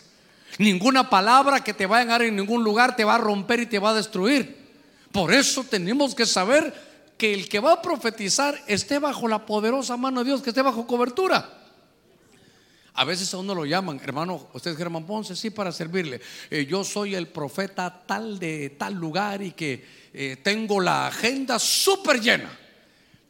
Ninguna 0.59 1.11
palabra 1.11 1.63
que 1.63 1.75
te 1.75 1.87
vaya 1.87 2.03
a 2.03 2.07
dar 2.07 2.23
en 2.23 2.37
ningún 2.37 2.65
lugar 2.65 2.97
te 2.97 3.05
va 3.05 3.17
a 3.17 3.19
romper 3.19 3.61
y 3.61 3.67
te 3.67 3.79
va 3.79 3.91
a 3.91 3.95
destruir. 3.95 4.57
Por 5.13 5.33
eso 5.33 5.65
tenemos 5.65 6.15
que 6.15 6.25
saber 6.25 6.89
que 7.19 7.35
el 7.35 7.49
que 7.49 7.61
va 7.61 7.75
a 7.75 7.83
profetizar 7.83 8.59
esté 8.67 8.99
bajo 8.99 9.29
la 9.29 9.45
poderosa 9.45 9.97
mano 9.97 10.21
de 10.21 10.27
Dios, 10.31 10.43
que 10.43 10.51
esté 10.51 10.63
bajo 10.63 10.87
cobertura. 10.87 11.51
A 12.99 13.05
veces 13.05 13.33
a 13.33 13.39
uno 13.39 13.55
lo 13.55 13.65
llaman, 13.65 14.01
hermano, 14.03 14.49
usted 14.55 14.73
es 14.73 14.77
Germán 14.77 15.07
Ponce, 15.07 15.37
sí, 15.37 15.51
para 15.51 15.71
servirle. 15.71 16.21
Eh, 16.51 16.67
yo 16.69 16.83
soy 16.83 17.15
el 17.15 17.29
profeta 17.29 18.03
tal 18.05 18.41
de 18.41 18.71
tal 18.71 18.95
lugar 18.95 19.41
y 19.41 19.53
que 19.53 19.87
eh, 20.13 20.37
tengo 20.43 20.81
la 20.81 21.07
agenda 21.07 21.61
súper 21.61 22.21
llena. 22.21 22.51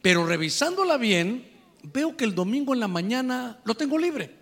Pero 0.01 0.25
revisándola 0.25 0.97
bien, 0.97 1.47
veo 1.83 2.17
que 2.17 2.25
el 2.25 2.33
domingo 2.33 2.73
en 2.73 2.79
la 2.79 2.87
mañana 2.87 3.59
lo 3.63 3.75
tengo 3.75 3.99
libre. 3.99 4.33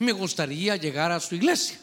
Me 0.00 0.10
gustaría 0.10 0.74
llegar 0.74 1.12
a 1.12 1.20
su 1.20 1.36
iglesia. 1.36 1.78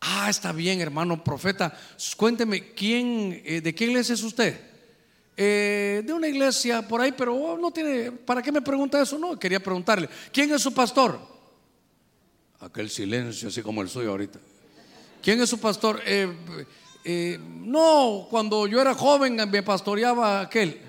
Ah, 0.00 0.28
está 0.28 0.50
bien, 0.50 0.80
hermano 0.80 1.22
profeta. 1.22 1.78
Cuénteme, 2.16 2.72
¿quién, 2.72 3.40
eh, 3.44 3.60
¿de 3.60 3.72
qué 3.72 3.84
iglesia 3.84 4.14
es 4.14 4.24
usted? 4.24 4.60
de 5.36 6.12
una 6.14 6.28
iglesia 6.28 6.86
por 6.86 7.00
ahí, 7.00 7.10
pero 7.10 7.34
oh, 7.34 7.58
no 7.58 7.72
tiene, 7.72 8.12
¿para 8.12 8.40
qué 8.40 8.52
me 8.52 8.62
pregunta 8.62 9.02
eso? 9.02 9.18
No, 9.18 9.36
quería 9.36 9.60
preguntarle, 9.60 10.08
¿quién 10.32 10.52
es 10.52 10.62
su 10.62 10.72
pastor? 10.72 11.33
Aquel 12.64 12.88
silencio, 12.88 13.48
así 13.48 13.60
como 13.60 13.82
el 13.82 13.90
suyo 13.90 14.10
ahorita. 14.10 14.38
¿Quién 15.22 15.38
es 15.42 15.50
su 15.50 15.60
pastor? 15.60 16.00
Eh, 16.06 16.32
eh, 17.04 17.38
no, 17.38 18.26
cuando 18.30 18.66
yo 18.66 18.80
era 18.80 18.94
joven 18.94 19.36
me 19.50 19.62
pastoreaba 19.62 20.40
aquel. 20.40 20.80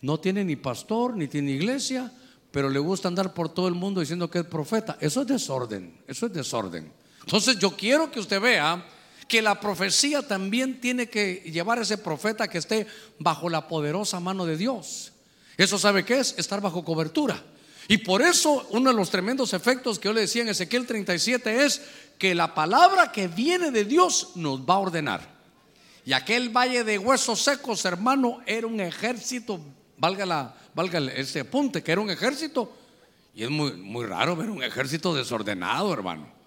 No 0.00 0.20
tiene 0.20 0.44
ni 0.44 0.54
pastor, 0.54 1.16
ni 1.16 1.26
tiene 1.26 1.50
iglesia, 1.50 2.12
pero 2.52 2.70
le 2.70 2.78
gusta 2.78 3.08
andar 3.08 3.34
por 3.34 3.48
todo 3.48 3.66
el 3.66 3.74
mundo 3.74 4.00
diciendo 4.00 4.30
que 4.30 4.38
es 4.38 4.44
profeta. 4.44 4.96
Eso 5.00 5.22
es 5.22 5.26
desorden, 5.26 6.00
eso 6.06 6.26
es 6.26 6.32
desorden. 6.32 6.92
Entonces 7.22 7.58
yo 7.58 7.76
quiero 7.76 8.12
que 8.12 8.20
usted 8.20 8.40
vea 8.40 8.86
que 9.26 9.42
la 9.42 9.58
profecía 9.58 10.22
también 10.22 10.80
tiene 10.80 11.08
que 11.08 11.42
llevar 11.50 11.80
a 11.80 11.82
ese 11.82 11.98
profeta 11.98 12.46
que 12.46 12.58
esté 12.58 12.86
bajo 13.18 13.50
la 13.50 13.66
poderosa 13.66 14.20
mano 14.20 14.46
de 14.46 14.56
Dios. 14.56 15.12
Eso 15.56 15.76
sabe 15.76 16.04
qué 16.04 16.20
es? 16.20 16.36
Estar 16.38 16.60
bajo 16.60 16.84
cobertura. 16.84 17.42
Y 17.88 17.98
por 17.98 18.22
eso 18.22 18.66
uno 18.70 18.90
de 18.90 18.96
los 18.96 19.10
tremendos 19.10 19.52
efectos 19.54 19.98
que 19.98 20.08
yo 20.08 20.12
le 20.12 20.20
decía 20.20 20.42
en 20.42 20.48
Ezequiel 20.48 20.86
37 20.86 21.64
es 21.64 21.82
que 22.18 22.34
la 22.34 22.54
palabra 22.54 23.10
que 23.10 23.28
viene 23.28 23.70
de 23.70 23.84
Dios 23.84 24.32
nos 24.36 24.60
va 24.60 24.74
a 24.74 24.78
ordenar. 24.78 25.38
Y 26.04 26.12
aquel 26.12 26.50
valle 26.50 26.84
de 26.84 26.98
huesos 26.98 27.40
secos, 27.40 27.84
hermano, 27.84 28.40
era 28.46 28.66
un 28.66 28.80
ejército, 28.80 29.60
valga, 29.96 30.26
la, 30.26 30.54
valga 30.74 30.98
ese 31.12 31.40
apunte, 31.40 31.82
que 31.82 31.92
era 31.92 32.00
un 32.00 32.10
ejército. 32.10 32.72
Y 33.34 33.44
es 33.44 33.50
muy, 33.50 33.72
muy 33.72 34.06
raro 34.06 34.36
ver 34.36 34.50
un 34.50 34.62
ejército 34.62 35.14
desordenado, 35.14 35.92
hermano 35.92 36.37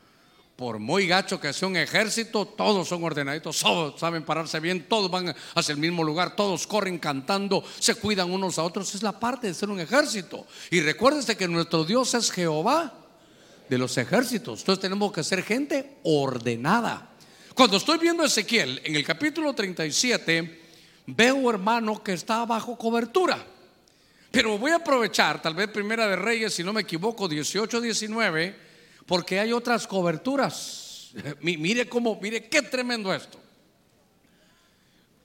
por 0.62 0.78
muy 0.78 1.07
gacho 1.07 1.41
que 1.41 1.53
sea 1.53 1.68
un 1.68 1.76
ejército, 1.76 2.45
todos 2.45 2.88
son 2.88 3.03
ordenaditos, 3.03 3.57
todos 3.62 3.99
saben 3.99 4.22
pararse 4.22 4.59
bien, 4.59 4.88
todos 4.88 5.09
van 5.09 5.36
hacia 5.55 5.72
el 5.74 5.80
mismo 5.80 6.03
lugar, 6.03 6.36
todos 6.36 6.68
corren 6.68 6.99
cantando, 6.99 7.64
se 7.80 7.95
cuidan 7.95 8.30
unos 8.30 8.59
a 8.59 8.64
otros. 8.64 8.93
Es 8.93 9.01
la 9.01 9.20
parte 9.20 9.47
de 9.47 9.55
ser 9.55 9.72
un 9.72 9.80
ejército. 9.80 10.45
Y 10.70 10.82
recuérdese 10.82 11.36
que 11.36 11.47
nuestro 11.47 11.84
Dios 11.84 12.14
es 12.14 12.30
Jehová 12.30 12.93
de 13.68 13.78
los 13.80 13.97
ejércitos. 13.97 14.59
Entonces 14.59 14.80
tenemos 14.80 15.12
que 15.12 15.24
ser 15.24 15.41
gente 15.41 15.97
ordenada. 16.03 17.09
Cuando 17.55 17.78
estoy 17.78 17.97
viendo 17.97 18.24
Ezequiel 18.24 18.82
en 18.84 18.95
el 18.95 19.03
capítulo 19.03 19.55
37, 19.55 20.62
veo 21.07 21.49
hermano 21.49 22.03
que 22.03 22.14
está 22.14 22.45
bajo 22.45 22.78
cobertura. 22.78 23.43
Pero 24.30 24.59
voy 24.59 24.70
a 24.70 24.76
aprovechar, 24.76 25.41
tal 25.41 25.55
vez 25.55 25.70
Primera 25.70 26.07
de 26.07 26.18
Reyes, 26.18 26.53
si 26.53 26.64
no 26.64 26.72
me 26.72 26.82
equivoco, 26.82 27.28
18, 27.28 27.82
19 27.82 28.70
porque 29.12 29.39
hay 29.41 29.51
otras 29.51 29.86
coberturas. 29.88 31.12
Mire 31.41 31.89
cómo, 31.89 32.18
mire 32.22 32.47
qué 32.47 32.62
tremendo 32.62 33.14
esto. 33.14 33.38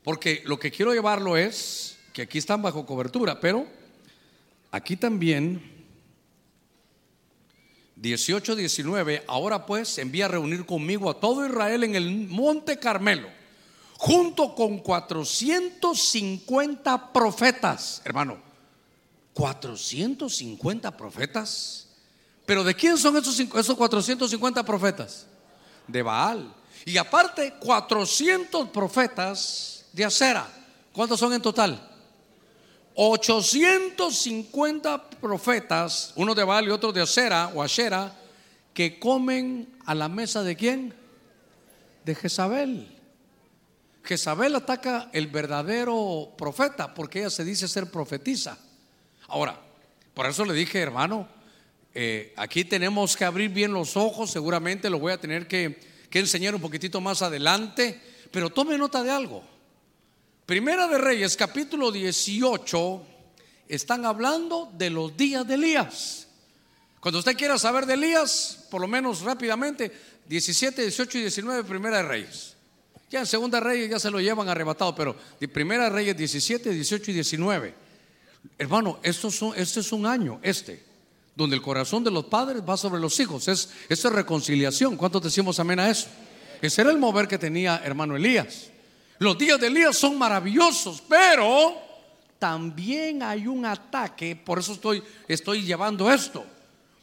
Porque 0.03 0.43
lo 0.45 0.59
que 0.59 0.73
quiero 0.73 0.93
llevarlo 0.93 1.37
es 1.37 1.97
que 2.13 2.23
aquí 2.23 2.39
están 2.39 2.63
bajo 2.63 2.85
cobertura, 2.85 3.39
pero 3.39 3.65
aquí 4.73 4.97
también 4.97 5.63
18, 7.95 8.57
19, 8.57 9.23
ahora 9.29 9.65
pues 9.65 9.99
envía 9.99 10.25
a 10.25 10.31
reunir 10.31 10.67
conmigo 10.67 11.09
a 11.09 11.21
todo 11.21 11.47
Israel 11.47 11.85
en 11.85 11.95
el 11.95 12.11
monte 12.27 12.81
Carmelo, 12.81 13.29
junto 13.99 14.57
con 14.57 14.81
450 14.81 17.13
profetas, 17.13 18.03
hermano, 18.05 18.43
450 19.33 20.97
profetas. 20.97 21.86
Pero 22.47 22.65
¿de 22.65 22.75
quién 22.75 22.97
son 22.97 23.17
esos, 23.17 23.39
esos 23.39 23.77
450 23.77 24.65
profetas? 24.65 25.27
De 25.87 26.01
Baal. 26.01 26.55
Y 26.85 26.97
aparte, 26.97 27.55
400 27.59 28.71
profetas 28.71 29.87
de 29.93 30.05
Acera. 30.05 30.49
¿Cuántos 30.93 31.19
son 31.19 31.33
en 31.33 31.43
total? 31.43 31.93
850 32.95 35.11
profetas, 35.21 36.13
uno 36.17 36.35
de 36.35 36.45
Baal 36.45 36.67
y 36.67 36.71
otro 36.71 36.93
de 36.93 37.03
Acera 37.03 37.51
o 37.55 37.63
Ashera, 37.63 38.15
que 38.73 38.99
comen 38.99 39.77
a 39.85 39.95
la 39.95 40.09
mesa 40.09 40.43
de 40.43 40.57
quién? 40.57 40.95
De 42.05 42.15
Jezabel. 42.15 42.95
Jezabel 44.05 44.55
ataca 44.55 45.11
el 45.13 45.27
verdadero 45.27 46.33
profeta 46.39 46.95
porque 46.95 47.19
ella 47.19 47.31
se 47.31 47.45
dice 47.45 47.69
ser 47.69 47.91
profetisa. 47.91 48.57
Ahora, 49.29 49.61
por 50.15 50.27
eso 50.27 50.45
le 50.45 50.55
dije, 50.55 50.81
hermano, 50.81 51.29
eh, 51.99 52.35
aquí 52.37 52.67
tenemos 52.67 53.17
que 53.17 53.25
abrir 53.25 53.49
bien 53.49 53.73
los 53.73 53.97
ojos, 53.97 54.31
seguramente 54.31 54.91
lo 54.91 54.99
voy 54.99 55.15
a 55.15 55.19
tener 55.19 55.49
que, 55.49 55.97
enseñar 56.13 56.55
un 56.55 56.61
poquitito 56.61 57.01
más 57.01 57.23
adelante, 57.23 57.99
pero 58.31 58.51
tome 58.51 58.77
nota 58.77 59.03
de 59.03 59.11
algo. 59.11 59.43
Primera 60.45 60.87
de 60.89 60.99
Reyes, 60.99 61.39
capítulo 61.39 61.91
18, 61.91 63.03
están 63.69 64.05
hablando 64.05 64.71
de 64.77 64.91
los 64.91 65.17
días 65.17 65.47
de 65.47 65.55
Elías. 65.55 66.29
Cuando 67.01 67.21
usted 67.21 67.35
quiera 67.35 67.59
saber 67.59 67.87
de 67.87 67.95
Elías, 67.95 68.67
por 68.71 68.83
lo 68.83 68.89
menos 68.89 69.23
rápidamente, 69.23 69.91
17, 70.27 70.83
18 70.83 71.17
y 71.17 71.21
19, 71.23 71.65
Primera 71.65 71.99
de 71.99 72.03
Reyes. 72.03 72.57
Ya 73.11 73.21
en 73.21 73.27
Segunda 73.27 73.59
Reyes 73.59 73.89
ya 73.89 73.99
se 73.99 74.11
lo 74.11 74.21
llevan 74.21 74.51
arrebatado, 74.51 74.95
pero 74.95 75.17
de 75.41 75.49
Primera 75.49 75.85
de 75.85 75.91
Reyes 75.91 76.17
17, 76.17 76.73
18 76.73 77.11
y 77.11 77.15
19. 77.15 77.75
Hermano, 78.59 79.01
esto, 79.03 79.55
este 79.55 79.81
es 79.81 79.93
un 79.93 80.05
año, 80.05 80.41
este 80.43 80.86
donde 81.37 81.55
el 81.55 81.63
corazón 81.63 82.03
de 82.03 82.11
los 82.11 82.25
padres 82.25 82.63
va 82.67 82.77
sobre 82.79 83.01
los 83.01 83.21
hijos. 83.21 83.47
Es, 83.47 83.69
esa 83.91 84.09
reconciliación. 84.09 84.97
¿Cuántos 84.97 85.23
decimos 85.23 85.61
amén 85.61 85.79
a 85.79 85.91
eso? 85.91 86.09
Ese 86.63 86.81
era 86.81 86.91
el 86.91 86.97
mover 86.97 87.29
que 87.29 87.39
tenía 87.39 87.83
hermano 87.85 88.17
Elías. 88.17 88.71
Los 89.19 89.37
días 89.37 89.61
de 89.61 89.67
Elías 89.67 89.97
son 89.97 90.19
maravillosos, 90.19 91.03
pero 91.07 91.77
también 92.39 93.23
hay 93.23 93.47
un 93.47 93.67
ataque, 93.67 94.35
por 94.35 94.59
eso 94.59 94.73
estoy, 94.73 95.03
estoy 95.29 95.63
llevando 95.63 96.11
esto. 96.11 96.45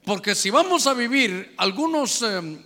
Porque 0.03 0.33
si 0.33 0.49
vamos 0.49 0.87
a 0.87 0.93
vivir 0.93 1.53
algunos, 1.57 2.23
eh, 2.23 2.65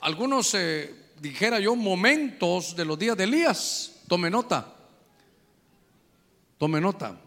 algunos 0.00 0.54
eh, 0.54 1.10
dijera 1.20 1.60
yo, 1.60 1.76
momentos 1.76 2.74
de 2.74 2.84
los 2.86 2.98
días 2.98 3.16
de 3.16 3.24
Elías, 3.24 4.00
tome 4.08 4.30
nota, 4.30 4.74
tome 6.56 6.80
nota 6.80 7.18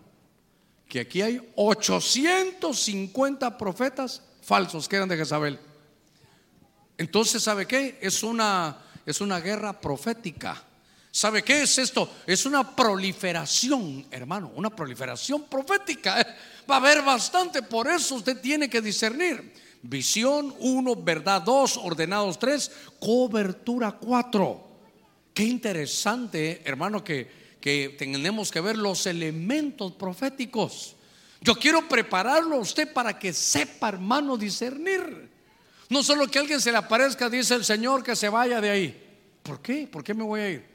que 0.92 1.00
aquí 1.00 1.22
hay 1.22 1.42
850 1.56 3.58
profetas 3.58 4.22
falsos 4.42 4.90
que 4.90 4.98
eran 4.98 5.08
de 5.08 5.16
Jezabel. 5.16 5.58
Entonces, 6.98 7.42
¿sabe 7.42 7.66
qué? 7.66 7.98
Es 8.02 8.24
una, 8.24 8.78
es 9.06 9.22
una 9.22 9.40
guerra 9.40 9.80
profética. 9.80 10.62
¿Sabe 11.10 11.44
qué 11.44 11.62
es 11.62 11.78
esto? 11.78 12.12
Es 12.28 12.46
una 12.46 12.76
proliferación, 12.76 14.06
hermano, 14.12 14.52
una 14.54 14.70
proliferación 14.70 15.44
profética. 15.44 16.28
Va 16.70 16.76
a 16.76 16.80
haber 16.80 17.02
bastante, 17.04 17.62
por 17.62 17.88
eso 17.88 18.16
usted 18.16 18.42
tiene 18.42 18.70
que 18.70 18.82
discernir. 18.82 19.54
Visión 19.84 20.54
1, 20.60 20.96
verdad 20.98 21.42
2, 21.42 21.78
ordenados 21.78 22.38
3, 22.38 22.70
cobertura 23.00 23.94
4. 23.94 24.68
Qué 25.34 25.44
interesante, 25.44 26.62
hermano, 26.66 27.02
que 27.02 27.41
que 27.62 27.96
tenemos 27.98 28.52
que 28.52 28.60
ver 28.60 28.78
los 28.78 29.06
elementos 29.06 29.94
proféticos. 29.94 30.96
Yo 31.40 31.56
quiero 31.56 31.88
prepararlo 31.88 32.56
a 32.56 32.60
usted 32.60 32.92
para 32.92 33.18
que 33.18 33.32
sepa, 33.34 33.90
hermano, 33.90 34.36
discernir. 34.36 35.30
No 35.90 36.04
solo 36.04 36.28
que 36.28 36.40
alguien 36.40 36.60
se 36.60 36.72
le 36.72 36.78
aparezca, 36.78 37.30
dice 37.30 37.56
el 37.56 37.64
Señor, 37.64 38.04
que 38.04 38.16
se 38.16 38.30
vaya 38.30 38.60
de 38.62 38.70
ahí. 38.70 39.20
¿Por 39.44 39.62
qué? 39.62 39.88
¿Por 39.88 40.04
qué 40.04 40.14
me 40.14 40.24
voy 40.24 40.42
a 40.42 40.50
ir? 40.50 40.66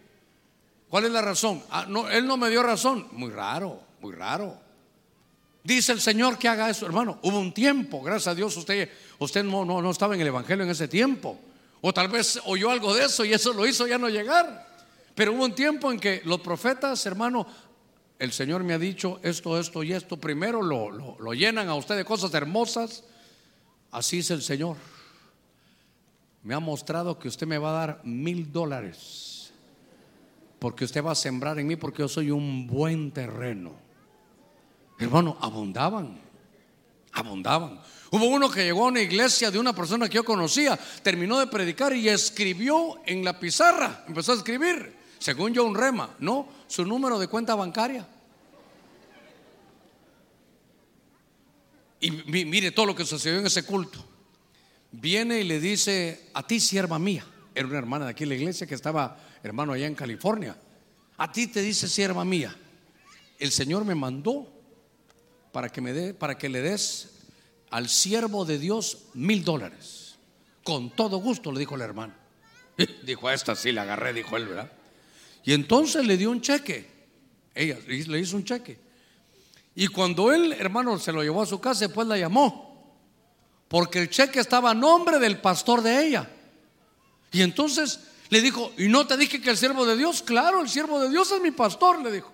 ¿Cuál 0.89 1.05
es 1.05 1.11
la 1.11 1.22
razón? 1.22 1.62
Ah, 1.70 1.87
no, 1.89 2.09
él 2.09 2.26
no 2.26 2.37
me 2.37 2.51
dio 2.51 2.62
razón. 2.62 3.09
Muy 3.12 3.30
raro, 3.30 3.80
muy 4.01 4.14
raro. 4.14 4.59
Dice 5.62 5.93
el 5.93 6.01
Señor 6.01 6.39
que 6.39 6.49
haga 6.49 6.70
eso, 6.70 6.87
hermano. 6.87 7.18
Hubo 7.22 7.41
un 7.41 7.53
tiempo, 7.53 8.01
gracias 8.03 8.28
a 8.28 8.34
Dios, 8.34 8.57
usted, 8.57 8.89
usted 9.18 9.43
no, 9.43 9.64
no, 9.64 9.82
no 9.82 9.91
estaba 9.91 10.14
en 10.14 10.20
el 10.20 10.28
Evangelio 10.28 10.64
en 10.64 10.70
ese 10.70 10.87
tiempo. 10.87 11.39
O 11.80 11.93
tal 11.93 12.09
vez 12.09 12.41
oyó 12.45 12.70
algo 12.70 12.95
de 12.95 13.05
eso 13.05 13.24
y 13.24 13.32
eso 13.32 13.53
lo 13.53 13.66
hizo 13.66 13.87
ya 13.87 13.99
no 13.99 14.09
llegar. 14.09 14.76
Pero 15.17 15.33
hubo 15.33 15.47
un 15.47 15.55
tiempo 15.55 15.91
en 15.91 15.99
que 15.99 16.21
los 16.27 16.41
profetas, 16.41 17.05
hermano, 17.07 17.47
el 18.19 18.33
Señor 18.33 18.62
me 18.62 18.75
ha 18.75 18.79
dicho 18.79 19.19
esto, 19.23 19.59
esto 19.59 19.83
y 19.83 19.95
esto. 19.95 20.19
Primero 20.19 20.61
lo, 20.61 20.91
lo, 20.91 21.33
llenan 21.33 21.71
a 21.71 21.75
usted 21.75 21.97
de 21.97 22.05
cosas 22.05 22.35
hermosas. 22.35 23.03
Así 23.91 24.19
es 24.19 24.31
el 24.31 24.43
Señor. 24.43 24.77
Me 26.43 26.55
ha 26.55 26.61
mostrado 26.61 27.19
que 27.19 27.29
usted 27.29 27.47
me 27.47 27.57
va 27.57 27.71
a 27.71 27.87
dar 27.87 28.01
mil 28.05 28.53
dólares. 28.53 29.53
Porque 30.59 30.85
usted 30.85 31.03
va 31.03 31.12
a 31.12 31.17
sembrar 31.17 31.59
en 31.59 31.67
mí 31.67 31.77
porque 31.77 32.03
yo 32.03 32.09
soy 32.09 32.31
un 32.31 32.67
buen 32.67 33.11
terreno. 33.11 33.73
Hermano, 34.99 35.39
abundaban. 35.41 36.21
Abundaban. 37.12 37.81
Hubo 38.11 38.27
uno 38.27 38.51
que 38.51 38.64
llegó 38.64 38.85
a 38.85 38.89
una 38.89 39.01
iglesia 39.01 39.51
de 39.51 39.59
una 39.59 39.75
persona 39.75 40.11
que 40.11 40.17
yo 40.17 40.25
conocía, 40.25 40.79
terminó 41.03 41.39
de 41.39 41.47
predicar 41.47 41.95
y 41.95 42.07
escribió 42.07 43.01
en 43.07 43.25
la 43.25 43.41
pizarra, 43.41 44.05
empezó 44.07 44.33
a 44.33 44.37
escribir 44.37 45.05
según 45.27 45.53
yo 45.53 45.64
un 45.64 45.74
rema, 45.74 46.14
no, 46.20 46.49
su 46.68 46.85
número 46.85 47.18
de 47.18 47.27
cuenta 47.27 47.57
bancaria. 47.57 48.07
Y 51.99 52.12
mire 52.12 52.70
todo 52.70 52.87
lo 52.87 52.95
que 52.95 53.05
sucedió 53.05 53.41
en 53.41 53.47
ese 53.47 53.64
culto. 53.64 53.99
Viene 54.93 55.41
y 55.41 55.43
le 55.43 55.59
dice, 55.59 56.31
a 56.33 56.47
ti 56.47 56.61
sierva 56.61 57.01
mía, 57.01 57.27
era 57.57 57.66
una 57.66 57.77
hermana 57.77 58.05
de 58.05 58.12
aquí 58.12 58.22
en 58.22 58.29
la 58.29 58.35
iglesia 58.37 58.68
que 58.68 58.77
estaba, 58.77 59.18
hermano, 59.43 59.72
allá 59.72 59.89
en 59.89 59.97
California. 59.97 60.57
A 61.16 61.33
ti 61.33 61.49
te 61.49 61.61
dice 61.61 61.89
sierva 61.89 62.24
mía, 62.24 62.57
el 63.41 63.51
Señor 63.51 63.85
me 63.85 63.97
mandó 63.97 64.47
para 65.51 65.70
que 65.70 65.81
me 65.81 65.93
dé, 65.93 66.14
para 66.14 66.39
que 66.39 66.49
le 66.49 66.61
des 66.61 67.16
al 67.70 67.89
siervo 67.89 68.45
de 68.45 68.61
Dios 68.61 69.09
mil 69.14 69.43
dólares. 69.43 70.18
Con 70.62 70.91
todo 70.91 71.16
gusto, 71.16 71.51
le 71.51 71.59
dijo 71.59 71.77
la 71.77 71.85
hermana. 71.85 72.16
Dijo, 73.03 73.27
a 73.27 73.35
esta 73.35 73.57
sí 73.57 73.72
la 73.72 73.83
agarré, 73.83 74.12
dijo 74.12 74.37
él, 74.37 74.47
¿verdad? 74.47 74.70
Y 75.47 75.55
entonces 75.55 76.05
le 76.05 76.16
dio 76.18 76.30
un 76.30 76.42
cheque. 76.42 76.86
Ella 77.55 77.78
le 77.86 78.18
hizo 78.18 78.36
un 78.36 78.44
cheque. 78.44 78.78
Y 79.76 79.86
cuando 79.86 80.32
él, 80.32 80.53
hermano, 80.53 80.99
se 80.99 81.12
lo 81.12 81.22
llevó 81.22 81.40
a 81.40 81.47
su 81.47 81.61
casa, 81.61 81.86
después 81.86 82.07
la 82.09 82.18
llamó. 82.18 82.94
Porque 83.68 84.01
el 84.01 84.11
cheque 84.11 84.40
estaba 84.40 84.72
a 84.72 84.74
nombre 84.74 85.18
del 85.20 85.40
pastor 85.40 85.82
de 85.82 86.05
ella. 86.05 86.28
Y 87.30 87.42
entonces 87.42 88.01
Le 88.28 88.40
dijo, 88.40 88.72
¿y 88.76 88.88
no 88.88 89.07
te 89.07 89.16
dije 89.16 89.40
que 89.40 89.51
el 89.51 89.57
siervo 89.57 89.86
de 89.86 89.97
Dios? 89.97 90.20
Claro, 90.22 90.61
el 90.61 90.68
siervo 90.68 90.99
de 90.99 91.09
Dios 91.11 91.30
es 91.30 91.40
mi 91.40 91.53
pastor, 91.53 92.03
le 92.03 92.11
dijo. 92.11 92.32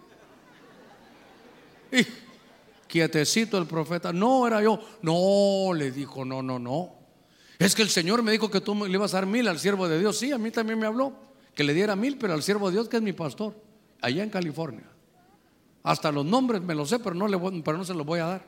Y 1.93 2.07
quietecito 2.89 3.59
el 3.59 3.67
profeta, 3.67 4.11
no 4.11 4.47
era 4.47 4.63
yo. 4.63 4.81
No, 5.03 5.75
le 5.75 5.91
dijo, 5.91 6.25
no, 6.25 6.43
no, 6.43 6.59
no. 6.59 6.95
Es 7.59 7.75
que 7.75 7.83
el 7.83 7.91
Señor 7.91 8.23
me 8.23 8.33
dijo 8.33 8.51
que 8.51 8.63
tú 8.63 8.75
le 8.87 8.93
ibas 8.93 9.13
a 9.13 9.19
dar 9.19 9.27
mil 9.27 9.47
al 9.49 9.59
siervo 9.59 9.87
de 9.87 9.99
Dios. 9.99 10.17
Sí, 10.19 10.33
a 10.33 10.39
mí 10.39 10.51
también 10.51 10.79
me 10.79 10.87
habló 10.87 11.32
que 11.55 11.65
le 11.65 11.75
diera 11.75 11.97
mil, 11.97 12.17
pero 12.17 12.33
al 12.33 12.43
siervo 12.43 12.69
de 12.69 12.77
Dios 12.77 12.89
que 12.89 12.97
es 12.97 13.03
mi 13.03 13.13
pastor, 13.13 13.55
allá 14.01 14.23
en 14.23 14.31
California. 14.31 14.85
Hasta 15.83 16.13
los 16.13 16.25
nombres 16.25 16.63
me 16.63 16.75
los 16.75 16.89
sé, 16.89 16.99
pero 16.99 17.15
no, 17.15 17.27
le 17.27 17.39
pero 17.63 17.79
no 17.79 17.85
se 17.85 17.95
los 17.95 18.07
voy 18.07 18.21
a 18.21 18.27
dar. 18.27 18.45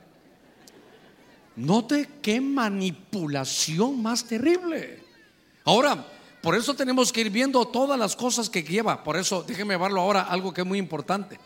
Note 1.57 2.09
qué 2.23 2.41
manipulación 2.41 4.03
más 4.03 4.25
terrible. 4.25 5.03
Ahora, 5.65 6.07
por 6.41 6.55
eso 6.55 6.75
tenemos 6.75 7.13
que 7.13 7.23
ir 7.23 7.31
viendo 7.31 7.65
todas 7.67 7.99
las 7.99 8.17
cosas 8.17 8.51
que 8.51 8.63
lleva. 8.63 9.03
Por 9.03 9.17
eso, 9.17 9.43
déjeme 9.43 9.77
verlo 9.77 10.01
ahora, 10.01 10.23
algo 10.23 10.53
que 10.53 10.63
es 10.63 10.67
muy 10.67 10.79
importante, 10.79 11.39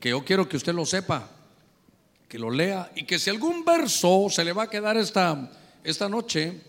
que 0.00 0.10
yo 0.10 0.24
quiero 0.24 0.48
que 0.48 0.56
usted 0.56 0.74
lo 0.74 0.86
sepa, 0.86 1.30
que 2.28 2.38
lo 2.38 2.50
lea 2.50 2.90
y 2.94 3.04
que 3.04 3.18
si 3.18 3.30
algún 3.30 3.64
verso 3.64 4.26
se 4.30 4.44
le 4.44 4.52
va 4.52 4.64
a 4.64 4.70
quedar 4.70 4.96
esta, 4.96 5.50
esta 5.82 6.08
noche, 6.08 6.60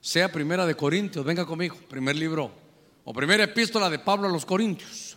sea 0.00 0.32
primera 0.32 0.64
de 0.64 0.74
Corintios, 0.74 1.24
venga 1.24 1.44
conmigo, 1.44 1.76
primer 1.88 2.16
libro 2.16 2.50
o 3.04 3.12
primera 3.12 3.44
epístola 3.44 3.88
de 3.88 3.98
Pablo 3.98 4.28
a 4.28 4.32
los 4.32 4.44
Corintios. 4.44 5.16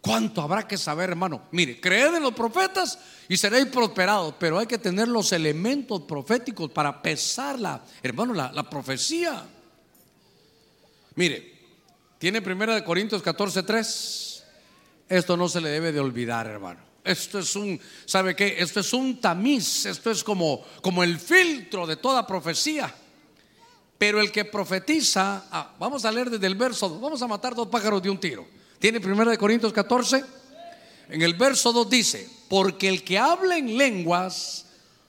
¿Cuánto 0.00 0.40
habrá 0.40 0.66
que 0.66 0.78
saber, 0.78 1.10
hermano? 1.10 1.42
Mire, 1.52 1.78
creed 1.78 2.14
en 2.14 2.22
los 2.22 2.32
profetas 2.32 2.98
y 3.28 3.36
seréis 3.36 3.66
prosperados, 3.66 4.34
pero 4.38 4.58
hay 4.58 4.66
que 4.66 4.78
tener 4.78 5.08
los 5.08 5.32
elementos 5.32 6.02
proféticos 6.02 6.70
para 6.70 7.02
pesarla, 7.02 7.82
hermano, 8.02 8.32
la, 8.32 8.50
la 8.52 8.68
profecía. 8.68 9.46
Mire, 11.16 11.60
tiene 12.18 12.40
primera 12.40 12.74
de 12.74 12.84
Corintios 12.84 13.20
14, 13.20 13.62
3. 13.62 14.44
Esto 15.08 15.36
no 15.36 15.48
se 15.48 15.60
le 15.60 15.68
debe 15.68 15.92
de 15.92 16.00
olvidar, 16.00 16.46
hermano. 16.46 16.80
Esto 17.04 17.38
es 17.38 17.56
un, 17.56 17.80
¿sabe 18.04 18.36
qué? 18.36 18.56
Esto 18.58 18.80
es 18.80 18.92
un 18.92 19.20
tamiz, 19.20 19.86
esto 19.86 20.10
es 20.10 20.22
como, 20.22 20.64
como 20.82 21.02
el 21.02 21.18
filtro 21.18 21.86
de 21.86 21.96
toda 21.96 22.26
profecía. 22.26 22.94
Pero 24.00 24.20
el 24.20 24.32
que 24.32 24.44
profetiza, 24.44 25.44
ah, 25.52 25.76
vamos 25.78 26.04
a 26.04 26.10
leer 26.10 26.30
desde 26.30 26.48
el 26.48 26.56
verso, 26.56 26.98
vamos 26.98 27.22
a 27.22 27.28
matar 27.28 27.54
dos 27.54 27.68
pájaros 27.68 28.02
de 28.02 28.08
un 28.08 28.18
tiro. 28.18 28.48
Tiene 28.80 28.98
primera 28.98 29.30
de 29.30 29.38
Corintios 29.38 29.72
14. 29.72 30.24
En 31.10 31.22
el 31.22 31.34
verso 31.34 31.72
2 31.72 31.88
dice, 31.88 32.28
porque 32.48 32.88
el 32.88 33.04
que 33.04 33.18
habla 33.18 33.58
en 33.58 33.76
lenguas 33.76 34.66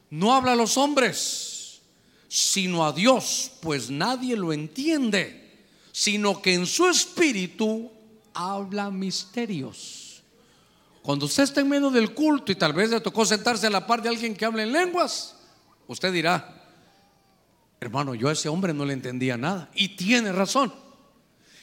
no 0.09 0.33
habla 0.33 0.51
a 0.51 0.55
los 0.55 0.77
hombres, 0.77 1.79
sino 2.27 2.85
a 2.85 2.91
Dios, 2.91 3.53
pues 3.61 3.89
nadie 3.89 4.35
lo 4.35 4.51
entiende 4.51 5.41
sino 5.91 6.41
que 6.41 6.53
en 6.53 6.65
su 6.65 6.87
espíritu 6.87 7.91
habla 8.33 8.89
misterios. 8.89 10.23
Cuando 11.01 11.25
usted 11.25 11.43
está 11.43 11.61
en 11.61 11.69
medio 11.69 11.89
del 11.89 12.13
culto 12.13 12.51
y 12.51 12.55
tal 12.55 12.73
vez 12.73 12.89
le 12.89 13.01
tocó 13.01 13.25
sentarse 13.25 13.67
a 13.67 13.71
la 13.71 13.85
par 13.85 14.01
de 14.01 14.09
alguien 14.09 14.35
que 14.35 14.45
habla 14.45 14.63
en 14.63 14.71
lenguas, 14.71 15.35
usted 15.87 16.13
dirá, 16.13 16.60
hermano, 17.81 18.13
yo 18.13 18.29
a 18.29 18.33
ese 18.33 18.47
hombre 18.47 18.75
no 18.75 18.85
le 18.85 18.93
entendía 18.93 19.37
nada. 19.37 19.67
Y 19.73 19.95
tiene 19.95 20.31
razón. 20.31 20.71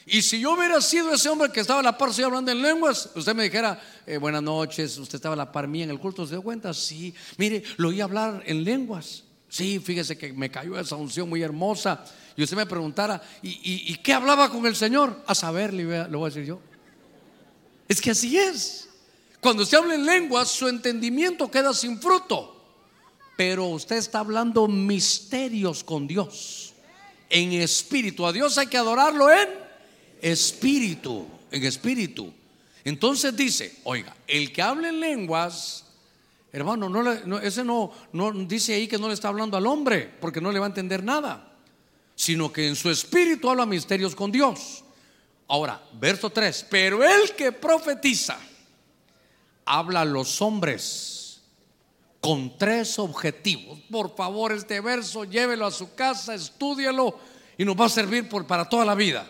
Y 0.04 0.22
si 0.22 0.40
yo 0.40 0.54
hubiera 0.54 0.80
sido 0.80 1.14
ese 1.14 1.28
hombre 1.28 1.52
que 1.52 1.60
estaba 1.60 1.78
a 1.78 1.82
la 1.82 1.96
par 1.96 2.10
hablando 2.24 2.50
en 2.50 2.60
lenguas, 2.60 3.10
usted 3.14 3.36
me 3.36 3.44
dijera, 3.44 3.80
eh, 4.04 4.16
buenas 4.16 4.42
noches, 4.42 4.98
usted 4.98 5.16
estaba 5.16 5.34
a 5.34 5.36
la 5.36 5.52
par 5.52 5.68
mía 5.68 5.84
en 5.84 5.90
el 5.90 6.00
culto, 6.00 6.26
¿se 6.26 6.32
dio 6.32 6.42
cuenta? 6.42 6.74
Sí, 6.74 7.14
mire, 7.36 7.62
lo 7.76 7.90
oí 7.90 8.00
hablar 8.00 8.42
en 8.46 8.64
lenguas. 8.64 9.22
Sí, 9.48 9.78
fíjese 9.78 10.18
que 10.18 10.32
me 10.32 10.50
cayó 10.50 10.76
esa 10.78 10.96
unción 10.96 11.28
muy 11.28 11.40
hermosa 11.42 12.04
y 12.36 12.42
usted 12.42 12.56
me 12.56 12.66
preguntara, 12.66 13.22
¿y, 13.40 13.94
qué 13.98 14.12
hablaba 14.12 14.50
con 14.50 14.66
el 14.66 14.74
Señor? 14.74 15.22
A 15.24 15.36
saber, 15.36 15.72
le 15.72 15.84
voy 15.84 16.22
a 16.22 16.28
decir 16.28 16.44
yo. 16.44 16.60
Es 17.86 18.00
que 18.00 18.10
así 18.10 18.36
es. 18.36 18.88
Cuando 19.40 19.62
usted 19.62 19.78
habla 19.78 19.94
en 19.94 20.04
lenguas, 20.04 20.48
su 20.48 20.66
entendimiento 20.66 21.48
queda 21.48 21.72
sin 21.72 22.00
fruto. 22.00 22.57
Pero 23.38 23.66
usted 23.66 23.98
está 23.98 24.18
hablando 24.18 24.66
misterios 24.66 25.84
con 25.84 26.08
Dios. 26.08 26.74
En 27.30 27.52
espíritu. 27.52 28.26
A 28.26 28.32
Dios 28.32 28.58
hay 28.58 28.66
que 28.66 28.76
adorarlo 28.76 29.30
en 29.30 29.48
espíritu. 30.20 31.24
En 31.52 31.62
espíritu. 31.62 32.34
Entonces 32.82 33.36
dice, 33.36 33.76
oiga, 33.84 34.16
el 34.26 34.52
que 34.52 34.60
habla 34.60 34.88
en 34.88 34.98
lenguas, 34.98 35.84
hermano, 36.52 36.88
no, 36.88 37.38
ese 37.38 37.62
no, 37.62 37.92
no 38.12 38.32
dice 38.32 38.74
ahí 38.74 38.88
que 38.88 38.98
no 38.98 39.06
le 39.06 39.14
está 39.14 39.28
hablando 39.28 39.56
al 39.56 39.68
hombre, 39.68 40.10
porque 40.20 40.40
no 40.40 40.50
le 40.50 40.58
va 40.58 40.66
a 40.66 40.70
entender 40.70 41.04
nada 41.04 41.44
sino 42.18 42.52
que 42.52 42.66
en 42.66 42.74
su 42.74 42.90
espíritu 42.90 43.48
habla 43.48 43.64
misterios 43.64 44.16
con 44.16 44.32
Dios. 44.32 44.82
Ahora, 45.46 45.80
verso 46.00 46.30
3, 46.30 46.66
pero 46.68 47.04
el 47.04 47.32
que 47.36 47.52
profetiza 47.52 48.36
habla 49.64 50.00
a 50.00 50.04
los 50.04 50.42
hombres 50.42 51.17
con 52.20 52.58
tres 52.58 52.98
objetivos. 52.98 53.78
Por 53.90 54.14
favor, 54.14 54.52
este 54.52 54.80
verso 54.80 55.24
llévelo 55.24 55.66
a 55.66 55.70
su 55.70 55.94
casa, 55.94 56.34
estúdialo 56.34 57.18
y 57.56 57.64
nos 57.64 57.78
va 57.78 57.86
a 57.86 57.90
servir 57.90 58.28
para 58.28 58.68
toda 58.68 58.84
la 58.84 58.94
vida. 58.94 59.26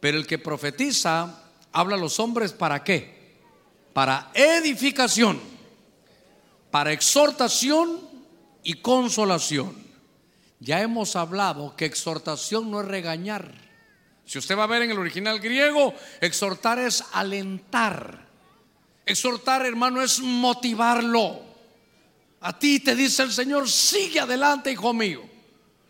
Pero 0.00 0.18
el 0.18 0.26
que 0.26 0.38
profetiza 0.38 1.44
habla 1.72 1.96
a 1.96 1.98
los 1.98 2.18
hombres 2.20 2.52
para 2.52 2.82
qué? 2.82 3.38
Para 3.92 4.30
edificación, 4.34 5.40
para 6.70 6.92
exhortación 6.92 8.00
y 8.62 8.74
consolación. 8.74 9.74
Ya 10.60 10.80
hemos 10.82 11.16
hablado 11.16 11.74
que 11.76 11.86
exhortación 11.86 12.70
no 12.70 12.80
es 12.80 12.86
regañar. 12.86 13.52
Si 14.26 14.38
usted 14.38 14.56
va 14.56 14.64
a 14.64 14.68
ver 14.68 14.82
en 14.82 14.90
el 14.90 14.98
original 14.98 15.40
griego, 15.40 15.94
exhortar 16.20 16.78
es 16.78 17.02
alentar. 17.12 18.28
Exhortar, 19.04 19.66
hermano, 19.66 20.02
es 20.02 20.20
motivarlo. 20.20 21.49
A 22.40 22.58
ti 22.58 22.80
te 22.80 22.96
dice 22.96 23.22
el 23.22 23.32
Señor, 23.32 23.68
sigue 23.68 24.20
adelante, 24.20 24.72
hijo 24.72 24.92
mío. 24.92 25.22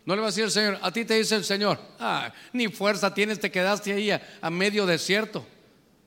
No 0.05 0.15
le 0.15 0.21
va 0.21 0.27
a 0.27 0.31
decir 0.31 0.43
el 0.43 0.51
Señor, 0.51 0.79
a 0.81 0.91
ti 0.91 1.05
te 1.05 1.13
dice 1.13 1.35
el 1.35 1.45
Señor, 1.45 1.79
ah, 1.99 2.33
ni 2.53 2.67
fuerza 2.67 3.13
tienes, 3.13 3.39
te 3.39 3.51
quedaste 3.51 3.93
ahí 3.93 4.11
a, 4.11 4.49
medio 4.49 4.85
desierto. 4.85 5.45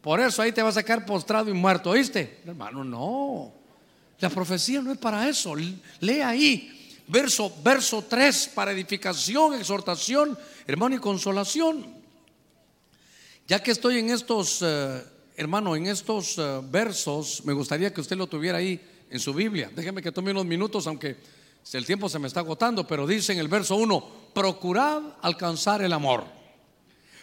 Por 0.03 0.21
eso 0.21 0.43
ahí 0.43 0.53
te 0.53 0.63
va 0.63 0.69
a 0.69 0.73
sacar 0.73 1.07
postrado 1.07 1.49
y 1.49 1.55
muerto, 1.55 1.91
¿oíste? 1.91 2.41
Hermano, 2.45 2.85
no. 2.85 3.53
La 4.21 4.29
profecía 4.29 4.83
no 4.83 4.93
es 4.93 4.99
para 4.99 5.29
eso. 5.29 5.55
Lee 5.57 6.21
ahí 6.21 6.75
verso, 7.07 7.53
verso 7.63 8.05
3, 8.09 8.51
para 8.55 8.73
edificación, 8.73 9.55
exhortación, 9.55 10.39
hermano, 10.67 10.97
y 10.97 10.99
consolación. 10.99 11.87
Ya 13.47 13.63
que 13.63 13.71
estoy 13.71 13.99
en 13.99 14.11
estos, 14.11 14.61
eh, 14.63 15.03
hermano, 15.37 15.77
en 15.77 15.87
estos 15.87 16.39
eh, 16.39 16.61
versos, 16.71 17.45
me 17.45 17.53
gustaría 17.53 17.93
que 17.93 18.01
usted 18.01 18.17
lo 18.17 18.27
tuviera 18.27 18.59
ahí 18.59 18.81
en 19.15 19.21
su 19.21 19.33
Biblia. 19.33 19.71
Déjeme 19.73 20.03
que 20.03 20.11
tome 20.11 20.33
unos 20.33 20.45
minutos, 20.45 20.89
aunque 20.89 21.17
el 21.73 21.87
tiempo 21.87 22.09
se 22.09 22.19
me 22.19 22.27
está 22.27 22.41
agotando, 22.41 22.85
pero 22.85 23.07
dice 23.07 23.33
en 23.33 23.39
el 23.39 23.47
verso 23.47 23.77
1, 23.77 24.31
procurad 24.35 25.03
alcanzar 25.23 25.83
el 25.83 25.93
amor, 25.93 26.25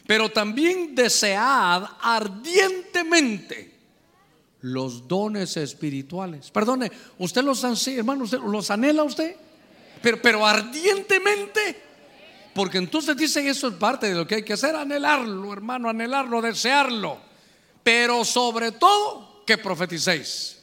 pero 0.07 0.29
también 0.29 0.95
desead 0.95 1.83
ardientemente 1.99 3.77
los 4.61 5.05
dones 5.05 5.57
espirituales. 5.57 6.49
Perdone, 6.49 6.89
¿usted 7.17 7.43
los, 7.43 7.61
hermano, 7.87 8.23
usted, 8.23 8.39
los 8.39 8.71
anhela 8.71 9.03
usted? 9.03 9.35
pero, 10.01 10.21
pero 10.21 10.47
ardientemente. 10.47 11.83
Porque 12.53 12.77
entonces 12.77 13.17
dicen 13.17 13.47
eso 13.47 13.67
es 13.67 13.73
parte 13.73 14.07
de 14.07 14.15
lo 14.15 14.25
que 14.25 14.35
hay 14.35 14.43
que 14.43 14.53
hacer, 14.53 14.77
anhelarlo, 14.77 15.51
hermano, 15.51 15.89
anhelarlo, 15.89 16.41
desearlo. 16.41 17.19
Pero 17.83 18.23
sobre 18.23 18.71
todo 18.71 19.43
que 19.45 19.57
profeticéis. 19.57 20.60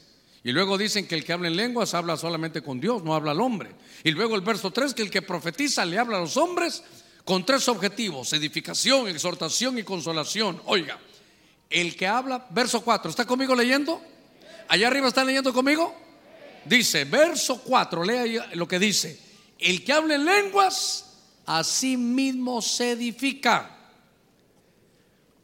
Y 0.49 0.53
luego 0.53 0.79
dicen 0.79 1.07
que 1.07 1.15
el 1.15 1.27
que 1.27 1.35
habla 1.35 1.49
en 1.49 1.57
lenguas 1.57 1.93
habla 1.93 2.17
solamente 2.17 2.63
con 2.63 2.81
Dios, 2.81 3.05
no 3.05 3.15
habla 3.15 3.33
al 3.33 3.41
hombre. 3.43 3.69
Y 4.03 4.13
luego 4.13 4.35
el 4.35 4.41
verso 4.41 4.71
3, 4.71 4.95
que 4.95 5.03
el 5.03 5.11
que 5.11 5.21
profetiza 5.21 5.85
le 5.85 5.99
habla 5.99 6.17
a 6.17 6.21
los 6.21 6.39
hombres 6.39 6.83
con 7.23 7.45
tres 7.45 7.69
objetivos, 7.69 8.33
edificación, 8.33 9.09
exhortación 9.09 9.79
y 9.79 9.83
consolación. 9.83 10.59
Oiga, 10.65 10.99
el 11.69 11.95
que 11.95 12.07
habla, 12.07 12.47
verso 12.49 12.81
4, 12.81 13.11
¿está 13.11 13.27
conmigo 13.27 13.55
leyendo? 13.55 14.01
Allá 14.69 14.87
arriba 14.87 15.09
están 15.09 15.27
leyendo 15.27 15.53
conmigo. 15.53 15.95
Dice, 16.65 17.05
verso 17.05 17.61
4, 17.63 18.03
lea 18.03 18.47
lo 18.55 18.67
que 18.67 18.79
dice. 18.79 19.21
El 19.59 19.85
que 19.85 19.93
habla 19.93 20.15
en 20.15 20.25
lenguas, 20.25 21.13
a 21.45 21.63
sí 21.63 21.99
mismo 21.99 22.63
se 22.63 22.93
edifica. 22.93 23.77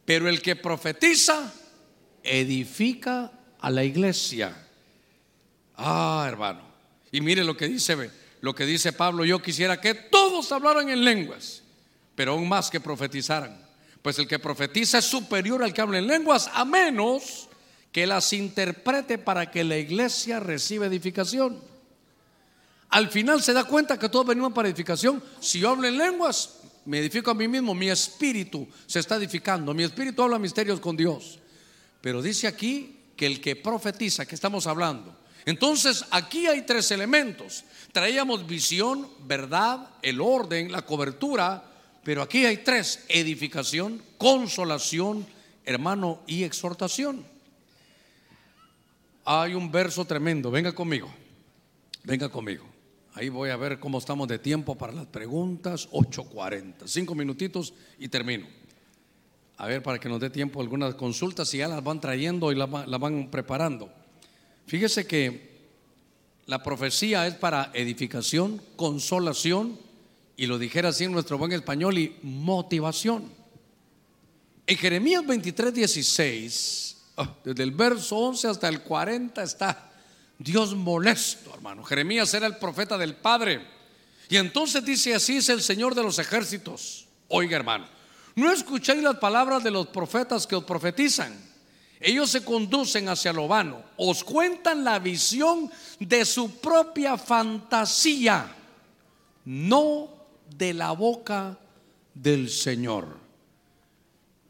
Pero 0.06 0.30
el 0.30 0.40
que 0.40 0.56
profetiza, 0.56 1.52
edifica 2.22 3.30
a 3.60 3.68
la 3.68 3.84
iglesia. 3.84 4.63
Ah, 5.76 6.24
hermano. 6.28 6.60
Y 7.10 7.20
mire 7.20 7.44
lo 7.44 7.56
que 7.56 7.68
dice, 7.68 8.10
lo 8.40 8.54
que 8.54 8.66
dice 8.66 8.92
Pablo, 8.92 9.24
yo 9.24 9.40
quisiera 9.40 9.80
que 9.80 9.94
todos 9.94 10.50
hablaran 10.52 10.88
en 10.88 11.04
lenguas, 11.04 11.62
pero 12.14 12.32
aún 12.32 12.48
más 12.48 12.70
que 12.70 12.80
profetizaran. 12.80 13.64
Pues 14.02 14.18
el 14.18 14.28
que 14.28 14.38
profetiza 14.38 14.98
es 14.98 15.04
superior 15.06 15.62
al 15.62 15.72
que 15.72 15.80
habla 15.80 15.98
en 15.98 16.06
lenguas, 16.06 16.50
a 16.52 16.64
menos 16.64 17.48
que 17.90 18.06
las 18.06 18.32
interprete 18.32 19.18
para 19.18 19.50
que 19.50 19.64
la 19.64 19.78
iglesia 19.78 20.40
reciba 20.40 20.86
edificación. 20.86 21.58
Al 22.90 23.08
final 23.08 23.42
se 23.42 23.52
da 23.52 23.64
cuenta 23.64 23.98
que 23.98 24.08
todos 24.08 24.26
venimos 24.26 24.52
para 24.52 24.68
edificación. 24.68 25.22
Si 25.40 25.60
yo 25.60 25.70
hablo 25.70 25.88
en 25.88 25.96
lenguas, 25.96 26.58
me 26.84 26.98
edifico 26.98 27.30
a 27.30 27.34
mí 27.34 27.48
mismo, 27.48 27.74
mi 27.74 27.88
espíritu 27.88 28.68
se 28.86 29.00
está 29.00 29.16
edificando, 29.16 29.72
mi 29.72 29.84
espíritu 29.84 30.22
habla 30.22 30.38
misterios 30.38 30.80
con 30.80 30.96
Dios. 30.96 31.38
Pero 32.00 32.20
dice 32.20 32.46
aquí 32.46 32.98
que 33.16 33.26
el 33.26 33.40
que 33.40 33.56
profetiza, 33.56 34.26
que 34.26 34.34
estamos 34.34 34.66
hablando. 34.66 35.23
Entonces 35.46 36.04
aquí 36.10 36.46
hay 36.46 36.62
tres 36.62 36.90
elementos. 36.90 37.64
Traíamos 37.92 38.46
visión, 38.46 39.08
verdad, 39.26 39.90
el 40.02 40.20
orden, 40.20 40.72
la 40.72 40.82
cobertura, 40.82 41.64
pero 42.02 42.22
aquí 42.22 42.44
hay 42.44 42.58
tres, 42.58 43.04
edificación, 43.08 44.02
consolación, 44.18 45.26
hermano, 45.64 46.20
y 46.26 46.44
exhortación. 46.44 47.24
Hay 49.24 49.54
un 49.54 49.70
verso 49.70 50.04
tremendo, 50.04 50.50
venga 50.50 50.72
conmigo, 50.72 51.10
venga 52.02 52.28
conmigo. 52.28 52.74
Ahí 53.14 53.28
voy 53.28 53.50
a 53.50 53.56
ver 53.56 53.78
cómo 53.78 53.98
estamos 53.98 54.26
de 54.26 54.40
tiempo 54.40 54.74
para 54.74 54.92
las 54.92 55.06
preguntas. 55.06 55.88
8.40. 55.92 56.86
Cinco 56.86 57.14
minutitos 57.14 57.72
y 57.96 58.08
termino. 58.08 58.46
A 59.56 59.68
ver, 59.68 59.84
para 59.84 60.00
que 60.00 60.08
nos 60.08 60.18
dé 60.18 60.30
tiempo 60.30 60.60
algunas 60.60 60.96
consultas, 60.96 61.48
si 61.48 61.58
ya 61.58 61.68
las 61.68 61.82
van 61.82 62.00
trayendo 62.00 62.50
y 62.50 62.56
las, 62.56 62.68
van 62.68 63.30
preparando. 63.30 63.88
Fíjese 64.66 65.06
que 65.06 65.54
la 66.46 66.62
profecía 66.62 67.26
es 67.26 67.34
para 67.34 67.70
edificación, 67.74 68.60
consolación, 68.76 69.78
y 70.36 70.46
lo 70.46 70.58
dijera 70.58 70.88
así 70.88 71.04
en 71.04 71.12
nuestro 71.12 71.38
buen 71.38 71.52
español, 71.52 71.98
y 71.98 72.16
motivación. 72.22 73.30
En 74.66 74.76
Jeremías 74.76 75.26
23, 75.26 75.74
16, 75.74 76.96
ah, 77.18 77.34
desde 77.44 77.62
el 77.62 77.70
verso 77.70 78.16
11 78.16 78.48
hasta 78.48 78.68
el 78.68 78.82
40 78.82 79.42
está 79.42 79.92
Dios 80.38 80.74
molesto, 80.74 81.54
hermano. 81.54 81.84
Jeremías 81.84 82.32
era 82.34 82.46
el 82.46 82.56
profeta 82.56 82.98
del 82.98 83.14
Padre. 83.14 83.66
Y 84.28 84.36
entonces 84.36 84.84
dice, 84.84 85.14
así 85.14 85.36
es 85.36 85.48
el 85.48 85.62
Señor 85.62 85.94
de 85.94 86.02
los 86.02 86.18
ejércitos. 86.18 87.06
Oiga, 87.28 87.56
hermano, 87.56 87.86
no 88.34 88.50
escuchéis 88.50 89.02
las 89.02 89.16
palabras 89.16 89.62
de 89.62 89.70
los 89.70 89.86
profetas 89.88 90.46
que 90.46 90.56
os 90.56 90.64
profetizan. 90.64 91.53
Ellos 92.06 92.28
se 92.28 92.44
conducen 92.44 93.08
hacia 93.08 93.32
lo 93.32 93.48
vano. 93.48 93.82
Os 93.96 94.22
cuentan 94.22 94.84
la 94.84 94.98
visión 94.98 95.70
de 95.98 96.26
su 96.26 96.60
propia 96.60 97.16
fantasía, 97.16 98.54
no 99.46 100.10
de 100.54 100.74
la 100.74 100.92
boca 100.92 101.58
del 102.12 102.50
Señor. 102.50 103.16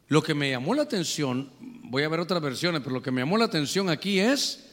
Lo 0.09 0.21
que 0.21 0.33
me 0.33 0.51
llamó 0.51 0.73
la 0.73 0.81
atención, 0.81 1.49
voy 1.83 2.03
a 2.03 2.09
ver 2.09 2.19
otras 2.19 2.41
versiones, 2.41 2.81
pero 2.81 2.93
lo 2.95 3.01
que 3.01 3.11
me 3.11 3.21
llamó 3.21 3.37
la 3.37 3.45
atención 3.45 3.89
aquí 3.89 4.19
es 4.19 4.65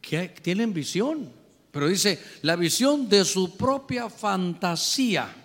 que 0.00 0.28
tienen 0.28 0.72
visión, 0.72 1.30
pero 1.70 1.88
dice, 1.88 2.18
la 2.40 2.56
visión 2.56 3.06
de 3.06 3.26
su 3.26 3.54
propia 3.54 4.08
fantasía. 4.08 5.43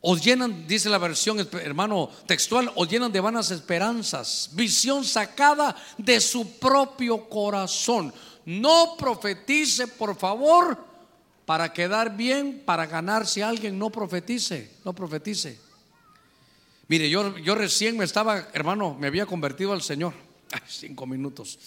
Os 0.00 0.22
llenan, 0.22 0.66
dice 0.66 0.88
la 0.88 0.98
versión 0.98 1.38
hermano 1.60 2.08
textual, 2.26 2.70
os 2.76 2.88
llenan 2.88 3.10
de 3.10 3.20
vanas 3.20 3.50
esperanzas, 3.50 4.50
visión 4.52 5.04
sacada 5.04 5.74
de 5.96 6.20
su 6.20 6.58
propio 6.58 7.28
corazón. 7.28 8.12
No 8.44 8.96
profetice, 8.96 9.88
por 9.88 10.16
favor, 10.16 10.78
para 11.44 11.72
quedar 11.72 12.16
bien, 12.16 12.62
para 12.64 12.86
ganarse 12.86 13.42
a 13.42 13.48
alguien, 13.48 13.78
no 13.78 13.90
profetice, 13.90 14.70
no 14.84 14.92
profetice. 14.92 15.58
Mire, 16.86 17.10
yo, 17.10 17.36
yo 17.38 17.54
recién 17.54 17.96
me 17.96 18.04
estaba, 18.04 18.48
hermano, 18.52 18.94
me 18.94 19.08
había 19.08 19.26
convertido 19.26 19.72
al 19.72 19.82
Señor. 19.82 20.14
Ay, 20.52 20.60
cinco 20.68 21.06
minutos 21.06 21.58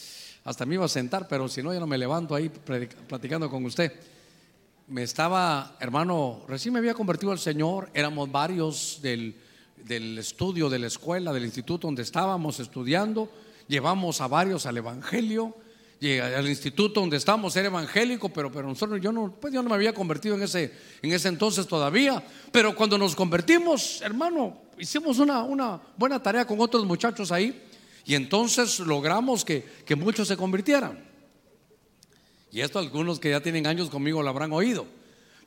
hasta 0.44 0.66
me 0.66 0.76
iba 0.76 0.86
a 0.86 0.90
sentar, 0.90 1.28
pero 1.28 1.48
si 1.48 1.62
no, 1.62 1.74
ya 1.74 1.80
no 1.80 1.88
me 1.88 1.98
levanto 1.98 2.36
ahí 2.36 2.50
platicando 2.50 3.50
con 3.50 3.66
usted. 3.66 3.92
Me 4.88 5.04
estaba, 5.04 5.78
hermano, 5.80 6.44
recién 6.48 6.74
me 6.74 6.80
había 6.80 6.94
convertido 6.94 7.32
al 7.32 7.40
Señor, 7.40 7.90
éramos 7.94 8.32
varios 8.32 9.00
del, 9.02 9.36
del 9.78 10.18
estudio, 10.18 10.70
de 10.70 10.80
la 10.80 10.88
escuela, 10.88 11.32
del 11.32 11.46
instituto 11.46 11.88
donde 11.88 12.02
estábamos 12.02 12.60
estudiando, 12.60 13.32
llevamos 13.68 14.22
a 14.22 14.28
varios 14.28 14.66
al 14.66 14.78
Evangelio, 14.78 15.56
al 16.02 16.50
instituto 16.50 17.00
donde 17.00 17.18
estábamos 17.18 17.56
era 17.56 17.68
evangélico, 17.68 18.30
pero, 18.30 18.52
pero 18.52 18.68
nosotros 18.68 19.00
yo 19.00 19.12
no, 19.12 19.36
pues 19.40 19.54
yo 19.54 19.62
no 19.62 19.70
me 19.70 19.76
había 19.76 19.94
convertido 19.94 20.34
en 20.34 20.42
ese, 20.42 20.74
en 21.02 21.12
ese 21.12 21.28
entonces 21.28 21.68
todavía. 21.68 22.24
Pero 22.52 22.76
cuando 22.76 22.98
nos 22.98 23.16
convertimos, 23.16 24.02
hermano, 24.02 24.58
hicimos 24.80 25.20
una, 25.20 25.44
una 25.44 25.80
buena 25.96 26.22
tarea 26.22 26.46
con 26.46 26.60
otros 26.60 26.86
muchachos 26.86 27.32
ahí. 27.32 27.68
Y 28.04 28.16
entonces 28.16 28.80
logramos 28.80 29.46
que, 29.46 29.64
muchos 29.96 30.28
se 30.28 30.36
convirtieran. 30.36 31.11
Y 32.52 32.62
esto 32.62 32.80
algunos 32.80 33.20
que 33.20 33.30
ya 33.30 33.42
tienen 33.42 33.66
años 33.66 33.90
conmigo 33.90 34.22
lo 34.22 34.30
habrán 34.30 34.52
oído. 34.52 34.86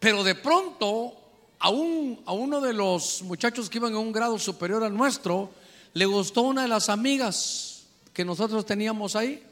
Pero 0.00 0.24
de 0.24 0.34
pronto 0.34 1.14
a, 1.60 1.68
a 1.68 2.32
uno 2.32 2.60
de 2.60 2.72
los 2.72 3.22
muchachos 3.22 3.68
que 3.68 3.78
iban 3.78 3.94
a 3.94 3.98
un 3.98 4.12
grado 4.12 4.38
superior 4.38 4.82
al 4.82 4.96
nuestro, 4.96 5.50
le 5.92 6.06
gustó 6.06 6.42
una 6.42 6.62
de 6.62 6.68
las 6.68 6.88
amigas 6.88 7.84
que 8.12 8.24
nosotros 8.24 8.64
teníamos 8.64 9.16
ahí. 9.16 9.42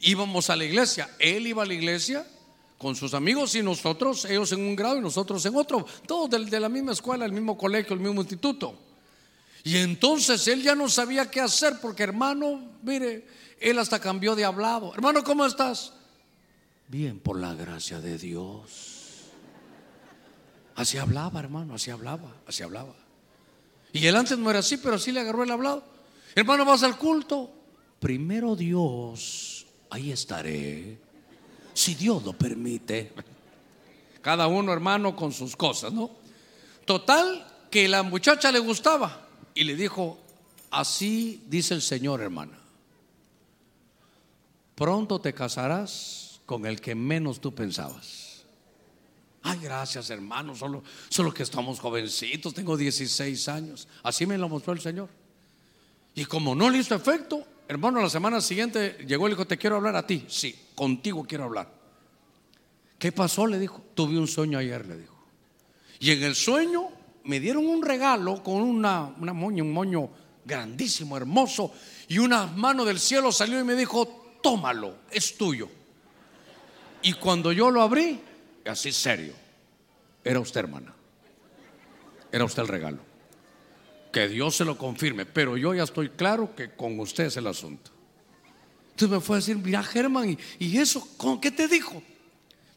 Íbamos 0.00 0.50
a 0.50 0.56
la 0.56 0.64
iglesia, 0.64 1.08
él 1.18 1.46
iba 1.46 1.62
a 1.62 1.66
la 1.66 1.74
iglesia 1.74 2.26
con 2.78 2.96
sus 2.96 3.14
amigos 3.14 3.54
y 3.54 3.62
nosotros, 3.62 4.24
ellos 4.26 4.52
en 4.52 4.60
un 4.60 4.76
grado 4.76 4.98
y 4.98 5.00
nosotros 5.00 5.44
en 5.46 5.56
otro, 5.56 5.86
todos 6.06 6.28
de, 6.28 6.44
de 6.44 6.60
la 6.60 6.68
misma 6.68 6.92
escuela, 6.92 7.24
el 7.24 7.32
mismo 7.32 7.56
colegio, 7.56 7.94
el 7.94 8.00
mismo 8.00 8.20
instituto. 8.20 8.74
Y 9.62 9.78
entonces 9.78 10.46
él 10.48 10.62
ya 10.62 10.74
no 10.74 10.88
sabía 10.90 11.30
qué 11.30 11.40
hacer 11.40 11.78
porque 11.80 12.02
hermano, 12.02 12.60
mire, 12.82 13.26
él 13.60 13.78
hasta 13.78 13.98
cambió 13.98 14.34
de 14.34 14.44
hablado. 14.44 14.92
Hermano, 14.92 15.24
¿cómo 15.24 15.46
estás? 15.46 15.94
Bien, 16.88 17.18
por 17.18 17.40
la 17.40 17.54
gracia 17.54 18.00
de 18.00 18.18
Dios. 18.18 18.94
Así 20.76 20.98
hablaba, 20.98 21.40
hermano, 21.40 21.74
así 21.74 21.90
hablaba, 21.90 22.34
así 22.46 22.62
hablaba. 22.62 22.94
Y 23.92 24.06
él 24.06 24.16
antes 24.16 24.36
no 24.36 24.50
era 24.50 24.58
así, 24.58 24.76
pero 24.76 24.96
así 24.96 25.12
le 25.12 25.20
agarró 25.20 25.44
el 25.44 25.50
hablado. 25.50 25.84
Hermano, 26.34 26.64
vas 26.64 26.82
al 26.82 26.98
culto. 26.98 27.50
Primero 28.00 28.56
Dios, 28.56 29.66
ahí 29.90 30.10
estaré. 30.10 30.98
Si 31.72 31.94
Dios 31.94 32.24
lo 32.24 32.32
permite. 32.32 33.12
Cada 34.20 34.46
uno, 34.46 34.72
hermano, 34.72 35.14
con 35.14 35.32
sus 35.32 35.54
cosas, 35.54 35.92
¿no? 35.92 36.10
Total, 36.84 37.46
que 37.70 37.88
la 37.88 38.02
muchacha 38.02 38.50
le 38.50 38.58
gustaba. 38.58 39.28
Y 39.54 39.64
le 39.64 39.76
dijo, 39.76 40.18
así 40.70 41.44
dice 41.46 41.74
el 41.74 41.82
Señor, 41.82 42.20
hermana. 42.20 42.58
Pronto 44.74 45.20
te 45.20 45.32
casarás 45.32 46.23
con 46.46 46.66
el 46.66 46.80
que 46.80 46.94
menos 46.94 47.40
tú 47.40 47.54
pensabas. 47.54 48.44
Ay, 49.42 49.58
gracias, 49.62 50.08
hermano, 50.08 50.54
solo, 50.54 50.82
solo 51.10 51.32
que 51.32 51.42
estamos 51.42 51.78
jovencitos, 51.78 52.54
tengo 52.54 52.76
16 52.76 53.48
años. 53.48 53.88
Así 54.02 54.24
me 54.24 54.38
lo 54.38 54.48
mostró 54.48 54.72
el 54.72 54.80
Señor. 54.80 55.08
Y 56.14 56.24
como 56.24 56.54
no 56.54 56.70
le 56.70 56.78
hizo 56.78 56.94
efecto, 56.94 57.46
hermano, 57.68 58.00
la 58.00 58.08
semana 58.08 58.40
siguiente 58.40 58.96
llegó 59.06 59.26
y 59.26 59.30
le 59.30 59.36
dijo, 59.36 59.46
te 59.46 59.58
quiero 59.58 59.76
hablar 59.76 59.96
a 59.96 60.06
ti. 60.06 60.24
Sí, 60.28 60.58
contigo 60.74 61.24
quiero 61.28 61.44
hablar. 61.44 61.70
¿Qué 62.98 63.12
pasó? 63.12 63.46
Le 63.46 63.58
dijo, 63.58 63.82
tuve 63.94 64.18
un 64.18 64.28
sueño 64.28 64.58
ayer, 64.58 64.86
le 64.86 64.96
dijo. 64.96 65.14
Y 66.00 66.12
en 66.12 66.22
el 66.22 66.34
sueño 66.34 66.88
me 67.24 67.38
dieron 67.38 67.66
un 67.66 67.82
regalo 67.82 68.42
con 68.42 68.62
una, 68.62 69.14
una 69.18 69.34
moña, 69.34 69.62
un 69.62 69.72
moño 69.72 70.08
grandísimo, 70.44 71.16
hermoso, 71.16 71.72
y 72.08 72.18
una 72.18 72.46
mano 72.46 72.84
del 72.84 72.98
cielo 72.98 73.30
salió 73.30 73.60
y 73.60 73.64
me 73.64 73.74
dijo, 73.74 74.38
tómalo, 74.42 75.00
es 75.10 75.36
tuyo. 75.36 75.68
Y 77.04 77.12
cuando 77.12 77.52
yo 77.52 77.70
lo 77.70 77.80
abrí, 77.80 78.20
así 78.66 78.90
serio, 78.90 79.34
era 80.24 80.40
usted 80.40 80.60
hermana, 80.60 80.92
era 82.32 82.44
usted 82.44 82.62
el 82.62 82.68
regalo. 82.68 82.98
Que 84.12 84.28
Dios 84.28 84.56
se 84.56 84.64
lo 84.64 84.76
confirme, 84.76 85.24
pero 85.24 85.56
yo 85.56 85.72
ya 85.72 85.84
estoy 85.84 86.08
claro 86.08 86.54
que 86.56 86.70
con 86.74 86.98
usted 86.98 87.26
es 87.26 87.36
el 87.36 87.46
asunto. 87.46 87.92
Entonces 88.90 89.10
me 89.10 89.20
fue 89.20 89.36
a 89.36 89.38
decir, 89.38 89.56
mira 89.56 89.82
Germán, 89.84 90.30
¿y, 90.30 90.38
y 90.58 90.78
eso 90.78 91.06
con 91.16 91.40
qué 91.40 91.52
te 91.52 91.68
dijo? 91.68 92.02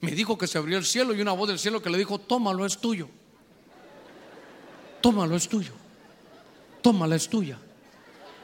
Me 0.02 0.12
dijo 0.12 0.38
que 0.38 0.46
se 0.46 0.60
abrió 0.60 0.78
el 0.78 0.86
cielo 0.86 1.16
y 1.16 1.22
una 1.22 1.32
voz 1.32 1.48
del 1.48 1.58
cielo 1.58 1.82
que 1.82 1.90
le 1.90 1.98
dijo, 1.98 2.20
tómalo, 2.20 2.66
es 2.66 2.78
tuyo 2.78 3.10
tómalo, 5.08 5.38
es 5.38 5.48
tuyo. 5.48 5.72
Tómala, 6.82 7.16
es 7.16 7.30
tuya. 7.30 7.58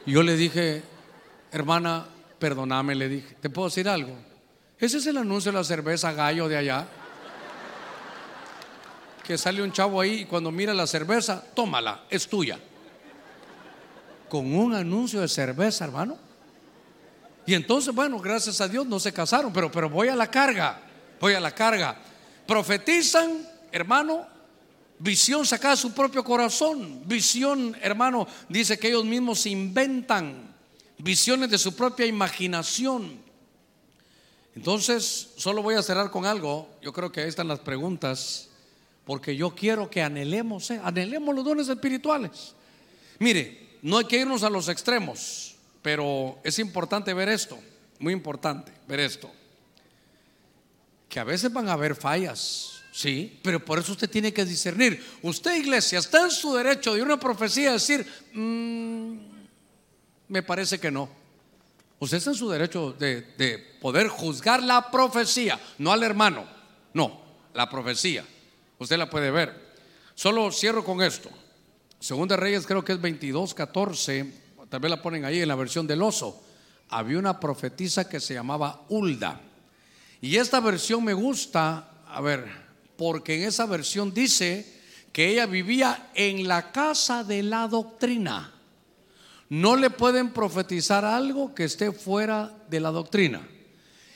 Y 0.06 0.12
yo 0.12 0.22
le 0.22 0.34
dije, 0.34 0.82
hermana, 1.52 2.06
perdóname, 2.38 2.94
le 2.94 3.08
dije, 3.08 3.36
¿te 3.40 3.50
puedo 3.50 3.68
decir 3.68 3.86
algo? 3.86 4.16
Ese 4.84 4.98
es 4.98 5.06
el 5.06 5.16
anuncio 5.16 5.50
de 5.50 5.56
la 5.56 5.64
cerveza 5.64 6.12
gallo 6.12 6.46
de 6.46 6.58
allá. 6.58 6.86
Que 9.26 9.38
sale 9.38 9.62
un 9.62 9.72
chavo 9.72 9.98
ahí 9.98 10.20
y 10.20 10.24
cuando 10.26 10.50
mira 10.50 10.74
la 10.74 10.86
cerveza, 10.86 11.42
tómala, 11.54 12.02
es 12.10 12.28
tuya. 12.28 12.58
Con 14.28 14.54
un 14.54 14.74
anuncio 14.74 15.22
de 15.22 15.28
cerveza, 15.28 15.86
hermano. 15.86 16.18
Y 17.46 17.54
entonces, 17.54 17.94
bueno, 17.94 18.18
gracias 18.18 18.60
a 18.60 18.68
Dios 18.68 18.86
no 18.86 19.00
se 19.00 19.10
casaron, 19.10 19.54
pero, 19.54 19.72
pero 19.72 19.88
voy 19.88 20.08
a 20.08 20.16
la 20.16 20.30
carga, 20.30 20.82
voy 21.18 21.32
a 21.32 21.40
la 21.40 21.52
carga. 21.52 21.96
Profetizan, 22.46 23.48
hermano, 23.72 24.34
Visión 24.98 25.46
sacada 25.46 25.74
de 25.74 25.80
su 25.80 25.92
propio 25.92 26.22
corazón. 26.22 27.02
Visión, 27.06 27.74
hermano, 27.80 28.28
dice 28.50 28.78
que 28.78 28.88
ellos 28.88 29.04
mismos 29.04 29.46
inventan 29.46 30.54
visiones 30.98 31.48
de 31.48 31.58
su 31.58 31.74
propia 31.74 32.04
imaginación. 32.04 33.23
Entonces, 34.56 35.30
solo 35.36 35.62
voy 35.62 35.74
a 35.74 35.82
cerrar 35.82 36.10
con 36.10 36.26
algo. 36.26 36.68
Yo 36.80 36.92
creo 36.92 37.10
que 37.10 37.22
ahí 37.22 37.28
están 37.28 37.48
las 37.48 37.60
preguntas. 37.60 38.48
Porque 39.04 39.36
yo 39.36 39.54
quiero 39.54 39.90
que 39.90 40.02
anhelemos, 40.02 40.70
¿eh? 40.70 40.80
anhelemos 40.82 41.34
los 41.34 41.44
dones 41.44 41.68
espirituales. 41.68 42.54
Mire, 43.18 43.78
no 43.82 43.98
hay 43.98 44.06
que 44.06 44.18
irnos 44.18 44.42
a 44.42 44.50
los 44.50 44.68
extremos, 44.68 45.56
pero 45.82 46.38
es 46.42 46.58
importante 46.58 47.12
ver 47.12 47.28
esto, 47.28 47.58
muy 47.98 48.14
importante 48.14 48.72
ver 48.88 49.00
esto. 49.00 49.30
Que 51.08 51.20
a 51.20 51.24
veces 51.24 51.52
van 51.52 51.68
a 51.68 51.74
haber 51.74 51.94
fallas, 51.94 52.82
sí, 52.92 53.38
pero 53.42 53.62
por 53.62 53.78
eso 53.78 53.92
usted 53.92 54.08
tiene 54.08 54.32
que 54.32 54.46
discernir. 54.46 55.04
Usted, 55.20 55.56
iglesia, 55.56 55.98
está 55.98 56.24
en 56.24 56.30
su 56.30 56.54
derecho 56.54 56.94
de 56.94 57.02
una 57.02 57.20
profecía 57.20 57.72
decir, 57.72 58.06
mm, 58.32 59.16
me 60.28 60.42
parece 60.42 60.80
que 60.80 60.90
no. 60.90 61.23
Usted 61.98 62.18
está 62.18 62.30
en 62.30 62.36
su 62.36 62.50
derecho 62.50 62.92
de, 62.92 63.22
de 63.38 63.58
poder 63.80 64.08
juzgar 64.08 64.62
la 64.62 64.90
profecía, 64.90 65.58
no 65.78 65.92
al 65.92 66.02
hermano, 66.02 66.44
no, 66.92 67.20
la 67.54 67.68
profecía. 67.70 68.24
Usted 68.78 68.98
la 68.98 69.08
puede 69.08 69.30
ver. 69.30 69.74
Solo 70.14 70.50
cierro 70.52 70.84
con 70.84 71.02
esto. 71.02 71.30
Segunda 71.98 72.36
Reyes 72.36 72.66
creo 72.66 72.84
que 72.84 72.92
es 72.92 73.00
22, 73.00 73.54
14. 73.54 74.32
Tal 74.68 74.80
vez 74.80 74.90
la 74.90 75.02
ponen 75.02 75.24
ahí 75.24 75.40
en 75.40 75.48
la 75.48 75.54
versión 75.54 75.86
del 75.86 76.02
oso. 76.02 76.42
Había 76.90 77.18
una 77.18 77.40
profetisa 77.40 78.08
que 78.08 78.20
se 78.20 78.34
llamaba 78.34 78.84
Ulda. 78.88 79.40
Y 80.20 80.36
esta 80.36 80.60
versión 80.60 81.04
me 81.04 81.14
gusta, 81.14 82.02
a 82.06 82.20
ver, 82.20 82.46
porque 82.96 83.36
en 83.36 83.48
esa 83.48 83.66
versión 83.66 84.12
dice 84.12 84.82
que 85.12 85.28
ella 85.28 85.46
vivía 85.46 86.10
en 86.14 86.46
la 86.48 86.72
casa 86.72 87.24
de 87.24 87.42
la 87.42 87.68
doctrina. 87.68 88.53
No 89.54 89.76
le 89.76 89.88
pueden 89.88 90.30
profetizar 90.30 91.04
algo 91.04 91.54
que 91.54 91.62
esté 91.62 91.92
fuera 91.92 92.52
de 92.68 92.80
la 92.80 92.90
doctrina. 92.90 93.46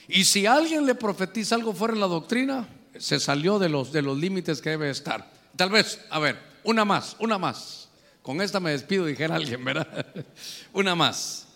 Y 0.08 0.24
si 0.24 0.46
alguien 0.46 0.84
le 0.84 0.96
profetiza 0.96 1.54
algo 1.54 1.72
fuera 1.72 1.94
de 1.94 2.00
la 2.00 2.08
doctrina, 2.08 2.68
se 2.98 3.20
salió 3.20 3.60
de 3.60 3.68
los, 3.68 3.92
de 3.92 4.02
los 4.02 4.18
límites 4.18 4.60
que 4.60 4.70
debe 4.70 4.90
estar. 4.90 5.30
Tal 5.54 5.70
vez, 5.70 6.00
a 6.10 6.18
ver, 6.18 6.40
una 6.64 6.84
más, 6.84 7.14
una 7.20 7.38
más. 7.38 7.88
Con 8.20 8.40
esta 8.40 8.58
me 8.58 8.72
despido, 8.72 9.06
dijera 9.06 9.36
alguien, 9.36 9.64
¿verdad? 9.64 10.06
una 10.72 10.96
más. 10.96 11.46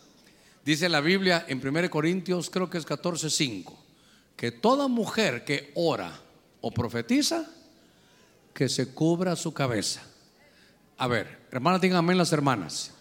Dice 0.65 0.89
la 0.89 1.01
Biblia 1.01 1.45
en 1.49 1.67
1 1.67 1.91
Corintios, 1.91 2.51
creo 2.51 2.71
que 2.71 2.79
es 2.79 2.87
14:5, 2.87 3.75
que 4.37 4.53
toda 4.53 4.87
mujer 4.87 5.45
que 5.45 5.73
ora 5.75 6.21
o 6.61 6.71
profetiza, 6.71 7.51
que 8.55 8.69
se 8.69 8.95
cubra 8.95 9.35
su 9.35 9.53
cabeza. 9.53 10.03
A 10.99 11.09
ver, 11.09 11.41
hermanas, 11.51 11.81
digan 11.81 12.17
las 12.17 12.33
hermanas. 12.33 12.93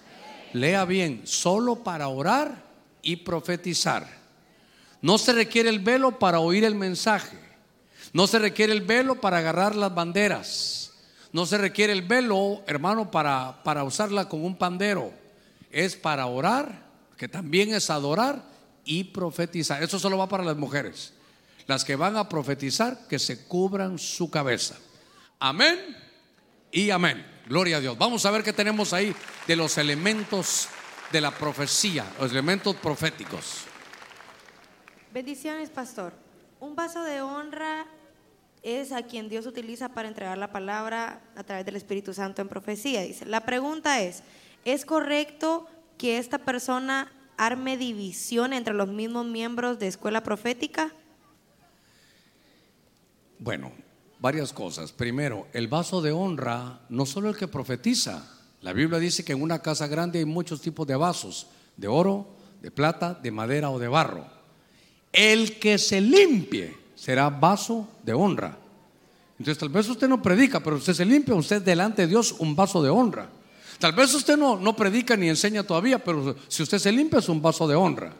Lea 0.53 0.85
bien, 0.85 1.21
solo 1.25 1.83
para 1.83 2.07
orar 2.07 2.63
y 3.01 3.17
profetizar. 3.17 4.07
No 5.01 5.17
se 5.17 5.33
requiere 5.33 5.69
el 5.69 5.79
velo 5.79 6.19
para 6.19 6.39
oír 6.39 6.63
el 6.63 6.75
mensaje. 6.75 7.37
No 8.13 8.27
se 8.27 8.39
requiere 8.39 8.73
el 8.73 8.81
velo 8.81 9.19
para 9.21 9.37
agarrar 9.37 9.75
las 9.75 9.93
banderas. 9.93 10.93
No 11.31 11.45
se 11.45 11.57
requiere 11.57 11.93
el 11.93 12.01
velo, 12.01 12.61
hermano, 12.67 13.09
para, 13.09 13.63
para 13.63 13.83
usarla 13.83 14.27
con 14.27 14.43
un 14.43 14.55
pandero. 14.55 15.13
Es 15.71 15.95
para 15.95 16.25
orar, 16.25 16.85
que 17.17 17.27
también 17.27 17.73
es 17.73 17.89
adorar 17.89 18.43
y 18.83 19.05
profetizar. 19.05 19.81
Eso 19.81 19.97
solo 19.97 20.17
va 20.17 20.27
para 20.27 20.43
las 20.43 20.57
mujeres. 20.57 21.13
Las 21.67 21.85
que 21.85 21.95
van 21.95 22.17
a 22.17 22.27
profetizar, 22.27 23.07
que 23.07 23.17
se 23.17 23.45
cubran 23.45 23.97
su 23.97 24.29
cabeza. 24.29 24.75
Amén 25.39 25.95
y 26.71 26.89
amén. 26.89 27.25
Gloria 27.51 27.75
a 27.75 27.79
Dios. 27.81 27.97
Vamos 27.97 28.25
a 28.25 28.31
ver 28.31 28.43
qué 28.43 28.53
tenemos 28.53 28.93
ahí 28.93 29.13
de 29.45 29.57
los 29.57 29.77
elementos 29.77 30.69
de 31.11 31.19
la 31.19 31.31
profecía, 31.31 32.05
los 32.17 32.31
elementos 32.31 32.77
proféticos. 32.77 33.65
Bendiciones, 35.13 35.69
pastor. 35.69 36.13
Un 36.61 36.77
vaso 36.77 37.03
de 37.03 37.21
honra 37.21 37.87
es 38.63 38.93
a 38.93 39.03
quien 39.03 39.27
Dios 39.27 39.45
utiliza 39.47 39.89
para 39.89 40.07
entregar 40.07 40.37
la 40.37 40.53
palabra 40.53 41.19
a 41.35 41.43
través 41.43 41.65
del 41.65 41.75
Espíritu 41.75 42.13
Santo 42.13 42.41
en 42.41 42.47
profecía. 42.47 43.01
Dice, 43.01 43.25
la 43.25 43.41
pregunta 43.41 43.99
es, 43.99 44.23
¿es 44.63 44.85
correcto 44.85 45.67
que 45.97 46.19
esta 46.19 46.37
persona 46.37 47.11
arme 47.35 47.75
división 47.75 48.53
entre 48.53 48.73
los 48.73 48.87
mismos 48.87 49.25
miembros 49.25 49.77
de 49.77 49.87
escuela 49.87 50.23
profética? 50.23 50.93
Bueno, 53.39 53.73
varias 54.21 54.53
cosas. 54.53 54.91
Primero, 54.91 55.47
el 55.51 55.67
vaso 55.67 56.01
de 56.01 56.11
honra, 56.11 56.79
no 56.89 57.05
solo 57.05 57.29
el 57.29 57.35
que 57.35 57.47
profetiza. 57.47 58.23
La 58.61 58.71
Biblia 58.71 58.99
dice 58.99 59.25
que 59.25 59.33
en 59.33 59.41
una 59.41 59.59
casa 59.59 59.87
grande 59.87 60.19
hay 60.19 60.25
muchos 60.25 60.61
tipos 60.61 60.85
de 60.85 60.95
vasos, 60.95 61.47
de 61.75 61.87
oro, 61.87 62.27
de 62.61 62.69
plata, 62.69 63.19
de 63.21 63.31
madera 63.31 63.71
o 63.71 63.79
de 63.79 63.87
barro. 63.87 64.25
El 65.11 65.57
que 65.59 65.79
se 65.79 65.99
limpie 65.99 66.77
será 66.95 67.29
vaso 67.29 67.89
de 68.03 68.13
honra. 68.13 68.57
Entonces 69.39 69.57
tal 69.57 69.69
vez 69.69 69.89
usted 69.89 70.07
no 70.07 70.21
predica, 70.21 70.59
pero 70.59 70.75
usted 70.75 70.93
se 70.93 71.03
limpia, 71.03 71.33
usted 71.33 71.63
delante 71.63 72.03
de 72.03 72.07
Dios 72.07 72.35
un 72.37 72.55
vaso 72.55 72.83
de 72.83 72.91
honra. 72.91 73.27
Tal 73.79 73.93
vez 73.93 74.13
usted 74.13 74.37
no, 74.37 74.55
no 74.57 74.75
predica 74.75 75.17
ni 75.17 75.27
enseña 75.27 75.63
todavía, 75.63 75.97
pero 75.97 76.35
si 76.47 76.61
usted 76.61 76.77
se 76.77 76.91
limpia 76.91 77.17
es 77.17 77.27
un 77.27 77.41
vaso 77.41 77.67
de 77.67 77.73
honra. 77.73 78.13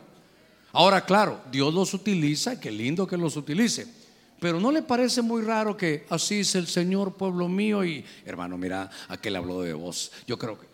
Ahora, 0.74 1.06
claro, 1.06 1.42
Dios 1.52 1.72
los 1.72 1.94
utiliza, 1.94 2.60
qué 2.60 2.72
lindo 2.72 3.06
que 3.06 3.18
los 3.18 3.38
utilice. 3.38 4.01
Pero 4.42 4.60
¿no 4.60 4.72
le 4.72 4.82
parece 4.82 5.22
muy 5.22 5.44
raro 5.44 5.78
que 5.78 6.08
así 6.10 6.40
es 6.40 6.56
el 6.56 6.66
Señor, 6.66 7.14
pueblo 7.14 7.48
mío? 7.48 7.86
Y 7.86 8.04
hermano, 8.26 8.58
mira, 8.58 8.90
aquel 9.08 9.36
habló 9.36 9.62
de 9.62 9.74
vos. 9.74 10.12
Yo 10.26 10.40
creo 10.40 10.60
que 10.60 10.66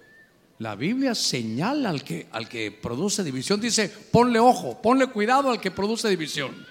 la 0.60 0.76
Biblia 0.76 1.14
señala 1.14 1.90
al 1.90 2.02
que, 2.02 2.30
al 2.32 2.48
que 2.48 2.72
produce 2.72 3.26
división. 3.26 3.60
Dice, 3.60 3.90
ponle 3.90 4.40
ojo, 4.40 4.82
ponle 4.82 5.08
cuidado 5.08 5.52
al 5.52 5.60
que 5.60 5.70
produce 5.70 6.08
división. 6.08 6.66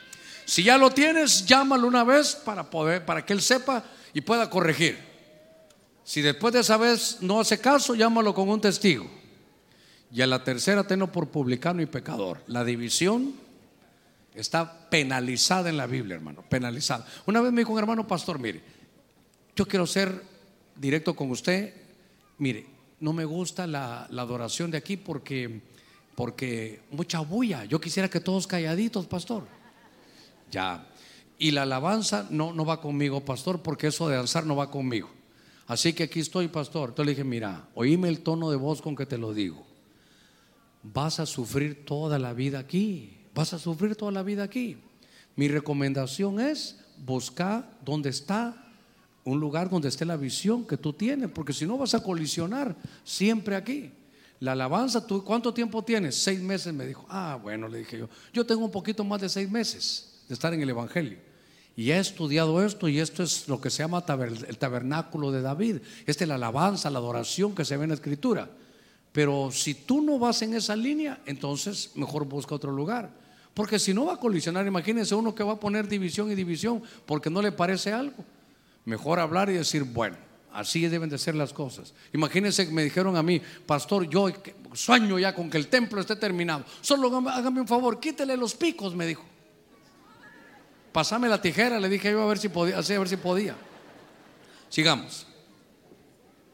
Si 0.46 0.62
ya 0.62 0.78
lo 0.78 0.88
tienes, 0.88 1.44
llámalo 1.44 1.86
una 1.86 2.02
vez 2.02 2.34
para 2.34 2.70
poder, 2.70 3.04
para 3.04 3.26
que 3.26 3.34
él 3.34 3.42
sepa 3.42 3.84
y 4.14 4.22
pueda 4.22 4.48
corregir. 4.48 4.98
Si 6.02 6.22
después 6.22 6.54
de 6.54 6.60
esa 6.60 6.78
vez 6.78 7.18
no 7.20 7.40
hace 7.40 7.60
caso, 7.60 7.94
llámalo 7.94 8.32
con 8.32 8.48
un 8.48 8.62
testigo. 8.62 9.06
Y 10.10 10.22
a 10.22 10.26
la 10.26 10.42
tercera 10.42 10.86
tenlo 10.86 11.12
por 11.12 11.28
publicano 11.28 11.82
y 11.82 11.86
pecador. 11.86 12.40
La 12.46 12.64
división 12.64 13.34
está 14.36 14.88
penalizada 14.90 15.68
en 15.68 15.76
la 15.76 15.86
Biblia, 15.86 16.16
hermano, 16.16 16.42
penalizada. 16.48 17.06
Una 17.26 17.40
vez 17.40 17.52
me 17.52 17.62
dijo 17.62 17.72
un 17.72 17.78
hermano 17.78 18.06
pastor, 18.06 18.38
mire, 18.38 18.62
yo 19.56 19.66
quiero 19.66 19.86
ser 19.86 20.22
directo 20.76 21.16
con 21.16 21.30
usted. 21.30 21.74
Mire, 22.38 22.66
no 23.00 23.12
me 23.12 23.24
gusta 23.24 23.66
la, 23.66 24.04
adoración 24.04 24.70
de 24.70 24.78
aquí 24.78 24.96
porque, 24.96 25.62
porque 26.14 26.82
mucha 26.90 27.20
bulla. 27.20 27.64
Yo 27.64 27.80
quisiera 27.80 28.08
que 28.08 28.20
todos 28.20 28.46
calladitos, 28.46 29.06
pastor. 29.06 29.46
Ya. 30.50 30.86
Y 31.38 31.50
la 31.50 31.62
alabanza 31.62 32.26
no, 32.30 32.52
no 32.52 32.64
va 32.64 32.80
conmigo, 32.80 33.24
pastor, 33.24 33.62
porque 33.62 33.88
eso 33.88 34.08
de 34.08 34.16
danzar 34.16 34.46
no 34.46 34.56
va 34.56 34.70
conmigo. 34.70 35.10
Así 35.66 35.92
que 35.92 36.04
aquí 36.04 36.20
estoy, 36.20 36.48
pastor. 36.48 36.90
Entonces 36.90 37.06
le 37.06 37.12
dije, 37.12 37.24
mira, 37.24 37.68
oíme 37.74 38.08
el 38.08 38.20
tono 38.20 38.50
de 38.50 38.56
voz 38.56 38.80
con 38.80 38.94
que 38.94 39.06
te 39.06 39.18
lo 39.18 39.34
digo. 39.34 39.66
Vas 40.82 41.18
a 41.18 41.26
sufrir 41.26 41.84
toda 41.84 42.18
la 42.18 42.32
vida 42.32 42.60
aquí. 42.60 43.15
Vas 43.36 43.52
a 43.52 43.58
sufrir 43.58 43.94
toda 43.94 44.10
la 44.10 44.22
vida 44.22 44.42
aquí. 44.42 44.78
Mi 45.36 45.46
recomendación 45.46 46.40
es 46.40 46.78
buscar 47.04 47.70
donde 47.84 48.08
está 48.08 48.56
un 49.24 49.38
lugar 49.38 49.68
donde 49.68 49.88
esté 49.88 50.06
la 50.06 50.16
visión 50.16 50.66
que 50.66 50.78
tú 50.78 50.94
tienes, 50.94 51.28
porque 51.30 51.52
si 51.52 51.66
no 51.66 51.76
vas 51.76 51.92
a 51.92 52.02
colisionar 52.02 52.74
siempre 53.04 53.54
aquí. 53.54 53.92
La 54.40 54.52
alabanza, 54.52 55.06
¿tú 55.06 55.22
cuánto 55.22 55.52
tiempo 55.52 55.84
tienes? 55.84 56.14
Seis 56.14 56.40
meses, 56.40 56.72
me 56.72 56.86
dijo. 56.86 57.04
Ah, 57.10 57.38
bueno, 57.42 57.68
le 57.68 57.80
dije 57.80 57.98
yo. 57.98 58.08
Yo 58.32 58.46
tengo 58.46 58.64
un 58.64 58.70
poquito 58.70 59.04
más 59.04 59.20
de 59.20 59.28
seis 59.28 59.50
meses 59.50 60.22
de 60.28 60.32
estar 60.32 60.54
en 60.54 60.62
el 60.62 60.70
Evangelio. 60.70 61.18
Y 61.76 61.90
he 61.90 61.98
estudiado 61.98 62.64
esto 62.64 62.88
y 62.88 63.00
esto 63.00 63.22
es 63.22 63.48
lo 63.48 63.60
que 63.60 63.68
se 63.68 63.82
llama 63.82 64.02
el 64.48 64.56
tabernáculo 64.56 65.30
de 65.30 65.42
David. 65.42 65.80
Esta 66.06 66.24
es 66.24 66.28
la 66.28 66.36
alabanza, 66.36 66.88
la 66.88 67.00
adoración 67.00 67.54
que 67.54 67.66
se 67.66 67.76
ve 67.76 67.82
en 67.82 67.90
la 67.90 67.96
escritura. 67.96 68.48
Pero 69.12 69.50
si 69.52 69.74
tú 69.74 70.00
no 70.00 70.18
vas 70.18 70.40
en 70.40 70.54
esa 70.54 70.74
línea, 70.74 71.20
entonces 71.26 71.90
mejor 71.96 72.24
busca 72.24 72.54
otro 72.54 72.72
lugar. 72.72 73.25
Porque 73.56 73.78
si 73.78 73.94
no 73.94 74.04
va 74.04 74.12
a 74.12 74.16
colisionar, 74.18 74.66
imagínense 74.66 75.14
uno 75.14 75.34
que 75.34 75.42
va 75.42 75.54
a 75.54 75.58
poner 75.58 75.88
división 75.88 76.30
y 76.30 76.34
división 76.34 76.82
porque 77.06 77.30
no 77.30 77.40
le 77.40 77.52
parece 77.52 77.90
algo. 77.90 78.22
Mejor 78.84 79.18
hablar 79.18 79.48
y 79.48 79.54
decir, 79.54 79.82
bueno, 79.82 80.18
así 80.52 80.86
deben 80.88 81.08
de 81.08 81.16
ser 81.16 81.34
las 81.34 81.54
cosas. 81.54 81.94
Imagínense 82.12 82.66
que 82.66 82.72
me 82.74 82.84
dijeron 82.84 83.16
a 83.16 83.22
mí, 83.22 83.40
pastor, 83.64 84.06
yo 84.10 84.28
sueño 84.74 85.18
ya 85.18 85.34
con 85.34 85.48
que 85.48 85.56
el 85.56 85.68
templo 85.68 86.02
esté 86.02 86.16
terminado. 86.16 86.66
Solo 86.82 87.10
hágame 87.30 87.62
un 87.62 87.66
favor, 87.66 87.98
quítele 87.98 88.36
los 88.36 88.54
picos, 88.54 88.94
me 88.94 89.06
dijo. 89.06 89.24
Pásame 90.92 91.26
la 91.26 91.40
tijera, 91.40 91.80
le 91.80 91.88
dije 91.88 92.10
yo 92.10 92.20
a 92.20 92.26
ver 92.26 92.36
si 92.36 92.50
podía, 92.50 92.76
a 92.76 92.82
ver 92.82 93.08
si 93.08 93.16
podía. 93.16 93.56
Sigamos. 94.68 95.26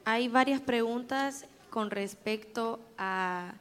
Hay 0.05 0.29
varias 0.29 0.61
preguntas 0.61 1.47
con 1.69 1.91
respecto 1.91 2.79
a, 2.97 3.55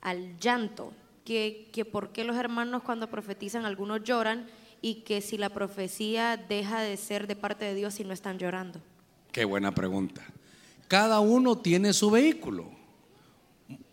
al 0.00 0.38
llanto, 0.38 0.94
que, 1.26 1.68
que 1.72 1.84
por 1.84 2.12
qué 2.12 2.24
los 2.24 2.36
hermanos 2.36 2.82
cuando 2.82 3.10
profetizan 3.10 3.66
algunos 3.66 4.02
lloran 4.04 4.46
y 4.80 5.02
que 5.02 5.20
si 5.20 5.36
la 5.36 5.50
profecía 5.50 6.36
deja 6.36 6.80
de 6.80 6.96
ser 6.96 7.26
de 7.26 7.36
parte 7.36 7.64
de 7.64 7.74
Dios 7.74 7.94
si 7.94 8.04
no 8.04 8.14
están 8.14 8.38
llorando. 8.38 8.80
Qué 9.32 9.44
buena 9.44 9.74
pregunta. 9.74 10.24
Cada 10.88 11.20
uno 11.20 11.58
tiene 11.58 11.92
su 11.92 12.10
vehículo. 12.10 12.70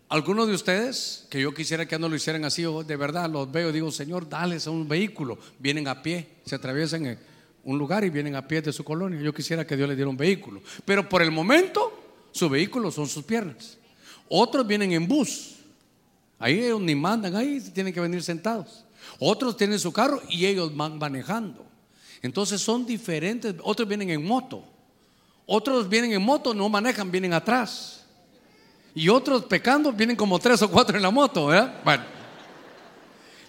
Algunos 0.08 0.46
de 0.46 0.54
ustedes, 0.54 1.26
que 1.28 1.40
yo 1.40 1.52
quisiera 1.52 1.86
que 1.86 1.98
no 1.98 2.08
lo 2.08 2.14
hicieran 2.14 2.44
así, 2.44 2.62
de 2.62 2.96
verdad 2.96 3.28
los 3.28 3.50
veo 3.50 3.72
digo, 3.72 3.90
Señor, 3.90 4.28
dales 4.28 4.66
un 4.68 4.86
vehículo. 4.86 5.38
Vienen 5.58 5.88
a 5.88 6.02
pie, 6.02 6.28
se 6.44 6.54
atraviesan, 6.54 7.18
un 7.64 7.78
lugar 7.78 8.04
y 8.04 8.10
vienen 8.10 8.36
a 8.36 8.46
pie 8.46 8.62
de 8.62 8.72
su 8.72 8.84
colonia. 8.84 9.20
Yo 9.20 9.34
quisiera 9.34 9.66
que 9.66 9.76
Dios 9.76 9.88
le 9.88 9.96
diera 9.96 10.08
un 10.08 10.16
vehículo. 10.16 10.62
Pero 10.84 11.08
por 11.08 11.20
el 11.20 11.32
momento, 11.32 12.28
su 12.30 12.48
vehículo 12.48 12.92
son 12.92 13.08
sus 13.08 13.24
piernas. 13.24 13.76
Otros 14.28 14.66
vienen 14.66 14.92
en 14.92 15.08
bus. 15.08 15.53
Ahí 16.38 16.60
ellos 16.60 16.80
ni 16.80 16.94
mandan, 16.94 17.34
ahí 17.36 17.60
tienen 17.72 17.92
que 17.92 18.00
venir 18.00 18.22
sentados. 18.22 18.84
Otros 19.18 19.56
tienen 19.56 19.78
su 19.78 19.92
carro 19.92 20.20
y 20.28 20.46
ellos 20.46 20.74
van 20.76 20.98
manejando. 20.98 21.64
Entonces 22.22 22.60
son 22.60 22.86
diferentes. 22.86 23.54
Otros 23.62 23.88
vienen 23.88 24.10
en 24.10 24.24
moto. 24.24 24.64
Otros 25.46 25.88
vienen 25.88 26.12
en 26.12 26.22
moto, 26.22 26.54
no 26.54 26.68
manejan, 26.68 27.10
vienen 27.10 27.34
atrás. 27.34 28.04
Y 28.94 29.08
otros 29.08 29.44
pecando 29.44 29.92
vienen 29.92 30.16
como 30.16 30.38
tres 30.38 30.62
o 30.62 30.70
cuatro 30.70 30.96
en 30.96 31.02
la 31.02 31.10
moto. 31.10 31.46
Bueno, 31.84 32.04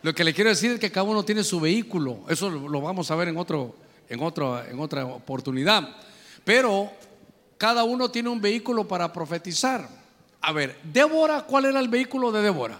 lo 0.01 0.13
que 0.13 0.23
le 0.23 0.33
quiero 0.33 0.49
decir 0.49 0.71
es 0.71 0.79
que 0.79 0.91
cada 0.91 1.03
uno 1.03 1.23
tiene 1.23 1.43
su 1.43 1.59
vehículo. 1.59 2.25
Eso 2.27 2.49
lo 2.49 2.81
vamos 2.81 3.09
a 3.11 3.15
ver 3.15 3.29
en, 3.29 3.37
otro, 3.37 3.75
en, 4.09 4.19
en 4.19 4.79
otra 4.79 5.05
oportunidad. 5.05 5.87
Pero 6.43 6.91
cada 7.57 7.83
uno 7.83 8.11
tiene 8.11 8.29
un 8.29 8.41
vehículo 8.41 8.87
para 8.87 9.11
profetizar. 9.13 10.04
A 10.47 10.51
ver, 10.51 10.77
Débora, 10.83 11.41
¿cuál 11.41 11.65
era 11.65 11.79
el 11.79 11.87
vehículo 11.87 12.31
de 12.31 12.43
Débora? 12.43 12.79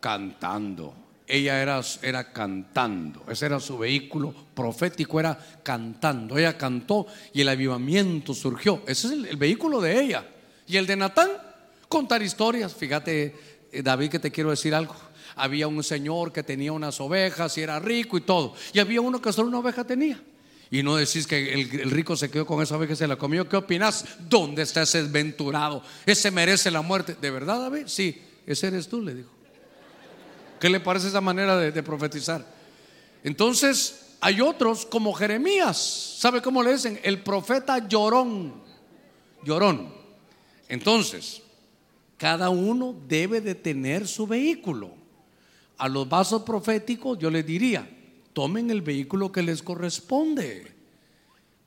Cantando. 0.00 0.94
Ella 1.26 1.60
era, 1.60 1.82
era 2.00 2.32
cantando. 2.32 3.24
Ese 3.28 3.44
era 3.44 3.60
su 3.60 3.76
vehículo 3.76 4.34
profético, 4.54 5.20
era 5.20 5.38
cantando. 5.62 6.38
Ella 6.38 6.56
cantó 6.56 7.08
y 7.34 7.42
el 7.42 7.50
avivamiento 7.50 8.32
surgió. 8.32 8.80
Ese 8.86 9.08
es 9.08 9.12
el, 9.12 9.36
vehículo 9.36 9.82
de 9.82 10.00
ella. 10.00 10.26
Y 10.66 10.78
el 10.78 10.86
de 10.86 10.96
Natán, 10.96 11.28
contar 11.90 12.22
historias. 12.22 12.74
Fíjate, 12.74 13.34
eh, 13.70 13.82
David, 13.82 14.08
que 14.08 14.18
te 14.18 14.30
quiero 14.30 14.48
decir 14.48 14.74
algo. 14.74 14.96
Había 15.34 15.68
un 15.68 15.84
señor 15.84 16.32
que 16.32 16.42
tenía 16.42 16.72
unas 16.72 16.98
ovejas 17.02 17.58
y 17.58 17.60
era 17.60 17.78
rico 17.80 18.16
y 18.16 18.22
todo. 18.22 18.54
Y 18.72 18.78
había 18.78 19.02
uno 19.02 19.20
que 19.20 19.30
solo 19.30 19.48
una 19.48 19.58
oveja 19.58 19.84
tenía. 19.84 20.18
Y 20.70 20.82
no 20.82 20.96
decís 20.96 21.26
que 21.26 21.52
el, 21.52 21.90
rico 21.90 22.16
se 22.16 22.30
quedó 22.30 22.44
con 22.44 22.62
esa 22.62 22.76
oveja 22.76 22.94
y 22.94 22.96
se 22.96 23.06
la 23.06 23.16
comió. 23.16 23.48
¿Qué 23.48 23.56
opinas? 23.56 24.04
¿Dónde 24.28 24.62
está 24.62 24.82
ese 24.82 25.02
desventurado? 25.02 25.82
Ese 26.04 26.30
merece 26.30 26.70
la 26.70 26.82
muerte. 26.82 27.16
¿De 27.20 27.30
verdad, 27.30 27.60
David? 27.60 27.84
Sí, 27.86 28.20
ese 28.46 28.66
eres 28.68 28.88
tú, 28.88 29.00
le 29.00 29.14
dijo. 29.14 29.30
¿Qué 30.58 30.68
le 30.68 30.80
parece 30.80 31.08
esa 31.08 31.20
manera 31.20 31.56
de, 31.56 31.70
de 31.70 31.82
profetizar? 31.82 32.44
Entonces, 33.22 34.16
hay 34.20 34.40
otros 34.40 34.86
como 34.86 35.12
Jeremías. 35.12 36.16
¿Sabe 36.18 36.42
cómo 36.42 36.62
le 36.62 36.72
dicen? 36.72 36.98
El 37.02 37.22
profeta 37.22 37.86
llorón. 37.86 38.54
Llorón. 39.44 39.94
Entonces, 40.68 41.42
cada 42.16 42.50
uno 42.50 42.96
debe 43.06 43.40
de 43.40 43.54
tener 43.54 44.08
su 44.08 44.26
vehículo. 44.26 44.94
A 45.78 45.88
los 45.88 46.08
vasos 46.08 46.42
proféticos 46.42 47.18
yo 47.18 47.30
les 47.30 47.44
diría, 47.44 47.88
tomen 48.36 48.70
el 48.70 48.82
vehículo 48.82 49.32
que 49.32 49.40
les 49.40 49.62
corresponde. 49.62 50.70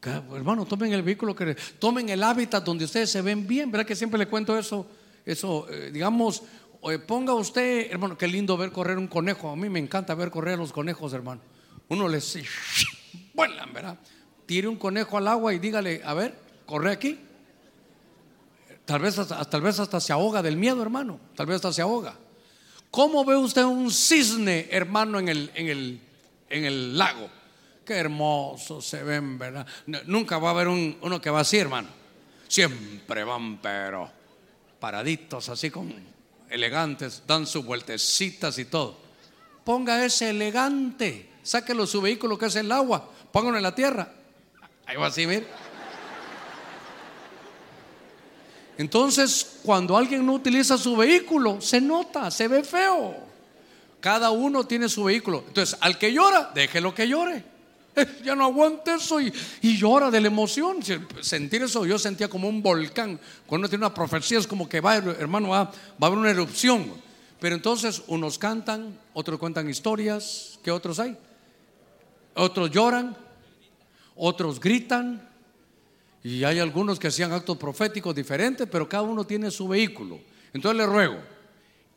Hermano, 0.04 0.68
tomen 0.68 0.94
el 0.94 1.02
vehículo 1.02 1.36
que 1.36 1.56
tomen 1.80 2.10
el 2.10 2.22
hábitat 2.22 2.64
donde 2.64 2.86
ustedes 2.86 3.10
se 3.10 3.24
ven 3.24 3.48
bien. 3.48 3.72
¿Verdad 3.72 3.88
que 3.88 3.96
siempre 3.96 4.20
le 4.20 4.28
cuento 4.28 4.56
eso? 4.56 4.86
Eso, 5.26 5.68
eh, 5.68 5.90
digamos, 5.92 6.44
ponga 7.08 7.34
usted, 7.34 7.90
hermano, 7.90 8.16
qué 8.16 8.28
lindo 8.28 8.56
ver 8.56 8.72
correr 8.72 9.00
un 9.00 9.08
conejo. 9.08 9.50
A 9.50 9.56
mí 9.56 9.68
me 9.68 9.80
encanta 9.80 10.14
ver 10.14 10.30
correr 10.30 10.54
a 10.54 10.58
los 10.58 10.72
conejos, 10.72 11.12
hermano. 11.12 11.42
Uno 11.88 12.08
les 12.08 12.38
vuelan, 13.34 13.74
¿verdad? 13.74 13.98
Tire 14.46 14.68
un 14.68 14.78
conejo 14.78 15.18
al 15.18 15.28
agua 15.28 15.52
y 15.56 15.58
dígale, 15.58 16.04
a 16.06 16.14
ver, 16.14 16.38
corre 16.68 16.92
aquí. 16.92 17.20
Tal 18.86 19.02
vez 19.02 19.18
hasta, 19.18 19.44
tal 19.44 19.62
vez 19.62 19.80
hasta 19.80 20.00
se 20.00 20.14
ahoga 20.14 20.44
del 20.44 20.56
miedo, 20.56 20.84
hermano. 20.84 21.20
Tal 21.36 21.48
vez 21.48 21.56
hasta 21.56 21.74
se 21.74 21.82
ahoga. 21.82 22.14
¿Cómo 22.92 23.26
ve 23.26 23.36
usted 23.38 23.64
un 23.64 23.90
cisne, 23.90 24.68
hermano, 24.70 25.18
en 25.18 25.30
el, 25.30 25.52
en 25.56 25.68
el, 25.68 26.02
en 26.50 26.66
el 26.66 26.98
lago? 26.98 27.30
Qué 27.86 27.96
hermoso 27.96 28.82
se 28.82 29.04
ven, 29.04 29.38
¿verdad? 29.38 29.66
Nunca 30.06 30.38
va 30.38 30.50
a 30.50 30.52
haber 30.52 30.68
uno 30.68 31.22
que 31.22 31.30
va 31.30 31.42
así, 31.42 31.58
hermano. 31.58 31.90
Siempre 32.48 33.24
van, 33.24 33.58
pero 33.58 34.10
paraditos, 34.80 35.50
así 35.50 35.70
como 35.70 35.94
elegantes, 36.50 37.24
dan 37.28 37.46
sus 37.46 37.66
vueltecitas 37.66 38.58
y 38.58 38.66
todo. 38.66 38.98
Ponga 39.64 40.04
ese 40.04 40.32
elegante, 40.32 41.30
sáquelo 41.44 41.86
su 41.86 42.02
vehículo 42.02 42.38
que 42.38 42.48
es 42.48 42.56
el 42.56 42.72
agua, 42.72 43.10
póngalo 43.32 43.58
en 43.58 43.64
la 43.64 43.76
tierra. 43.76 44.12
Ahí 44.86 44.98
va 44.98 45.08
así, 45.08 45.28
mire. 45.28 45.46
Entonces, 48.78 49.60
cuando 49.62 49.98
alguien 49.98 50.26
no 50.26 50.34
utiliza 50.34 50.78
su 50.78 50.96
vehículo, 50.96 51.60
se 51.60 51.82
nota, 51.82 52.32
se 52.32 52.48
ve 52.48 52.64
feo. 52.64 53.29
Cada 54.00 54.32
uno 54.32 54.66
tiene 54.66 54.90
su 54.90 55.04
vehículo. 55.06 55.44
Entonces, 55.48 55.78
al 55.82 55.98
que 55.98 56.14
llora, 56.14 56.52
déjelo 56.54 56.94
que 56.94 57.08
llore. 57.08 57.44
Ya 58.24 58.34
no 58.34 58.46
aguante 58.46 58.94
eso 58.94 59.20
y, 59.20 59.32
llora 59.62 60.10
de 60.10 60.22
la 60.22 60.28
emoción. 60.28 60.78
Sentir 61.22 61.64
eso, 61.64 61.86
yo 61.86 62.00
sentía 62.00 62.30
como 62.30 62.48
un 62.48 62.62
volcán. 62.62 63.20
Cuando 63.46 63.64
uno 63.66 63.70
tiene 63.70 63.86
una 63.86 63.94
profecía, 63.94 64.40
es 64.40 64.48
como 64.48 64.70
que 64.70 64.80
va, 64.80 64.96
hermano, 64.96 65.50
va, 65.50 65.66
va 65.66 65.74
a 66.02 66.06
haber 66.06 66.20
una 66.20 66.30
erupción. 66.30 66.94
Pero 67.40 67.56
entonces, 67.56 68.02
unos 68.08 68.38
cantan, 68.38 68.98
otros 69.14 69.38
cuentan 69.38 69.70
historias. 69.70 70.60
¿Qué 70.64 70.72
otros 70.72 71.00
hay? 71.00 71.18
Otros 72.36 72.72
lloran, 72.72 73.18
otros 74.16 74.60
gritan, 74.60 75.30
y 76.24 76.44
hay 76.44 76.60
algunos 76.60 77.00
que 77.00 77.08
hacían 77.08 77.32
actos 77.32 77.58
proféticos 77.58 78.14
diferentes, 78.14 78.68
pero 78.70 78.90
cada 78.90 79.04
uno 79.04 79.26
tiene 79.26 79.52
su 79.52 79.68
vehículo. 79.68 80.20
Entonces 80.54 80.78
le 80.78 80.86
ruego, 80.86 81.20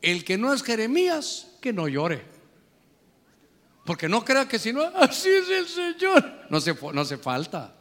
el 0.01 0.23
que 0.23 0.37
no 0.37 0.53
es 0.53 0.63
Jeremías, 0.63 1.47
que 1.63 1.71
no 1.71 1.87
llore. 1.87 2.21
Porque 3.85 4.09
no 4.09 4.23
crea 4.25 4.45
que 4.49 4.59
si 4.59 4.73
no, 4.73 4.83
así 4.83 5.29
es 5.29 5.49
el 5.49 5.67
Señor. 5.67 6.41
No 6.49 6.59
se, 6.59 6.75
no 6.93 7.05
falta. 7.05 7.73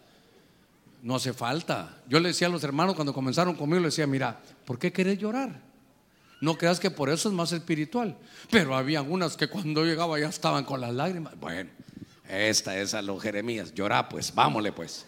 No 1.03 1.17
hace 1.17 1.33
falta. 1.33 2.01
Yo 2.09 2.21
le 2.21 2.29
decía 2.29 2.47
a 2.47 2.51
los 2.51 2.63
hermanos 2.63 2.95
cuando 2.95 3.13
comenzaron 3.13 3.57
conmigo, 3.57 3.81
le 3.81 3.87
decía, 3.87 4.07
mira, 4.07 4.41
¿por 4.65 4.79
qué 4.79 4.93
querés 4.93 5.19
llorar? 5.19 5.61
No 6.41 6.57
creas 6.57 6.79
que 6.79 6.93
por 6.93 7.11
eso 7.11 7.29
es 7.29 7.35
más 7.35 7.51
espiritual. 7.51 8.17
Pero 8.51 8.77
había 8.77 9.01
algunas 9.01 9.37
que 9.37 9.49
cuando 9.49 9.85
llegaba 9.85 10.19
ya 10.21 10.29
estaban 10.29 10.65
con 10.65 10.81
las 10.81 10.95
lágrimas. 10.95 11.39
Bueno, 11.41 11.71
esta 12.29 12.79
es 12.79 12.95
a 12.95 13.03
los 13.03 13.21
Jeremías. 13.21 13.75
Llora 13.75 14.09
pues, 14.09 14.33
vámonos 14.33 14.73
pues. 14.77 15.07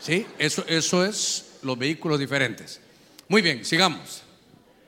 ¿Sí? 0.00 0.26
Eso, 0.38 0.64
eso 0.66 1.04
es 1.04 1.58
los 1.62 1.78
vehículos 1.78 2.18
diferentes. 2.18 2.80
Muy 3.28 3.42
bien, 3.42 3.62
sigamos. 3.62 4.22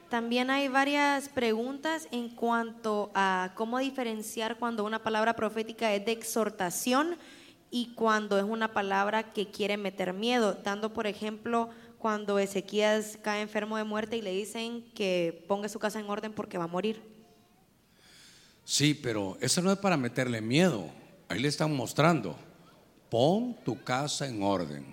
También 0.09 0.49
hay 0.49 0.69
varias 0.69 1.29
preguntas 1.29 2.09
en 2.13 2.31
cuanto 2.31 3.11
a 3.15 3.53
cómo 3.55 3.79
diferenciar 3.79 4.57
cuando 4.59 4.85
una 4.85 5.03
palabra 5.03 5.37
profética 5.37 5.95
es 5.95 6.07
de 6.07 6.13
exhortación 6.13 7.17
y 7.71 7.93
cuando 7.95 8.39
es 8.39 8.45
una 8.45 8.73
palabra 8.73 9.35
que 9.35 9.51
quiere 9.51 9.77
meter 9.77 10.15
miedo, 10.15 10.55
dando 10.65 10.95
por 10.95 11.07
ejemplo 11.07 11.69
cuando 11.99 12.39
Ezequías 12.39 13.19
cae 13.21 13.43
enfermo 13.43 13.77
de 13.77 13.85
muerte 13.85 14.17
y 14.17 14.23
le 14.23 14.33
dicen 14.33 14.83
que 14.95 15.45
ponga 15.47 15.69
su 15.69 15.79
casa 15.79 16.01
en 16.01 16.09
orden 16.09 16.33
porque 16.33 16.57
va 16.57 16.65
a 16.65 16.69
morir. 16.69 17.03
Sí, 18.65 18.95
pero 18.95 19.37
eso 19.43 19.61
no 19.61 19.71
es 19.71 19.79
para 19.79 19.99
meterle 19.99 20.41
miedo. 20.41 20.87
Ahí 21.29 21.41
le 21.41 21.49
están 21.49 21.77
mostrando, 21.77 22.35
pon 23.11 23.55
tu 23.63 23.83
casa 23.83 24.27
en 24.27 24.43
orden. 24.43 24.87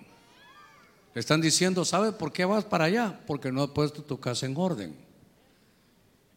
Le 1.14 1.20
están 1.20 1.40
diciendo, 1.40 1.86
¿sabes 1.86 2.12
por 2.12 2.30
qué 2.30 2.44
vas 2.44 2.66
para 2.66 2.84
allá? 2.84 3.18
Porque 3.26 3.50
no 3.50 3.62
has 3.62 3.70
puesto 3.70 4.02
tu 4.02 4.20
casa 4.20 4.44
en 4.44 4.54
orden. 4.54 5.05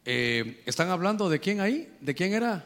Eh, 0.04 0.62
¿Están 0.66 0.88
hablando 0.88 1.28
de 1.28 1.40
quién 1.40 1.60
ahí? 1.60 1.92
¿De 2.00 2.14
quién 2.14 2.32
era? 2.32 2.64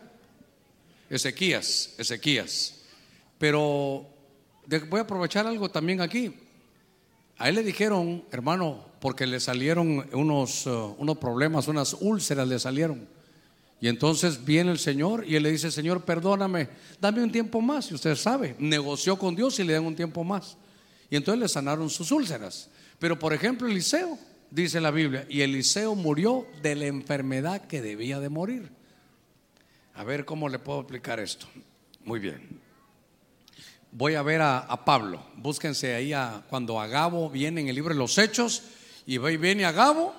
Ezequías, 1.10 1.94
Ezequías. 1.98 2.82
Pero 3.38 4.08
voy 4.88 4.98
a 4.98 5.02
aprovechar 5.02 5.46
algo 5.46 5.68
también 5.68 6.00
aquí. 6.00 6.34
A 7.36 7.48
él 7.48 7.56
le 7.56 7.62
dijeron, 7.62 8.24
hermano, 8.30 8.86
porque 9.00 9.26
le 9.26 9.40
salieron 9.40 10.08
unos, 10.12 10.66
uh, 10.66 10.94
unos 10.98 11.18
problemas, 11.18 11.66
unas 11.66 11.94
úlceras 11.94 12.46
le 12.46 12.58
salieron. 12.58 13.06
Y 13.80 13.88
entonces 13.88 14.44
viene 14.44 14.70
el 14.70 14.78
Señor 14.78 15.24
y 15.26 15.36
él 15.36 15.42
le 15.42 15.50
dice, 15.50 15.70
Señor, 15.70 16.04
perdóname, 16.04 16.68
dame 17.00 17.22
un 17.22 17.32
tiempo 17.32 17.60
más. 17.60 17.90
Y 17.90 17.94
usted 17.94 18.14
sabe, 18.14 18.54
negoció 18.58 19.18
con 19.18 19.34
Dios 19.34 19.58
y 19.58 19.64
le 19.64 19.74
dan 19.74 19.84
un 19.84 19.96
tiempo 19.96 20.24
más. 20.24 20.56
Y 21.10 21.16
entonces 21.16 21.40
le 21.40 21.48
sanaron 21.48 21.90
sus 21.90 22.10
úlceras. 22.12 22.70
Pero 22.98 23.18
por 23.18 23.34
ejemplo, 23.34 23.68
Eliseo, 23.68 24.18
dice 24.54 24.80
la 24.80 24.92
Biblia, 24.92 25.26
y 25.28 25.40
Eliseo 25.42 25.96
murió 25.96 26.46
de 26.62 26.76
la 26.76 26.86
enfermedad 26.86 27.66
que 27.66 27.82
debía 27.82 28.20
de 28.20 28.28
morir. 28.28 28.70
A 29.94 30.04
ver 30.04 30.24
cómo 30.24 30.48
le 30.48 30.60
puedo 30.60 30.80
explicar 30.80 31.18
esto. 31.18 31.46
Muy 32.04 32.20
bien. 32.20 32.60
Voy 33.90 34.14
a 34.14 34.22
ver 34.22 34.42
a, 34.42 34.84
Pablo. 34.84 35.24
Búsquense 35.36 35.94
ahí 35.94 36.12
a, 36.12 36.44
cuando 36.48 36.80
Agabo 36.80 37.28
viene 37.30 37.60
en 37.62 37.68
el 37.68 37.74
libro 37.74 37.94
de 37.94 37.98
los 37.98 38.16
Hechos 38.16 38.62
y 39.06 39.18
viene 39.18 39.64
Agabo 39.64 40.14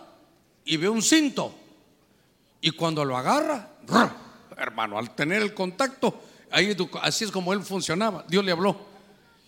y 0.66 0.78
ve 0.78 0.90
un 0.90 1.02
cinto. 1.02 1.56
Y 2.60 2.72
cuando 2.72 3.06
lo 3.06 3.16
agarra, 3.16 3.70
hermano, 4.58 4.98
al 4.98 5.16
tener 5.16 5.42
el 5.42 5.54
contacto, 5.54 6.22
ahí, 6.52 6.76
así 7.02 7.24
es 7.24 7.32
como 7.32 7.54
él 7.54 7.62
funcionaba. 7.62 8.26
Dios 8.28 8.44
le 8.44 8.52
habló. 8.52 8.85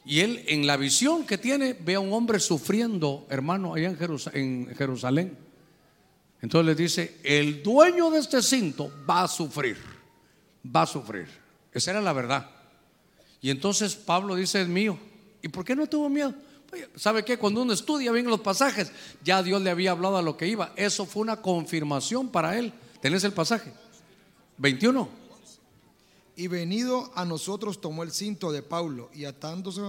Y 0.07 0.21
él 0.21 0.45
en 0.47 0.65
la 0.65 0.77
visión 0.77 1.25
que 1.25 1.37
tiene 1.37 1.73
ve 1.73 1.95
a 1.95 1.99
un 1.99 2.13
hombre 2.13 2.39
sufriendo, 2.39 3.27
hermano, 3.29 3.73
allá 3.73 3.93
en, 4.33 4.73
Jerusalén. 4.73 5.37
Entonces 6.41 6.65
le 6.65 6.75
dice, 6.81 7.17
el 7.23 7.61
dueño 7.61 8.09
de 8.09 8.19
este 8.19 8.41
cinto 8.41 8.89
va 9.07 9.23
a 9.23 9.27
sufrir, 9.27 9.75
va 10.73 10.83
a 10.83 10.85
sufrir. 10.87 11.27
Esa 11.73 11.91
era 11.91 11.99
la 11.99 12.13
verdad. 12.13 12.49
Y 13.41 13.49
entonces 13.49 13.97
Pablo 13.97 14.35
dice, 14.35 14.61
es 14.61 14.69
mío. 14.69 14.97
¿Y 15.41 15.49
por 15.49 15.65
qué 15.65 15.75
no 15.75 15.85
tuvo 15.87 16.07
miedo? 16.07 16.33
Oye, 16.71 16.87
¿Sabe 16.95 17.25
qué? 17.25 17.37
Cuando 17.37 17.61
uno 17.61 17.73
estudia 17.73 18.13
bien 18.13 18.27
los 18.27 18.39
pasajes, 18.39 18.93
ya 19.25 19.43
Dios 19.43 19.61
le 19.61 19.71
había 19.71 19.91
hablado 19.91 20.15
a 20.15 20.21
lo 20.21 20.37
que 20.37 20.47
iba. 20.47 20.71
Eso 20.77 21.05
fue 21.05 21.21
una 21.21 21.41
confirmación 21.41 22.29
para 22.29 22.57
él. 22.57 22.71
¿Tenés 23.01 23.25
el 23.25 23.33
pasaje? 23.33 23.73
21. 24.57 25.26
Y 26.37 26.47
venido 26.47 27.11
a 27.15 27.25
nosotros 27.25 27.81
tomó 27.81 28.03
el 28.03 28.11
cinto 28.11 28.51
de 28.51 28.61
Pablo 28.61 29.09
y 29.11 29.25
atándose, 29.25 29.81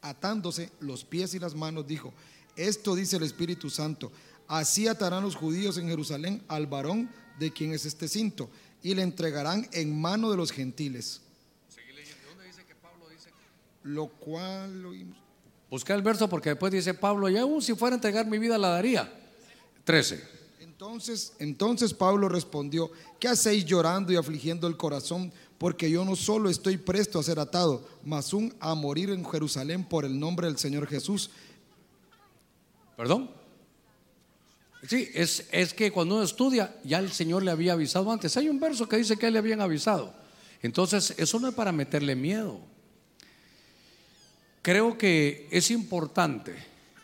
atándose 0.00 0.70
los 0.78 1.04
pies 1.04 1.34
y 1.34 1.40
las 1.40 1.56
manos 1.56 1.88
dijo, 1.88 2.14
esto 2.54 2.94
dice 2.94 3.16
el 3.16 3.24
Espíritu 3.24 3.68
Santo, 3.68 4.12
así 4.46 4.86
atarán 4.86 5.24
los 5.24 5.34
judíos 5.34 5.76
en 5.76 5.88
Jerusalén 5.88 6.40
al 6.46 6.68
varón 6.68 7.10
de 7.40 7.52
quien 7.52 7.72
es 7.72 7.84
este 7.84 8.06
cinto 8.06 8.48
y 8.80 8.94
le 8.94 9.02
entregarán 9.02 9.68
en 9.72 10.00
mano 10.00 10.30
de 10.30 10.36
los 10.36 10.52
gentiles. 10.52 11.20
Lo 13.82 14.06
cual 14.06 14.82
lo 14.82 14.90
oímos. 14.90 15.18
Busca 15.68 15.94
el 15.94 16.02
verso 16.02 16.28
porque 16.28 16.50
después 16.50 16.72
dice 16.72 16.94
Pablo, 16.94 17.28
y 17.28 17.36
aún 17.36 17.60
si 17.60 17.74
fuera 17.74 17.94
a 17.94 17.98
entregar 17.98 18.26
mi 18.26 18.38
vida 18.38 18.56
la 18.56 18.68
daría. 18.68 19.12
13. 19.82 20.38
Entonces, 20.60 21.32
entonces 21.40 21.92
Pablo 21.92 22.28
respondió, 22.28 22.90
¿qué 23.18 23.26
hacéis 23.26 23.64
llorando 23.64 24.12
y 24.12 24.16
afligiendo 24.16 24.68
el 24.68 24.76
corazón? 24.76 25.32
Porque 25.58 25.90
yo 25.90 26.04
no 26.04 26.14
solo 26.14 26.48
estoy 26.48 26.76
presto 26.76 27.18
a 27.18 27.22
ser 27.22 27.40
atado, 27.40 27.86
mas 28.04 28.32
un 28.32 28.54
a 28.60 28.74
morir 28.74 29.10
en 29.10 29.24
Jerusalén 29.24 29.84
por 29.84 30.04
el 30.04 30.18
nombre 30.18 30.46
del 30.46 30.56
Señor 30.56 30.86
Jesús. 30.86 31.30
¿Perdón? 32.96 33.30
Sí, 34.86 35.08
es, 35.12 35.48
es 35.50 35.74
que 35.74 35.90
cuando 35.90 36.14
uno 36.14 36.24
estudia, 36.24 36.76
ya 36.84 37.00
el 37.00 37.10
Señor 37.10 37.42
le 37.42 37.50
había 37.50 37.72
avisado 37.72 38.10
antes. 38.12 38.36
Hay 38.36 38.48
un 38.48 38.60
verso 38.60 38.88
que 38.88 38.96
dice 38.96 39.16
que 39.16 39.30
le 39.30 39.38
habían 39.38 39.60
avisado. 39.60 40.14
Entonces, 40.62 41.14
eso 41.16 41.40
no 41.40 41.48
es 41.48 41.54
para 41.54 41.72
meterle 41.72 42.14
miedo. 42.14 42.60
Creo 44.62 44.98
que 44.98 45.48
es 45.50 45.70
importante, 45.70 46.54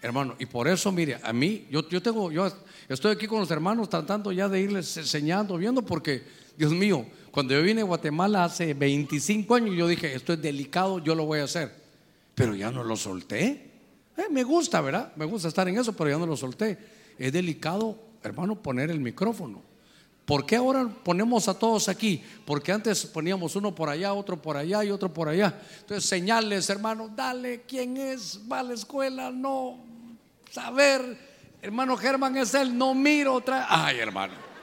hermano, 0.02 0.36
y 0.38 0.46
por 0.46 0.68
eso, 0.68 0.92
mire, 0.92 1.18
a 1.22 1.32
mí, 1.32 1.66
yo, 1.70 1.88
yo 1.88 2.02
tengo, 2.02 2.30
yo 2.30 2.52
estoy 2.88 3.12
aquí 3.12 3.26
con 3.26 3.40
los 3.40 3.50
hermanos 3.50 3.88
tratando 3.88 4.32
ya 4.32 4.48
de 4.48 4.60
irles 4.60 4.96
enseñando, 4.96 5.56
viendo, 5.56 5.82
porque, 5.82 6.24
Dios 6.56 6.72
mío, 6.72 7.06
cuando 7.34 7.52
yo 7.52 7.62
vine 7.64 7.80
a 7.80 7.84
Guatemala 7.84 8.44
hace 8.44 8.74
25 8.74 9.56
años, 9.56 9.74
yo 9.74 9.88
dije, 9.88 10.14
esto 10.14 10.34
es 10.34 10.40
delicado, 10.40 11.02
yo 11.02 11.16
lo 11.16 11.26
voy 11.26 11.40
a 11.40 11.44
hacer. 11.44 11.74
Pero 12.32 12.54
ya 12.54 12.70
no 12.70 12.84
lo 12.84 12.94
solté. 12.94 13.72
Eh, 14.16 14.26
me 14.30 14.44
gusta, 14.44 14.80
¿verdad? 14.80 15.12
Me 15.16 15.24
gusta 15.24 15.48
estar 15.48 15.68
en 15.68 15.76
eso, 15.76 15.94
pero 15.94 16.10
ya 16.10 16.16
no 16.16 16.26
lo 16.26 16.36
solté. 16.36 16.78
Es 17.18 17.32
delicado, 17.32 17.98
hermano, 18.22 18.62
poner 18.62 18.88
el 18.92 19.00
micrófono. 19.00 19.62
¿Por 20.24 20.46
qué 20.46 20.54
ahora 20.54 20.88
ponemos 21.02 21.48
a 21.48 21.58
todos 21.58 21.88
aquí? 21.88 22.22
Porque 22.44 22.70
antes 22.70 23.04
poníamos 23.04 23.56
uno 23.56 23.74
por 23.74 23.88
allá, 23.88 24.12
otro 24.12 24.40
por 24.40 24.56
allá 24.56 24.84
y 24.84 24.92
otro 24.92 25.12
por 25.12 25.28
allá. 25.28 25.60
Entonces, 25.80 26.08
señales, 26.08 26.70
hermano, 26.70 27.10
dale, 27.16 27.62
¿quién 27.66 27.96
es? 27.96 28.42
Va 28.50 28.60
a 28.60 28.62
la 28.62 28.74
escuela, 28.74 29.32
no. 29.32 29.80
Saber, 30.52 31.18
hermano 31.60 31.96
Germán 31.96 32.36
es 32.36 32.54
él, 32.54 32.78
no 32.78 32.94
miro 32.94 33.34
otra. 33.34 33.66
Ay, 33.68 33.98
hermano. 33.98 34.53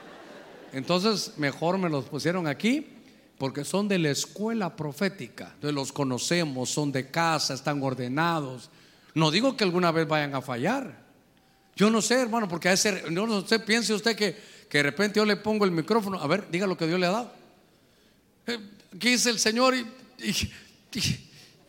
Entonces, 0.72 1.34
mejor 1.36 1.78
me 1.78 1.88
los 1.88 2.06
pusieron 2.06 2.46
aquí 2.46 2.86
porque 3.38 3.64
son 3.64 3.88
de 3.88 3.98
la 3.98 4.10
escuela 4.10 4.74
profética. 4.76 5.50
Entonces, 5.54 5.74
los 5.74 5.92
conocemos, 5.92 6.70
son 6.70 6.92
de 6.92 7.10
casa, 7.10 7.54
están 7.54 7.82
ordenados. 7.82 8.70
No 9.14 9.30
digo 9.30 9.56
que 9.56 9.64
alguna 9.64 9.90
vez 9.90 10.06
vayan 10.06 10.34
a 10.34 10.42
fallar. 10.42 11.02
Yo 11.74 11.90
no 11.90 12.02
sé, 12.02 12.20
hermano, 12.20 12.48
porque 12.48 12.68
a 12.68 12.72
ese, 12.72 13.10
no, 13.10 13.46
sé, 13.46 13.58
piense 13.58 13.94
usted 13.94 14.14
que, 14.14 14.36
que 14.68 14.78
de 14.78 14.82
repente 14.82 15.18
yo 15.18 15.24
le 15.24 15.36
pongo 15.36 15.64
el 15.64 15.70
micrófono, 15.70 16.20
a 16.20 16.26
ver, 16.26 16.48
diga 16.50 16.66
lo 16.66 16.76
que 16.76 16.86
Dios 16.86 17.00
le 17.00 17.06
ha 17.06 17.10
dado. 17.10 17.32
Eh, 18.46 18.58
¿Qué 18.98 19.10
dice 19.10 19.30
el 19.30 19.38
Señor? 19.38 19.74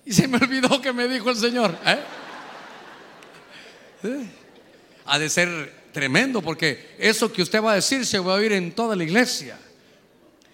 Y 0.06 0.12
se 0.12 0.28
me 0.28 0.38
olvidó 0.38 0.82
que 0.82 0.92
me 0.92 1.08
dijo 1.08 1.30
el 1.30 1.38
Señor. 1.38 1.78
¿eh? 1.86 2.00
Eh, 4.04 4.26
Ha 5.06 5.18
de 5.18 5.30
ser 5.30 5.83
tremendo, 5.94 6.42
porque 6.42 6.96
eso 6.98 7.32
que 7.32 7.44
usted 7.44 7.64
va 7.64 7.72
a 7.72 7.76
decir 7.76 8.06
se 8.06 8.20
va 8.20 8.34
a 8.34 8.38
oír 8.38 8.52
en 8.52 8.74
toda 8.74 8.96
la 8.96 9.04
iglesia. 9.04 9.58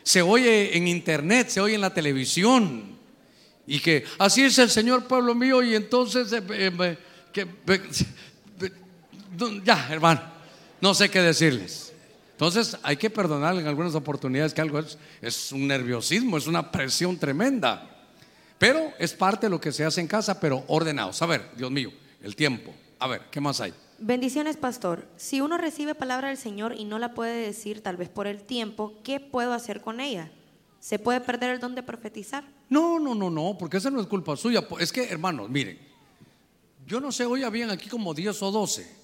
Se 0.04 0.22
oye 0.22 0.78
en 0.78 0.88
internet, 0.88 1.50
se 1.50 1.62
oye 1.62 1.76
en 1.76 1.82
la 1.82 1.94
televisión. 1.94 2.98
Y 3.66 3.80
que 3.80 4.04
así 4.18 4.44
es 4.44 4.58
el 4.60 4.70
Señor, 4.70 5.08
pueblo 5.08 5.34
mío, 5.34 5.64
y 5.64 5.76
entonces, 5.76 6.32
eh, 6.34 6.44
eh, 6.52 6.98
que, 7.32 7.42
eh, 7.42 8.72
ya, 9.64 9.88
hermano, 9.90 10.22
no 10.82 10.94
sé 10.94 11.10
qué 11.10 11.22
decirles. 11.22 11.94
Entonces 12.32 12.78
hay 12.84 12.98
que 12.98 13.10
perdonar 13.10 13.56
en 13.58 13.68
algunas 13.68 13.96
oportunidades 13.96 14.54
que 14.54 14.62
algo 14.62 14.80
es, 14.80 14.98
es 15.22 15.52
un 15.52 15.68
nerviosismo, 15.68 16.38
es 16.38 16.48
una 16.48 16.72
presión 16.72 17.18
tremenda. 17.18 17.90
Pero 18.58 18.92
es 19.00 19.14
parte 19.14 19.46
de 19.46 19.52
lo 19.52 19.62
que 19.62 19.72
se 19.72 19.86
hace 19.86 20.02
en 20.02 20.08
casa, 20.08 20.40
pero 20.40 20.64
ordenados. 20.68 21.22
A 21.22 21.26
ver, 21.26 21.50
Dios 21.56 21.72
mío, 21.72 21.92
el 22.22 22.36
tiempo. 22.36 22.74
A 23.00 23.08
ver, 23.08 23.22
¿qué 23.32 23.40
más 23.40 23.62
hay? 23.62 23.74
Bendiciones, 24.02 24.56
pastor. 24.56 25.06
Si 25.18 25.42
uno 25.42 25.58
recibe 25.58 25.94
palabra 25.94 26.30
del 26.30 26.38
Señor 26.38 26.74
y 26.78 26.86
no 26.86 27.00
la 27.00 27.14
puede 27.14 27.46
decir, 27.46 27.82
tal 27.82 27.98
vez 27.98 28.08
por 28.08 28.28
el 28.28 28.42
tiempo, 28.44 28.94
¿qué 29.04 29.20
puedo 29.20 29.54
hacer 29.54 29.82
con 29.82 30.00
ella? 30.00 30.32
¿Se 30.80 31.00
puede 31.00 31.20
perder 31.20 31.50
el 31.52 31.60
don 31.60 31.76
de 31.76 31.84
profetizar? 31.84 32.46
No, 32.70 33.00
no, 33.00 33.14
no, 33.14 33.30
no, 33.30 33.58
porque 33.60 33.78
esa 33.78 33.90
no 33.92 34.00
es 34.00 34.08
culpa 34.08 34.38
suya. 34.38 34.66
Es 34.80 34.94
que, 34.94 35.04
hermanos, 35.04 35.50
miren, 35.50 35.78
yo 36.88 37.02
no 37.02 37.12
sé, 37.12 37.26
hoy 37.26 37.44
habían 37.44 37.70
aquí 37.72 37.90
como 37.90 38.14
10 38.14 38.42
o 38.42 38.52
12. 38.52 39.00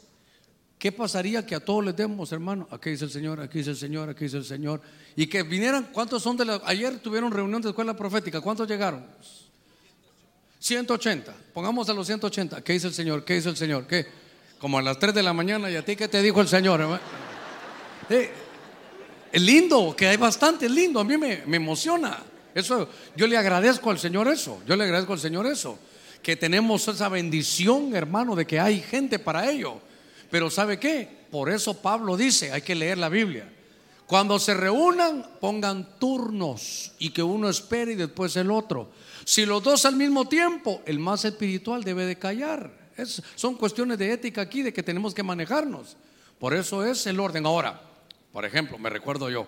¿Qué 0.79 0.91
pasaría 0.91 1.45
que 1.45 1.55
a 1.55 1.59
todos 1.59 1.83
les 1.83 1.95
demos, 1.95 2.31
hermano? 2.31 2.67
Aquí 2.71 2.91
dice 2.91 3.05
el 3.05 3.11
Señor, 3.11 3.41
aquí 3.41 3.57
dice 3.57 3.71
el 3.71 3.77
Señor, 3.77 4.09
aquí 4.09 4.25
dice 4.25 4.37
el 4.37 4.45
Señor. 4.45 4.81
Y 5.17 5.27
que 5.27 5.43
vinieran, 5.43 5.89
¿cuántos 5.91 6.23
son 6.23 6.37
de 6.37 6.45
la... 6.45 6.61
Ayer 6.65 6.99
tuvieron 6.99 7.31
reunión 7.31 7.61
de 7.61 7.69
escuela 7.69 7.95
profética, 7.95 8.39
¿cuántos 8.39 8.67
llegaron? 8.67 9.05
180, 10.59 11.35
pongamos 11.53 11.89
a 11.89 11.93
los 11.93 12.07
180. 12.07 12.63
¿Qué 12.63 12.73
dice 12.73 12.87
el 12.87 12.93
Señor? 12.93 13.25
¿Qué 13.25 13.35
dice 13.35 13.49
el 13.49 13.57
Señor? 13.57 13.87
¿Qué? 13.87 14.24
Como 14.59 14.79
a 14.79 14.81
las 14.81 14.97
3 14.99 15.13
de 15.13 15.23
la 15.23 15.33
mañana, 15.33 15.69
¿y 15.69 15.75
a 15.75 15.83
ti 15.83 15.95
qué 15.95 16.07
te 16.07 16.21
dijo 16.21 16.41
el 16.41 16.47
Señor? 16.47 16.99
Eh, 18.09 18.31
es 19.31 19.41
lindo, 19.41 19.95
que 19.95 20.07
hay 20.07 20.17
bastante, 20.17 20.65
es 20.67 20.71
lindo, 20.71 20.99
a 20.99 21.03
mí 21.03 21.17
me, 21.17 21.43
me 21.45 21.57
emociona. 21.57 22.17
Eso, 22.53 22.87
yo 23.15 23.27
le 23.27 23.37
agradezco 23.37 23.91
al 23.91 23.99
Señor 23.99 24.29
eso, 24.29 24.61
yo 24.65 24.75
le 24.75 24.85
agradezco 24.85 25.13
al 25.13 25.19
Señor 25.19 25.45
eso, 25.45 25.77
que 26.23 26.37
tenemos 26.37 26.87
esa 26.87 27.09
bendición, 27.09 27.93
hermano, 27.95 28.35
de 28.35 28.47
que 28.47 28.59
hay 28.59 28.79
gente 28.79 29.19
para 29.19 29.49
ello. 29.51 29.81
Pero 30.31 30.49
¿sabe 30.49 30.79
qué? 30.79 31.25
Por 31.29 31.49
eso 31.51 31.81
Pablo 31.81 32.15
dice, 32.15 32.51
hay 32.51 32.61
que 32.61 32.75
leer 32.75 32.97
la 32.97 33.09
Biblia. 33.09 33.51
Cuando 34.07 34.39
se 34.39 34.53
reúnan, 34.53 35.25
pongan 35.41 35.97
turnos 35.99 36.93
y 36.99 37.09
que 37.09 37.23
uno 37.23 37.49
espere 37.49 37.93
y 37.93 37.95
después 37.95 38.35
el 38.37 38.51
otro. 38.51 38.91
Si 39.25 39.45
los 39.45 39.63
dos 39.63 39.85
al 39.85 39.95
mismo 39.95 40.27
tiempo, 40.27 40.81
el 40.85 40.99
más 40.99 41.25
espiritual 41.25 41.83
debe 41.83 42.05
de 42.05 42.17
callar. 42.17 42.84
Es- 42.97 43.21
son 43.35 43.55
cuestiones 43.55 43.97
de 43.97 44.11
ética 44.11 44.41
aquí, 44.41 44.61
de 44.61 44.73
que 44.73 44.83
tenemos 44.83 45.13
que 45.13 45.23
manejarnos. 45.23 45.97
Por 46.39 46.53
eso 46.53 46.83
es 46.85 47.05
el 47.07 47.19
orden. 47.19 47.45
Ahora, 47.45 47.81
por 48.31 48.45
ejemplo, 48.45 48.77
me 48.77 48.89
recuerdo 48.89 49.29
yo, 49.29 49.47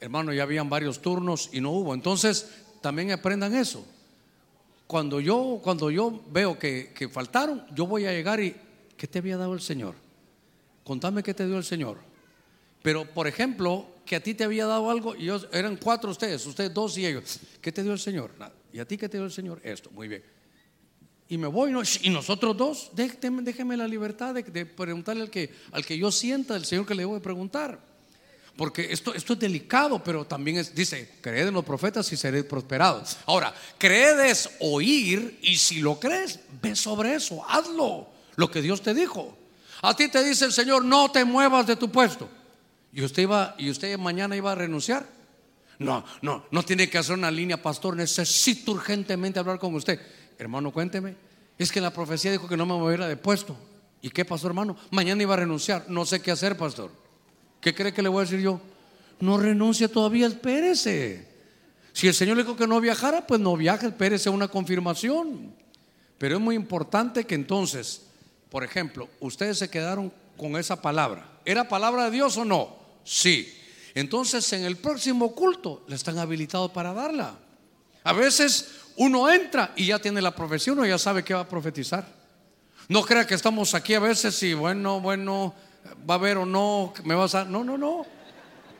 hermano, 0.00 0.32
ya 0.32 0.42
habían 0.42 0.68
varios 0.68 1.00
turnos 1.00 1.50
y 1.52 1.60
no 1.60 1.70
hubo. 1.72 1.94
Entonces, 1.94 2.48
también 2.80 3.12
aprendan 3.12 3.54
eso. 3.54 3.84
Cuando 4.86 5.20
yo, 5.20 5.60
cuando 5.62 5.90
yo 5.90 6.22
veo 6.30 6.58
que, 6.58 6.92
que 6.94 7.08
faltaron, 7.08 7.64
yo 7.74 7.86
voy 7.86 8.06
a 8.06 8.12
llegar 8.12 8.40
y, 8.40 8.54
¿qué 8.96 9.06
te 9.06 9.18
había 9.18 9.36
dado 9.36 9.52
el 9.54 9.60
Señor? 9.60 9.94
Contame 10.84 11.22
qué 11.22 11.34
te 11.34 11.46
dio 11.46 11.56
el 11.58 11.64
Señor. 11.64 11.98
Pero, 12.82 13.04
por 13.04 13.26
ejemplo, 13.26 13.86
que 14.04 14.14
a 14.14 14.22
ti 14.22 14.34
te 14.34 14.44
había 14.44 14.64
dado 14.66 14.88
algo 14.90 15.16
y 15.16 15.24
yo, 15.24 15.40
eran 15.52 15.76
cuatro 15.76 16.10
ustedes, 16.10 16.46
ustedes 16.46 16.72
dos 16.72 16.96
y 16.98 17.06
ellos. 17.06 17.40
¿Qué 17.60 17.72
te 17.72 17.82
dio 17.82 17.92
el 17.92 17.98
Señor? 17.98 18.30
Nada. 18.38 18.52
¿Y 18.72 18.78
a 18.78 18.86
ti 18.86 18.96
qué 18.96 19.08
te 19.08 19.16
dio 19.16 19.26
el 19.26 19.32
Señor? 19.32 19.60
Esto, 19.64 19.90
muy 19.90 20.06
bien. 20.06 20.22
Y 21.28 21.38
me 21.38 21.48
voy, 21.48 21.72
y 22.02 22.10
nosotros 22.10 22.56
dos, 22.56 22.90
déjeme, 22.92 23.42
déjeme 23.42 23.76
la 23.76 23.88
libertad 23.88 24.34
de, 24.34 24.42
de 24.44 24.64
preguntarle 24.64 25.22
al 25.22 25.30
que, 25.30 25.52
al 25.72 25.84
que 25.84 25.98
yo 25.98 26.12
sienta, 26.12 26.54
al 26.54 26.64
Señor 26.64 26.86
que 26.86 26.94
le 26.94 27.02
debo 27.02 27.14
de 27.14 27.20
preguntar. 27.20 27.80
Porque 28.56 28.90
esto, 28.90 29.12
esto 29.12 29.34
es 29.34 29.38
delicado, 29.38 30.02
pero 30.02 30.24
también 30.24 30.56
es, 30.58 30.74
dice, 30.74 31.16
creed 31.20 31.48
en 31.48 31.54
los 31.54 31.64
profetas 31.64 32.10
y 32.12 32.16
seréis 32.16 32.44
prosperados. 32.44 33.18
Ahora, 33.26 33.54
creed 33.76 34.20
es 34.20 34.50
oír 34.60 35.38
y 35.42 35.56
si 35.56 35.80
lo 35.80 36.00
crees, 36.00 36.40
ve 36.62 36.74
sobre 36.74 37.14
eso, 37.14 37.44
hazlo, 37.46 38.08
lo 38.36 38.50
que 38.50 38.62
Dios 38.62 38.80
te 38.80 38.94
dijo. 38.94 39.36
A 39.82 39.94
ti 39.94 40.08
te 40.08 40.24
dice 40.24 40.46
el 40.46 40.52
Señor, 40.52 40.84
no 40.84 41.10
te 41.10 41.24
muevas 41.24 41.66
de 41.66 41.76
tu 41.76 41.90
puesto. 41.90 42.28
Y 42.92 43.02
usted 43.02 43.24
iba, 43.24 43.54
y 43.58 43.68
usted 43.68 43.98
mañana 43.98 44.36
iba 44.36 44.52
a 44.52 44.54
renunciar. 44.54 45.06
No, 45.78 46.02
no, 46.22 46.46
no 46.50 46.62
tiene 46.62 46.88
que 46.88 46.96
hacer 46.96 47.14
una 47.14 47.30
línea, 47.30 47.62
pastor. 47.62 47.94
Necesito 47.94 48.72
urgentemente 48.72 49.38
hablar 49.38 49.58
con 49.58 49.74
usted. 49.74 50.00
Hermano, 50.38 50.72
cuénteme. 50.72 51.16
Es 51.58 51.72
que 51.72 51.80
la 51.80 51.92
profecía 51.92 52.30
dijo 52.30 52.48
que 52.48 52.56
no 52.56 52.66
me 52.66 52.74
moviera 52.74 53.08
de 53.08 53.16
puesto. 53.16 53.56
¿Y 54.02 54.10
qué 54.10 54.24
pasó, 54.24 54.46
hermano? 54.46 54.76
Mañana 54.90 55.22
iba 55.22 55.34
a 55.34 55.38
renunciar. 55.38 55.86
No 55.88 56.04
sé 56.04 56.20
qué 56.20 56.30
hacer, 56.30 56.56
pastor. 56.56 56.90
¿Qué 57.60 57.74
cree 57.74 57.92
que 57.92 58.02
le 58.02 58.08
voy 58.08 58.18
a 58.18 58.24
decir 58.24 58.40
yo? 58.40 58.60
No 59.20 59.38
renuncie 59.38 59.88
todavía, 59.88 60.26
espérese. 60.26 61.26
Si 61.92 62.06
el 62.06 62.14
Señor 62.14 62.36
le 62.36 62.42
dijo 62.42 62.56
que 62.56 62.66
no 62.66 62.80
viajara, 62.80 63.26
pues 63.26 63.40
no 63.40 63.56
viaje, 63.56 63.86
espérese 63.86 64.28
una 64.28 64.48
confirmación. 64.48 65.54
Pero 66.18 66.36
es 66.36 66.40
muy 66.40 66.54
importante 66.54 67.24
que 67.24 67.34
entonces, 67.34 68.02
por 68.50 68.62
ejemplo, 68.62 69.08
ustedes 69.20 69.58
se 69.58 69.70
quedaron 69.70 70.12
con 70.36 70.56
esa 70.56 70.80
palabra. 70.80 71.40
¿Era 71.44 71.68
palabra 71.68 72.04
de 72.04 72.10
Dios 72.10 72.36
o 72.36 72.44
no? 72.44 72.76
Sí. 73.04 73.52
Entonces 73.94 74.52
en 74.52 74.64
el 74.64 74.76
próximo 74.76 75.34
culto 75.34 75.84
le 75.88 75.96
están 75.96 76.18
habilitados 76.18 76.70
para 76.70 76.92
darla. 76.92 77.38
A 78.04 78.12
veces 78.12 78.75
uno 78.96 79.30
entra 79.30 79.72
y 79.76 79.86
ya 79.86 79.98
tiene 79.98 80.20
la 80.22 80.34
profesión, 80.34 80.78
uno 80.78 80.86
ya 80.86 80.98
sabe 80.98 81.22
qué 81.24 81.34
va 81.34 81.40
a 81.40 81.48
profetizar. 81.48 82.06
No 82.88 83.02
crea 83.02 83.26
que 83.26 83.34
estamos 83.34 83.74
aquí 83.74 83.94
a 83.94 84.00
veces 84.00 84.40
y 84.42 84.54
bueno, 84.54 85.00
bueno, 85.00 85.54
va 86.08 86.14
a 86.14 86.18
haber 86.18 86.38
o 86.38 86.46
no, 86.46 86.92
me 87.04 87.14
vas 87.14 87.34
a... 87.34 87.44
No, 87.44 87.64
no, 87.64 87.76
no. 87.76 88.06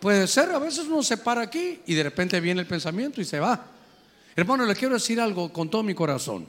Puede 0.01 0.27
ser, 0.27 0.51
a 0.51 0.59
veces 0.59 0.87
uno 0.87 1.03
se 1.03 1.17
para 1.17 1.41
aquí 1.43 1.81
y 1.87 1.95
de 1.95 2.03
repente 2.03 2.41
viene 2.41 2.61
el 2.61 2.67
pensamiento 2.67 3.21
y 3.21 3.25
se 3.25 3.41
va. 3.41 3.67
Hermano, 4.37 4.65
le 4.65 4.75
quiero 4.77 4.95
decir 4.95 5.21
algo 5.21 5.53
con 5.53 5.69
todo 5.69 5.83
mi 5.83 5.95
corazón. 5.95 6.47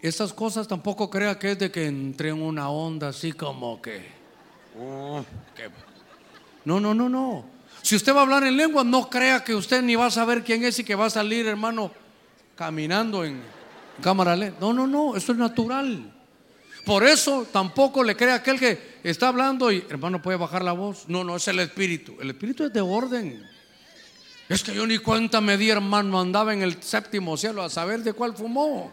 Estas 0.00 0.32
cosas 0.32 0.68
tampoco 0.68 1.10
crea 1.10 1.38
que 1.38 1.52
es 1.52 1.58
de 1.58 1.70
que 1.70 1.86
entré 1.86 2.28
en 2.30 2.40
una 2.40 2.70
onda 2.70 3.08
así 3.08 3.32
como 3.32 3.80
que... 3.82 4.06
oh, 4.80 5.24
que- 5.54 5.68
No, 6.64 6.80
no, 6.80 6.94
no, 6.94 7.08
no. 7.08 7.44
Si 7.82 7.96
usted 7.96 8.14
va 8.14 8.20
a 8.20 8.22
hablar 8.22 8.44
en 8.44 8.56
lengua, 8.56 8.84
no 8.84 9.10
crea 9.10 9.44
que 9.44 9.54
usted 9.54 9.82
ni 9.82 9.94
va 9.96 10.06
a 10.06 10.10
saber 10.10 10.42
quién 10.42 10.64
es 10.64 10.78
y 10.78 10.84
que 10.84 10.94
va 10.94 11.06
a 11.06 11.10
salir, 11.10 11.46
hermano, 11.46 11.90
caminando 12.56 13.24
en 13.24 13.42
cámara 14.02 14.36
lenta. 14.36 14.58
No, 14.60 14.72
no, 14.72 14.86
no, 14.86 15.16
esto 15.16 15.32
es 15.32 15.38
natural. 15.38 16.12
Por 16.84 17.04
eso 17.04 17.46
tampoco 17.50 18.04
le 18.04 18.14
cree 18.14 18.32
aquel 18.32 18.58
que 18.58 18.98
está 19.02 19.28
hablando 19.28 19.72
y, 19.72 19.84
hermano, 19.88 20.20
puede 20.20 20.36
bajar 20.36 20.62
la 20.62 20.72
voz. 20.72 21.04
No, 21.08 21.24
no, 21.24 21.36
es 21.36 21.48
el 21.48 21.58
espíritu. 21.60 22.16
El 22.20 22.30
espíritu 22.30 22.64
es 22.64 22.72
de 22.72 22.80
orden. 22.80 23.48
Es 24.48 24.62
que 24.62 24.74
yo 24.74 24.86
ni 24.86 24.98
cuenta 24.98 25.40
me 25.40 25.56
di, 25.56 25.70
hermano, 25.70 26.20
andaba 26.20 26.52
en 26.52 26.62
el 26.62 26.82
séptimo 26.82 27.36
cielo 27.38 27.62
a 27.62 27.70
saber 27.70 28.02
de 28.02 28.12
cuál 28.12 28.36
fumó. 28.36 28.92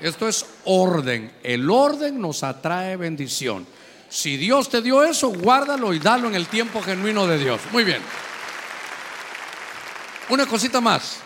Esto 0.00 0.26
es 0.26 0.46
orden. 0.64 1.30
El 1.42 1.70
orden 1.70 2.20
nos 2.20 2.42
atrae 2.42 2.96
bendición. 2.96 3.66
Si 4.08 4.38
Dios 4.38 4.70
te 4.70 4.80
dio 4.80 5.04
eso, 5.04 5.28
guárdalo 5.28 5.92
y 5.92 5.98
dalo 5.98 6.28
en 6.28 6.34
el 6.34 6.46
tiempo 6.46 6.80
genuino 6.80 7.26
de 7.26 7.38
Dios. 7.38 7.60
Muy 7.72 7.84
bien. 7.84 8.00
Una 10.30 10.46
cosita 10.46 10.80
más. 10.80 11.20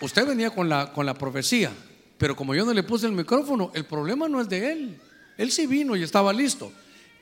Usted 0.00 0.26
venía 0.26 0.50
con 0.50 0.68
la, 0.68 0.92
con 0.92 1.04
la 1.04 1.14
profecía, 1.14 1.70
pero 2.16 2.34
como 2.34 2.54
yo 2.54 2.64
no 2.64 2.72
le 2.72 2.82
puse 2.82 3.06
el 3.06 3.12
micrófono, 3.12 3.70
el 3.74 3.84
problema 3.84 4.28
no 4.28 4.40
es 4.40 4.48
de 4.48 4.72
él. 4.72 5.00
Él 5.36 5.50
sí 5.50 5.66
vino 5.66 5.96
y 5.96 6.02
estaba 6.02 6.32
listo. 6.32 6.72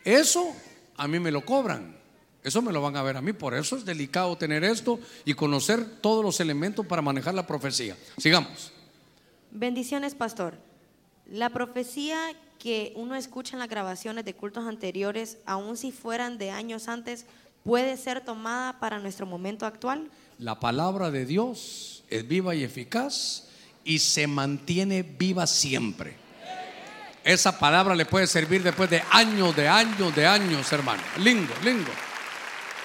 Eso 0.05 0.55
a 0.97 1.07
mí 1.09 1.19
me 1.19 1.31
lo 1.31 1.45
cobran. 1.45 1.97
Eso 2.43 2.63
me 2.63 2.73
lo 2.73 2.81
van 2.81 2.97
a 2.97 3.03
ver 3.03 3.17
a 3.17 3.21
mí. 3.21 3.33
Por 3.33 3.55
eso 3.55 3.77
es 3.77 3.85
delicado 3.85 4.37
tener 4.37 4.65
esto 4.65 4.99
y 5.25 5.35
conocer 5.35 6.01
todos 6.01 6.25
los 6.25 6.41
elementos 6.41 6.87
para 6.87 7.03
manejar 7.03 7.35
la 7.35 7.47
profecía. 7.47 7.97
Sigamos. 8.17 8.73
Bendiciones, 9.51 10.15
pastor. 10.15 10.57
La 11.31 11.51
profecía 11.51 12.19
que 12.59 12.93
uno 12.97 13.15
escucha 13.15 13.55
en 13.55 13.61
las 13.61 13.69
grabaciones 13.69 14.25
de 14.25 14.35
cultos 14.35 14.67
anteriores, 14.67 15.39
aun 15.47 15.77
si 15.77 15.93
fueran 15.93 16.39
de 16.39 16.51
años 16.51 16.89
antes, 16.89 17.27
puede 17.69 17.99
ser 17.99 18.23
tomada 18.23 18.81
para 18.81 18.99
nuestro 18.99 19.27
momento 19.27 19.67
actual. 19.67 20.09
La 20.39 20.59
palabra 20.59 21.11
de 21.11 21.27
Dios 21.27 22.03
es 22.09 22.27
viva 22.27 22.55
y 22.55 22.65
eficaz 22.65 23.45
y 23.85 23.99
se 23.99 24.27
mantiene 24.27 25.03
viva 25.03 25.47
siempre. 25.47 26.17
Esa 27.23 27.59
palabra 27.59 27.95
le 27.95 28.07
puede 28.07 28.27
servir 28.27 28.63
después 28.63 28.89
de 28.89 29.03
años, 29.11 29.55
de 29.55 29.69
años, 29.69 30.17
de 30.17 30.27
años, 30.27 30.73
hermano. 30.73 31.03
Lindo, 31.19 31.53
lindo. 31.63 31.91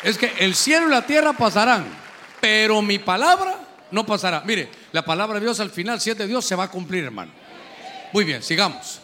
Es 0.03 0.17
que 0.17 0.33
el 0.39 0.53
cielo 0.53 0.87
y 0.87 0.91
la 0.91 1.05
tierra 1.05 1.31
pasarán, 1.31 1.85
pero 2.41 2.81
mi 2.81 2.99
palabra 2.99 3.55
no 3.89 4.05
pasará. 4.05 4.41
Mire, 4.41 4.67
la 4.91 5.05
palabra 5.05 5.35
de 5.35 5.45
Dios 5.45 5.61
al 5.61 5.69
final, 5.69 6.01
si 6.01 6.09
es 6.09 6.17
de 6.17 6.27
Dios, 6.27 6.43
se 6.43 6.55
va 6.55 6.65
a 6.65 6.69
cumplir, 6.69 7.05
hermano. 7.05 7.31
Muy 8.11 8.25
bien, 8.25 8.43
sigamos. 8.43 8.99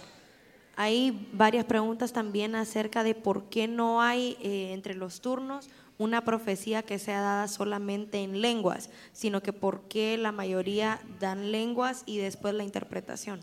Hay 0.81 1.27
varias 1.33 1.65
preguntas 1.65 2.13
también 2.13 2.55
acerca 2.55 3.03
de 3.03 3.13
por 3.13 3.49
qué 3.49 3.67
no 3.67 4.01
hay 4.01 4.37
eh, 4.39 4.71
entre 4.71 4.95
los 4.95 5.19
turnos 5.19 5.67
una 5.97 6.23
profecía 6.23 6.83
que 6.83 6.99
sea 6.99 7.19
dada 7.19 7.49
solamente 7.49 8.19
en 8.19 8.39
lenguas, 8.39 8.89
sino 9.11 9.43
que 9.43 9.51
por 9.51 9.81
qué 9.89 10.17
la 10.17 10.31
mayoría 10.31 11.01
dan 11.19 11.51
lenguas 11.51 12.03
y 12.05 12.19
después 12.19 12.53
la 12.53 12.63
interpretación. 12.63 13.41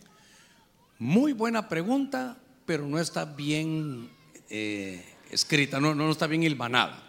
Muy 0.99 1.35
buena 1.35 1.69
pregunta, 1.69 2.39
pero 2.65 2.87
no 2.87 2.99
está 2.99 3.27
bien 3.27 4.09
eh, 4.49 5.05
escrita, 5.31 5.79
no, 5.79 5.95
no 5.95 6.11
está 6.11 6.27
bien 6.27 6.43
hilvanada. 6.43 7.03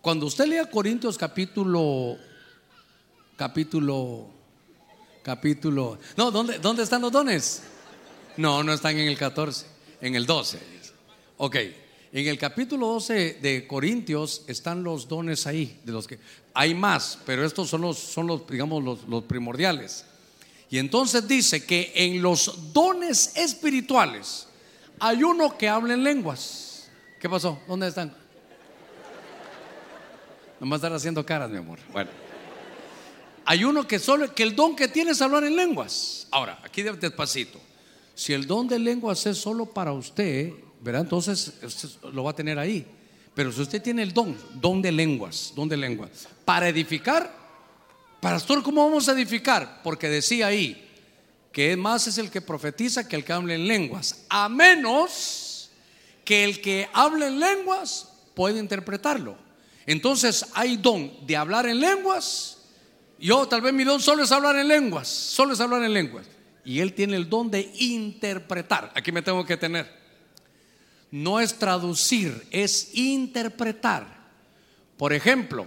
Cuando 0.00 0.26
usted 0.26 0.46
lea 0.46 0.70
Corintios 0.70 1.18
capítulo, 1.18 2.16
capítulo, 3.36 4.28
capítulo, 5.24 5.98
no, 6.16 6.30
¿dónde, 6.30 6.60
dónde 6.60 6.84
están 6.84 7.02
los 7.02 7.10
dones? 7.10 7.64
No, 8.38 8.62
no 8.62 8.72
están 8.72 8.96
en 8.96 9.08
el 9.08 9.18
14, 9.18 9.66
en 10.00 10.14
el 10.14 10.24
12. 10.24 10.58
Ok, 11.38 11.56
en 11.56 12.26
el 12.28 12.38
capítulo 12.38 12.86
12 12.86 13.38
de 13.42 13.66
Corintios 13.66 14.44
están 14.46 14.82
los 14.84 15.08
dones 15.08 15.46
ahí, 15.48 15.80
de 15.84 15.90
los 15.92 16.06
que 16.06 16.20
hay 16.54 16.72
más, 16.72 17.18
pero 17.26 17.44
estos 17.44 17.68
son 17.68 17.80
los, 17.80 17.98
son 17.98 18.28
los 18.28 18.46
digamos, 18.46 18.82
los, 18.82 19.02
los 19.08 19.24
primordiales. 19.24 20.04
Y 20.70 20.78
entonces 20.78 21.26
dice 21.26 21.64
que 21.66 21.92
en 21.96 22.22
los 22.22 22.72
dones 22.72 23.32
espirituales 23.36 24.46
hay 25.00 25.22
uno 25.24 25.58
que 25.58 25.68
habla 25.68 25.94
en 25.94 26.04
lenguas. 26.04 26.88
¿Qué 27.20 27.28
pasó? 27.28 27.60
¿Dónde 27.66 27.88
están? 27.88 28.14
Nomás 30.60 30.78
estar 30.78 30.92
haciendo 30.92 31.26
caras, 31.26 31.50
mi 31.50 31.56
amor. 31.58 31.80
Bueno. 31.92 32.10
Hay 33.44 33.64
uno 33.64 33.84
que 33.86 33.98
solo, 33.98 34.32
que 34.32 34.44
el 34.44 34.54
don 34.54 34.76
que 34.76 34.86
tiene 34.86 35.10
es 35.10 35.20
hablar 35.22 35.42
en 35.42 35.56
lenguas. 35.56 36.28
Ahora, 36.30 36.60
aquí 36.62 36.82
de- 36.82 36.92
despacito. 36.92 37.58
Si 38.18 38.32
el 38.32 38.48
don 38.48 38.66
de 38.66 38.80
lenguas 38.80 39.24
es 39.26 39.38
solo 39.38 39.64
para 39.64 39.92
usted, 39.92 40.52
¿verdad? 40.80 41.02
Entonces 41.02 41.52
lo 42.12 42.24
va 42.24 42.32
a 42.32 42.34
tener 42.34 42.58
ahí. 42.58 42.84
Pero 43.32 43.52
si 43.52 43.60
usted 43.60 43.80
tiene 43.80 44.02
el 44.02 44.12
don, 44.12 44.36
don 44.54 44.82
de 44.82 44.90
lenguas, 44.90 45.52
don 45.54 45.68
de 45.68 45.76
lenguas, 45.76 46.26
para 46.44 46.68
edificar, 46.68 47.32
pastor, 48.20 48.64
¿cómo 48.64 48.84
vamos 48.84 49.08
a 49.08 49.12
edificar? 49.12 49.82
Porque 49.84 50.08
decía 50.08 50.48
ahí 50.48 50.84
que 51.52 51.76
más 51.76 52.08
es 52.08 52.18
el 52.18 52.28
que 52.28 52.40
profetiza 52.40 53.06
que 53.06 53.14
el 53.14 53.24
que 53.24 53.32
habla 53.32 53.54
en 53.54 53.68
lenguas, 53.68 54.24
a 54.28 54.48
menos 54.48 55.70
que 56.24 56.42
el 56.42 56.60
que 56.60 56.88
habla 56.92 57.28
en 57.28 57.38
lenguas 57.38 58.08
puede 58.34 58.58
interpretarlo. 58.58 59.36
Entonces 59.86 60.44
hay 60.54 60.76
don 60.76 61.24
de 61.24 61.36
hablar 61.36 61.68
en 61.68 61.78
lenguas. 61.78 62.58
Yo 63.20 63.46
tal 63.46 63.60
vez 63.60 63.72
mi 63.72 63.84
don 63.84 64.00
solo 64.00 64.24
es 64.24 64.32
hablar 64.32 64.56
en 64.56 64.66
lenguas, 64.66 65.06
solo 65.06 65.54
es 65.54 65.60
hablar 65.60 65.84
en 65.84 65.92
lenguas. 65.92 66.26
Y 66.64 66.80
él 66.80 66.92
tiene 66.94 67.16
el 67.16 67.28
don 67.28 67.50
de 67.50 67.70
interpretar. 67.78 68.92
Aquí 68.94 69.12
me 69.12 69.22
tengo 69.22 69.44
que 69.44 69.56
tener. 69.56 69.90
No 71.10 71.40
es 71.40 71.58
traducir, 71.58 72.46
es 72.50 72.94
interpretar. 72.94 74.06
Por 74.96 75.12
ejemplo, 75.12 75.66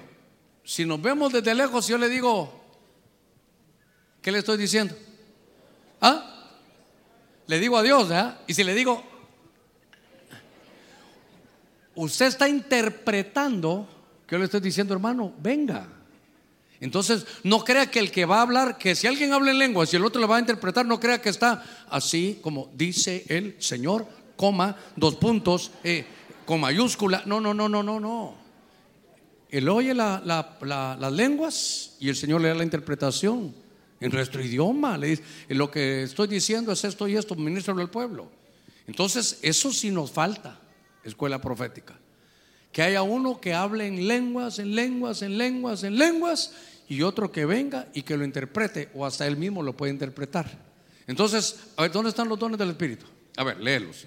si 0.64 0.86
nos 0.86 1.02
vemos 1.02 1.34
desde 1.34 1.56
lejos, 1.56 1.88
yo 1.88 1.98
le 1.98 2.10
digo, 2.10 2.64
¿qué 4.22 4.32
le 4.32 4.40
estoy 4.40 4.58
diciendo? 4.58 4.96
¿Ah? 6.00 6.50
Le 7.48 7.60
digo 7.60 7.78
a 7.78 7.84
Dios. 7.84 8.10
Y 8.48 8.54
si 8.54 8.64
le 8.64 8.76
digo, 8.76 9.04
usted 11.96 12.28
está 12.28 12.48
interpretando, 12.48 13.88
que 14.28 14.38
le 14.38 14.46
estoy 14.46 14.62
diciendo, 14.62 14.94
hermano, 14.94 15.34
venga. 15.40 15.88
Entonces, 16.82 17.26
no 17.44 17.64
crea 17.64 17.90
que 17.90 18.00
el 18.00 18.12
que 18.12 18.26
va 18.26 18.40
a 18.40 18.42
hablar, 18.42 18.78
que 18.78 18.96
si 18.96 19.08
alguien 19.08 19.32
habla 19.34 19.52
en 19.52 19.60
lenguas 19.60 19.94
y 19.94 19.96
el 19.96 20.04
otro 20.06 20.20
le 20.20 20.28
va 20.28 20.38
a 20.38 20.40
interpretar, 20.40 20.86
no 20.86 21.00
crea 21.00 21.22
que 21.22 21.30
está 21.30 21.64
así 21.90 22.40
como 22.42 22.70
dice 22.76 23.24
el 23.30 23.56
Señor, 23.60 24.06
coma, 24.36 24.76
dos 24.96 25.16
puntos, 25.16 25.72
eh, 25.84 26.04
con 26.46 26.60
mayúscula. 26.60 27.22
No, 27.28 27.40
no, 27.40 27.54
no, 27.54 27.70
no, 27.70 27.84
no, 27.84 28.00
no. 28.00 28.36
Él 29.50 29.70
oye 29.70 29.94
la- 29.94 30.22
la- 30.26 30.58
la- 30.62 30.98
las 31.00 31.12
lenguas 31.14 31.96
y 32.00 32.10
el 32.10 32.16
Señor 32.16 32.42
le 32.42 32.48
da 32.48 32.56
la 32.56 32.64
interpretación 32.64 33.54
en 34.00 34.12
nuestro 34.12 34.44
idioma. 34.44 34.98
Le 34.98 35.08
dice, 35.08 35.24
lo 35.50 35.70
que 35.70 36.04
estoy 36.04 36.28
diciendo 36.28 36.72
es 36.72 36.84
esto 36.84 37.08
y 37.08 37.16
esto, 37.16 37.36
ministro 37.36 37.76
del 37.76 37.90
pueblo. 37.90 38.32
Entonces, 38.88 39.38
eso 39.44 39.72
sí 39.72 39.92
nos 39.92 40.10
falta, 40.12 40.60
escuela 41.04 41.40
profética. 41.40 41.96
Que 42.72 42.82
haya 42.82 43.02
uno 43.04 43.40
que 43.42 43.54
hable 43.54 43.86
en 43.86 44.08
lenguas, 44.08 44.58
en 44.58 44.74
lenguas, 44.74 45.22
en 45.22 45.38
lenguas, 45.38 45.84
en 45.84 45.98
lenguas, 45.98 46.54
y 46.92 47.04
otro 47.04 47.32
que 47.32 47.46
venga 47.46 47.88
y 47.94 48.02
que 48.02 48.18
lo 48.18 48.26
interprete, 48.26 48.90
o 48.94 49.06
hasta 49.06 49.26
él 49.26 49.38
mismo 49.38 49.64
lo 49.64 49.78
puede 49.78 49.94
interpretar. 49.94 50.52
Entonces, 51.08 51.72
a 51.78 51.84
ver, 51.84 51.92
¿dónde 51.94 52.10
están 52.10 52.28
los 52.28 52.38
dones 52.38 52.60
del 52.60 52.72
Espíritu? 52.72 53.06
A 53.38 53.46
ver, 53.46 53.62
léelos. 53.62 54.06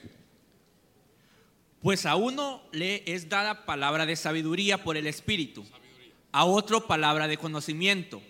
Pues 1.81 2.05
a 2.05 2.17
uno 2.17 2.61
le 2.73 3.03
es 3.11 3.31
dada 3.31 3.65
palabra 3.65 4.05
de 4.05 4.17
sabiduría 4.17 4.85
por 4.85 4.99
el 4.99 5.07
Espíritu, 5.07 5.65
a 6.31 6.45
otro 6.45 6.87
palabra 6.87 7.27
de 7.27 7.39
conocimiento, 7.39 8.21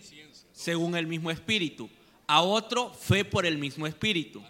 según 0.53 0.95
el 0.95 1.05
mismo 1.05 1.31
Espíritu, 1.31 1.89
a 2.25 2.41
otro 2.41 2.93
fe 2.93 3.25
por 3.25 3.45
el 3.45 3.57
mismo 3.57 3.87
Espíritu, 3.87 4.41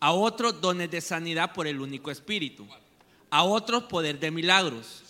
a 0.00 0.12
otro 0.12 0.52
dones 0.52 0.90
de 0.90 1.02
sanidad 1.02 1.52
por 1.52 1.66
el 1.66 1.82
único 1.82 2.10
Espíritu, 2.10 2.66
a 3.28 3.44
otros 3.44 3.82
poder 3.84 4.18
de 4.20 4.30
milagros, 4.30 5.02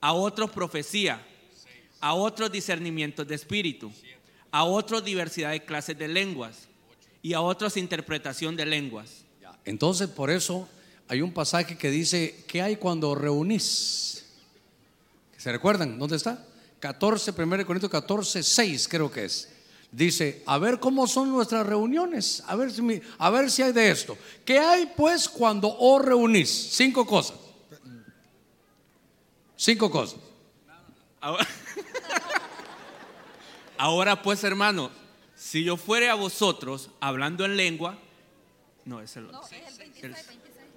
a 0.00 0.12
otros 0.12 0.50
profecía, 0.50 1.24
a 2.00 2.14
otros 2.14 2.50
discernimientos 2.50 3.26
de 3.26 3.34
espíritu, 3.34 3.92
a 4.50 4.64
otros 4.64 5.04
diversidad 5.04 5.50
de 5.50 5.64
clases 5.64 5.98
de 5.98 6.08
lenguas 6.08 6.68
y 7.22 7.34
a 7.34 7.40
otros 7.40 7.76
interpretación 7.76 8.56
de 8.56 8.66
lenguas. 8.66 9.24
Entonces, 9.64 10.08
por 10.08 10.30
eso 10.30 10.68
hay 11.08 11.20
un 11.20 11.32
pasaje 11.32 11.76
que 11.76 11.90
dice, 11.90 12.44
¿qué 12.46 12.62
hay 12.62 12.76
cuando 12.76 13.14
reunís? 13.14 14.24
¿Se 15.36 15.52
recuerdan? 15.52 15.98
¿Dónde 15.98 16.16
está? 16.16 16.46
14, 16.80 17.32
1 17.36 17.66
Corintios 17.66 17.90
14, 17.90 18.42
6 18.42 18.88
creo 18.88 19.10
que 19.10 19.26
es. 19.26 19.48
Dice, 19.92 20.42
a 20.46 20.56
ver 20.58 20.78
cómo 20.78 21.06
son 21.06 21.30
nuestras 21.30 21.66
reuniones, 21.66 22.42
a 22.46 22.54
ver 22.54 22.70
si, 22.70 23.02
a 23.18 23.30
ver 23.30 23.50
si 23.50 23.62
hay 23.62 23.72
de 23.72 23.90
esto. 23.90 24.16
¿Qué 24.44 24.58
hay 24.58 24.92
pues 24.96 25.28
cuando 25.28 25.76
os 25.76 26.02
reunís? 26.04 26.48
Cinco 26.48 27.04
cosas. 27.04 27.36
Cinco 29.56 29.90
cosas. 29.90 30.20
Ahora, 33.82 34.20
pues, 34.20 34.44
hermanos, 34.44 34.90
si 35.34 35.64
yo 35.64 35.78
fuere 35.78 36.10
a 36.10 36.14
vosotros 36.14 36.90
hablando 37.00 37.46
en 37.46 37.56
lengua, 37.56 37.96
no 38.84 39.00
es 39.00 39.16
el, 39.16 39.26
el 40.02 40.14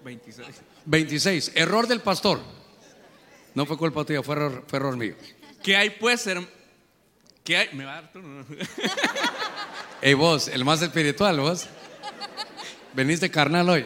26. 0.05 0.47
26. 0.85 1.51
Error 1.55 1.85
del 1.87 1.99
pastor. 1.99 2.39
No 3.55 3.65
fue 3.65 3.77
culpa 3.77 4.05
tuya, 4.05 4.23
fue 4.23 4.35
error, 4.35 4.63
fue 4.67 4.79
error 4.79 4.95
mío. 4.95 5.15
¿Qué 5.61 5.75
hay 5.75 5.89
pues, 5.89 6.25
herm- 6.27 6.47
¿Qué 7.43 7.57
hay? 7.57 7.69
¿Me 7.73 7.83
va 7.83 7.91
a 7.97 8.01
dar 8.03 8.11
turno? 8.13 8.45
Ey, 10.01 10.13
vos, 10.13 10.47
el 10.47 10.63
más 10.63 10.81
espiritual, 10.81 11.41
vos. 11.41 11.65
Veniste 12.93 13.29
carnal 13.29 13.67
hoy. 13.69 13.85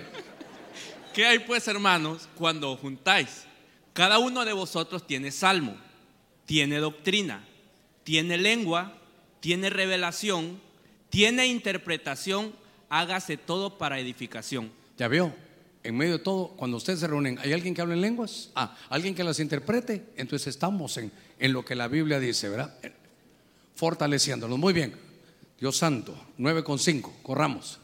¿Qué 1.16 1.26
hay 1.26 1.40
pues, 1.40 1.68
hermanos, 1.68 2.30
cuando 2.36 2.72
os 2.72 2.80
juntáis? 2.80 3.46
Cada 3.94 4.20
uno 4.20 4.46
de 4.46 4.54
vosotros 4.54 5.08
tiene 5.08 5.32
salmo, 5.32 5.76
tiene 6.46 6.78
doctrina, 6.78 7.44
tiene 8.04 8.38
lengua, 8.38 8.94
tiene 9.48 9.70
revelación, 9.70 10.60
tiene 11.08 11.48
interpretación, 11.48 12.52
hágase 12.90 13.38
todo 13.38 13.78
para 13.78 13.98
edificación. 13.98 14.70
Ya 14.98 15.08
vio, 15.08 15.34
en 15.84 15.96
medio 15.96 16.18
de 16.18 16.20
todo, 16.20 16.50
cuando 16.58 16.76
ustedes 16.76 17.00
se 17.00 17.08
reúnen, 17.08 17.40
¿hay 17.40 17.54
alguien 17.54 17.74
que 17.74 17.80
hable 17.80 17.94
en 17.94 18.02
lenguas? 18.02 18.52
Ah, 18.56 18.76
alguien 18.90 19.16
que 19.16 19.24
las 19.24 19.40
interprete. 19.40 20.04
Entonces 20.18 20.48
estamos 20.48 20.98
en, 20.98 21.14
en 21.40 21.54
lo 21.54 21.64
que 21.64 21.76
la 21.76 21.88
Biblia 21.88 22.20
dice, 22.20 22.50
¿verdad? 22.50 22.78
Fortaleciéndolos. 23.76 24.60
Muy 24.60 24.74
bien. 24.74 24.94
Dios 25.58 25.78
santo, 25.78 26.14
9 26.38 26.66
con 26.66 26.78
5, 26.78 27.20
corramos. 27.24 27.80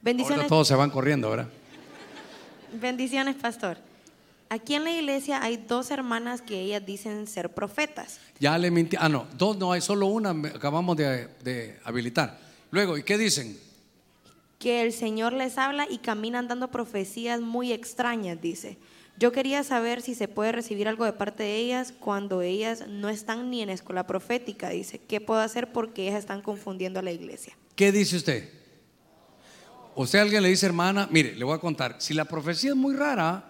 Bendiciones, 0.00 0.38
Ahora 0.38 0.48
todos 0.48 0.66
se 0.66 0.74
van 0.76 0.88
corriendo, 0.88 1.28
¿verdad? 1.28 1.50
bendiciones, 2.72 3.36
pastor. 3.36 3.76
Aquí 4.50 4.74
en 4.74 4.84
la 4.84 4.90
iglesia 4.92 5.42
hay 5.42 5.56
dos 5.56 5.90
hermanas 5.90 6.40
que 6.40 6.60
ellas 6.60 6.84
dicen 6.84 7.26
ser 7.26 7.52
profetas. 7.52 8.18
Ya 8.40 8.56
le 8.56 8.70
mentí. 8.70 8.96
Ah, 8.98 9.08
no, 9.08 9.26
dos 9.36 9.56
no 9.58 9.72
hay, 9.72 9.80
solo 9.80 10.06
una 10.06 10.30
acabamos 10.30 10.96
de, 10.96 11.28
de 11.42 11.78
habilitar. 11.84 12.38
Luego, 12.70 12.96
¿y 12.96 13.02
qué 13.02 13.18
dicen? 13.18 13.58
que 14.58 14.82
el 14.82 14.92
Señor 14.92 15.32
les 15.32 15.56
habla 15.56 15.86
y 15.88 15.98
caminan 15.98 16.48
dando 16.48 16.68
profecías 16.70 17.40
muy 17.40 17.72
extrañas, 17.72 18.40
dice. 18.40 18.76
Yo 19.18 19.32
quería 19.32 19.64
saber 19.64 20.00
si 20.00 20.14
se 20.14 20.28
puede 20.28 20.52
recibir 20.52 20.86
algo 20.86 21.04
de 21.04 21.12
parte 21.12 21.42
de 21.42 21.56
ellas 21.56 21.92
cuando 21.98 22.40
ellas 22.40 22.86
no 22.88 23.08
están 23.08 23.50
ni 23.50 23.62
en 23.62 23.70
escuela 23.70 24.06
profética, 24.06 24.70
dice. 24.70 25.00
¿Qué 25.08 25.20
puedo 25.20 25.40
hacer 25.40 25.72
porque 25.72 26.02
ellas 26.02 26.20
están 26.20 26.42
confundiendo 26.42 27.00
a 27.00 27.02
la 27.02 27.10
iglesia? 27.10 27.56
¿Qué 27.74 27.90
dice 27.90 28.16
usted? 28.16 28.48
Usted 29.94 30.20
a 30.20 30.22
alguien 30.22 30.42
le 30.42 30.48
dice, 30.50 30.66
hermana, 30.66 31.08
mire, 31.10 31.34
le 31.34 31.44
voy 31.44 31.56
a 31.56 31.58
contar, 31.60 31.96
si 31.98 32.14
la 32.14 32.24
profecía 32.24 32.70
es 32.70 32.76
muy 32.76 32.94
rara, 32.94 33.47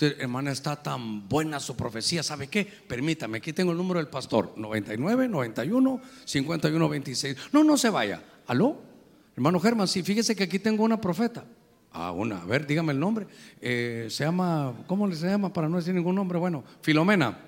hermana, 0.00 0.50
está 0.50 0.82
tan 0.82 1.28
buena 1.28 1.60
su 1.60 1.76
profecía, 1.76 2.22
¿sabe 2.22 2.48
qué? 2.48 2.64
Permítame, 2.64 3.38
aquí 3.38 3.52
tengo 3.52 3.72
el 3.72 3.78
número 3.78 3.98
del 4.00 4.08
pastor, 4.08 4.52
99, 4.56 5.28
91, 5.28 6.00
51, 6.24 6.88
26. 6.88 7.36
No, 7.52 7.62
no 7.64 7.76
se 7.76 7.90
vaya. 7.90 8.22
¿Aló? 8.46 8.76
Hermano 9.36 9.60
Germán, 9.60 9.88
sí, 9.88 10.02
fíjese 10.02 10.34
que 10.36 10.44
aquí 10.44 10.58
tengo 10.58 10.84
una 10.84 11.00
profeta. 11.00 11.44
Ah, 11.92 12.10
una, 12.10 12.42
a 12.42 12.44
ver, 12.44 12.66
dígame 12.66 12.92
el 12.92 12.98
nombre. 12.98 13.26
Eh, 13.60 14.08
se 14.10 14.24
llama, 14.24 14.74
¿cómo 14.86 15.06
le 15.06 15.14
se 15.14 15.28
llama? 15.28 15.52
Para 15.52 15.68
no 15.68 15.76
decir 15.76 15.94
ningún 15.94 16.16
nombre, 16.16 16.38
bueno, 16.38 16.64
Filomena. 16.82 17.38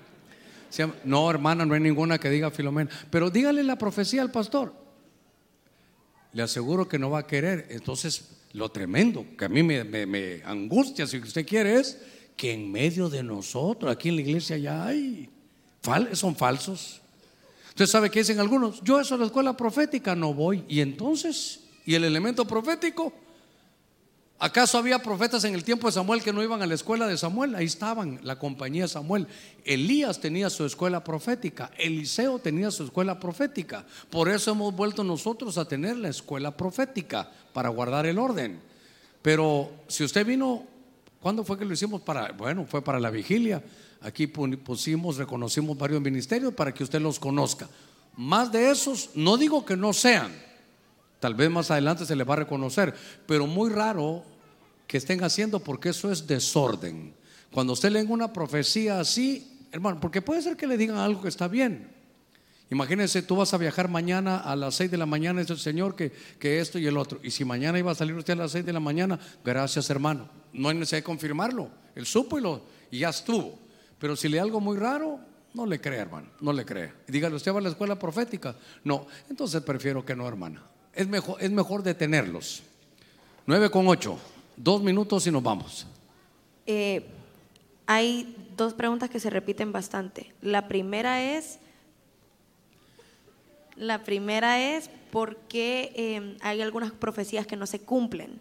No, 1.03 1.29
hermana, 1.29 1.65
no 1.65 1.73
hay 1.73 1.79
ninguna 1.81 2.17
que 2.17 2.29
diga 2.29 2.49
Filomena. 2.51 2.89
Pero 3.09 3.29
dígale 3.29 3.63
la 3.63 3.77
profecía 3.77 4.21
al 4.21 4.31
pastor 4.31 4.73
le 6.33 6.43
aseguro 6.43 6.87
que 6.87 6.99
no 6.99 7.09
va 7.09 7.19
a 7.19 7.25
querer. 7.27 7.67
Entonces, 7.71 8.29
lo 8.53 8.69
tremendo 8.69 9.25
que 9.37 9.45
a 9.45 9.49
mí 9.49 9.63
me- 9.63 9.83
me 9.83 10.41
angustia, 10.45 11.07
si 11.07 11.17
usted 11.17 11.47
quiere, 11.47 11.79
es 11.79 11.97
que 12.37 12.53
en 12.53 12.71
medio 12.71 13.09
de 13.09 13.23
nosotros, 13.23 13.91
aquí 13.91 14.09
en 14.09 14.15
la 14.15 14.21
iglesia 14.21 14.57
ya 14.57 14.85
hay, 14.85 15.29
son 16.13 16.35
falsos. 16.35 17.01
Usted 17.69 17.87
sabe 17.87 18.09
que 18.09 18.19
dicen 18.19 18.39
algunos, 18.39 18.81
yo 18.83 18.99
eso 18.99 19.15
a 19.15 19.17
la 19.17 19.25
escuela 19.25 19.57
profética 19.57 20.15
no 20.15 20.33
voy. 20.33 20.63
Y 20.69 20.79
entonces, 20.79 21.61
¿y 21.85 21.95
el 21.95 22.03
elemento 22.03 22.45
profético? 22.45 23.11
¿Acaso 24.39 24.77
había 24.77 24.99
profetas 24.99 25.43
en 25.45 25.55
el 25.55 25.63
tiempo 25.63 25.87
de 25.87 25.93
Samuel 25.93 26.21
que 26.21 26.31
no 26.31 26.43
iban 26.43 26.61
a 26.61 26.67
la 26.67 26.75
escuela 26.75 27.07
de 27.07 27.17
Samuel? 27.17 27.55
Ahí 27.55 27.65
estaban, 27.65 28.19
la 28.21 28.37
compañía 28.37 28.83
de 28.83 28.89
Samuel. 28.89 29.27
Elías 29.65 30.19
tenía 30.19 30.51
su 30.51 30.63
escuela 30.63 31.03
profética, 31.03 31.71
Eliseo 31.75 32.37
tenía 32.37 32.69
su 32.69 32.83
escuela 32.83 33.19
profética. 33.19 33.83
Por 34.11 34.29
eso 34.29 34.51
hemos 34.51 34.75
vuelto 34.75 35.03
nosotros 35.03 35.57
a 35.57 35.67
tener 35.67 35.97
la 35.97 36.09
escuela 36.09 36.55
profética, 36.55 37.31
para 37.51 37.69
guardar 37.69 38.05
el 38.05 38.19
orden. 38.19 38.59
Pero 39.23 39.71
si 39.87 40.03
usted 40.03 40.23
vino, 40.23 40.67
¿cuándo 41.21 41.43
fue 41.43 41.57
que 41.57 41.65
lo 41.65 41.73
hicimos? 41.73 42.01
Para, 42.01 42.31
bueno, 42.31 42.65
fue 42.65 42.81
para 42.83 42.99
la 42.99 43.09
vigilia. 43.09 43.63
Aquí 44.01 44.27
pu- 44.27 44.57
pusimos, 44.59 45.17
reconocimos 45.17 45.77
varios 45.77 46.01
ministerios 46.01 46.53
para 46.53 46.73
que 46.73 46.83
usted 46.83 47.01
los 47.01 47.19
conozca. 47.19 47.67
Más 48.15 48.51
de 48.51 48.69
esos, 48.71 49.11
no 49.15 49.37
digo 49.37 49.65
que 49.65 49.75
no 49.77 49.93
sean, 49.93 50.31
Tal 51.19 51.33
vez 51.33 51.49
más 51.49 51.71
adelante 51.71 52.05
se 52.05 52.15
le 52.15 52.23
va 52.23 52.35
a 52.35 52.37
reconocer, 52.37 52.93
pero 53.25 53.47
muy 53.47 53.71
raro 53.71 54.23
que 54.85 54.97
estén 54.97 55.23
haciendo 55.23 55.59
porque 55.59 55.89
eso 55.89 56.11
es 56.11 56.27
desorden. 56.27 57.11
Cuando 57.51 57.73
usted 57.73 57.89
lee 57.89 58.05
una 58.07 58.31
profecía 58.31 58.99
así, 58.99 59.65
hermano, 59.71 59.99
porque 59.99 60.21
puede 60.21 60.43
ser 60.43 60.55
que 60.55 60.67
le 60.67 60.77
digan 60.77 60.97
algo 60.97 61.23
que 61.23 61.29
está 61.29 61.47
bien. 61.47 61.89
Imagínense, 62.69 63.21
tú 63.21 63.37
vas 63.37 63.53
a 63.53 63.57
viajar 63.57 63.87
mañana 63.87 64.37
a 64.37 64.55
las 64.55 64.75
6 64.75 64.91
de 64.91 64.97
la 64.97 65.05
mañana, 65.05 65.41
es 65.41 65.49
el 65.49 65.57
Señor 65.57 65.95
que, 65.95 66.11
que 66.37 66.59
esto 66.59 66.77
y 66.77 66.85
el 66.85 66.97
otro. 66.97 67.19
Y 67.23 67.31
si 67.31 67.45
mañana 67.45 67.79
iba 67.79 67.91
a 67.91 67.95
salir 67.95 68.15
usted 68.15 68.33
a 68.33 68.37
las 68.37 68.51
6 68.51 68.65
de 68.65 68.73
la 68.73 68.79
mañana, 68.79 69.19
gracias 69.43 69.89
hermano. 69.89 70.29
No 70.51 70.69
hay 70.69 70.75
necesidad 70.75 70.99
de 70.99 71.03
confirmarlo. 71.03 71.69
Él 71.95 72.05
supo 72.05 72.37
y, 72.37 72.41
lo, 72.41 72.63
y 72.91 72.99
ya 72.99 73.09
estuvo. 73.09 73.57
Pero 73.99 74.15
si 74.15 74.27
lee 74.27 74.37
algo 74.37 74.59
muy 74.59 74.77
raro, 74.77 75.19
no 75.53 75.65
le 75.65 75.79
crea, 75.79 76.01
hermano. 76.01 76.27
No 76.41 76.53
le 76.53 76.65
crea. 76.65 76.93
Y 77.07 77.11
dígale, 77.11 77.35
¿usted 77.35 77.53
va 77.53 77.59
a 77.59 77.61
la 77.61 77.69
escuela 77.69 77.97
profética? 77.97 78.55
No. 78.83 79.07
Entonces 79.29 79.61
prefiero 79.63 80.05
que 80.05 80.15
no, 80.15 80.27
hermana. 80.27 80.61
Es 80.93 81.07
mejor, 81.07 81.37
es 81.41 81.51
mejor 81.51 81.83
detenerlos. 81.83 82.63
9 83.45 83.69
con 83.71 83.87
8. 83.87 84.19
Dos 84.57 84.83
minutos 84.83 85.25
y 85.25 85.31
nos 85.31 85.41
vamos. 85.41 85.87
Eh, 86.65 87.05
hay 87.85 88.35
dos 88.57 88.73
preguntas 88.73 89.09
que 89.09 89.19
se 89.19 89.29
repiten 89.29 89.71
bastante. 89.71 90.33
La 90.41 90.67
primera 90.67 91.23
es, 91.23 91.59
la 93.77 94.03
primera 94.03 94.75
es 94.75 94.89
por 95.11 95.37
qué 95.47 95.91
eh, 95.95 96.37
hay 96.41 96.61
algunas 96.61 96.91
profecías 96.91 97.47
que 97.47 97.55
no 97.55 97.65
se 97.65 97.79
cumplen. 97.79 98.39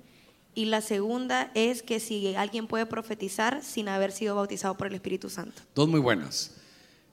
Y 0.54 0.64
la 0.64 0.80
segunda 0.80 1.50
es 1.54 1.82
que 1.82 2.00
si 2.00 2.34
alguien 2.34 2.66
puede 2.66 2.86
profetizar 2.86 3.62
sin 3.62 3.88
haber 3.88 4.10
sido 4.10 4.34
bautizado 4.34 4.76
por 4.76 4.86
el 4.86 4.94
Espíritu 4.94 5.28
Santo. 5.28 5.62
Dos 5.74 5.88
muy 5.88 6.00
buenas. 6.00 6.52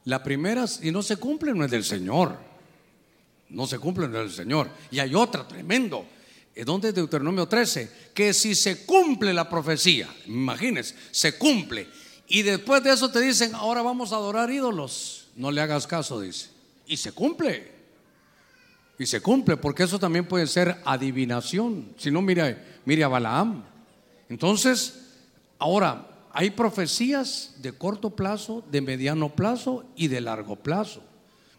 La 0.05 0.23
primera, 0.23 0.65
si 0.65 0.91
no 0.91 1.03
se 1.03 1.17
cumple, 1.17 1.53
no 1.53 1.65
es 1.65 1.71
del 1.71 1.83
Señor. 1.83 2.37
No 3.49 3.67
se 3.67 3.79
cumple, 3.79 4.07
no 4.07 4.17
es 4.19 4.23
del 4.23 4.45
Señor. 4.45 4.69
Y 4.91 4.99
hay 4.99 5.13
otra, 5.13 5.45
tremendo. 5.45 6.05
¿Es 6.55 6.65
donde 6.65 6.89
es 6.89 6.95
Deuteronomio 6.95 7.47
13? 7.47 8.11
Que 8.13 8.33
si 8.33 8.55
se 8.55 8.85
cumple 8.85 9.33
la 9.33 9.49
profecía, 9.49 10.07
imagínense, 10.27 10.95
se 11.11 11.37
cumple. 11.37 11.87
Y 12.27 12.43
después 12.43 12.81
de 12.83 12.93
eso 12.93 13.11
te 13.11 13.19
dicen, 13.19 13.53
ahora 13.55 13.81
vamos 13.81 14.13
a 14.13 14.15
adorar 14.15 14.49
ídolos. 14.51 15.27
No 15.35 15.51
le 15.51 15.61
hagas 15.61 15.85
caso, 15.85 16.21
dice. 16.21 16.49
Y 16.87 16.95
se 16.97 17.11
cumple. 17.11 17.72
Y 18.99 19.05
se 19.05 19.21
cumple, 19.21 19.57
porque 19.57 19.83
eso 19.83 19.99
también 19.99 20.25
puede 20.25 20.47
ser 20.47 20.77
adivinación. 20.85 21.93
Si 21.97 22.11
no, 22.11 22.21
mire, 22.21 22.57
mire 22.85 23.03
a 23.03 23.07
Balaam. 23.07 23.63
Entonces, 24.29 24.99
ahora, 25.57 26.07
hay 26.31 26.51
profecías 26.51 27.55
de 27.59 27.71
corto 27.73 28.09
plazo, 28.11 28.63
de 28.71 28.81
mediano 28.81 29.29
plazo 29.29 29.85
y 29.95 30.07
de 30.07 30.21
largo 30.21 30.55
plazo. 30.55 31.03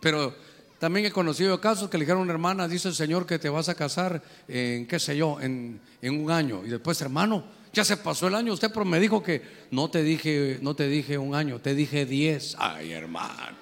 Pero 0.01 0.35
también 0.79 1.07
he 1.07 1.13
conocido 1.13 1.61
casos 1.61 1.89
que 1.89 1.97
le 1.97 2.05
dijeron 2.05 2.23
una 2.23 2.33
hermana, 2.33 2.69
dice 2.69 2.89
el 2.89 2.95
Señor 2.95 3.27
que 3.27 3.39
te 3.39 3.49
vas 3.49 3.69
a 3.69 3.75
casar 3.75 4.23
en, 4.49 4.87
qué 4.87 4.99
sé 4.99 5.17
yo, 5.17 5.41
en, 5.41 5.81
en 6.03 6.21
un 6.21 6.31
año. 6.31 6.65
Y 6.65 6.69
después, 6.69 7.01
hermano, 7.01 7.45
ya 7.73 7.85
se 7.85 7.97
pasó 7.97 8.29
el 8.29 8.35
año, 8.35 8.53
usted 8.53 8.71
pero 8.73 8.85
me 8.85 9.01
dijo 9.01 9.23
que 9.23 9.43
no 9.71 9.91
te 9.91 10.03
dije, 10.03 10.59
no 10.63 10.75
te 10.75 10.89
dije 10.89 11.19
un 11.19 11.35
año, 11.35 11.61
te 11.61 11.75
dije 11.75 12.07
diez. 12.07 12.55
Ay, 12.59 12.93
hermano. 12.93 13.57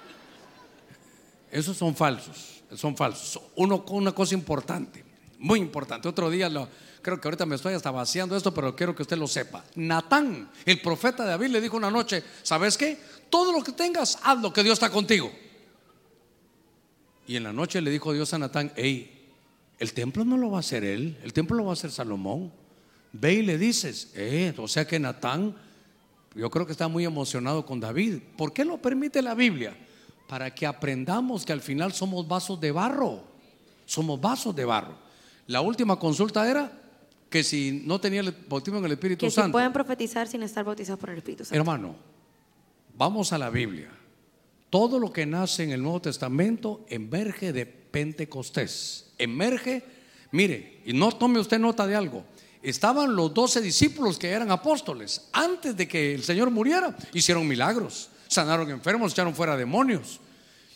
Esos 1.51 1.77
son 1.77 1.95
falsos, 1.95 2.52
son 2.75 2.95
falsos. 2.95 3.41
Uno, 3.55 3.83
una 3.89 4.11
cosa 4.11 4.33
importante, 4.33 5.03
muy 5.39 5.59
importante. 5.59 6.07
Otro 6.07 6.29
día, 6.29 6.49
lo, 6.49 6.67
creo 7.01 7.19
que 7.19 7.27
ahorita 7.27 7.45
me 7.45 7.55
estoy 7.55 7.73
hasta 7.73 7.91
vaciando 7.91 8.35
esto, 8.35 8.53
pero 8.53 8.75
quiero 8.75 8.95
que 8.95 9.03
usted 9.03 9.17
lo 9.17 9.27
sepa. 9.27 9.63
Natán, 9.75 10.49
el 10.65 10.81
profeta 10.81 11.23
de 11.23 11.29
David, 11.29 11.47
le 11.47 11.61
dijo 11.61 11.77
una 11.77 11.91
noche, 11.91 12.23
¿sabes 12.41 12.77
qué? 12.77 12.97
Todo 13.29 13.51
lo 13.51 13.63
que 13.63 13.73
tengas, 13.73 14.17
hazlo, 14.23 14.51
que 14.53 14.63
Dios 14.63 14.73
está 14.73 14.89
contigo. 14.89 15.31
Y 17.27 17.35
en 17.35 17.43
la 17.43 17.53
noche 17.53 17.81
le 17.81 17.91
dijo 17.91 18.13
Dios 18.13 18.33
a 18.33 18.37
Natán, 18.37 18.71
hey, 18.75 19.31
el 19.79 19.93
templo 19.93 20.23
no 20.25 20.37
lo 20.37 20.51
va 20.51 20.57
a 20.57 20.59
hacer 20.59 20.83
él, 20.83 21.17
el 21.23 21.33
templo 21.33 21.57
lo 21.57 21.65
va 21.65 21.71
a 21.71 21.73
hacer 21.73 21.91
Salomón. 21.91 22.51
Ve 23.11 23.33
y 23.33 23.41
le 23.43 23.57
dices, 23.57 24.11
eh, 24.15 24.53
o 24.57 24.67
sea 24.67 24.87
que 24.87 24.99
Natán, 24.99 25.55
yo 26.35 26.49
creo 26.49 26.65
que 26.65 26.71
está 26.71 26.87
muy 26.87 27.05
emocionado 27.05 27.65
con 27.65 27.79
David. 27.79 28.19
¿Por 28.37 28.53
qué 28.53 28.65
lo 28.65 28.81
permite 28.81 29.21
la 29.21 29.35
Biblia? 29.35 29.75
Para 30.33 30.49
que 30.49 30.65
aprendamos 30.65 31.45
que 31.45 31.53
al 31.53 31.61
final 31.61 31.93
somos 31.93 32.27
vasos 32.27 32.59
de 32.59 32.71
barro. 32.71 33.21
Somos 33.85 34.19
vasos 34.19 34.55
de 34.55 34.65
barro. 34.65 34.95
La 35.45 35.61
última 35.61 35.99
consulta 35.99 36.49
era 36.49 36.71
que 37.29 37.43
si 37.43 37.83
no 37.85 38.01
tenía 38.01 38.21
el 38.21 38.31
bautismo 38.49 38.79
en 38.79 38.85
el 38.85 38.93
Espíritu 38.93 39.19
Que 39.27 39.29
si 39.29 39.35
Santo. 39.35 39.51
pueden 39.51 39.71
profetizar 39.71 40.27
sin 40.27 40.41
estar 40.41 40.65
bautizados 40.65 40.99
por 40.99 41.11
el 41.11 41.17
Espíritu 41.17 41.45
Santo. 41.45 41.55
Hermano, 41.55 41.95
vamos 42.97 43.31
a 43.31 43.37
la 43.37 43.51
Biblia. 43.51 43.91
Todo 44.71 44.97
lo 44.97 45.13
que 45.13 45.27
nace 45.27 45.65
en 45.65 45.71
el 45.71 45.83
Nuevo 45.83 46.01
Testamento 46.01 46.83
emerge 46.89 47.53
de 47.53 47.67
Pentecostés. 47.67 49.13
Emerge, 49.19 49.83
mire, 50.31 50.81
y 50.83 50.93
no 50.93 51.11
tome 51.11 51.37
usted 51.37 51.59
nota 51.59 51.85
de 51.85 51.95
algo. 51.95 52.25
Estaban 52.63 53.15
los 53.15 53.31
doce 53.35 53.61
discípulos 53.61 54.17
que 54.17 54.31
eran 54.31 54.49
apóstoles. 54.49 55.29
Antes 55.31 55.77
de 55.77 55.87
que 55.87 56.15
el 56.15 56.23
Señor 56.23 56.49
muriera, 56.49 56.97
hicieron 57.13 57.47
milagros. 57.47 58.09
Sanaron 58.27 58.71
enfermos, 58.71 59.11
echaron 59.11 59.35
fuera 59.35 59.55
demonios. 59.55 60.19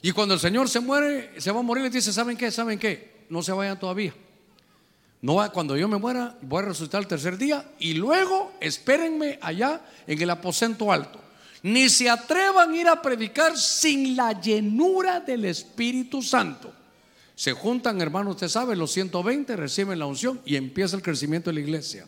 Y 0.01 0.11
cuando 0.11 0.35
el 0.35 0.39
Señor 0.39 0.69
se 0.69 0.79
muere, 0.79 1.31
se 1.39 1.51
va 1.51 1.59
a 1.59 1.63
morir, 1.63 1.83
les 1.83 1.93
dice, 1.93 2.13
¿saben 2.13 2.37
qué? 2.37 2.51
¿Saben 2.51 2.77
qué? 2.77 3.25
No 3.29 3.41
se 3.41 3.51
vayan 3.51 3.79
todavía. 3.79 4.13
No 5.21 5.35
va, 5.35 5.51
cuando 5.51 5.75
yo 5.75 5.87
me 5.87 5.97
muera, 5.97 6.37
voy 6.41 6.61
a 6.61 6.67
resucitar 6.67 7.01
el 7.01 7.07
tercer 7.07 7.37
día 7.37 7.71
y 7.79 7.95
luego 7.95 8.53
espérenme 8.59 9.39
allá 9.41 9.81
en 10.05 10.21
el 10.21 10.29
aposento 10.29 10.91
alto. 10.91 11.19
Ni 11.63 11.89
se 11.89 12.09
atrevan 12.09 12.71
a 12.71 12.77
ir 12.77 12.87
a 12.87 13.01
predicar 13.01 13.57
sin 13.57 14.15
la 14.15 14.39
llenura 14.39 15.19
del 15.19 15.45
Espíritu 15.45 16.21
Santo. 16.21 16.71
Se 17.35 17.53
juntan, 17.53 17.99
hermanos, 17.99 18.35
usted 18.35 18.47
sabe, 18.47 18.75
los 18.75 18.91
120 18.91 19.55
reciben 19.55 19.99
la 19.99 20.05
unción 20.05 20.39
y 20.45 20.55
empieza 20.55 20.95
el 20.95 21.01
crecimiento 21.01 21.49
de 21.49 21.55
la 21.55 21.59
iglesia. 21.61 22.05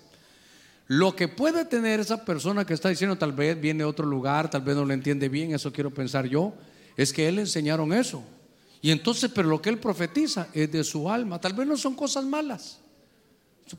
Lo 0.87 1.15
que 1.15 1.27
puede 1.27 1.65
tener 1.65 1.99
esa 1.99 2.25
persona 2.25 2.65
que 2.65 2.73
está 2.73 2.89
diciendo, 2.89 3.17
tal 3.17 3.33
vez 3.33 3.59
viene 3.59 3.79
de 3.79 3.89
otro 3.89 4.05
lugar, 4.05 4.49
tal 4.49 4.61
vez 4.61 4.75
no 4.75 4.85
lo 4.85 4.93
entiende 4.93 5.29
bien, 5.29 5.53
eso 5.53 5.71
quiero 5.71 5.91
pensar 5.91 6.25
yo, 6.25 6.53
es 7.01 7.13
que 7.13 7.29
él 7.29 7.35
le 7.35 7.41
enseñaron 7.41 7.93
eso. 7.93 8.21
Y 8.81 8.91
entonces, 8.91 9.31
pero 9.33 9.47
lo 9.47 9.61
que 9.61 9.69
él 9.69 9.79
profetiza 9.79 10.49
es 10.53 10.69
de 10.69 10.83
su 10.83 11.09
alma. 11.09 11.39
Tal 11.39 11.53
vez 11.53 11.65
no 11.65 11.77
son 11.77 11.95
cosas 11.95 12.25
malas, 12.25 12.79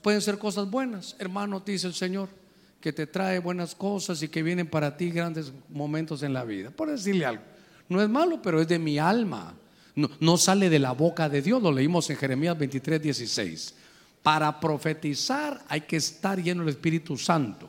pueden 0.00 0.22
ser 0.22 0.38
cosas 0.38 0.70
buenas. 0.70 1.16
Hermano, 1.18 1.60
dice 1.60 1.86
el 1.86 1.92
Señor, 1.92 2.30
que 2.80 2.94
te 2.94 3.06
trae 3.06 3.38
buenas 3.38 3.74
cosas 3.74 4.22
y 4.22 4.28
que 4.28 4.42
vienen 4.42 4.66
para 4.66 4.96
ti 4.96 5.10
grandes 5.10 5.52
momentos 5.68 6.22
en 6.22 6.32
la 6.32 6.44
vida. 6.44 6.70
Por 6.70 6.90
decirle 6.90 7.26
algo, 7.26 7.42
no 7.90 8.00
es 8.00 8.08
malo, 8.08 8.40
pero 8.40 8.58
es 8.58 8.68
de 8.68 8.78
mi 8.78 8.98
alma. 8.98 9.54
No, 9.94 10.08
no 10.18 10.38
sale 10.38 10.70
de 10.70 10.78
la 10.78 10.92
boca 10.92 11.28
de 11.28 11.42
Dios, 11.42 11.62
lo 11.62 11.72
leímos 11.72 12.08
en 12.08 12.16
Jeremías 12.16 12.56
23, 12.56 13.02
16. 13.02 13.74
Para 14.22 14.58
profetizar 14.58 15.62
hay 15.68 15.82
que 15.82 15.96
estar 15.96 16.42
lleno 16.42 16.62
del 16.62 16.70
Espíritu 16.70 17.18
Santo. 17.18 17.68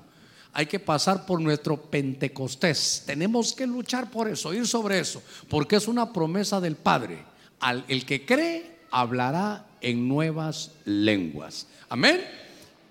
Hay 0.53 0.65
que 0.65 0.79
pasar 0.79 1.25
por 1.25 1.39
nuestro 1.39 1.77
Pentecostés. 1.77 3.03
Tenemos 3.05 3.53
que 3.53 3.65
luchar 3.65 4.09
por 4.11 4.27
eso, 4.27 4.53
ir 4.53 4.67
sobre 4.67 4.99
eso, 4.99 5.21
porque 5.49 5.77
es 5.77 5.87
una 5.87 6.11
promesa 6.11 6.59
del 6.59 6.75
Padre. 6.75 7.23
Al 7.59 7.85
el 7.87 8.05
que 8.05 8.25
cree 8.25 8.79
hablará 8.91 9.65
en 9.79 10.07
nuevas 10.07 10.71
lenguas. 10.85 11.67
Amén. 11.89 12.21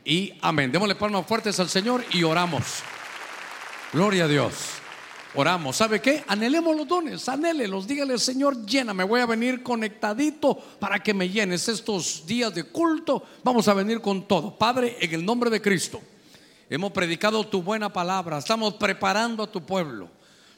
Y 0.04 0.34
amén. 0.40 0.72
Démosle 0.72 0.94
palmas 0.94 1.26
fuertes 1.26 1.60
al 1.60 1.68
Señor 1.68 2.04
y 2.12 2.22
oramos. 2.22 2.64
Gloria 3.92 4.24
a 4.24 4.28
Dios. 4.28 4.54
Oramos. 5.34 5.76
¿Sabe 5.76 6.00
qué? 6.00 6.24
Anhelemos 6.26 6.76
los 6.76 6.88
dones, 6.88 7.28
anhélelos. 7.28 7.86
Dígale, 7.86 8.18
Señor, 8.18 8.64
lléname. 8.66 9.04
Voy 9.04 9.20
a 9.20 9.26
venir 9.26 9.62
conectadito 9.62 10.56
para 10.80 11.00
que 11.00 11.14
me 11.14 11.28
llenes 11.28 11.68
estos 11.68 12.24
días 12.26 12.54
de 12.54 12.64
culto. 12.64 13.22
Vamos 13.44 13.68
a 13.68 13.74
venir 13.74 14.00
con 14.00 14.26
todo. 14.26 14.56
Padre, 14.56 14.96
en 15.00 15.14
el 15.14 15.24
nombre 15.24 15.50
de 15.50 15.60
Cristo. 15.60 16.00
Hemos 16.70 16.92
predicado 16.92 17.44
tu 17.44 17.64
buena 17.64 17.92
palabra. 17.92 18.38
Estamos 18.38 18.74
preparando 18.74 19.42
a 19.42 19.50
tu 19.50 19.60
pueblo. 19.60 20.08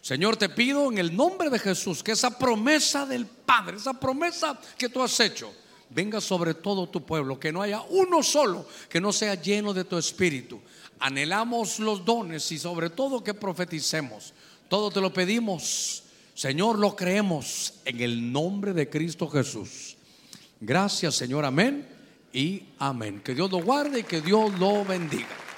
Señor, 0.03 0.37
te 0.37 0.51
pido 0.51 0.93
en 0.93 0.99
el 0.99 1.17
nombre 1.17 1.49
de 1.49 1.59
Jesús 1.59 2.03
que 2.03 2.13
esa 2.13 2.37
promesa 2.39 3.07
del 3.07 3.25
Padre, 3.25 3.79
esa 3.79 3.95
promesa 3.95 4.61
que 4.77 4.91
tú 4.91 5.03
has 5.03 5.19
hecho, 5.21 5.51
venga 5.89 6.21
sobre 6.21 6.53
todo 6.53 6.87
tu 6.87 7.03
pueblo, 7.07 7.41
que 7.41 7.51
no 7.51 7.63
haya 7.63 7.81
uno 7.89 8.23
solo 8.23 8.67
que 8.91 9.01
no 9.01 9.11
sea 9.11 9.37
lleno 9.37 9.73
de 9.73 9.85
tu 9.85 9.97
espíritu. 9.97 10.61
Anhelamos 10.99 11.79
los 11.79 12.05
dones 12.05 12.53
y 12.53 12.59
sobre 12.59 12.91
todo 12.91 13.25
que 13.25 13.33
profeticemos. 13.33 14.35
Todo 14.69 14.91
te 14.91 15.01
lo 15.01 15.15
pedimos, 15.15 16.03
Señor, 16.35 16.79
lo 16.79 16.95
creemos 16.95 17.75
en 17.87 18.01
el 18.01 18.31
nombre 18.31 18.75
de 18.75 18.91
Cristo 18.91 19.29
Jesús. 19.29 19.97
Gracias, 20.61 21.15
Señor, 21.15 21.47
amén 21.47 21.89
y 22.35 22.65
amén. 22.79 23.23
Que 23.25 23.35
Dios 23.35 23.51
lo 23.51 23.63
guarde 23.63 24.01
y 24.01 24.05
que 24.05 24.21
Dios 24.21 24.53
lo 24.59 24.85
bendiga. 24.85 25.52